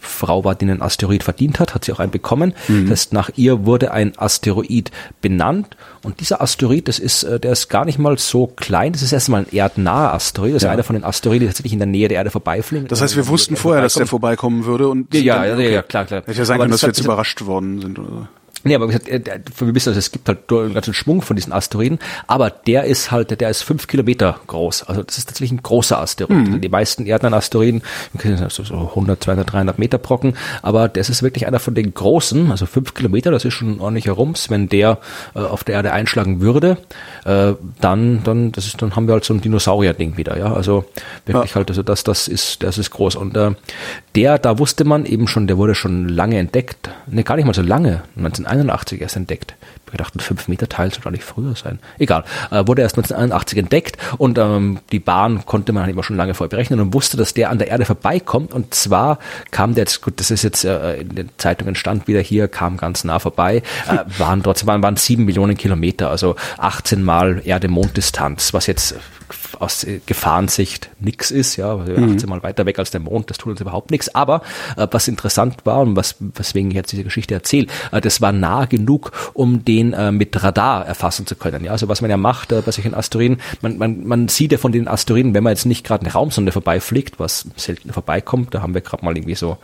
Frau 0.00 0.44
war, 0.44 0.54
die 0.54 0.64
einen 0.64 0.82
Asteroid 0.82 1.22
verdient 1.22 1.60
hat, 1.60 1.74
hat 1.74 1.84
sie 1.84 1.92
auch 1.92 2.00
einen 2.00 2.10
bekommen. 2.10 2.54
Mhm. 2.68 2.88
Das 2.88 3.00
heißt, 3.00 3.12
nach 3.12 3.30
ihr 3.36 3.64
wurde 3.66 3.92
ein 3.92 4.16
Asteroid 4.16 4.90
benannt 5.20 5.76
und 6.02 6.20
dieser 6.20 6.40
Asteroid, 6.40 6.88
das 6.88 6.98
ist, 6.98 7.22
äh, 7.22 7.38
der 7.38 7.52
ist 7.52 7.68
gar 7.68 7.84
nicht 7.84 7.98
mal 7.98 8.18
so 8.18 8.46
klein. 8.46 8.92
Das 8.92 9.02
ist 9.02 9.12
erstmal 9.12 9.42
ein 9.42 9.52
erdnaher 9.52 10.14
Asteroid. 10.14 10.54
Das 10.54 10.62
ja. 10.62 10.70
ist 10.70 10.72
einer 10.72 10.82
von 10.82 10.94
den 10.94 11.04
Asteroiden, 11.04 11.40
die 11.40 11.46
tatsächlich 11.46 11.74
in 11.74 11.78
der 11.78 11.86
Nähe 11.86 12.08
der 12.08 12.18
Erde 12.18 12.30
vorbeifliegen. 12.30 12.88
Das 12.88 13.02
heißt, 13.02 13.16
wir 13.16 13.28
wussten 13.28 13.56
vorher, 13.56 13.82
dass 13.82 13.94
der 13.94 14.06
vorbeikommen 14.06 14.64
würde 14.64 14.88
und 14.88 15.12
ja, 15.14 15.44
ja, 15.44 15.58
ja, 15.58 15.58
ja, 15.58 15.82
klar, 15.82 16.06
klar. 16.06 16.22
Hätte 16.24 16.38
ja 16.38 16.44
sein 16.44 16.58
können, 16.58 16.70
dass 16.70 16.82
wir 16.82 16.88
jetzt 16.88 17.00
überrascht 17.00 17.44
worden 17.44 17.80
sind. 17.80 17.98
Oder? 17.98 18.28
Nee, 18.62 18.74
aber 18.74 18.88
wie 18.88 18.92
gesagt, 18.92 19.08
wir 19.08 19.74
wissen, 19.74 19.90
also 19.90 19.98
es 19.98 20.12
gibt 20.12 20.28
halt 20.28 20.50
einen 20.50 20.74
ganzen 20.74 20.92
Schwung 20.92 21.22
von 21.22 21.36
diesen 21.36 21.52
Asteroiden, 21.52 21.98
aber 22.26 22.50
der 22.50 22.84
ist 22.84 23.10
halt, 23.10 23.40
der 23.40 23.48
ist 23.48 23.62
fünf 23.62 23.86
Kilometer 23.86 24.38
groß. 24.46 24.84
Also 24.84 25.02
das 25.02 25.18
ist 25.18 25.26
tatsächlich 25.26 25.52
ein 25.52 25.62
großer 25.62 25.98
Asteroid. 25.98 26.48
Mhm. 26.48 26.60
Die 26.60 26.68
meisten 26.68 27.06
erdnahen 27.06 27.34
Asteroiden, 27.34 27.82
so 28.48 28.62
100, 28.62 29.24
200, 29.24 29.52
300 29.52 29.78
Meter 29.78 29.98
Brocken, 29.98 30.34
aber 30.62 30.88
das 30.88 31.08
ist 31.08 31.22
wirklich 31.22 31.46
einer 31.46 31.58
von 31.58 31.74
den 31.74 31.94
großen, 31.94 32.50
also 32.50 32.66
fünf 32.66 32.94
Kilometer, 32.94 33.30
das 33.30 33.44
ist 33.44 33.54
schon 33.54 33.80
ordentlicher 33.80 34.12
Rums. 34.12 34.50
Wenn 34.50 34.68
der 34.68 34.98
äh, 35.34 35.38
auf 35.38 35.64
der 35.64 35.76
Erde 35.76 35.92
einschlagen 35.92 36.40
würde, 36.40 36.76
äh, 37.24 37.54
dann, 37.80 38.22
dann, 38.24 38.52
das 38.52 38.66
ist, 38.66 38.82
dann 38.82 38.94
haben 38.94 39.06
wir 39.06 39.14
halt 39.14 39.24
so 39.24 39.32
ein 39.32 39.40
Dinosaurier-Ding 39.40 40.16
wieder, 40.16 40.38
ja. 40.38 40.52
Also 40.52 40.84
wirklich 41.24 41.52
ja. 41.52 41.56
halt, 41.56 41.70
also 41.70 41.82
das, 41.82 42.04
das 42.04 42.28
ist, 42.28 42.62
das 42.62 42.78
ist 42.78 42.90
groß. 42.90 43.16
Und 43.16 43.36
äh, 43.36 43.52
der, 44.14 44.38
da 44.38 44.58
wusste 44.58 44.84
man 44.84 45.06
eben 45.06 45.28
schon, 45.28 45.46
der 45.46 45.56
wurde 45.56 45.74
schon 45.74 46.08
lange 46.08 46.38
entdeckt. 46.38 46.90
Ne, 47.06 47.24
gar 47.24 47.36
nicht 47.36 47.46
mal 47.46 47.54
so 47.54 47.62
lange, 47.62 48.02
1981 48.50 49.00
erst 49.00 49.16
entdeckt. 49.16 49.54
Ich 49.92 49.98
dachte, 49.98 50.18
ein 50.18 50.20
5 50.20 50.48
Meter 50.48 50.68
Teil 50.68 50.92
soll 50.92 51.12
nicht 51.12 51.24
früher 51.24 51.56
sein. 51.56 51.80
Egal. 51.98 52.24
Äh, 52.50 52.66
wurde 52.66 52.82
erst 52.82 52.96
1981 52.96 53.58
entdeckt 53.58 53.96
und 54.18 54.38
ähm, 54.38 54.78
die 54.92 55.00
Bahn 55.00 55.44
konnte 55.46 55.72
man 55.72 55.82
halt 55.82 55.92
immer 55.92 56.04
schon 56.04 56.16
lange 56.16 56.34
vorher 56.34 56.50
berechnen 56.50 56.80
und 56.80 56.94
wusste, 56.94 57.16
dass 57.16 57.34
der 57.34 57.50
an 57.50 57.58
der 57.58 57.68
Erde 57.68 57.84
vorbeikommt. 57.84 58.52
Und 58.52 58.74
zwar 58.74 59.18
kam 59.50 59.74
der 59.74 59.82
jetzt, 59.82 60.00
gut, 60.02 60.20
das 60.20 60.30
ist 60.30 60.42
jetzt 60.42 60.64
äh, 60.64 61.00
in 61.00 61.14
den 61.14 61.30
Zeitungen 61.38 61.74
stand 61.74 62.06
wieder 62.06 62.20
hier, 62.20 62.46
kam 62.46 62.76
ganz 62.76 63.04
nah 63.04 63.18
vorbei, 63.18 63.62
äh, 63.88 63.98
waren 64.18 64.42
trotzdem 64.42 64.68
waren, 64.68 64.82
waren 64.82 64.96
7 64.96 65.24
Millionen 65.24 65.56
Kilometer, 65.56 66.10
also 66.10 66.36
18 66.58 67.02
Mal 67.02 67.42
Erde-Mond-Distanz, 67.44 68.54
was 68.54 68.66
jetzt 68.66 68.94
aus 69.60 69.86
Gefahrensicht 70.06 70.90
nix 71.00 71.30
ist, 71.30 71.56
ja, 71.56 71.76
also 71.76 71.92
mhm. 71.92 72.14
18 72.14 72.28
Mal 72.28 72.42
weiter 72.42 72.66
weg 72.66 72.78
als 72.78 72.90
der 72.90 73.00
Mond, 73.00 73.30
das 73.30 73.38
tut 73.38 73.52
uns 73.52 73.60
überhaupt 73.60 73.90
nichts. 73.90 74.14
Aber 74.14 74.42
äh, 74.76 74.86
was 74.90 75.06
interessant 75.06 75.58
war 75.64 75.80
und 75.80 75.96
was, 75.96 76.16
weswegen 76.18 76.70
ich 76.70 76.76
jetzt 76.76 76.92
diese 76.92 77.04
Geschichte 77.04 77.34
erzähle, 77.34 77.66
äh, 77.92 78.00
das 78.00 78.20
war 78.20 78.32
nah 78.32 78.64
genug, 78.64 79.12
um 79.34 79.64
den 79.64 79.92
äh, 79.92 80.12
mit 80.12 80.42
Radar 80.42 80.86
erfassen 80.86 81.26
zu 81.26 81.36
können. 81.36 81.62
Ja, 81.64 81.72
also 81.72 81.88
was 81.88 82.00
man 82.00 82.10
ja 82.10 82.16
macht 82.16 82.52
äh, 82.52 82.62
bei 82.64 82.72
solchen 82.72 82.94
Asteroiden, 82.94 83.38
man, 83.60 83.76
man, 83.78 84.06
man 84.06 84.28
sieht 84.28 84.52
ja 84.52 84.58
von 84.58 84.72
den 84.72 84.88
Asteroiden, 84.88 85.34
wenn 85.34 85.44
man 85.44 85.52
jetzt 85.52 85.66
nicht 85.66 85.84
gerade 85.84 86.04
eine 86.04 86.12
Raumsonde 86.12 86.52
vorbeifliegt, 86.52 87.20
was 87.20 87.46
selten 87.56 87.92
vorbeikommt, 87.92 88.54
da 88.54 88.62
haben 88.62 88.74
wir 88.74 88.80
gerade 88.80 89.04
mal 89.04 89.16
irgendwie 89.16 89.34
so 89.34 89.58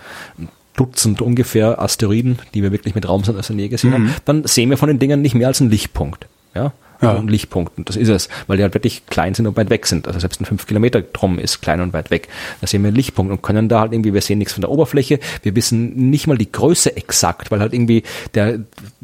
Dutzend 0.76 1.22
ungefähr 1.22 1.80
Asteroiden, 1.80 2.38
die 2.53 2.62
wir 2.62 2.70
wirklich 2.70 2.94
mit 2.94 3.09
Raumsonden 3.09 3.40
aus 3.40 3.47
der 3.47 3.57
Nähe 3.57 3.70
gesehen 3.70 3.90
mhm. 3.90 3.94
haben, 3.94 4.14
dann 4.26 4.44
sehen 4.44 4.68
wir 4.68 4.76
von 4.76 4.88
den 4.88 4.99
Dingern 4.99 5.22
nicht 5.22 5.34
mehr 5.34 5.49
als 5.49 5.62
einen 5.62 5.70
Lichtpunkt. 5.70 6.26
Ja, 6.55 6.72
ja. 7.01 7.12
und 7.12 7.30
Lichtpunkten. 7.30 7.84
Das 7.84 7.97
ist 7.97 8.09
es, 8.09 8.28
weil 8.47 8.57
die 8.57 8.62
halt 8.62 8.74
wirklich 8.74 9.07
klein 9.07 9.34
sind 9.34 9.47
und 9.47 9.57
weit 9.57 9.70
weg 9.70 9.86
sind. 9.86 10.07
Also 10.07 10.18
selbst 10.18 10.40
ein 10.40 10.44
5 10.44 10.66
Kilometer 10.66 11.03
Drum 11.03 11.38
ist 11.38 11.61
klein 11.61 11.80
und 11.80 11.92
weit 11.92 12.11
weg. 12.11 12.28
Da 12.61 12.66
sehen 12.66 12.82
wir 12.82 12.88
einen 12.88 12.97
Lichtpunkt 12.97 13.32
und 13.32 13.42
können 13.42 13.68
da 13.68 13.80
halt 13.80 13.92
irgendwie, 13.92 14.14
wir 14.14 14.20
sehen 14.20 14.38
nichts 14.38 14.53
von 14.55 14.62
der 14.62 14.70
Oberfläche, 14.70 15.18
wir 15.42 15.55
wissen 15.57 16.11
nicht 16.11 16.26
mal 16.26 16.38
die 16.38 16.51
Größe 16.51 16.97
exakt, 16.97 17.51
weil 17.51 17.61
halt 17.61 17.72
irgendwie 17.72 18.03
der, 18.34 18.61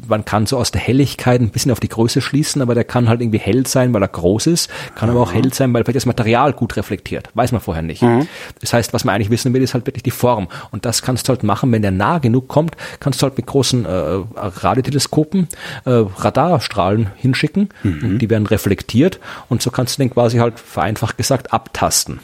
man 0.09 0.25
kann 0.25 0.47
so 0.47 0.59
aus 0.59 0.71
der 0.71 0.81
Helligkeit 0.81 1.41
ein 1.41 1.51
bisschen 1.51 1.73
auf 1.73 1.81
die 1.81 1.89
Größe 1.89 2.21
schließen, 2.21 2.63
aber 2.63 2.75
der 2.75 2.85
kann 2.85 3.09
halt 3.09 3.21
irgendwie 3.21 3.39
hell 3.39 3.67
sein, 3.67 3.93
weil 3.93 4.03
er 4.03 4.09
groß 4.09 4.47
ist, 4.47 4.71
kann 4.95 5.09
mhm. 5.09 5.17
aber 5.17 5.25
auch 5.25 5.33
hell 5.33 5.53
sein, 5.53 5.73
weil 5.73 5.85
vielleicht 5.85 5.97
das 5.97 6.07
Material 6.07 6.53
gut 6.53 6.77
reflektiert. 6.77 7.29
Weiß 7.35 7.53
man 7.53 7.61
vorher 7.61 7.83
nicht. 7.83 8.03
Mhm. 8.03 8.27
Das 8.61 8.73
heißt, 8.73 8.93
was 8.93 9.05
man 9.05 9.15
eigentlich 9.15 9.31
wissen 9.31 9.53
will, 9.53 9.63
ist 9.63 9.75
halt 9.75 9.87
wirklich 9.87 10.03
die 10.03 10.11
Form. 10.11 10.49
Und 10.71 10.85
das 10.85 11.03
kannst 11.03 11.29
du 11.29 11.31
halt 11.31 11.43
machen, 11.43 11.71
wenn 11.73 11.83
der 11.83 11.91
nah 11.91 12.19
genug 12.19 12.49
kommt, 12.49 12.77
kannst 13.01 13.21
du 13.23 13.27
halt 13.27 13.37
mit 13.37 13.47
großen 13.47 13.85
äh, 13.85 14.21
Radioteleskopen 14.37 15.49
äh, 15.85 15.91
Radarstrahlen 15.91 17.11
hinschicken 17.17 17.69
Mhm. 17.83 18.19
Die 18.19 18.31
werden 18.31 18.47
reflektiert 18.47 19.21
und 19.49 19.63
so 19.63 19.71
kannst 19.71 19.99
du 19.99 20.03
den 20.03 20.11
quasi 20.11 20.39
halt 20.39 20.59
vereinfacht 20.59 21.17
gesagt 21.17 21.53
abtasten 21.53 22.21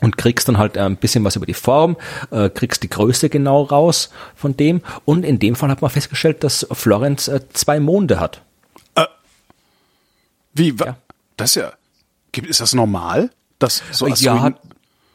und 0.00 0.18
kriegst 0.18 0.48
dann 0.48 0.58
halt 0.58 0.76
ein 0.76 0.96
bisschen 0.96 1.24
was 1.24 1.36
über 1.36 1.46
die 1.46 1.54
Form, 1.54 1.96
äh, 2.30 2.50
kriegst 2.50 2.82
die 2.82 2.90
Größe 2.90 3.28
genau 3.28 3.62
raus 3.62 4.10
von 4.34 4.56
dem 4.56 4.82
und 5.04 5.24
in 5.24 5.38
dem 5.38 5.56
Fall 5.56 5.70
hat 5.70 5.82
man 5.82 5.90
festgestellt, 5.90 6.44
dass 6.44 6.66
Florenz 6.72 7.28
äh, 7.28 7.40
zwei 7.52 7.80
Monde 7.80 8.20
hat. 8.20 8.42
Äh, 8.94 9.06
wie? 10.54 10.74
Ja. 10.78 10.96
Das 11.36 11.50
ist 11.50 11.62
ja, 11.62 11.72
ist 12.42 12.60
das 12.60 12.74
normal? 12.74 13.30
Das 13.58 13.82
so 13.90 14.06
ja, 14.06 14.40
hat, 14.40 14.60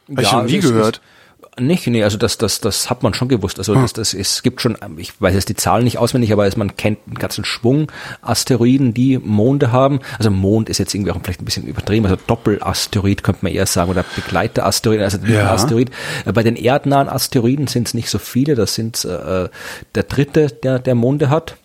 ja, 0.08 0.20
ich 0.20 0.28
schon 0.28 0.46
nie 0.46 0.58
gehört. 0.58 0.96
Ist, 0.96 1.11
nicht, 1.60 1.86
nee, 1.86 2.02
also 2.02 2.16
das, 2.16 2.38
das, 2.38 2.60
das 2.60 2.88
hat 2.88 3.02
man 3.02 3.12
schon 3.12 3.28
gewusst. 3.28 3.58
Also 3.58 3.74
hm. 3.74 3.82
das, 3.82 3.92
das, 3.92 4.14
es 4.14 4.42
gibt 4.42 4.62
schon, 4.62 4.76
ich 4.96 5.20
weiß 5.20 5.34
jetzt 5.34 5.50
die 5.50 5.54
Zahlen 5.54 5.84
nicht 5.84 5.98
auswendig, 5.98 6.32
aber 6.32 6.48
man 6.56 6.76
kennt 6.76 6.98
einen 7.06 7.16
ganzen 7.16 7.44
Schwung 7.44 7.92
Asteroiden, 8.22 8.94
die 8.94 9.18
Monde 9.18 9.70
haben. 9.70 10.00
Also 10.18 10.30
Mond 10.30 10.70
ist 10.70 10.78
jetzt 10.78 10.94
irgendwie 10.94 11.12
auch 11.12 11.20
vielleicht 11.22 11.42
ein 11.42 11.44
bisschen 11.44 11.66
übertrieben, 11.66 12.06
also 12.06 12.16
Doppelasteroid 12.26 13.22
könnte 13.22 13.44
man 13.44 13.52
eher 13.52 13.66
sagen, 13.66 13.90
oder 13.90 14.04
Begleiterasteroid, 14.16 15.00
also 15.00 15.18
ja. 15.26 15.52
Asteroid. 15.52 15.90
Äh, 16.24 16.32
bei 16.32 16.42
den 16.42 16.56
erdnahen 16.56 17.08
Asteroiden 17.08 17.66
sind 17.66 17.88
es 17.88 17.94
nicht 17.94 18.08
so 18.08 18.18
viele, 18.18 18.54
das 18.54 18.74
sind 18.74 19.04
äh, 19.04 19.48
der 19.94 20.02
dritte, 20.04 20.46
der, 20.46 20.78
der 20.78 20.94
Monde 20.94 21.28
hat 21.28 21.56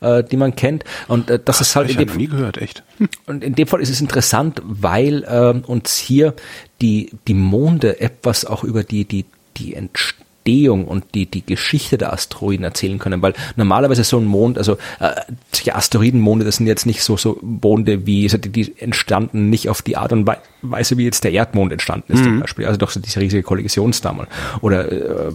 äh, 0.00 0.22
die 0.24 0.36
man 0.36 0.56
kennt. 0.56 0.84
Und 1.08 1.30
äh, 1.30 1.38
das 1.42 1.56
Ach, 1.56 1.60
ist 1.62 1.76
halt. 1.76 1.90
Ich 1.90 1.96
habe 1.96 2.12
nie 2.12 2.28
gehört, 2.28 2.58
echt. 2.58 2.82
Hm. 2.98 3.08
Und 3.26 3.44
in 3.44 3.54
dem 3.54 3.66
Fall 3.66 3.80
ist 3.80 3.90
es 3.90 4.00
interessant, 4.00 4.62
weil 4.64 5.24
äh, 5.24 5.66
uns 5.66 5.96
hier 5.96 6.34
die, 6.80 7.10
die 7.28 7.34
Monde 7.34 8.00
etwas 8.00 8.44
auch 8.44 8.64
über 8.64 8.84
die, 8.84 9.04
die, 9.04 9.24
die 9.56 9.74
Entstehung 9.74 10.86
und 10.86 11.14
die, 11.14 11.26
die 11.26 11.44
Geschichte 11.44 11.98
der 11.98 12.12
Asteroiden 12.12 12.64
erzählen 12.64 12.98
können, 12.98 13.22
weil 13.22 13.34
normalerweise 13.56 14.04
so 14.04 14.18
ein 14.18 14.24
Mond, 14.24 14.58
also 14.58 14.78
äh, 14.98 15.70
Asteroidenmonde, 15.70 16.44
das 16.44 16.56
sind 16.56 16.66
jetzt 16.66 16.86
nicht 16.86 17.02
so, 17.02 17.16
so 17.16 17.38
Monde 17.42 18.06
wie, 18.06 18.24
also 18.24 18.38
die, 18.38 18.50
die 18.50 18.74
entstanden 18.78 19.50
nicht 19.50 19.68
auf 19.68 19.82
die 19.82 19.96
Art 19.96 20.12
und 20.12 20.28
Weise, 20.62 20.96
wie 20.96 21.04
jetzt 21.04 21.24
der 21.24 21.32
Erdmond 21.32 21.72
entstanden 21.72 22.12
ist 22.12 22.20
mhm. 22.20 22.24
zum 22.24 22.40
Beispiel, 22.40 22.66
also 22.66 22.78
doch 22.78 22.90
so 22.90 23.00
diese 23.00 23.20
riesige 23.20 23.42
Kollisionsdammel. 23.42 24.26
Oder 24.60 24.90
äh, 24.90 25.32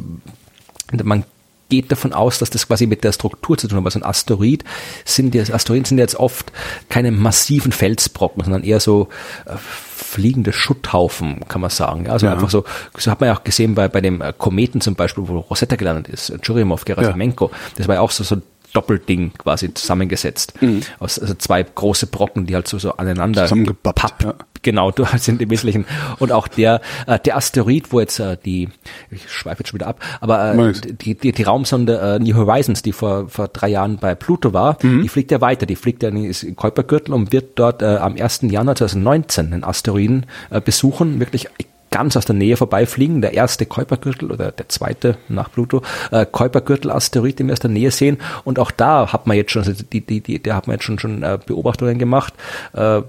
man 1.03 1.23
geht 1.69 1.91
davon 1.91 2.13
aus, 2.13 2.39
dass 2.39 2.49
das 2.49 2.67
quasi 2.67 2.85
mit 2.87 3.03
der 3.03 3.11
Struktur 3.11 3.57
zu 3.57 3.67
tun 3.67 3.79
hat. 3.79 3.85
Also 3.85 3.99
ein 3.99 4.05
Asteroid 4.05 4.63
sind 5.03 5.33
die, 5.33 5.41
Asteroiden 5.41 5.85
sind 5.85 5.97
jetzt 5.97 6.15
oft 6.15 6.51
keine 6.89 7.11
massiven 7.11 7.71
Felsbrocken, 7.71 8.43
sondern 8.43 8.63
eher 8.63 8.79
so 8.79 9.09
äh, 9.45 9.53
fliegende 9.57 10.53
Schutthaufen, 10.53 11.41
kann 11.47 11.61
man 11.61 11.69
sagen. 11.69 12.09
Also 12.09 12.27
ja. 12.27 12.33
einfach 12.33 12.49
so, 12.49 12.65
so 12.97 13.11
hat 13.11 13.19
man 13.19 13.27
ja 13.27 13.35
auch 13.35 13.43
gesehen 13.43 13.75
bei, 13.75 13.87
bei 13.87 14.01
dem 14.01 14.21
äh, 14.21 14.33
Kometen 14.37 14.81
zum 14.81 14.95
Beispiel, 14.95 15.27
wo 15.27 15.39
Rosetta 15.39 15.75
gelandet 15.75 16.07
ist, 16.07 16.33
Churyumov, 16.41 16.85
Gerasimenko. 16.85 17.49
Ja. 17.51 17.57
Das 17.77 17.87
war 17.87 17.95
ja 17.95 18.01
auch 18.01 18.11
so, 18.11 18.23
so 18.23 18.37
Doppelding 18.75 19.33
quasi 19.37 19.73
zusammengesetzt. 19.73 20.53
Aus 20.99 21.17
also 21.19 21.33
zwei 21.35 21.63
große 21.63 22.07
Brocken, 22.07 22.45
die 22.45 22.55
halt 22.55 22.67
so, 22.67 22.77
so 22.77 22.93
aneinander 22.93 23.43
Zusammengepappt, 23.43 23.99
pappt. 23.99 24.23
ja. 24.23 24.35
Genau, 24.65 24.89
du 24.95 25.05
sind 25.17 25.41
im 25.41 25.49
Wesentlichen. 25.51 25.85
Und 26.19 26.31
auch 26.31 26.47
der, 26.47 26.81
äh, 27.05 27.19
der 27.19 27.37
Asteroid, 27.37 27.93
wo 27.93 27.99
jetzt 27.99 28.19
äh, 28.19 28.35
die, 28.43 28.69
ich 29.11 29.31
schweife 29.31 29.59
jetzt 29.59 29.69
schon 29.69 29.79
wieder 29.79 29.87
ab, 29.87 29.99
aber 30.19 30.55
äh, 30.55 30.73
die, 30.73 31.15
die, 31.15 31.31
die 31.31 31.43
Raumsonde 31.43 31.99
äh, 31.99 32.19
New 32.19 32.35
Horizons, 32.35 32.81
die 32.81 32.91
vor, 32.91 33.29
vor 33.29 33.47
drei 33.47 33.69
Jahren 33.69 33.97
bei 33.97 34.15
Pluto 34.15 34.53
war, 34.53 34.77
die 34.81 35.07
fliegt 35.07 35.31
ja 35.31 35.39
weiter. 35.39 35.65
Die 35.65 35.75
fliegt 35.75 36.01
ja 36.01 36.09
in 36.09 36.23
den 36.23 36.55
Kuipergürtel 36.55 37.13
und 37.13 37.31
wird 37.31 37.59
dort 37.59 37.81
äh, 37.81 37.97
am 37.97 38.15
1. 38.15 38.41
Januar 38.43 38.75
2019 38.75 39.51
den 39.51 39.63
Asteroiden 39.63 40.25
äh, 40.49 40.59
besuchen, 40.61 41.19
wirklich 41.19 41.47
ganz 41.95 42.17
aus 42.17 42.25
der 42.25 42.35
Nähe 42.35 42.57
vorbeifliegen. 42.57 43.21
Der 43.21 43.33
erste 43.33 43.65
Kuipergürtel 43.65 44.29
oder 44.29 44.51
der 44.51 44.67
zweite 44.67 45.17
nach 45.29 45.49
Pluto 45.49 45.81
äh, 46.11 46.25
Kuipergürtel-Asteroid, 46.25 47.39
den 47.39 47.47
wir 47.47 47.53
aus 47.53 47.61
der 47.61 47.69
Nähe 47.69 47.89
sehen. 47.89 48.17
Und 48.43 48.59
auch 48.59 48.69
da 48.69 49.13
hat 49.13 49.27
man 49.27 49.37
jetzt 49.37 49.51
schon, 49.51 49.63
also 49.63 49.81
die, 49.81 50.01
die, 50.01 50.19
die, 50.19 50.43
da 50.43 50.55
hat 50.55 50.67
man 50.67 50.73
jetzt 50.73 50.83
schon, 50.83 50.99
schon 50.99 51.23
äh, 51.23 51.39
Beobachtungen 51.45 51.97
gemacht. 51.97 52.33
Äh, 52.73 53.01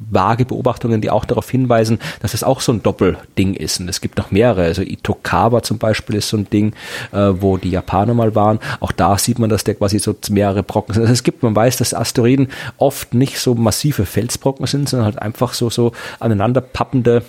vage 0.00 0.44
Beobachtungen, 0.44 1.00
die 1.00 1.10
auch 1.10 1.24
darauf 1.24 1.48
hinweisen, 1.48 2.00
dass 2.18 2.34
es 2.34 2.42
auch 2.42 2.60
so 2.60 2.72
ein 2.72 2.82
Doppelding 2.82 3.54
ist. 3.54 3.78
Und 3.78 3.88
es 3.88 4.00
gibt 4.00 4.18
noch 4.18 4.32
mehrere. 4.32 4.64
Also 4.64 4.82
Itokawa 4.82 5.62
zum 5.62 5.78
Beispiel 5.78 6.16
ist 6.16 6.28
so 6.28 6.38
ein 6.38 6.50
Ding, 6.50 6.72
äh, 7.12 7.30
wo 7.34 7.56
die 7.56 7.70
Japaner 7.70 8.14
mal 8.14 8.34
waren. 8.34 8.58
Auch 8.80 8.90
da 8.90 9.16
sieht 9.16 9.38
man, 9.38 9.48
dass 9.48 9.62
der 9.62 9.76
quasi 9.76 10.00
so 10.00 10.16
mehrere 10.30 10.64
Brocken 10.64 10.94
sind. 10.94 11.02
Also 11.02 11.12
es 11.12 11.22
gibt, 11.22 11.44
man 11.44 11.54
weiß, 11.54 11.76
dass 11.76 11.94
Asteroiden 11.94 12.48
oft 12.78 13.14
nicht 13.14 13.38
so 13.38 13.54
massive 13.54 14.06
Felsbrocken 14.06 14.66
sind, 14.66 14.88
sondern 14.88 15.06
halt 15.06 15.22
einfach 15.22 15.54
so, 15.54 15.70
so 15.70 15.92
aneinander 16.18 16.60
pappende 16.60 17.22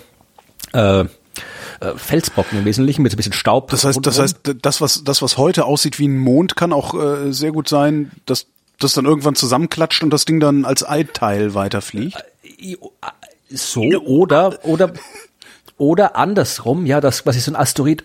äh, 0.72 1.00
äh, 1.00 1.06
Felsbrocken 1.96 2.58
im 2.58 2.64
Wesentlichen 2.64 3.02
mit 3.02 3.12
so 3.12 3.16
ein 3.16 3.18
bisschen 3.18 3.32
Staub. 3.32 3.70
Das 3.70 3.84
heißt, 3.84 3.98
das 4.02 4.18
heißt, 4.18 4.38
das 4.60 4.80
was 4.80 5.04
das 5.04 5.22
was 5.22 5.38
heute 5.38 5.64
aussieht 5.64 5.98
wie 5.98 6.08
ein 6.08 6.18
Mond, 6.18 6.56
kann 6.56 6.72
auch 6.72 6.94
äh, 6.94 7.32
sehr 7.32 7.52
gut 7.52 7.68
sein, 7.68 8.10
dass 8.26 8.46
das 8.78 8.94
dann 8.94 9.04
irgendwann 9.04 9.34
zusammenklatscht 9.34 10.02
und 10.02 10.10
das 10.10 10.24
Ding 10.24 10.40
dann 10.40 10.64
als 10.64 10.86
Eiteil 10.86 11.54
weiterfliegt. 11.54 12.16
so 13.50 13.82
oder 13.82 14.64
oder 14.64 14.92
oder 15.80 16.14
andersrum, 16.14 16.84
ja, 16.84 17.00
das 17.00 17.24
quasi 17.24 17.40
so 17.40 17.50
ein 17.50 17.56
Asteroid, 17.56 18.04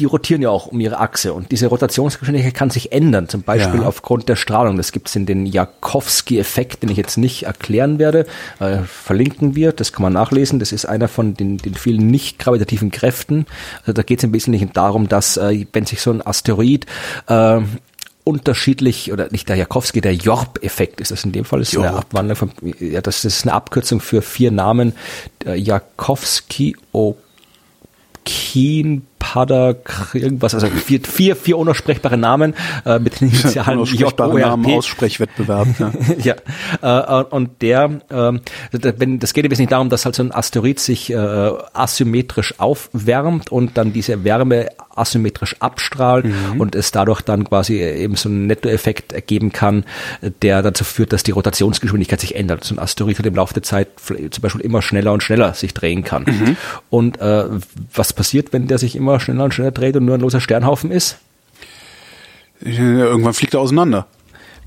die 0.00 0.06
rotieren 0.06 0.40
ja 0.40 0.48
auch 0.48 0.68
um 0.68 0.80
ihre 0.80 0.98
Achse 0.98 1.34
und 1.34 1.52
diese 1.52 1.66
Rotationsgeschwindigkeit 1.66 2.54
kann 2.54 2.70
sich 2.70 2.92
ändern, 2.92 3.28
zum 3.28 3.42
Beispiel 3.42 3.82
Ja. 3.82 3.86
aufgrund 3.86 4.26
der 4.30 4.36
Strahlung. 4.36 4.78
Das 4.78 4.90
gibt's 4.90 5.14
in 5.14 5.26
den 5.26 5.44
Jakowski-Effekt, 5.44 6.82
den 6.82 6.88
ich 6.88 6.96
jetzt 6.96 7.18
nicht 7.18 7.42
erklären 7.42 7.98
werde, 7.98 8.24
äh, 8.58 8.78
verlinken 8.86 9.54
wir, 9.54 9.72
das 9.72 9.92
kann 9.92 10.02
man 10.02 10.14
nachlesen. 10.14 10.58
Das 10.60 10.72
ist 10.72 10.86
einer 10.86 11.08
von 11.08 11.34
den, 11.34 11.58
den 11.58 11.74
vielen 11.74 12.06
nicht 12.06 12.38
gravitativen 12.38 12.90
Kräften. 12.90 13.44
Also 13.82 13.92
da 13.92 14.02
geht's 14.02 14.24
im 14.24 14.32
Wesentlichen 14.32 14.72
darum, 14.72 15.06
dass 15.06 15.36
äh, 15.36 15.66
wenn 15.74 15.84
sich 15.84 16.00
so 16.00 16.10
ein 16.12 16.26
Asteroid 16.26 16.86
äh, 17.28 17.60
unterschiedlich 18.24 19.12
oder 19.12 19.28
nicht 19.30 19.48
der 19.48 19.56
Jakowski, 19.56 20.00
der 20.00 20.14
Jorp-Effekt 20.14 21.00
ist 21.00 21.10
das 21.10 21.24
in 21.24 21.32
dem 21.32 21.44
Fall. 21.44 21.60
Das 21.60 21.72
ist 21.72 21.78
eine. 21.78 21.94
Abwandlung 21.94 22.36
von, 22.36 22.52
ja, 22.78 23.00
das 23.00 23.24
ist 23.24 23.42
eine 23.42 23.54
Abkürzung 23.54 24.00
für 24.00 24.22
vier 24.22 24.50
Namen. 24.50 24.94
Der 25.44 25.56
Jakowski, 25.56 26.76
Okin, 26.92 29.06
Padak, 29.20 30.08
irgendwas, 30.14 30.54
also 30.54 30.66
vier, 30.66 31.00
vier, 31.00 31.36
vier 31.36 31.56
unaussprechbare 31.58 32.16
Namen 32.16 32.54
äh, 32.84 32.98
mit 32.98 33.20
den 33.20 33.28
Initialen 33.28 33.78
R, 34.40 34.48
Namen. 34.48 34.64
Aussprechwettbewerb. 34.72 35.68
Ja. 35.78 35.92
ja, 36.82 37.20
äh, 37.20 37.24
und 37.24 37.62
der, 37.62 37.88
da- 38.08 38.40
wenn, 38.96 39.20
das 39.20 39.32
geht 39.34 39.44
jetzt 39.44 39.58
nicht 39.58 39.70
darum, 39.70 39.88
dass 39.90 40.04
halt 40.04 40.16
so 40.16 40.22
ein 40.24 40.32
Asteroid 40.32 40.80
sich 40.80 41.10
äh, 41.12 41.16
asymmetrisch 41.74 42.54
aufwärmt 42.58 43.52
und 43.52 43.76
dann 43.78 43.92
diese 43.92 44.24
Wärme 44.24 44.68
asymmetrisch 44.96 45.56
abstrahlt 45.60 46.26
und 46.58 46.74
es 46.74 46.90
dadurch 46.90 47.20
dann 47.22 47.44
quasi 47.44 47.80
eben 47.80 48.16
so 48.16 48.28
einen 48.28 48.46
Nettoeffekt 48.48 49.12
ergeben 49.12 49.52
kann, 49.52 49.84
der 50.42 50.62
dazu 50.62 50.84
führt, 50.84 51.12
dass 51.12 51.22
die 51.22 51.30
Rotationsgeschwindigkeit 51.30 52.20
sich 52.20 52.34
ändert. 52.34 52.64
So 52.64 52.74
ein 52.74 52.78
Asteroid 52.78 53.18
hat 53.18 53.26
im 53.26 53.34
Laufe 53.34 53.54
der 53.54 53.62
Zeit 53.62 53.88
zum 54.04 54.42
Beispiel 54.42 54.60
immer 54.62 54.82
schneller 54.82 55.12
und 55.12 55.22
schneller 55.22 55.54
sich 55.54 55.72
drehen 55.74 56.04
kann. 56.04 56.56
Und 56.90 57.20
äh, 57.20 57.44
was 57.94 58.12
passiert, 58.12 58.52
wenn 58.52 58.66
der 58.66 58.78
sich 58.78 58.96
immer 58.96 59.09
schneller 59.18 59.44
und 59.44 59.54
schneller 59.54 59.72
dreht 59.72 59.96
und 59.96 60.04
nur 60.04 60.14
ein 60.14 60.20
loser 60.20 60.40
Sternhaufen 60.40 60.90
ist? 60.90 61.18
Irgendwann 62.60 63.34
fliegt 63.34 63.54
er 63.54 63.60
auseinander. 63.60 64.06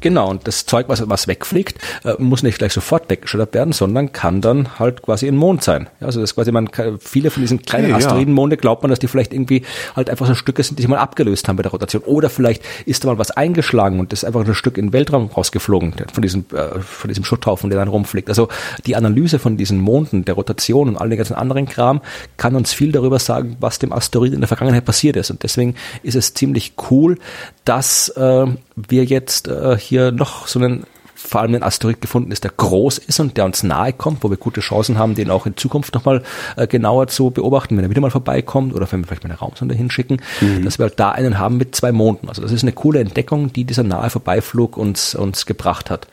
Genau, 0.03 0.29
und 0.29 0.45
das 0.49 0.65
Zeug, 0.65 0.89
was, 0.89 1.07
was 1.07 1.29
wegfliegt, 1.29 1.77
äh, 2.03 2.15
muss 2.17 2.43
nicht 2.43 2.57
gleich 2.57 2.73
sofort 2.73 3.09
weggeschüttert 3.09 3.53
werden, 3.53 3.71
sondern 3.71 4.11
kann 4.11 4.41
dann 4.41 4.77
halt 4.77 5.01
quasi 5.01 5.29
ein 5.29 5.37
Mond 5.37 5.63
sein. 5.63 5.87
Ja, 6.01 6.07
also 6.07 6.19
das 6.19 6.35
quasi 6.35 6.51
man 6.51 6.69
viele 6.99 7.31
von 7.31 7.41
diesen 7.41 7.61
kleinen 7.61 7.85
Okay. 7.85 8.03
Asteroidenmonde 8.03 8.57
glaubt 8.57 8.83
man, 8.83 8.89
dass 8.89 8.99
die 8.99 9.07
vielleicht 9.07 9.31
irgendwie 9.31 9.61
halt 9.95 10.09
einfach 10.09 10.27
so 10.27 10.35
Stücke 10.35 10.61
sind, 10.61 10.77
die 10.77 10.81
sich 10.81 10.89
mal 10.89 10.97
abgelöst 10.97 11.47
haben 11.47 11.55
bei 11.55 11.63
der 11.63 11.71
Rotation. 11.71 12.03
Oder 12.03 12.29
vielleicht 12.29 12.63
ist 12.85 13.05
da 13.05 13.07
mal 13.07 13.17
was 13.17 13.31
eingeschlagen 13.31 14.01
und 14.01 14.11
ist 14.11 14.25
einfach 14.25 14.45
ein 14.45 14.53
Stück 14.53 14.77
in 14.77 14.87
den 14.87 14.93
Weltraum 14.93 15.27
rausgeflogen 15.27 15.93
von 16.11 16.21
diesem, 16.21 16.43
äh, 16.53 16.81
von 16.81 17.07
diesem 17.07 17.23
Schutthaufen, 17.23 17.69
der 17.69 17.79
dann 17.79 17.87
rumfliegt. 17.87 18.27
Also 18.27 18.49
die 18.85 18.97
Analyse 18.97 19.39
von 19.39 19.55
diesen 19.55 19.79
Monden, 19.79 20.25
der 20.25 20.35
Rotation 20.35 20.89
und 20.89 20.97
all 20.97 21.07
den 21.07 21.17
ganzen 21.17 21.35
anderen 21.35 21.65
Kram 21.65 22.01
kann 22.35 22.57
uns 22.57 22.73
viel 22.73 22.91
darüber 22.91 23.19
sagen, 23.19 23.55
was 23.61 23.79
dem 23.79 23.93
Asteroid 23.93 24.33
in 24.33 24.41
der 24.41 24.49
Vergangenheit 24.49 24.83
passiert 24.83 25.15
ist. 25.15 25.31
Und 25.31 25.43
deswegen 25.43 25.75
ist 26.01 26.15
es 26.15 26.33
ziemlich 26.33 26.73
cool, 26.89 27.19
dass 27.63 28.09
äh, 28.09 28.47
wir 28.75 29.05
jetzt 29.05 29.47
äh, 29.47 29.77
hier 29.77 29.92
noch 29.99 30.47
so 30.47 30.59
einen 30.59 30.85
vor 31.15 31.41
allem 31.41 31.55
ein 31.55 31.63
Asteroid 31.63 32.01
gefunden 32.01 32.31
ist, 32.31 32.43
der 32.43 32.51
groß 32.51 32.97
ist 32.97 33.19
und 33.19 33.37
der 33.37 33.45
uns 33.45 33.63
nahe 33.63 33.93
kommt, 33.93 34.23
wo 34.23 34.29
wir 34.29 34.37
gute 34.37 34.59
Chancen 34.61 34.97
haben, 34.97 35.15
den 35.15 35.29
auch 35.29 35.45
in 35.45 35.55
Zukunft 35.55 35.93
nochmal 35.93 36.21
äh, 36.57 36.67
genauer 36.67 37.07
zu 37.07 37.31
beobachten, 37.31 37.77
wenn 37.77 37.85
er 37.85 37.89
wieder 37.89 38.01
mal 38.01 38.11
vorbeikommt 38.11 38.73
oder 38.73 38.91
wenn 38.91 39.01
wir 39.01 39.07
vielleicht 39.07 39.23
mal 39.23 39.29
eine 39.29 39.39
Raumsonde 39.39 39.73
hinschicken, 39.73 40.21
dass 40.63 40.79
wir 40.79 40.87
halt 40.87 40.99
da 40.99 41.11
einen 41.11 41.39
haben 41.39 41.57
mit 41.57 41.75
zwei 41.75 41.91
Monden. 41.91 42.27
Also 42.27 42.41
das 42.41 42.51
ist 42.51 42.63
eine 42.63 42.73
coole 42.73 42.99
Entdeckung, 42.99 43.53
die 43.53 43.63
dieser 43.63 43.83
nahe 43.83 44.09
Vorbeiflug 44.09 44.77
uns, 44.77 45.15
uns 45.15 45.45
gebracht 45.45 45.89
hat. 45.89 46.07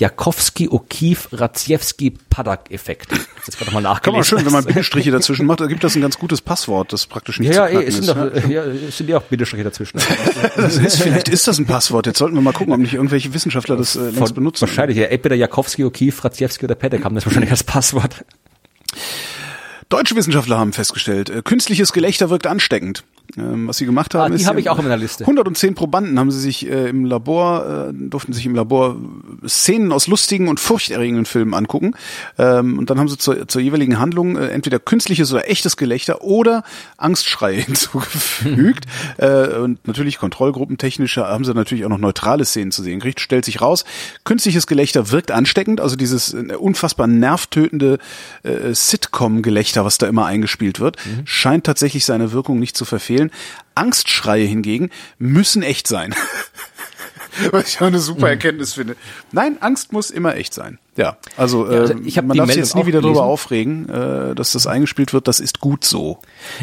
Jakowski, 0.00 0.68
O'Keefe, 0.68 1.28
Radziewski. 1.38 2.14
Das 2.34 2.56
ist 2.66 2.88
jetzt 3.46 3.58
gerade 3.58 3.66
nochmal 3.66 3.66
Kann 3.66 3.72
man 3.72 3.82
nachgelesen. 3.82 4.24
schön, 4.24 4.46
wenn 4.46 4.52
man 4.52 4.64
Bindestriche 4.70 5.10
dazwischen 5.10 5.44
macht, 5.44 5.60
da 5.60 5.66
gibt 5.66 5.84
das 5.84 5.94
ein 5.94 6.00
ganz 6.00 6.18
gutes 6.18 6.40
Passwort, 6.40 6.92
das 6.92 7.06
praktisch 7.06 7.38
nicht 7.38 7.54
ja, 7.54 7.66
zu 7.66 7.72
knacken 7.72 7.82
eh, 7.82 7.88
es 7.88 7.94
sind, 7.94 8.04
ist. 8.04 8.16
doch, 8.16 8.48
ja, 8.48 8.64
es 8.64 8.96
sind 8.96 9.10
ja 9.10 9.18
auch 9.18 9.22
Bindestriche 9.22 9.64
dazwischen. 9.64 10.00
Das 10.56 10.76
ist, 10.76 11.02
vielleicht 11.02 11.28
ist 11.28 11.46
das 11.46 11.58
ein 11.58 11.66
Passwort. 11.66 12.06
Jetzt 12.06 12.18
sollten 12.18 12.34
wir 12.34 12.40
mal 12.40 12.52
gucken, 12.52 12.72
ob 12.72 12.80
nicht 12.80 12.94
irgendwelche 12.94 13.32
Wissenschaftler 13.34 13.76
das 13.76 13.96
äh, 13.96 14.10
längst 14.10 14.34
benutzen. 14.34 14.62
Wahrscheinlich, 14.62 14.96
ja, 14.96 15.04
entweder 15.04 15.36
Jakowski, 15.36 15.84
O'Keefe, 15.84 16.24
Radziewski 16.24 16.64
oder 16.64 16.74
Padak 16.74 17.04
haben 17.04 17.14
das 17.14 17.26
wahrscheinlich 17.26 17.50
als 17.50 17.62
Passwort. 17.62 18.24
Deutsche 19.90 20.14
Wissenschaftler 20.14 20.56
haben 20.56 20.72
festgestellt, 20.72 21.30
äh, 21.30 21.42
künstliches 21.42 21.92
Gelächter 21.92 22.30
wirkt 22.30 22.46
ansteckend. 22.46 23.02
Ähm, 23.36 23.68
was 23.68 23.78
sie 23.78 23.86
gemacht 23.86 24.14
haben, 24.14 24.32
Ah, 24.32 24.36
die 24.36 24.42
ist, 24.42 24.48
habe 24.48 24.60
ich 24.60 24.70
auch 24.70 24.78
in 24.78 24.84
meiner 24.84 24.96
Liste. 24.96 25.24
110 25.24 25.74
Probanden 25.74 26.18
haben 26.18 26.30
sie 26.30 26.40
sich 26.40 26.68
äh, 26.68 26.88
im 26.88 27.04
Labor, 27.04 27.88
äh, 27.90 27.92
durften 27.92 28.32
sich 28.32 28.46
im 28.46 28.54
Labor 28.54 28.96
Szenen 29.46 29.92
aus 29.92 30.06
lustigen 30.06 30.48
und 30.48 30.60
furchterregenden 30.60 31.26
Filmen 31.26 31.54
angucken. 31.54 31.94
Ähm, 32.38 32.78
und 32.78 32.90
dann 32.90 32.98
haben 32.98 33.08
sie 33.08 33.18
zur, 33.18 33.46
zur 33.46 33.60
jeweiligen 33.60 33.98
Handlung 33.98 34.36
entweder 34.36 34.78
künstliches 34.78 35.32
oder 35.32 35.48
echtes 35.48 35.76
Gelächter 35.76 36.22
oder 36.22 36.64
Angstschreie 36.96 37.56
hinzugefügt. 37.60 38.86
und 39.18 39.86
natürlich 39.86 40.18
kontrollgruppentechnisch 40.18 41.16
haben 41.16 41.44
sie 41.44 41.54
natürlich 41.54 41.84
auch 41.84 41.88
noch 41.88 41.98
neutrale 41.98 42.44
Szenen 42.44 42.72
zu 42.72 42.82
sehen 42.82 43.00
gekriegt. 43.00 43.20
Stellt 43.20 43.44
sich 43.44 43.60
raus, 43.60 43.84
künstliches 44.24 44.66
Gelächter 44.66 45.10
wirkt 45.10 45.30
ansteckend, 45.30 45.80
also 45.80 45.96
dieses 45.96 46.34
unfassbar 46.34 47.06
nervtötende 47.06 47.98
äh, 48.42 48.72
Sitcom-Gelächter, 48.74 49.79
was 49.84 49.98
da 49.98 50.06
immer 50.06 50.26
eingespielt 50.26 50.80
wird, 50.80 50.96
scheint 51.24 51.64
tatsächlich 51.64 52.04
seine 52.04 52.32
Wirkung 52.32 52.58
nicht 52.58 52.76
zu 52.76 52.84
verfehlen. 52.84 53.30
Angstschreie 53.74 54.44
hingegen 54.44 54.90
müssen 55.18 55.62
echt 55.62 55.86
sein. 55.86 56.14
Was 57.52 57.68
ich 57.68 57.80
auch 57.80 57.86
eine 57.86 58.00
super 58.00 58.28
Erkenntnis 58.28 58.74
finde. 58.74 58.96
Nein, 59.32 59.56
Angst 59.60 59.92
muss 59.92 60.10
immer 60.10 60.34
echt 60.34 60.52
sein. 60.52 60.78
Ja, 61.00 61.16
also, 61.38 61.66
äh, 61.66 61.78
also 61.78 61.94
ich 62.04 62.18
hab 62.18 62.26
man 62.26 62.36
darf 62.36 62.48
sich 62.48 62.56
jetzt 62.56 62.76
nie 62.76 62.84
wieder 62.84 63.00
darüber 63.00 63.22
aufregen, 63.22 63.88
äh, 63.88 64.34
dass 64.34 64.52
das 64.52 64.66
eingespielt 64.66 65.14
wird. 65.14 65.28
Das 65.28 65.40
ist 65.40 65.60
gut 65.60 65.84
so. 65.84 66.18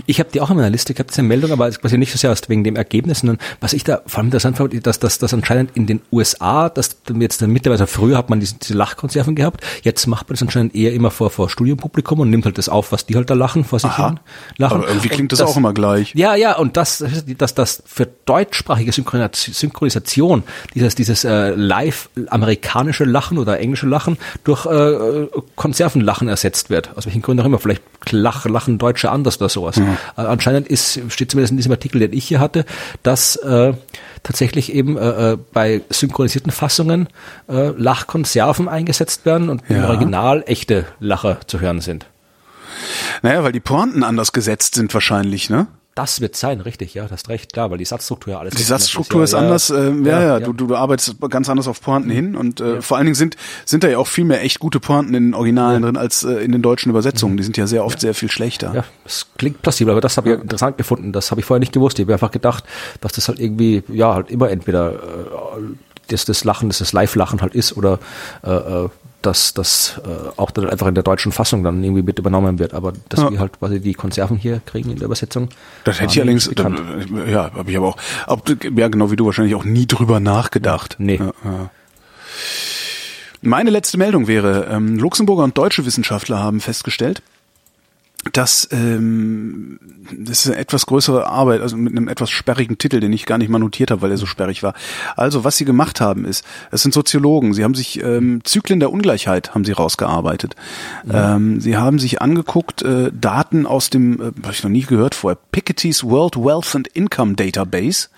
Ich 0.06 0.20
habe 0.20 0.30
die 0.32 0.42
auch 0.42 0.52
in 0.52 0.58
meiner 0.58 0.70
Liste 0.70 0.94
gehabt, 0.94 1.10
diese 1.10 1.24
Meldung, 1.24 1.52
aber 1.52 1.68
es 1.68 1.82
quasi 1.82 1.98
nicht 1.98 2.12
so 2.12 2.20
sehr 2.20 2.30
erst 2.30 2.48
wegen 2.48 2.64
dem 2.64 2.76
Ergebnis, 2.76 3.22
sondern 3.22 3.40
was 3.62 3.74
ich 3.74 3.84
da 3.84 4.02
vor 4.06 4.20
allem 4.20 4.28
interessant 4.28 4.58
fand, 4.58 4.86
dass 4.86 5.00
das 5.00 5.18
dass 5.18 5.34
anscheinend 5.34 5.76
in 5.76 5.88
den 5.88 6.02
USA, 6.12 6.70
dass 6.70 6.98
jetzt 7.20 7.42
mittlerweile 7.42 7.88
früher 7.88 8.16
hat 8.16 8.30
man 8.30 8.40
diese, 8.40 8.56
diese 8.56 8.76
Lachkonserven 8.76 9.36
gehabt, 9.36 9.62
jetzt 9.82 10.06
macht 10.06 10.30
man 10.30 10.36
das 10.36 10.44
anscheinend 10.44 10.76
eher 10.76 10.94
immer 10.94 11.10
vor 11.10 11.32
vor 11.32 11.50
Studienpublikum 11.50 12.20
und 12.20 12.30
nimmt 12.30 12.46
halt 12.46 12.60
das 12.60 12.70
auf, 12.70 12.92
was 12.92 13.08
die 13.08 13.16
halt 13.16 13.32
da 13.32 13.34
lachen, 13.34 13.64
vor 13.64 13.80
sich 13.80 13.90
Aha. 13.90 14.10
hin 14.10 14.20
lachen. 14.58 14.78
Aber 14.78 14.88
irgendwie 14.88 15.10
klingt 15.10 15.34
Und 15.34 15.40
das, 15.40 15.50
auch 15.50 15.58
immer 15.58 15.74
gleich. 15.74 16.14
Ja, 16.16 16.36
ja, 16.36 16.56
und 16.58 16.78
das, 16.78 17.04
dass 17.38 17.56
das 17.56 17.82
für 17.86 18.08
deutschsprachige 18.26 18.92
Synchronis- 18.92 19.54
Synchronisation, 19.54 20.44
dieses, 20.76 20.96
dieses 20.96 21.24
äh, 21.24 21.56
live 21.56 22.10
amerikanische 22.28 23.04
Lachen 23.06 23.38
oder 23.38 23.60
englische 23.60 23.88
Lachen 23.88 24.18
durch 24.44 24.66
äh, 24.66 25.28
Konservenlachen 25.56 26.28
ersetzt 26.28 26.70
wird. 26.70 26.92
Aus 26.96 27.06
welchen 27.06 27.22
Gründen 27.22 27.42
auch 27.42 27.46
immer. 27.46 27.60
Vielleicht 27.60 27.84
lach, 28.12 28.46
lachen 28.46 28.78
Deutsche 28.78 29.12
anders 29.12 29.38
oder 29.40 29.50
sowas. 29.50 29.78
Äh, 29.78 30.22
anscheinend 30.22 30.68
ist, 30.68 31.00
steht 31.10 31.32
zumindest 31.32 31.52
in 31.52 31.58
diesem 31.58 31.72
Artikel, 31.72 32.00
den 32.00 32.14
ich 32.14 32.26
hier 32.26 32.40
hatte, 32.40 32.66
dass 33.04 33.36
äh, 33.38 33.74
tatsächlich 34.24 34.74
eben 34.74 34.98
äh, 34.98 35.34
äh, 35.34 35.38
bei 35.54 35.82
synchronisierten 35.90 36.52
Fassungen 36.52 37.08
äh, 37.50 37.70
Lachkonserven 37.70 38.68
eingesetzt 38.68 39.26
werden 39.26 39.50
und 39.50 39.64
im 39.70 39.78
Ja. 39.78 39.88
Original 39.88 40.44
echte 40.48 40.86
Lacher 41.00 41.40
zu 41.48 41.60
hören 41.60 41.82
sind. 41.82 42.06
Naja, 43.22 43.44
weil 43.44 43.52
die 43.52 43.60
Pointen 43.60 44.04
anders 44.04 44.32
gesetzt 44.32 44.76
sind 44.76 44.94
wahrscheinlich, 44.94 45.50
ne? 45.50 45.68
Das 45.98 46.22
wird 46.22 46.36
sein, 46.36 46.62
richtig, 46.62 46.94
ja, 46.94 47.02
das 47.02 47.12
hast 47.12 47.30
recht, 47.30 47.54
klar, 47.54 47.72
weil 47.72 47.80
die 47.80 47.86
Satzstruktur 47.86 48.34
ja 48.34 48.40
alles 48.40 48.54
Die 48.54 48.62
Satzstruktur 48.62 49.24
ist, 49.24 49.34
ja, 49.34 49.40
anders, 49.40 49.70
ja, 49.70 49.78
äh, 49.78 49.90
ja, 50.04 50.22
ja, 50.22 50.28
ja. 50.28 50.40
Du, 50.40 50.54
du, 50.54 50.68
du 50.68 50.76
arbeitest 50.76 51.16
ganz 51.32 51.50
anders 51.50 51.68
auf 51.68 51.82
Pointen 51.82 52.12
hin 52.12 52.36
und 52.36 52.62
äh, 52.62 52.84
vor 52.84 52.98
allen 52.98 53.08
Dingen 53.08 53.16
sind 53.16 53.36
sind 53.66 53.84
da 53.84 53.88
ja 53.88 53.98
auch 53.98 54.06
viel 54.06 54.24
mehr 54.24 54.44
echt 54.44 54.60
gute 54.60 54.80
Pointen 54.80 55.16
in 55.16 55.30
den 55.30 55.34
Originalen 55.34 55.82
drin 55.82 55.98
als 55.98 56.24
äh, 56.24 56.34
in 56.34 56.52
den 56.52 56.62
deutschen 56.62 56.92
Übersetzungen. 56.92 57.36
Die 57.36 57.42
sind 57.42 57.58
ja 57.58 57.66
sehr 57.66 57.84
oft 57.84 58.00
sehr 58.00 58.14
viel 58.14 58.30
schlechter. 58.30 58.76
Ja, 58.76 58.84
das 59.06 59.26
klingt 59.40 59.64
plausibel, 59.64 59.92
aber 59.92 60.02
das 60.02 60.18
habe 60.18 60.34
ich 60.34 60.40
interessant 60.40 60.78
gefunden. 60.78 61.14
Das 61.14 61.32
habe 61.32 61.42
ich 61.42 61.48
vorher 61.48 61.60
nicht 61.60 61.74
gewusst. 61.74 61.98
Ich 61.98 62.06
habe 62.06 62.14
einfach 62.14 62.30
gedacht, 62.30 62.64
dass 63.02 63.14
das 63.14 63.28
halt 63.28 63.40
irgendwie, 63.40 63.82
ja, 63.88 64.14
halt 64.14 64.30
immer 64.30 64.52
entweder 64.52 64.92
äh, 64.92 64.98
das, 66.10 66.26
das 66.26 66.44
Lachen, 66.44 66.70
das 66.70 66.78
das 66.78 66.94
Live-Lachen 66.94 67.42
halt 67.42 67.56
ist 67.56 67.76
oder 67.76 67.98
äh, 68.44 68.52
äh, 68.52 68.90
dass 69.22 69.54
das 69.54 70.00
äh, 70.06 70.30
auch 70.40 70.52
dann 70.52 70.70
einfach 70.70 70.88
in 70.88 70.94
der 70.96 71.04
deutschen 71.04 71.32
Fassung 71.32 71.64
dann 71.64 71.84
irgendwie 71.84 72.04
mit 72.04 72.20
übernommen 72.20 72.60
wird. 72.60 72.74
Aber 72.74 72.94
dass 73.10 73.20
Ja. 73.22 73.32
wir 73.32 73.40
halt 73.40 73.58
quasi 73.60 73.80
die 73.80 73.94
Konserven 73.94 74.38
hier 74.38 74.62
kriegen 74.66 74.92
in 74.92 74.98
der 74.98 75.06
Übersetzung. 75.06 75.50
Das 75.84 76.00
hätte 76.00 76.14
ich 76.14 76.20
allerdings, 76.22 76.48
nicht 76.48 76.56
bekannt. 76.58 76.80
da, 77.12 77.26
ja, 77.26 77.52
habe 77.54 77.70
ich 77.72 77.78
aber 77.78 77.88
auch, 77.88 77.98
auch, 78.28 78.42
ja 78.76 78.88
genau 78.88 79.12
wie 79.12 79.16
du 79.16 79.26
wahrscheinlich 79.26 79.56
auch 79.56 79.64
nie 79.66 79.88
drüber 79.88 80.20
nachgedacht. 80.20 80.96
Nee. 81.00 81.16
Ja, 81.18 81.34
ja. 81.44 81.70
Meine 83.42 83.70
letzte 83.70 83.98
Meldung 83.98 84.28
wäre, 84.28 84.68
ähm, 84.72 84.98
Luxemburger 84.98 85.44
und 85.44 85.58
deutsche 85.58 85.86
Wissenschaftler 85.86 86.40
haben 86.40 86.60
festgestellt, 86.60 87.22
dass 88.34 88.68
ähm, 88.72 89.80
das 90.18 90.46
ist 90.46 90.48
eine 90.48 90.58
etwas 90.58 90.86
größere 90.86 91.28
Arbeit, 91.28 91.62
also 91.62 91.78
mit 91.78 91.92
einem 91.92 92.08
etwas 92.08 92.30
sperrigen 92.30 92.78
Titel, 92.78 93.00
den 93.00 93.14
ich 93.14 93.26
gar 93.26 93.38
nicht 93.38 93.50
mal 93.50 93.60
notiert 93.60 93.92
habe, 93.92 94.02
weil 94.02 94.12
er 94.12 94.18
so 94.18 94.26
sperrig 94.26 94.64
war. 94.64 94.74
Also 95.16 95.44
was 95.44 95.58
sie 95.58 95.66
gemacht 95.66 96.02
haben 96.02 96.26
ist, 96.26 96.46
es 96.72 96.82
sind 96.82 96.94
Soziologen, 96.94 97.54
sie 97.54 97.64
haben 97.64 97.76
sich 97.76 98.02
ähm, 98.02 98.42
Zyklen 98.44 98.80
der 98.80 98.92
Ungleichheit 98.92 99.54
haben 99.54 99.66
sie 99.66 99.74
rausgearbeitet. 99.74 100.56
Ähm, 101.12 101.60
sie 101.62 101.78
haben 101.78 102.00
sich 102.00 102.22
angeguckt 102.22 102.82
äh, 102.84 103.12
Daten 103.14 103.66
aus 103.66 103.90
dem, 103.90 104.22
äh, 104.22 104.26
habe 104.44 104.52
ich 104.52 104.64
noch 104.64 104.72
nie 104.72 104.84
gehört 104.84 105.16
vorher, 105.16 105.38
Piketty's 105.52 106.04
World 106.04 106.38
Wealth 106.38 106.76
and 106.76 106.88
Income 106.88 107.36
Database 107.36 108.10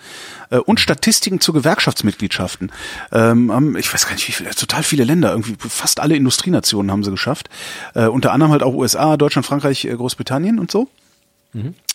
äh, 0.50 0.58
und 0.58 0.80
Statistiken 0.80 1.40
zu 1.40 1.52
Gewerkschaftsmitgliedschaften. 1.52 2.72
Ähm, 3.12 3.52
haben, 3.52 3.76
ich 3.76 3.92
weiß 3.92 4.06
gar 4.06 4.14
nicht, 4.14 4.28
wie 4.28 4.32
viele, 4.32 4.50
total 4.50 4.82
viele 4.82 5.04
Länder, 5.04 5.30
irgendwie 5.30 5.56
fast 5.58 6.00
alle 6.00 6.16
Industrienationen 6.16 6.90
haben 6.90 7.04
sie 7.04 7.10
geschafft. 7.10 7.48
Äh, 7.94 8.06
unter 8.06 8.32
anderem 8.32 8.52
halt 8.52 8.62
auch 8.62 8.74
USA, 8.74 9.16
Deutschland, 9.16 9.46
Frankreich, 9.46 9.84
äh, 9.84 9.94
Großbritannien 9.94 10.58
und 10.58 10.70
so. 10.70 10.88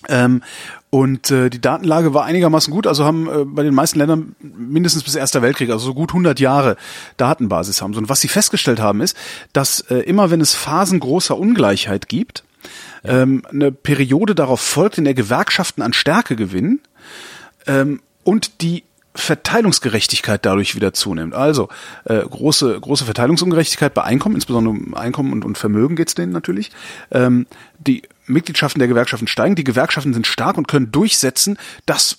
Ähm, 0.10 0.44
und 0.90 1.32
äh, 1.32 1.50
die 1.50 1.62
Datenlage 1.62 2.14
war 2.14 2.26
einigermaßen 2.26 2.74
gut, 2.74 2.88
also 2.88 3.06
haben 3.06 3.28
äh, 3.28 3.46
bei 3.46 3.64
den 3.64 3.74
meisten 3.74 4.00
Ländern 4.00 4.36
mindestens 4.40 5.04
bis 5.04 5.16
Erster 5.16 5.42
Weltkrieg, 5.42 5.70
also 5.70 5.86
so 5.86 5.94
gut 5.94 6.10
100 6.10 6.40
Jahre 6.40 6.78
Datenbasis 7.18 7.82
haben. 7.82 7.96
Und 7.96 8.10
was 8.10 8.22
sie 8.22 8.28
festgestellt 8.28 8.80
haben 8.80 9.02
ist, 9.02 9.16
dass 9.54 9.80
äh, 9.80 10.00
immer 10.00 10.30
wenn 10.30 10.42
es 10.42 10.54
Phasen 10.54 11.00
großer 11.00 11.38
Ungleichheit 11.38 12.10
gibt, 12.10 12.44
ähm, 13.04 13.44
eine 13.50 13.72
Periode 13.72 14.36
darauf 14.36 14.62
folgt, 14.62 14.98
in 14.98 15.06
der 15.06 15.14
Gewerkschaften 15.14 15.82
an 15.82 15.94
Stärke 15.94 16.36
gewinnen 16.36 16.82
ähm, 17.68 18.02
und 18.26 18.62
die 18.62 18.84
Verteilungsgerechtigkeit 19.14 20.46
dadurch 20.46 20.76
wieder 20.76 20.92
zunimmt. 20.92 21.34
Also 21.34 21.70
äh, 22.04 22.20
große 22.20 22.78
große 22.82 23.06
Verteilungsungerechtigkeit 23.06 23.94
bei 23.94 24.04
Einkommen, 24.04 24.36
insbesondere 24.36 24.76
um 24.76 24.94
Einkommen 24.94 25.32
und, 25.32 25.46
und 25.46 25.58
Vermögen 25.58 25.96
geht's 25.96 26.16
denen 26.16 26.34
natürlich. 26.34 26.72
Ähm, 27.12 27.48
die 27.80 28.02
Mitgliedschaften 28.28 28.80
der 28.80 28.90
Gewerkschaften 28.90 29.28
steigen, 29.28 29.56
die 29.56 29.64
Gewerkschaften 29.64 30.14
sind 30.14 30.28
stark 30.28 30.58
und 30.58 30.68
können 30.68 30.92
durchsetzen, 30.92 31.58
dass 31.86 32.18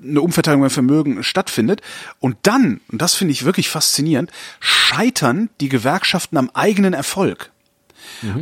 eine 0.00 0.20
Umverteilung 0.20 0.60
beim 0.60 0.70
Vermögen 0.70 1.24
stattfindet. 1.24 1.82
Und 2.20 2.36
dann, 2.42 2.80
und 2.92 3.02
das 3.02 3.14
finde 3.14 3.32
ich 3.32 3.44
wirklich 3.44 3.68
faszinierend, 3.68 4.30
scheitern 4.60 5.50
die 5.60 5.68
Gewerkschaften 5.68 6.36
am 6.36 6.50
eigenen 6.54 6.94
Erfolg 6.94 7.50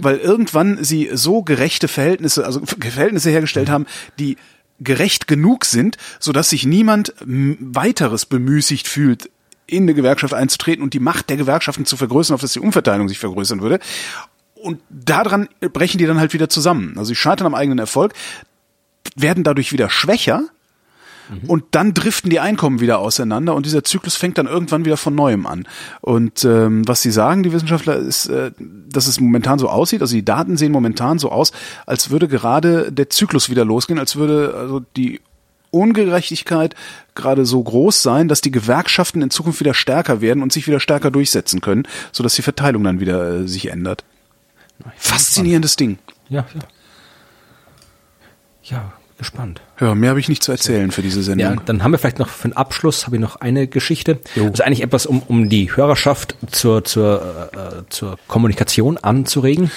weil 0.00 0.18
irgendwann 0.18 0.82
sie 0.82 1.10
so 1.12 1.42
gerechte 1.42 1.88
Verhältnisse, 1.88 2.44
also 2.44 2.62
Verhältnisse 2.64 3.30
hergestellt 3.30 3.68
haben, 3.68 3.86
die 4.18 4.36
gerecht 4.80 5.26
genug 5.26 5.64
sind, 5.64 5.96
so 6.20 6.32
dass 6.32 6.50
sich 6.50 6.64
niemand 6.66 7.14
weiteres 7.20 8.26
bemüßigt 8.26 8.86
fühlt, 8.86 9.30
in 9.66 9.82
eine 9.82 9.94
Gewerkschaft 9.94 10.34
einzutreten 10.34 10.82
und 10.82 10.94
die 10.94 11.00
Macht 11.00 11.28
der 11.28 11.36
Gewerkschaften 11.36 11.84
zu 11.84 11.96
vergrößern, 11.96 12.34
auf 12.34 12.40
dass 12.40 12.52
die 12.52 12.60
Umverteilung 12.60 13.08
sich 13.08 13.18
vergrößern 13.18 13.60
würde. 13.60 13.80
Und 14.54 14.80
daran 14.88 15.48
brechen 15.60 15.98
die 15.98 16.06
dann 16.06 16.18
halt 16.18 16.32
wieder 16.32 16.48
zusammen. 16.48 16.94
Also 16.96 17.10
sie 17.10 17.16
scheitern 17.16 17.46
am 17.46 17.54
eigenen 17.54 17.78
Erfolg, 17.78 18.14
werden 19.14 19.44
dadurch 19.44 19.72
wieder 19.72 19.90
schwächer 19.90 20.44
und 21.46 21.64
dann 21.72 21.94
driften 21.94 22.30
die 22.30 22.40
Einkommen 22.40 22.80
wieder 22.80 22.98
auseinander 22.98 23.54
und 23.54 23.66
dieser 23.66 23.84
Zyklus 23.84 24.16
fängt 24.16 24.38
dann 24.38 24.46
irgendwann 24.46 24.84
wieder 24.84 24.96
von 24.96 25.14
neuem 25.14 25.46
an. 25.46 25.66
Und 26.00 26.44
ähm, 26.44 26.86
was 26.86 27.02
sie 27.02 27.10
sagen, 27.10 27.42
die 27.42 27.52
Wissenschaftler, 27.52 27.96
ist, 27.96 28.26
äh, 28.26 28.52
dass 28.88 29.06
es 29.06 29.20
momentan 29.20 29.58
so 29.58 29.68
aussieht, 29.68 30.00
also 30.00 30.14
die 30.14 30.24
Daten 30.24 30.56
sehen 30.56 30.72
momentan 30.72 31.18
so 31.18 31.30
aus, 31.30 31.52
als 31.86 32.10
würde 32.10 32.28
gerade 32.28 32.92
der 32.92 33.10
Zyklus 33.10 33.50
wieder 33.50 33.64
losgehen, 33.64 33.98
als 33.98 34.16
würde 34.16 34.54
also 34.56 34.80
die 34.96 35.20
Ungerechtigkeit 35.70 36.74
gerade 37.14 37.44
so 37.44 37.62
groß 37.62 38.02
sein, 38.02 38.28
dass 38.28 38.40
die 38.40 38.50
Gewerkschaften 38.50 39.20
in 39.22 39.30
Zukunft 39.30 39.60
wieder 39.60 39.74
stärker 39.74 40.20
werden 40.20 40.42
und 40.42 40.52
sich 40.52 40.66
wieder 40.66 40.80
stärker 40.80 41.10
durchsetzen 41.10 41.60
können, 41.60 41.86
sodass 42.12 42.34
die 42.34 42.42
Verteilung 42.42 42.84
dann 42.84 43.00
wieder 43.00 43.40
äh, 43.40 43.48
sich 43.48 43.66
ändert. 43.66 44.04
Faszinierendes 44.96 45.76
Ding. 45.76 45.98
Ja, 46.28 46.46
ja. 46.54 46.60
Ja, 48.62 48.92
gespannt. 49.18 49.60
Ja, 49.80 49.94
mehr 49.94 50.10
habe 50.10 50.20
ich 50.20 50.28
nicht 50.28 50.42
zu 50.42 50.52
erzählen 50.52 50.90
für 50.90 51.02
diese 51.02 51.18
Ja, 51.20 51.24
Sendung. 51.24 51.60
dann 51.66 51.82
haben 51.82 51.90
wir 51.92 51.98
vielleicht 51.98 52.18
noch 52.18 52.28
für 52.28 52.48
den 52.48 52.56
Abschluss 52.56 53.06
habe 53.06 53.16
ich 53.16 53.22
noch 53.22 53.36
eine 53.36 53.66
Geschichte. 53.66 54.18
Jo. 54.34 54.46
Also 54.46 54.62
eigentlich 54.62 54.82
etwas, 54.82 55.06
um, 55.06 55.20
um 55.26 55.48
die 55.48 55.74
Hörerschaft 55.76 56.34
zur, 56.50 56.84
zur, 56.84 57.50
äh, 57.52 57.90
zur 57.90 58.18
Kommunikation 58.28 58.96
anzuregen. 58.96 59.70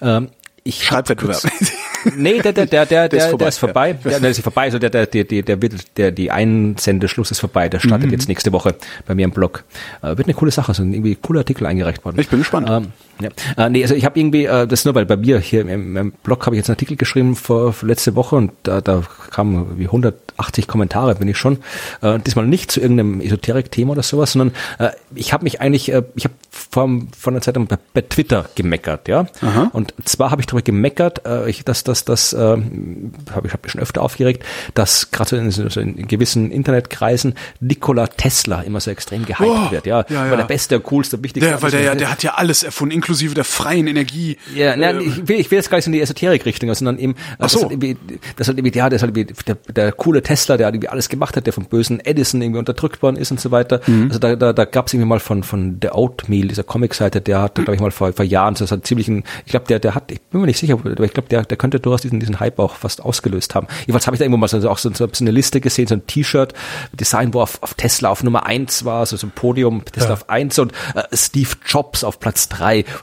Ähm, 0.00 0.28
ich 0.64 0.84
Schreibwettbewerb. 0.84 1.42
Nee, 2.16 2.40
der, 2.40 2.52
der, 2.52 2.66
der, 2.66 2.86
der, 2.86 3.08
Der 3.08 3.18
ist 3.18 3.24
der, 3.24 3.30
vorbei, 3.30 3.38
der 3.38 3.48
ist 3.48 3.58
vorbei. 3.58 3.92
Der, 4.04 4.20
der 4.20 4.30
ist 4.30 4.40
vorbei. 4.40 4.62
Also 4.62 4.78
der, 4.78 4.90
der, 4.90 5.06
der, 5.06 5.24
der, 5.24 5.42
der, 5.42 5.62
wird- 5.62 5.96
der, 5.96 6.10
die 6.12 6.30
Einsendeschluss 6.30 7.30
ist 7.30 7.40
vorbei. 7.40 7.68
Der 7.68 7.80
Mhm. 7.82 7.88
startet 7.88 8.12
jetzt 8.12 8.28
nächste 8.28 8.52
Woche 8.52 8.74
bei 9.06 9.14
mir 9.14 9.24
im 9.24 9.30
Blog. 9.32 9.64
Äh, 10.02 10.16
wird 10.16 10.24
eine 10.24 10.34
coole 10.34 10.50
Sache, 10.50 10.74
so 10.74 10.82
ein 10.82 10.92
irgendwie 10.92 11.16
cooler 11.16 11.40
Artikel 11.40 11.66
eingereicht 11.66 12.04
worden. 12.04 12.18
Ich 12.20 12.28
bin 12.28 12.38
gespannt. 12.40 12.68
Ähm, 12.70 12.92
ja. 13.20 13.66
Äh, 13.66 13.70
nee, 13.70 13.82
also 13.82 13.94
ich 13.94 14.04
habe 14.04 14.18
irgendwie, 14.18 14.44
äh, 14.44 14.66
das 14.66 14.80
ist 14.80 14.84
nur 14.84 14.94
weil 14.94 15.06
bei 15.06 15.16
mir 15.16 15.38
hier 15.38 15.62
im, 15.62 15.96
im 15.96 16.12
Blog 16.22 16.44
habe 16.46 16.54
ich 16.56 16.58
jetzt 16.58 16.68
einen 16.68 16.74
Artikel 16.76 16.96
geschrieben 16.96 17.34
vor, 17.36 17.72
vor 17.72 17.88
letzte 17.88 18.14
Woche 18.14 18.36
und 18.36 18.52
da, 18.62 18.80
da 18.80 19.02
kamen 19.30 19.78
wie 19.78 19.86
180 19.86 20.66
Kommentare, 20.66 21.14
bin 21.16 21.28
ich 21.28 21.38
schon. 21.38 21.58
Äh, 22.02 22.18
diesmal 22.20 22.46
nicht 22.46 22.70
zu 22.70 22.80
irgendeinem 22.80 23.20
Esoterik-Thema 23.20 23.92
oder 23.92 24.02
sowas, 24.02 24.32
sondern 24.32 24.54
äh, 24.78 24.90
ich 25.14 25.32
habe 25.32 25.44
mich 25.44 25.60
eigentlich, 25.60 25.92
äh, 25.92 26.02
ich 26.14 26.24
habe 26.24 26.34
vor, 26.50 26.88
vor 27.16 27.32
einer 27.32 27.40
Zeit 27.40 27.54
bei, 27.54 27.78
bei 27.94 28.00
Twitter 28.02 28.48
gemeckert, 28.54 29.08
ja. 29.08 29.26
Und 29.72 29.94
zwar 30.04 30.30
habe 30.30 30.42
ich 30.42 30.46
darüber 30.46 30.62
gemeckert, 30.62 31.26
äh, 31.26 31.48
ich, 31.48 31.64
dass 31.64 31.84
das, 31.84 32.04
das, 32.04 32.32
äh, 32.32 32.38
habe 32.38 33.46
ich 33.46 33.52
hab 33.52 33.62
mich 33.62 33.72
schon 33.72 33.80
öfter 33.80 34.02
aufgeregt, 34.02 34.44
dass 34.74 35.10
gerade 35.10 35.30
so 35.30 35.36
in, 35.36 35.50
so 35.50 35.80
in 35.80 36.06
gewissen 36.08 36.50
Internetkreisen 36.50 37.34
Nikola 37.60 38.06
Tesla 38.06 38.62
immer 38.62 38.80
so 38.80 38.90
extrem 38.90 39.24
gehypt 39.24 39.46
Oh, 39.46 39.70
wird, 39.70 39.86
ja. 39.86 40.04
ja, 40.08 40.22
Weil 40.22 40.30
ja. 40.30 40.36
der 40.36 40.44
beste, 40.44 40.80
coolste, 40.80 41.22
wichtigste. 41.22 41.50
Der, 41.50 41.62
weil 41.62 41.70
der, 41.70 41.82
ja, 41.82 41.94
der 41.94 42.10
hat 42.10 42.22
ja 42.22 42.34
alles 42.34 42.62
erfunden, 42.62 42.94
inklusive 42.94 43.34
der 43.34 43.44
freien 43.44 43.86
Energie. 43.86 44.36
Ja, 44.54 44.76
nein, 44.76 45.00
ich 45.00 45.28
will, 45.28 45.40
ich 45.40 45.50
will 45.50 45.58
jetzt 45.58 45.70
gar 45.70 45.78
nicht 45.78 45.84
so 45.84 45.88
in 45.88 45.92
die 45.92 46.00
Esoterik-Richtung, 46.00 46.72
sondern 46.74 46.98
eben, 46.98 47.16
Ach 47.38 47.48
so. 47.48 47.60
das, 47.60 47.62
halt 47.62 47.72
irgendwie, 47.72 47.96
das 48.36 48.48
halt 48.48 48.76
ja, 48.76 48.88
das 48.88 49.02
halt 49.02 49.15
irgendwie 49.16 49.44
der, 49.46 49.56
der 49.72 49.92
coole 49.92 50.22
Tesla, 50.22 50.56
der 50.56 50.68
irgendwie 50.68 50.88
alles 50.88 51.08
gemacht 51.08 51.36
hat, 51.36 51.46
der 51.46 51.52
vom 51.52 51.66
bösen 51.66 52.04
Edison 52.04 52.42
irgendwie 52.42 52.58
unterdrückt 52.58 53.02
worden 53.02 53.16
ist 53.16 53.30
und 53.30 53.40
so 53.40 53.50
weiter. 53.50 53.80
Mhm. 53.86 54.08
Also 54.08 54.18
da, 54.18 54.36
da, 54.36 54.52
da 54.52 54.64
gab 54.64 54.86
es 54.86 54.94
irgendwie 54.94 55.08
mal 55.08 55.20
von, 55.20 55.42
von 55.42 55.78
The 55.80 55.90
Oatmeal, 55.90 56.48
dieser 56.48 56.64
Comicseite, 56.64 57.20
der 57.20 57.42
hat, 57.42 57.56
glaube 57.56 57.74
ich, 57.74 57.80
mal 57.80 57.90
vor, 57.90 58.12
vor 58.12 58.24
Jahren, 58.24 58.54
das 58.54 58.70
hat 58.70 58.86
ziemlich 58.86 59.08
ein, 59.08 59.24
ich 59.44 59.50
glaube, 59.50 59.66
der, 59.66 59.78
der 59.78 59.94
hat, 59.94 60.10
ich 60.10 60.20
bin 60.22 60.40
mir 60.40 60.46
nicht 60.46 60.58
sicher, 60.58 60.74
aber 60.74 60.90
ich 61.04 61.12
glaube, 61.12 61.28
der, 61.28 61.42
der 61.42 61.56
könnte 61.56 61.80
durchaus 61.80 62.02
diesen, 62.02 62.20
diesen 62.20 62.40
Hype 62.40 62.58
auch 62.58 62.76
fast 62.76 63.02
ausgelöst 63.02 63.54
haben. 63.54 63.66
Jedenfalls 63.80 64.06
habe 64.06 64.16
ich 64.16 64.18
da 64.18 64.24
irgendwo 64.24 64.38
mal 64.38 64.48
so, 64.48 64.68
auch 64.68 64.78
so, 64.78 64.90
so 64.92 65.08
eine 65.20 65.30
Liste 65.30 65.60
gesehen, 65.60 65.86
so 65.86 65.94
ein 65.94 66.06
T-Shirt, 66.06 66.54
Design, 66.92 67.34
wo 67.34 67.40
auf, 67.40 67.62
auf 67.62 67.74
Tesla 67.74 68.10
auf 68.10 68.22
Nummer 68.22 68.46
eins 68.46 68.84
war, 68.84 69.06
so, 69.06 69.16
so 69.16 69.26
ein 69.26 69.30
Podium, 69.30 69.84
Tesla 69.84 70.14
auf 70.14 70.28
eins 70.28 70.58
und 70.58 70.72
äh, 70.94 71.02
Steve 71.12 71.50
Jobs 71.66 72.04
auf 72.04 72.20
Platz 72.20 72.48
drei. 72.48 72.84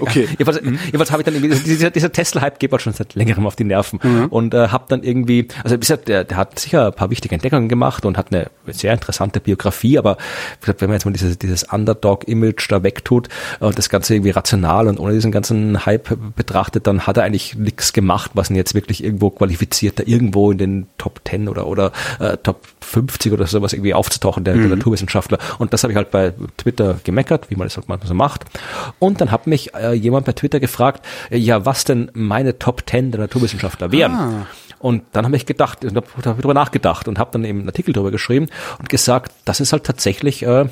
Okay. 0.00 0.28
Jedenfalls, 0.38 0.60
jedenfalls 0.62 1.10
habe 1.10 1.22
ich 1.22 1.24
dann 1.24 1.34
irgendwie, 1.34 1.58
dieser, 1.58 1.90
dieser 1.90 2.12
Tesla-Hype 2.12 2.58
geht 2.58 2.72
halt 2.72 2.82
schon 2.82 2.92
seit 2.92 3.14
längerem 3.14 3.46
auf 3.46 3.56
die 3.56 3.64
Nerven 3.64 3.98
und 4.28 4.54
äh, 4.54 4.68
habe 4.68 4.83
dann 4.88 5.02
irgendwie, 5.02 5.48
also 5.62 5.76
wie 5.76 5.80
gesagt, 5.80 6.08
der, 6.08 6.24
der 6.24 6.36
hat 6.36 6.58
sicher 6.58 6.86
ein 6.86 6.92
paar 6.92 7.10
wichtige 7.10 7.34
Entdeckungen 7.34 7.68
gemacht 7.68 8.04
und 8.04 8.18
hat 8.18 8.32
eine 8.32 8.50
sehr 8.66 8.92
interessante 8.92 9.40
Biografie, 9.40 9.98
aber 9.98 10.16
wenn 10.60 10.88
man 10.88 10.92
jetzt 10.92 11.04
mal 11.04 11.12
dieses, 11.12 11.38
dieses 11.38 11.64
Underdog-Image 11.64 12.70
da 12.70 12.82
wegtut 12.82 13.28
und 13.60 13.78
das 13.78 13.88
Ganze 13.88 14.14
irgendwie 14.14 14.30
rational 14.30 14.88
und 14.88 14.98
ohne 14.98 15.14
diesen 15.14 15.32
ganzen 15.32 15.86
Hype 15.86 16.16
betrachtet, 16.36 16.86
dann 16.86 17.06
hat 17.06 17.16
er 17.16 17.24
eigentlich 17.24 17.56
nichts 17.56 17.92
gemacht, 17.92 18.32
was 18.34 18.50
ihn 18.50 18.56
jetzt 18.56 18.74
wirklich 18.74 19.04
irgendwo 19.04 19.30
qualifiziert, 19.30 19.98
da 19.98 20.04
irgendwo 20.06 20.50
in 20.50 20.58
den 20.58 20.86
Top 20.98 21.20
10 21.26 21.48
oder, 21.48 21.66
oder 21.66 21.92
äh, 22.18 22.36
Top 22.38 22.62
50 22.80 23.32
oder 23.32 23.46
sowas 23.46 23.72
irgendwie 23.72 23.94
aufzutauchen, 23.94 24.44
der, 24.44 24.54
der 24.54 24.68
Naturwissenschaftler. 24.68 25.38
Und 25.58 25.72
das 25.72 25.82
habe 25.82 25.92
ich 25.92 25.96
halt 25.96 26.10
bei 26.10 26.32
Twitter 26.56 26.96
gemeckert, 27.04 27.50
wie 27.50 27.56
man 27.56 27.66
das 27.66 27.76
halt 27.76 27.88
manchmal 27.88 28.08
so 28.08 28.14
macht. 28.14 28.44
Und 28.98 29.20
dann 29.20 29.30
hat 29.30 29.46
mich 29.46 29.74
äh, 29.74 29.92
jemand 29.92 30.26
bei 30.26 30.32
Twitter 30.32 30.60
gefragt, 30.60 31.04
äh, 31.30 31.38
ja, 31.38 31.66
was 31.66 31.84
denn 31.84 32.10
meine 32.14 32.58
Top 32.58 32.82
10 32.88 33.10
der 33.10 33.20
Naturwissenschaftler 33.20 33.92
wären. 33.92 34.12
Ah. 34.12 34.46
Und 34.84 35.02
dann 35.12 35.24
habe 35.24 35.34
ich 35.34 35.46
gedacht, 35.46 35.82
und 35.82 35.96
hab 35.96 36.04
darüber 36.22 36.52
nachgedacht 36.52 37.08
und 37.08 37.18
habe 37.18 37.30
dann 37.32 37.42
eben 37.46 37.60
einen 37.60 37.68
Artikel 37.70 37.94
darüber 37.94 38.10
geschrieben 38.10 38.48
und 38.78 38.90
gesagt, 38.90 39.32
das 39.46 39.58
ist 39.60 39.72
halt 39.72 39.84
tatsächlich 39.84 40.42
äh, 40.42 40.46
eine 40.46 40.68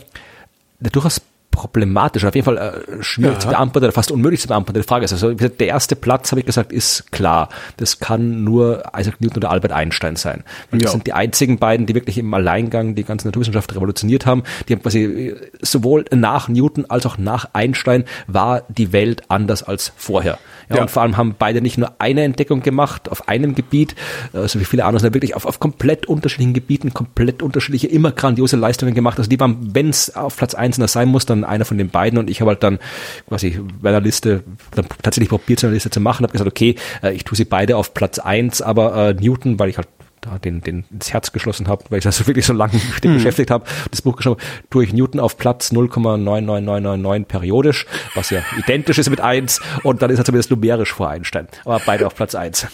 durchaus 0.92 1.22
problematisch, 1.50 2.22
auf 2.26 2.34
jeden 2.34 2.44
Fall 2.44 2.58
äh, 2.58 3.02
schwierig 3.02 3.34
Ja. 3.36 3.40
zu 3.40 3.48
beantworten, 3.48 3.84
oder 3.86 3.92
fast 3.92 4.10
unmöglich 4.10 4.42
zu 4.42 4.48
beantworten. 4.48 4.80
Die 4.80 4.86
Frage 4.86 5.06
ist 5.06 5.12
also, 5.14 5.34
gesagt, 5.34 5.60
der 5.60 5.68
erste 5.68 5.96
Platz, 5.96 6.30
habe 6.30 6.40
ich 6.40 6.46
gesagt, 6.46 6.72
ist 6.72 7.10
klar. 7.10 7.48
Das 7.78 8.00
kann 8.00 8.44
nur 8.44 8.82
Isaac 8.94 9.18
Newton 9.22 9.38
oder 9.38 9.50
Albert 9.50 9.72
Einstein 9.72 10.16
sein. 10.16 10.44
Weil 10.70 10.80
das 10.80 10.88
Ja. 10.88 10.92
sind 10.92 11.06
die 11.06 11.14
einzigen 11.14 11.58
beiden, 11.58 11.86
die 11.86 11.94
wirklich 11.94 12.18
im 12.18 12.32
Alleingang 12.34 12.94
die 12.94 13.04
ganze 13.04 13.26
Naturwissenschaft 13.28 13.74
revolutioniert 13.74 14.26
haben. 14.26 14.42
Die 14.68 14.74
haben 14.74 14.82
quasi 14.82 15.04
äh, 15.04 15.36
sowohl 15.62 16.04
nach 16.14 16.48
Newton 16.48 16.84
als 16.90 17.06
auch 17.06 17.16
nach 17.16 17.48
Einstein 17.54 18.04
war 18.26 18.62
die 18.68 18.92
Welt 18.92 19.22
anders 19.28 19.62
als 19.62 19.92
vorher. 19.96 20.38
Ja, 20.72 20.76
Ja. 20.76 20.82
Und 20.82 20.90
vor 20.90 21.02
allem 21.02 21.16
haben 21.16 21.34
beide 21.38 21.60
nicht 21.60 21.78
nur 21.78 21.92
eine 21.98 22.22
Entdeckung 22.22 22.62
gemacht 22.62 23.10
auf 23.10 23.28
einem 23.28 23.54
Gebiet, 23.54 23.94
äh, 24.32 24.48
so 24.48 24.60
wie 24.60 24.64
viele 24.64 24.84
andere, 24.84 25.00
sondern 25.00 25.14
wirklich 25.14 25.34
auf, 25.34 25.46
auf 25.46 25.60
komplett 25.60 26.06
unterschiedlichen 26.06 26.54
Gebieten, 26.54 26.94
komplett 26.94 27.42
unterschiedliche, 27.42 27.88
immer 27.88 28.12
grandiose 28.12 28.56
Leistungen 28.56 28.94
gemacht. 28.94 29.18
Also 29.18 29.28
die 29.28 29.38
waren, 29.40 29.74
wenn 29.74 29.88
es 29.88 30.14
auf 30.14 30.36
Platz 30.36 30.54
1 30.54 30.76
sein 30.76 31.08
muss, 31.08 31.26
dann 31.26 31.44
einer 31.44 31.64
von 31.64 31.78
den 31.78 31.90
beiden. 31.90 32.18
Und 32.18 32.30
ich 32.30 32.40
habe 32.40 32.50
halt 32.50 32.62
dann 32.62 32.78
quasi 33.28 33.60
bei 33.80 33.90
der 33.90 34.00
Liste 34.00 34.42
dann 34.74 34.86
tatsächlich 35.02 35.28
probiert, 35.28 35.60
so 35.60 35.66
eine 35.66 35.74
Liste 35.74 35.90
zu 35.90 36.00
machen, 36.00 36.24
habe 36.24 36.32
gesagt, 36.32 36.50
okay, 36.50 36.76
äh, 37.02 37.12
ich 37.12 37.24
tue 37.24 37.36
sie 37.36 37.44
beide 37.44 37.76
auf 37.76 37.94
Platz 37.94 38.18
1, 38.18 38.62
aber 38.62 39.10
äh, 39.10 39.14
Newton, 39.14 39.58
weil 39.58 39.68
ich 39.68 39.76
halt 39.76 39.88
da 40.22 40.38
den, 40.38 40.62
den 40.62 40.84
ins 40.90 41.12
Herz 41.12 41.32
geschlossen 41.32 41.68
habe, 41.68 41.84
weil 41.90 41.98
ich 41.98 42.04
das 42.04 42.16
so 42.16 42.26
wirklich 42.26 42.46
so 42.46 42.54
lange 42.54 42.74
mit 42.94 43.04
dem 43.04 43.14
beschäftigt 43.14 43.50
habe, 43.50 43.66
das 43.90 44.00
Buch 44.00 44.16
geschrieben, 44.16 44.38
ich 44.82 44.92
Newton 44.92 45.20
auf 45.20 45.36
Platz 45.36 45.72
0,99999 45.72 47.24
periodisch, 47.26 47.86
was 48.14 48.30
ja 48.30 48.40
identisch 48.56 48.98
ist 48.98 49.10
mit 49.10 49.20
1 49.20 49.60
und 49.82 50.00
dann 50.00 50.10
ist 50.10 50.18
er 50.18 50.24
zumindest 50.24 50.50
numerisch 50.50 50.92
vor 50.92 51.10
Einstein. 51.10 51.48
Aber 51.64 51.80
beide 51.84 52.06
auf 52.06 52.14
Platz 52.14 52.34
1. 52.34 52.68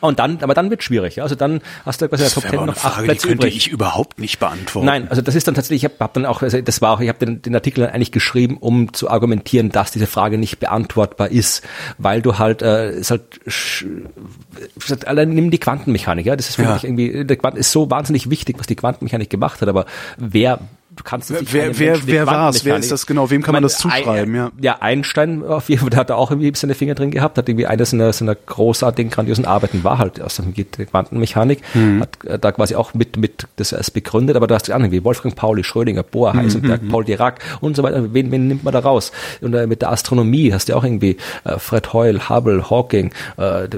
Und 0.00 0.18
dann, 0.18 0.38
aber 0.42 0.54
dann 0.54 0.70
wird 0.70 0.82
schwierig, 0.82 1.16
ja. 1.16 1.22
Also 1.22 1.34
dann 1.34 1.60
hast 1.84 2.00
du 2.02 2.08
quasi 2.08 2.22
der 2.22 2.26
Das 2.26 2.34
Top 2.34 2.44
wäre 2.44 2.50
10 2.52 2.58
aber 2.58 2.62
eine 2.64 2.72
noch 2.72 2.84
acht 2.84 2.92
Frage, 2.94 3.02
die 3.02 3.06
Plätze 3.12 3.28
könnte 3.28 3.46
übrig. 3.46 3.56
ich 3.56 3.68
überhaupt 3.68 4.18
nicht 4.18 4.38
beantworten. 4.38 4.86
Nein, 4.86 5.08
also 5.08 5.22
das 5.22 5.34
ist 5.34 5.46
dann 5.48 5.54
tatsächlich, 5.54 5.84
ich 5.84 5.90
habe 5.90 5.94
hab 6.00 6.14
dann 6.14 6.26
auch, 6.26 6.42
also 6.42 6.60
das 6.60 6.80
war 6.82 6.92
auch, 6.92 7.00
ich 7.00 7.08
habe 7.08 7.18
den, 7.24 7.42
den 7.42 7.54
Artikel 7.54 7.82
dann 7.84 7.90
eigentlich 7.94 8.12
geschrieben, 8.12 8.56
um 8.58 8.92
zu 8.92 9.10
argumentieren, 9.10 9.70
dass 9.70 9.90
diese 9.92 10.06
Frage 10.06 10.38
nicht 10.38 10.58
beantwortbar 10.58 11.30
ist, 11.30 11.62
weil 11.98 12.22
du 12.22 12.38
halt, 12.38 12.62
äh, 12.62 12.92
ist 12.92 13.10
halt, 13.10 13.22
sch- 13.46 13.84
wie 13.86 14.80
gesagt, 14.80 15.06
allein 15.06 15.30
nimm 15.30 15.50
die 15.50 15.58
Quantenmechanik, 15.58 16.26
ja, 16.26 16.36
das 16.36 16.48
ist 16.48 16.56
für 16.56 16.62
Ja. 16.62 16.74
mich 16.74 16.84
irgendwie, 16.84 17.24
der 17.24 17.36
Quanten 17.36 17.58
ist 17.58 17.72
so 17.72 17.90
wahnsinnig 17.90 18.30
wichtig, 18.30 18.58
was 18.58 18.66
die 18.66 18.76
Quantenmechanik 18.76 19.30
gemacht 19.30 19.60
hat, 19.60 19.68
aber 19.68 19.86
wer 20.16 20.60
du 20.96 21.02
kannst 21.04 21.30
es 21.30 21.36
Wer- 21.52 21.68
nicht 21.68 21.78
wer- 21.78 21.78
wer- 21.78 21.92
Menschen 21.92 22.06
wer 22.08 22.26
war's? 22.26 22.64
Wer 22.64 22.72
Quantenmechanik- 22.72 22.80
ist 22.80 22.90
das 22.92 23.06
genau? 23.06 23.30
Wem 23.30 23.42
kann 23.42 23.52
man 23.52 23.62
das 23.62 23.78
zuschreiben? 23.78 24.34
Ja. 24.34 24.50
ja, 24.60 24.76
Einstein 24.80 25.44
auf 25.44 25.68
jeden 25.68 25.80
Fall, 25.82 25.90
der 25.90 26.00
hat 26.00 26.10
da 26.10 26.14
auch 26.16 26.30
irgendwie 26.30 26.52
seine 26.54 26.74
Finger 26.74 26.94
drin 26.94 27.10
gehabt, 27.10 27.38
hat 27.38 27.48
irgendwie 27.48 27.66
eine 27.66 27.84
seiner, 27.84 28.12
seiner 28.12 28.34
großartigen, 28.34 29.10
grandiosen 29.10 29.44
Arbeiten 29.44 29.84
war 29.84 29.98
halt 29.98 30.20
aus 30.20 30.36
der 30.36 30.86
Quantenmechanik, 30.86 31.60
Mhm. 31.74 32.00
hat 32.02 32.24
äh, 32.24 32.38
da 32.38 32.52
quasi 32.52 32.74
auch 32.74 32.94
mit, 32.94 33.16
mit 33.16 33.46
das 33.56 33.72
erst 33.72 33.94
begründet, 33.94 34.36
aber 34.36 34.46
da 34.46 34.54
hast 34.56 34.68
du 34.68 34.74
andere 34.74 34.90
wie 34.92 35.04
Wolfgang 35.04 35.34
Pauli, 35.36 35.62
Schrödinger, 35.64 36.02
Bohr, 36.02 36.32
Mhm, 36.34 36.38
Heisenberg, 36.40 36.88
Paul 36.88 37.04
Dirac 37.04 37.40
und 37.60 37.76
so 37.76 37.82
weiter. 37.82 38.12
Wen, 38.14 38.30
wen 38.32 38.48
nimmt 38.48 38.64
man 38.64 38.72
da 38.72 38.80
raus? 38.80 39.12
Und 39.40 39.54
äh, 39.54 39.66
mit 39.66 39.82
der 39.82 39.90
Astronomie 39.92 40.52
hast 40.52 40.68
du 40.68 40.76
auch 40.76 40.84
irgendwie 40.84 41.16
äh, 41.44 41.58
Fred 41.58 41.92
Hoyle, 41.92 42.28
Hubble, 42.28 42.70
Hawking, 42.70 43.10
äh, 43.36 43.68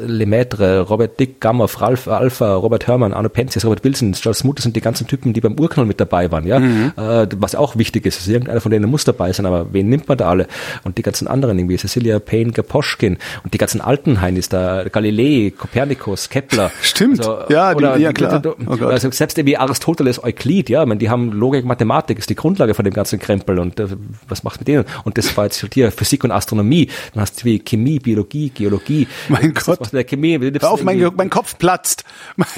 Lemaitre, 0.00 0.80
Robert 0.80 1.18
Dick, 1.18 1.40
Gamow, 1.40 1.80
Ralph 1.80 2.08
Alpha, 2.08 2.54
Robert 2.54 2.86
Herrmann, 2.86 3.12
Arno 3.12 3.28
Penzias, 3.28 3.64
Robert 3.64 3.84
Wilson, 3.84 4.12
Charles 4.12 4.38
Smoot, 4.38 4.58
das 4.58 4.64
sind 4.64 4.76
die 4.76 4.80
ganzen 4.80 5.06
Typen, 5.06 5.32
die 5.32 5.40
beim 5.40 5.58
Urknall 5.58 5.86
mit 5.86 6.00
dabei 6.00 6.30
waren, 6.30 6.41
ja. 6.46 6.58
Mhm. 6.58 6.92
Äh, 6.96 7.26
was 7.36 7.54
auch 7.54 7.76
wichtig 7.76 8.06
ist, 8.06 8.18
also 8.20 8.32
irgendeiner 8.32 8.60
von 8.60 8.70
denen 8.72 8.90
muss 8.90 9.04
dabei 9.04 9.32
sein, 9.32 9.46
aber 9.46 9.72
wen 9.72 9.88
nimmt 9.88 10.08
man 10.08 10.18
da 10.18 10.28
alle? 10.28 10.46
Und 10.84 10.98
die 10.98 11.02
ganzen 11.02 11.26
anderen 11.28 11.58
irgendwie, 11.58 11.76
Cecilia 11.76 12.18
Payne, 12.18 12.52
Gaposchkin 12.52 13.18
und 13.44 13.54
die 13.54 13.58
ganzen 13.58 13.80
alten 13.80 14.20
Heinis 14.20 14.48
da, 14.48 14.84
Galilei, 14.84 15.52
Kopernikus, 15.56 16.28
Kepler. 16.28 16.70
Stimmt. 16.82 17.24
Ja, 17.48 17.74
die- 17.74 18.02
ja, 18.02 18.12
klar. 18.12 18.40
du- 18.40 18.54
Oh 18.66 18.84
also 18.86 19.10
selbst 19.10 19.38
irgendwie 19.38 19.56
Aristoteles, 19.56 20.22
Euklid, 20.22 20.68
ja, 20.70 20.82
ich 20.82 20.88
meine, 20.88 20.98
die 20.98 21.10
haben 21.10 21.32
Logik, 21.32 21.64
Mathematik, 21.64 22.18
ist 22.18 22.30
die 22.30 22.34
Grundlage 22.34 22.74
von 22.74 22.84
dem 22.84 22.94
ganzen 22.94 23.18
Krempel 23.18 23.58
und 23.58 23.78
äh, 23.80 23.86
was 24.28 24.42
machst 24.44 24.58
du 24.58 24.60
mit 24.62 24.68
denen? 24.68 24.84
Und 25.04 25.18
das 25.18 25.36
war 25.36 25.44
jetzt 25.44 25.66
hier 25.72 25.90
Physik 25.92 26.24
und 26.24 26.30
Astronomie. 26.30 26.88
Dann 27.14 27.22
hast 27.22 27.40
du 27.40 27.44
wie 27.46 27.58
Chemie, 27.58 27.98
Biologie, 27.98 28.50
Geologie. 28.50 29.06
Mein 29.28 29.54
Was 29.56 29.64
Gott. 29.64 29.80
mit 29.80 29.92
der 29.92 30.04
Chemie? 30.04 30.38
Hör 30.60 30.70
auf, 30.70 30.82
mein, 30.84 31.00
mein 31.16 31.30
Kopf 31.30 31.58
platzt. 31.58 32.04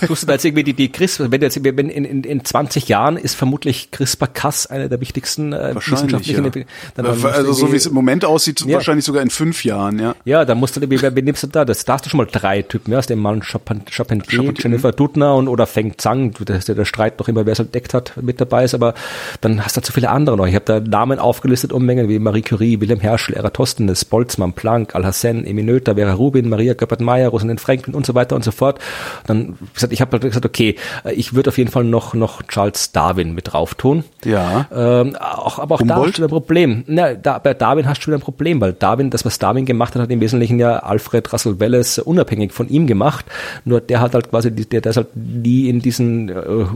Du 0.07 0.15
da 0.27 0.33
jetzt 0.33 0.45
irgendwie 0.45 0.65
die, 0.65 0.75
die 0.75 0.91
CRISPR, 0.91 1.31
wenn 1.31 1.41
du 1.41 1.47
jetzt, 1.47 1.63
wenn 1.63 1.89
in, 1.91 2.05
in, 2.05 2.25
in 2.25 2.45
20 2.45 2.89
Jahren 2.89 3.17
ist 3.17 3.35
vermutlich 3.35 3.74
CRISPR-Cas 3.91 4.67
eine 4.67 4.89
der 4.89 5.01
wichtigsten 5.01 5.53
äh, 5.53 5.75
Wahrscheinlich, 5.75 5.91
wissenschaftlichen 5.93 6.45
ja. 6.45 6.51
Dann- 6.97 7.07
dann 7.07 7.25
Also 7.33 7.53
so 7.53 7.73
wie 7.73 7.77
es 7.77 7.87
im 7.87 7.95
Moment 7.95 8.25
aussieht, 8.25 8.61
Ja. 8.63 8.75
wahrscheinlich 8.75 9.05
sogar 9.05 9.23
in 9.23 9.31
fünf 9.31 9.65
Jahren, 9.65 9.99
ja. 9.99 10.15
Ja, 10.25 10.45
da 10.45 10.55
musst 10.55 10.77
du, 10.77 10.81
wie, 10.91 11.01
wer, 11.01 11.11
nimmst 11.11 11.43
du 11.43 11.47
da? 11.49 11.65
Das, 11.65 11.85
da 11.85 11.95
hast 11.95 12.07
du 12.07 12.11
schon 12.11 12.19
mal 12.19 12.27
drei 12.31 12.63
Typen, 12.63 12.93
ja, 12.93 12.99
aus 12.99 13.07
dem 13.07 13.19
Mann 13.21 13.43
Charpentier, 13.43 14.53
Jennifer 14.57 14.93
Doudna 14.93 15.33
und, 15.33 15.49
oder 15.49 15.67
Feng 15.67 15.95
Zhang, 15.99 16.35
das 16.45 16.59
ist 16.59 16.69
ja 16.69 16.75
der 16.75 16.85
Streit 16.85 17.19
noch 17.19 17.29
immer, 17.29 17.47
wer 17.47 17.53
es 17.53 17.59
entdeckt 17.59 17.95
hat, 17.95 18.13
mit 18.21 18.41
dabei 18.41 18.65
ist, 18.65 18.75
aber 18.75 18.95
dann 19.41 19.65
hast 19.65 19.77
du 19.77 19.81
zu 19.83 19.93
viele 19.93 20.11
andere 20.11 20.37
noch. 20.37 20.47
Ich 20.47 20.55
habe 20.55 20.65
da 20.65 20.81
Namen 20.81 21.19
aufgelistet, 21.19 21.73
Unmengen 21.73 22.09
wie 22.09 22.19
Marie 22.19 22.43
Curie, 22.43 22.81
Wilhelm 22.81 23.01
Herschel, 23.01 23.35
Eratosthenes, 23.35 24.05
Boltzmann, 24.05 24.53
Planck, 24.53 24.95
Emmy 24.95 25.63
Noether, 25.63 25.95
Vera 25.95 26.13
Rubin, 26.13 26.49
Maria 26.49 26.75
Göppert-Meyer, 26.75 27.29
Rosalind 27.29 27.61
Franklin 27.61 27.95
und 27.95 28.07
so 28.07 28.15
weiter 28.15 28.37
und 28.37 28.45
so 28.45 28.51
fort. 28.51 28.79
Dann, 29.27 29.57
wie 29.61 29.75
gesagt, 29.75 29.93
ich 29.93 30.01
habe 30.01 30.13
halt 30.13 30.23
gesagt, 30.23 30.45
okay, 30.47 30.77
ich 31.15 31.35
würde 31.35 31.51
auf 31.51 31.59
jeden 31.59 31.71
Fall 31.71 31.85
noch, 31.85 32.15
noch 32.15 32.43
Charles 32.43 32.93
Darwin 32.93 33.35
mit 33.35 33.53
drauf 33.53 33.64
tun. 33.73 34.05
Ja. 34.25 34.67
Ähm, 34.75 35.17
auch, 35.17 35.59
aber 35.59 35.77
auch 35.77 35.83
da 35.83 35.95
Humboldt? 35.95 36.09
hast 36.09 36.19
du 36.19 36.23
wieder 36.23 36.27
ein 36.27 36.31
Problem. 36.31 36.85
Na, 36.87 37.15
da, 37.15 37.39
bei 37.39 37.55
Darwin 37.55 37.89
hast 37.89 38.03
du 38.03 38.09
wieder 38.09 38.19
ein 38.19 38.21
Problem, 38.21 38.61
weil 38.61 38.75
Darwin, 38.75 39.09
das, 39.09 39.25
was 39.25 39.39
Darwin 39.39 39.65
gemacht 39.65 39.95
hat, 39.95 40.03
hat 40.03 40.11
im 40.11 40.21
Wesentlichen 40.21 40.59
ja 40.59 40.81
Alfred 40.81 41.33
Russel 41.33 41.59
Wallace 41.59 41.99
unabhängig 41.99 42.53
von 42.53 42.69
ihm 42.69 42.87
gemacht. 42.87 43.25
Nur 43.65 43.81
der 43.81 44.01
hat 44.03 44.13
halt 44.15 44.29
quasi, 44.29 44.51
der, 44.51 44.83
der 44.83 44.91
ist 44.91 44.97
halt 44.97 45.17
nie 45.17 45.71
in 45.71 45.81
diesen, 45.81 46.29
äh, 46.29 46.67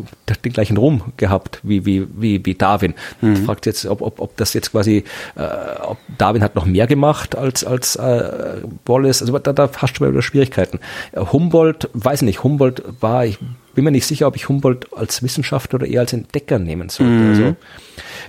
den 0.45 0.53
gleichen 0.53 0.79
Ruhm 0.79 1.03
gehabt 1.19 1.61
wie, 1.63 1.85
wie, 1.85 2.07
wie, 2.17 2.45
wie 2.47 2.55
Darwin. 2.55 2.95
Mhm. 3.21 3.33
Ich 3.35 3.39
fragt 3.41 3.67
jetzt, 3.67 3.85
ob, 3.85 4.01
ob, 4.01 4.21
ob 4.21 4.37
das 4.37 4.55
jetzt 4.55 4.73
quasi, 4.73 5.05
äh, 5.37 5.43
ob 5.83 5.99
Darwin 6.17 6.43
hat 6.43 6.55
noch 6.55 6.65
mehr 6.65 6.87
gemacht 6.87 7.37
als, 7.37 7.65
als 7.65 7.97
äh, 7.97 8.63
Wallace. 8.87 9.21
Also 9.21 9.39
da, 9.39 9.53
da 9.53 9.69
hast 9.77 9.95
du 9.95 10.09
wieder 10.09 10.23
Schwierigkeiten. 10.23 10.79
Humboldt, 11.15 11.91
weiß 11.93 12.23
nicht, 12.23 12.43
Humboldt 12.43 12.83
war, 13.01 13.27
ich 13.27 13.39
bin 13.79 13.85
mir 13.85 13.93
nicht 13.93 14.07
sicher, 14.07 14.27
ob 14.27 14.35
ich 14.35 14.49
Humboldt 14.49 14.93
als 14.93 15.23
Wissenschaftler 15.23 15.77
oder 15.77 15.87
eher 15.87 16.01
als 16.01 16.13
Entdecker 16.13 16.59
nehmen 16.59 16.89
sollte. 16.89 17.13
Also 17.29 17.57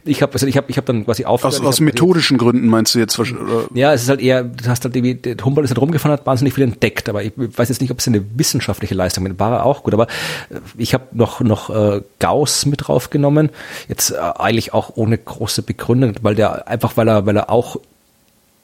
ich 0.05 0.21
habe 0.21 0.33
also 0.33 0.45
ich 0.45 0.55
habe 0.57 0.67
ich 0.69 0.77
habe 0.77 0.85
dann 0.85 1.05
quasi 1.05 1.25
aufgehört. 1.25 1.59
Aus, 1.59 1.65
aus 1.65 1.79
methodischen 1.79 2.37
Gründen 2.37 2.67
meinst 2.67 2.93
du 2.93 2.99
jetzt? 2.99 3.17
oder- 3.17 3.31
ja, 3.73 3.91
es 3.91 4.03
ist 4.03 4.09
halt 4.09 4.21
eher, 4.21 4.43
du 4.43 4.67
hast 4.67 4.83
halt 4.85 4.95
irgendwie, 4.95 5.19
Humboldt 5.43 5.65
ist 5.65 5.71
halt 5.71 5.81
rumgefahren, 5.81 6.13
hat 6.13 6.27
wahnsinnig 6.27 6.53
viel 6.53 6.65
entdeckt, 6.65 7.09
aber 7.09 7.23
ich 7.23 7.33
weiß 7.35 7.69
jetzt 7.69 7.81
nicht, 7.81 7.89
ob 7.89 7.97
es 7.97 8.07
eine 8.07 8.23
wissenschaftliche 8.35 8.93
Leistung 8.93 9.25
ist. 9.25 9.39
War 9.39 9.65
auch 9.65 9.81
gut, 9.81 9.95
aber 9.95 10.03
äh, 10.51 10.59
ich 10.77 10.93
habe 10.93 11.05
noch 11.13 11.39
noch 11.41 11.71
äh, 11.71 12.01
Gauss 12.19 12.67
mit 12.67 12.87
draufgenommen, 12.87 13.49
jetzt 13.87 14.11
äh, 14.11 14.17
eigentlich 14.19 14.71
auch 14.75 14.91
ohne 14.97 15.17
große 15.17 15.63
Begründung, 15.63 16.13
weil 16.21 16.35
der 16.35 16.67
einfach, 16.67 16.95
weil 16.95 17.07
er, 17.07 17.25
weil 17.25 17.37
er 17.37 17.49
auch 17.49 17.77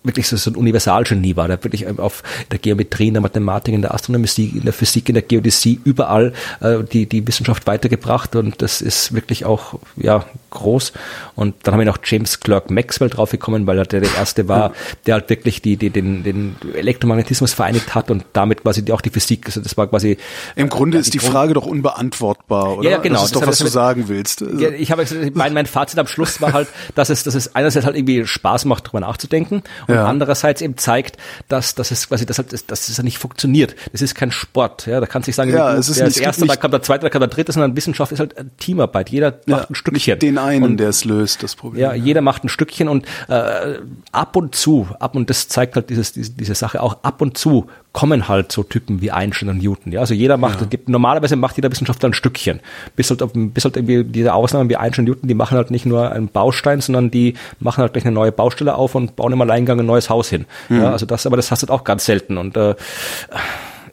wirklich 0.05 0.27
so, 0.27 0.37
so 0.37 0.51
ein 0.51 0.55
Universalgenie 0.55 1.35
war, 1.35 1.47
der 1.47 1.63
wirklich 1.63 1.87
auf 1.99 2.23
der 2.51 2.59
Geometrie, 2.59 3.07
in 3.07 3.13
der 3.15 3.21
Mathematik, 3.21 3.73
in 3.73 3.81
der 3.81 3.93
Astronomie, 3.93 4.25
in 4.37 4.61
der 4.63 4.73
Physik, 4.73 5.09
in 5.09 5.15
der 5.15 5.23
Geodäsie 5.23 5.79
überall 5.83 6.33
äh, 6.61 6.77
die, 6.83 7.05
die 7.07 7.27
Wissenschaft 7.27 7.67
weitergebracht 7.67 8.35
und 8.35 8.61
das 8.61 8.81
ist 8.81 9.13
wirklich 9.13 9.45
auch 9.45 9.79
ja 9.97 10.25
groß. 10.51 10.93
Und 11.35 11.55
dann 11.63 11.73
haben 11.73 11.79
wir 11.79 11.85
noch 11.85 11.97
James 12.03 12.39
Clerk 12.39 12.69
Maxwell 12.71 13.09
draufgekommen, 13.09 13.67
weil 13.67 13.77
er 13.77 13.85
der, 13.85 14.01
der 14.01 14.15
erste 14.15 14.47
war, 14.47 14.73
der 15.05 15.15
halt 15.15 15.29
wirklich 15.29 15.61
die, 15.61 15.75
die, 15.77 15.89
den, 15.89 16.23
den 16.23 16.55
Elektromagnetismus 16.73 17.53
vereinigt 17.53 17.93
hat 17.95 18.09
und 18.11 18.25
damit 18.33 18.61
quasi 18.63 18.83
die, 18.83 18.91
auch 18.93 19.01
die 19.01 19.09
Physik, 19.09 19.45
also 19.47 19.59
das 19.61 19.75
war 19.77 19.87
quasi 19.87 20.17
Im 20.55 20.69
Grunde 20.69 20.97
ja, 20.97 21.01
ist 21.01 21.13
die 21.13 21.17
Grund- 21.17 21.33
Frage 21.33 21.53
doch 21.53 21.65
unbeantwortbar, 21.65 22.77
oder? 22.77 22.89
Ja, 22.89 22.97
genau. 22.97 23.15
Das 23.15 23.25
ist 23.25 23.35
doch, 23.35 23.41
Das 23.41 23.49
was 23.49 23.59
hat- 23.59 23.67
du 23.67 23.71
sagen 23.71 24.03
willst. 24.07 24.41
Ja, 24.57 24.69
ich 24.69 24.91
habe 24.91 25.05
mein, 25.33 25.53
mein 25.53 25.65
Fazit 25.65 25.99
am 25.99 26.07
Schluss 26.07 26.41
war 26.41 26.53
halt, 26.53 26.67
dass 26.95 27.09
es, 27.09 27.23
dass 27.23 27.35
es 27.35 27.55
einerseits 27.55 27.85
halt 27.85 27.95
irgendwie 27.95 28.25
Spaß 28.25 28.65
macht, 28.65 28.87
drüber 28.87 29.01
nachzudenken 29.01 29.63
und 29.87 29.94
Ja. 29.95 30.05
andererseits 30.05 30.61
eben 30.61 30.77
zeigt, 30.77 31.17
dass, 31.47 31.75
dass 31.75 31.91
es 31.91 32.07
quasi, 32.07 32.25
dass, 32.25 32.37
halt, 32.37 32.53
dass, 32.53 32.65
dass 32.65 32.87
es 32.89 32.97
ja 32.97 33.03
nicht 33.03 33.17
funktioniert. 33.17 33.75
Es 33.93 34.01
ist 34.01 34.15
kein 34.15 34.31
Sport. 34.31 34.85
Ja, 34.87 34.99
da 34.99 35.05
kannst 35.05 35.27
du 35.27 35.29
nicht 35.29 35.35
sagen, 35.35 35.51
Ja, 35.51 35.73
es 35.75 35.89
ist 35.89 35.97
der 35.99 36.07
nicht- 36.07 36.21
nicht- 36.39 36.51
da 36.51 36.55
kommt 36.55 36.73
der 36.73 36.81
zweite, 36.81 37.03
da 37.03 37.09
kommt 37.09 37.21
der 37.23 37.29
dritte, 37.29 37.51
sondern 37.51 37.75
Wissenschaft 37.75 38.11
ist 38.11 38.19
halt 38.19 38.35
Teamarbeit. 38.57 39.09
Jeder 39.09 39.39
Ja, 39.45 39.57
macht 39.57 39.69
ein 39.71 39.75
Stückchen. 39.75 40.19
Den 40.19 40.37
einen, 40.37 40.63
Und 40.63 40.77
der 40.77 40.89
es 40.89 41.05
löst, 41.05 41.43
das 41.43 41.55
Problem. 41.55 41.81
ja, 41.81 41.93
jeder 41.93 42.21
macht 42.21 42.43
ein 42.43 42.49
Stückchen 42.49 42.87
und 42.89 43.05
äh, 43.27 43.79
ab 44.11 44.35
und 44.35 44.55
zu, 44.55 44.87
ab 44.99 45.15
und 45.15 45.29
das 45.29 45.47
zeigt 45.47 45.75
halt 45.75 45.89
dieses, 45.89 46.11
diese, 46.13 46.31
diese 46.31 46.55
Sache 46.55 46.81
auch, 46.81 47.03
ab 47.03 47.21
und 47.21 47.37
zu 47.37 47.67
kommen 47.95 48.27
halt 48.27 48.51
so 48.51 48.61
Typen 48.63 48.99
wie 48.99 49.09
Einstein 49.09 49.47
und 49.47 49.63
Newton. 49.63 49.93
Ja, 49.93 50.01
also 50.01 50.13
jeder 50.13 50.35
macht, 50.35 50.69
gibt, 50.69 50.89
normalerweise 50.89 51.37
macht 51.37 51.55
jeder 51.55 51.71
Wissenschaftler 51.71 52.09
ein 52.09 52.13
Stückchen. 52.13 52.59
Bis 52.97 53.09
halt, 53.09 53.23
auf- 53.23 53.31
bis 53.33 53.63
halt 53.63 53.77
irgendwie 53.77 54.03
diese 54.03 54.33
Ausnahmen 54.33 54.69
wie 54.69 54.75
Einstein 54.75 55.03
und 55.05 55.11
Newton, 55.11 55.29
die 55.29 55.33
machen 55.33 55.55
halt 55.57 55.71
nicht 55.71 55.85
nur 55.85 56.11
einen 56.11 56.27
Baustein, 56.27 56.81
sondern 56.81 57.09
die 57.09 57.35
machen 57.61 57.81
halt 57.81 57.93
gleich 57.93 58.05
eine 58.05 58.13
neue 58.13 58.33
Baustelle 58.33 58.75
auf 58.75 58.95
und 58.95 59.15
bauen 59.15 59.31
im 59.31 59.39
Alleingang 59.41 59.79
ein 59.79 59.85
neues 59.85 60.09
Haus 60.09 60.27
hin. 60.27 60.45
Ja, 60.69 60.91
also 60.91 61.05
das, 61.05 61.25
aber 61.25 61.37
das 61.37 61.51
hast 61.51 61.63
du 61.63 61.67
halt 61.69 61.79
auch 61.79 61.85
ganz 61.85 62.03
selten 62.03 62.37
und 62.37 62.57
äh, 62.57 62.75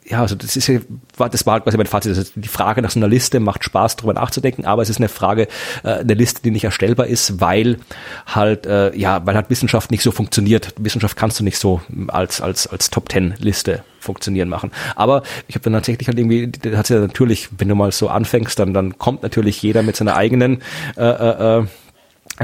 ja, 0.05 0.21
also 0.21 0.35
das 0.35 0.55
ist 0.55 0.67
ja, 0.67 0.79
das 1.17 1.45
war 1.45 1.61
quasi 1.61 1.77
mein 1.77 1.85
Fazit. 1.85 2.17
Also 2.17 2.31
die 2.35 2.47
Frage 2.47 2.81
nach 2.81 2.91
so 2.91 2.99
einer 2.99 3.07
Liste 3.07 3.39
macht 3.39 3.63
Spaß, 3.63 3.95
drüber 3.95 4.13
nachzudenken, 4.13 4.65
aber 4.65 4.81
es 4.81 4.89
ist 4.89 4.97
eine 4.97 5.09
Frage, 5.09 5.47
äh, 5.83 5.99
eine 5.99 6.13
Liste, 6.13 6.41
die 6.41 6.51
nicht 6.51 6.63
erstellbar 6.63 7.07
ist, 7.07 7.39
weil 7.39 7.77
halt, 8.25 8.65
äh, 8.65 8.95
ja, 8.95 9.25
weil 9.25 9.35
halt 9.35 9.49
Wissenschaft 9.49 9.91
nicht 9.91 10.03
so 10.03 10.11
funktioniert. 10.11 10.73
Wissenschaft 10.77 11.17
kannst 11.17 11.39
du 11.39 11.43
nicht 11.43 11.57
so 11.57 11.81
als, 12.07 12.41
als, 12.41 12.67
als 12.67 12.89
Top 12.89 13.09
Ten 13.09 13.35
Liste 13.39 13.83
funktionieren 13.99 14.49
machen. 14.49 14.71
Aber 14.95 15.23
ich 15.47 15.55
habe 15.55 15.63
dann 15.63 15.73
tatsächlich 15.73 16.07
halt 16.07 16.19
irgendwie, 16.19 16.51
das 16.51 16.75
hat 16.75 16.89
ja 16.89 16.99
natürlich, 16.99 17.49
wenn 17.57 17.69
du 17.69 17.75
mal 17.75 17.91
so 17.91 18.09
anfängst, 18.09 18.59
dann, 18.59 18.73
dann 18.73 18.97
kommt 18.97 19.23
natürlich 19.23 19.61
jeder 19.61 19.81
mit 19.81 19.95
seiner 19.95 20.15
eigenen 20.15 20.61
äh, 20.97 21.03
äh, 21.03 21.59
äh, 21.59 21.65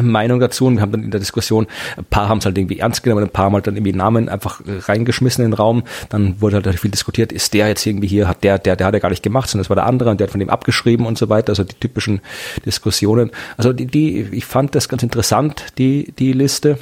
Meinung 0.03 0.39
dazu 0.39 0.65
und 0.67 0.75
wir 0.75 0.81
haben 0.81 0.91
dann 0.91 1.03
in 1.03 1.11
der 1.11 1.19
Diskussion, 1.19 1.67
ein 1.97 2.05
paar 2.05 2.29
haben 2.29 2.39
es 2.39 2.45
halt 2.45 2.57
irgendwie 2.57 2.79
ernst 2.79 3.03
genommen, 3.03 3.23
ein 3.23 3.29
paar 3.29 3.45
haben 3.45 3.53
halt 3.53 3.67
dann 3.67 3.75
irgendwie 3.75 3.93
Namen 3.93 4.29
einfach 4.29 4.61
reingeschmissen 4.65 5.43
in 5.43 5.51
den 5.51 5.57
Raum, 5.57 5.83
dann 6.09 6.41
wurde 6.41 6.61
halt 6.63 6.79
viel 6.79 6.91
diskutiert, 6.91 7.31
ist 7.31 7.53
der 7.53 7.67
jetzt 7.67 7.85
irgendwie 7.85 8.07
hier, 8.07 8.27
hat 8.27 8.43
der, 8.43 8.59
der, 8.59 8.75
der 8.75 8.87
hat 8.87 8.93
er 8.93 8.99
gar 8.99 9.09
nicht 9.09 9.23
gemacht, 9.23 9.49
sondern 9.49 9.63
das 9.63 9.69
war 9.69 9.75
der 9.75 9.85
andere 9.85 10.09
und 10.09 10.19
der 10.19 10.27
hat 10.27 10.31
von 10.31 10.39
dem 10.39 10.49
abgeschrieben 10.49 11.05
und 11.05 11.17
so 11.17 11.29
weiter, 11.29 11.49
also 11.49 11.63
die 11.63 11.75
typischen 11.75 12.21
Diskussionen. 12.65 13.31
Also 13.57 13.73
die, 13.73 13.85
die, 13.85 14.21
ich 14.31 14.45
fand 14.45 14.75
das 14.75 14.89
ganz 14.89 15.03
interessant, 15.03 15.65
die, 15.77 16.13
die 16.17 16.33
Liste. 16.33 16.77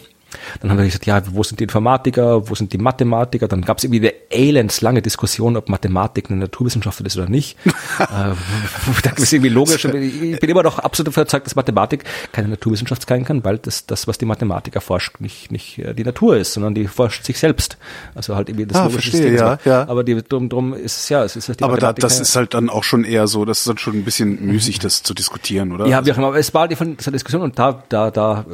Dann 0.61 0.71
haben 0.71 0.77
wir 0.77 0.85
gesagt, 0.85 1.05
ja, 1.05 1.21
wo 1.31 1.43
sind 1.43 1.59
die 1.59 1.63
Informatiker, 1.63 2.49
wo 2.49 2.55
sind 2.55 2.73
die 2.73 2.77
Mathematiker? 2.77 3.47
Dann 3.47 3.61
gab 3.61 3.77
es 3.77 3.83
irgendwie 3.83 3.99
eine 3.99 4.13
elends 4.29 4.81
lange 4.81 5.01
Diskussion, 5.01 5.55
ob 5.57 5.69
Mathematik 5.69 6.29
eine 6.29 6.39
Naturwissenschaft 6.39 6.99
ist 7.01 7.17
oder 7.17 7.29
nicht. 7.29 7.57
äh, 7.65 8.05
das 9.03 9.19
ist 9.19 9.33
irgendwie 9.33 9.49
logisch. 9.49 9.85
Ich 9.85 10.39
bin 10.39 10.49
immer 10.49 10.63
noch 10.63 10.79
absolut 10.79 11.13
überzeugt, 11.13 11.45
dass 11.45 11.55
Mathematik 11.55 12.03
keine 12.31 12.49
Naturwissenschaft 12.49 13.07
sein 13.07 13.25
kann, 13.25 13.43
weil 13.43 13.57
das, 13.57 13.85
das 13.85 14.07
was 14.07 14.17
die 14.17 14.25
Mathematik 14.25 14.75
erforscht, 14.75 15.19
nicht, 15.19 15.51
nicht 15.51 15.79
äh, 15.79 15.93
die 15.93 16.03
Natur 16.03 16.37
ist, 16.37 16.53
sondern 16.53 16.75
die 16.75 16.87
forscht 16.87 17.23
sich 17.23 17.39
selbst. 17.39 17.77
Also 18.15 18.35
halt 18.35 18.49
irgendwie 18.49 18.65
das 18.65 18.77
ah, 18.77 18.85
logische 18.85 19.11
verstehe, 19.11 19.37
System. 19.37 19.47
Ja, 19.47 19.59
ja. 19.65 19.87
Aber 19.87 20.03
die, 20.03 20.21
drum, 20.23 20.49
drum 20.49 20.73
ist 20.73 20.97
es 20.97 21.09
ja, 21.09 21.23
es 21.23 21.35
ist 21.35 21.47
halt 21.47 21.59
die 21.59 21.63
Aber 21.63 21.77
da, 21.77 21.93
das 21.93 22.19
ist 22.19 22.35
halt 22.35 22.53
dann 22.53 22.69
auch 22.69 22.83
schon 22.83 23.03
eher 23.03 23.27
so, 23.27 23.45
das 23.45 23.59
ist 23.59 23.69
dann 23.69 23.77
schon 23.77 23.95
ein 23.95 24.03
bisschen 24.03 24.45
müßig, 24.45 24.79
das 24.79 25.03
zu 25.03 25.13
diskutieren, 25.13 25.71
oder? 25.71 25.87
Ja, 25.87 26.05
wie 26.05 26.11
auch 26.11 26.17
immer. 26.17 26.27
Aber 26.27 26.39
es 26.39 26.53
war 26.53 26.67
die 26.67 26.75
von 26.75 26.97
dieser 26.97 27.11
Diskussion 27.11 27.41
und 27.41 27.57
da, 27.57 27.83
da, 27.89 28.11
da 28.11 28.45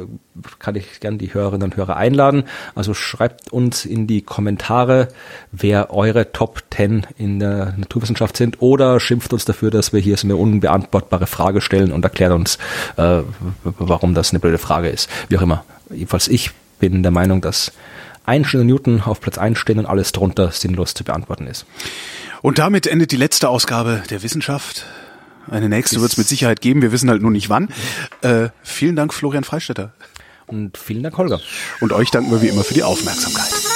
kann 0.58 0.76
ich 0.76 1.00
gern 1.00 1.18
die 1.18 1.32
Hörerinnen 1.32 1.63
und 1.64 1.76
Hörer 1.76 1.96
einladen. 1.96 2.44
Also 2.74 2.94
schreibt 2.94 3.52
uns 3.52 3.84
in 3.84 4.06
die 4.06 4.22
Kommentare, 4.22 5.08
wer 5.52 5.92
eure 5.92 6.32
Top 6.32 6.62
10 6.74 7.06
in 7.18 7.40
der 7.40 7.74
Naturwissenschaft 7.76 8.36
sind 8.36 8.62
oder 8.62 9.00
schimpft 9.00 9.32
uns 9.32 9.44
dafür, 9.44 9.70
dass 9.70 9.92
wir 9.92 10.00
hier 10.00 10.16
so 10.16 10.26
eine 10.26 10.36
unbeantwortbare 10.36 11.26
Frage 11.26 11.60
stellen 11.60 11.92
und 11.92 12.04
erklärt 12.04 12.32
uns, 12.32 12.58
äh, 12.96 13.20
warum 13.62 14.14
das 14.14 14.30
eine 14.30 14.40
blöde 14.40 14.58
Frage 14.58 14.88
ist. 14.88 15.08
Wie 15.28 15.38
auch 15.38 15.42
immer. 15.42 15.64
Jedenfalls 15.90 16.28
ich 16.28 16.50
bin 16.78 17.02
der 17.02 17.12
Meinung, 17.12 17.40
dass 17.40 17.72
Einstein 18.26 18.66
Newton 18.66 19.02
auf 19.02 19.20
Platz 19.20 19.38
1 19.38 19.58
stehen 19.58 19.78
und 19.78 19.86
alles 19.86 20.12
drunter 20.12 20.50
sinnlos 20.50 20.94
zu 20.94 21.04
beantworten 21.04 21.46
ist. 21.46 21.66
Und 22.42 22.58
damit 22.58 22.86
endet 22.86 23.12
die 23.12 23.16
letzte 23.16 23.48
Ausgabe 23.48 24.02
der 24.10 24.22
Wissenschaft. 24.22 24.86
Eine 25.50 25.68
nächste 25.68 26.00
wird 26.00 26.12
es 26.12 26.18
mit 26.18 26.26
Sicherheit 26.26 26.60
geben, 26.60 26.80
wir 26.82 26.92
wissen 26.92 27.10
halt 27.10 27.20
nur 27.20 27.30
nicht 27.30 27.50
wann. 27.50 27.68
Äh, 28.22 28.48
vielen 28.62 28.96
Dank, 28.96 29.12
Florian 29.12 29.44
Freistetter. 29.44 29.92
Und 30.46 30.76
vielen 30.76 31.02
Dank, 31.02 31.16
Holger. 31.16 31.40
Und 31.80 31.92
euch 31.92 32.10
danken 32.10 32.30
wir 32.30 32.42
wie 32.42 32.48
immer 32.48 32.64
für 32.64 32.74
die 32.74 32.82
Aufmerksamkeit. 32.82 33.73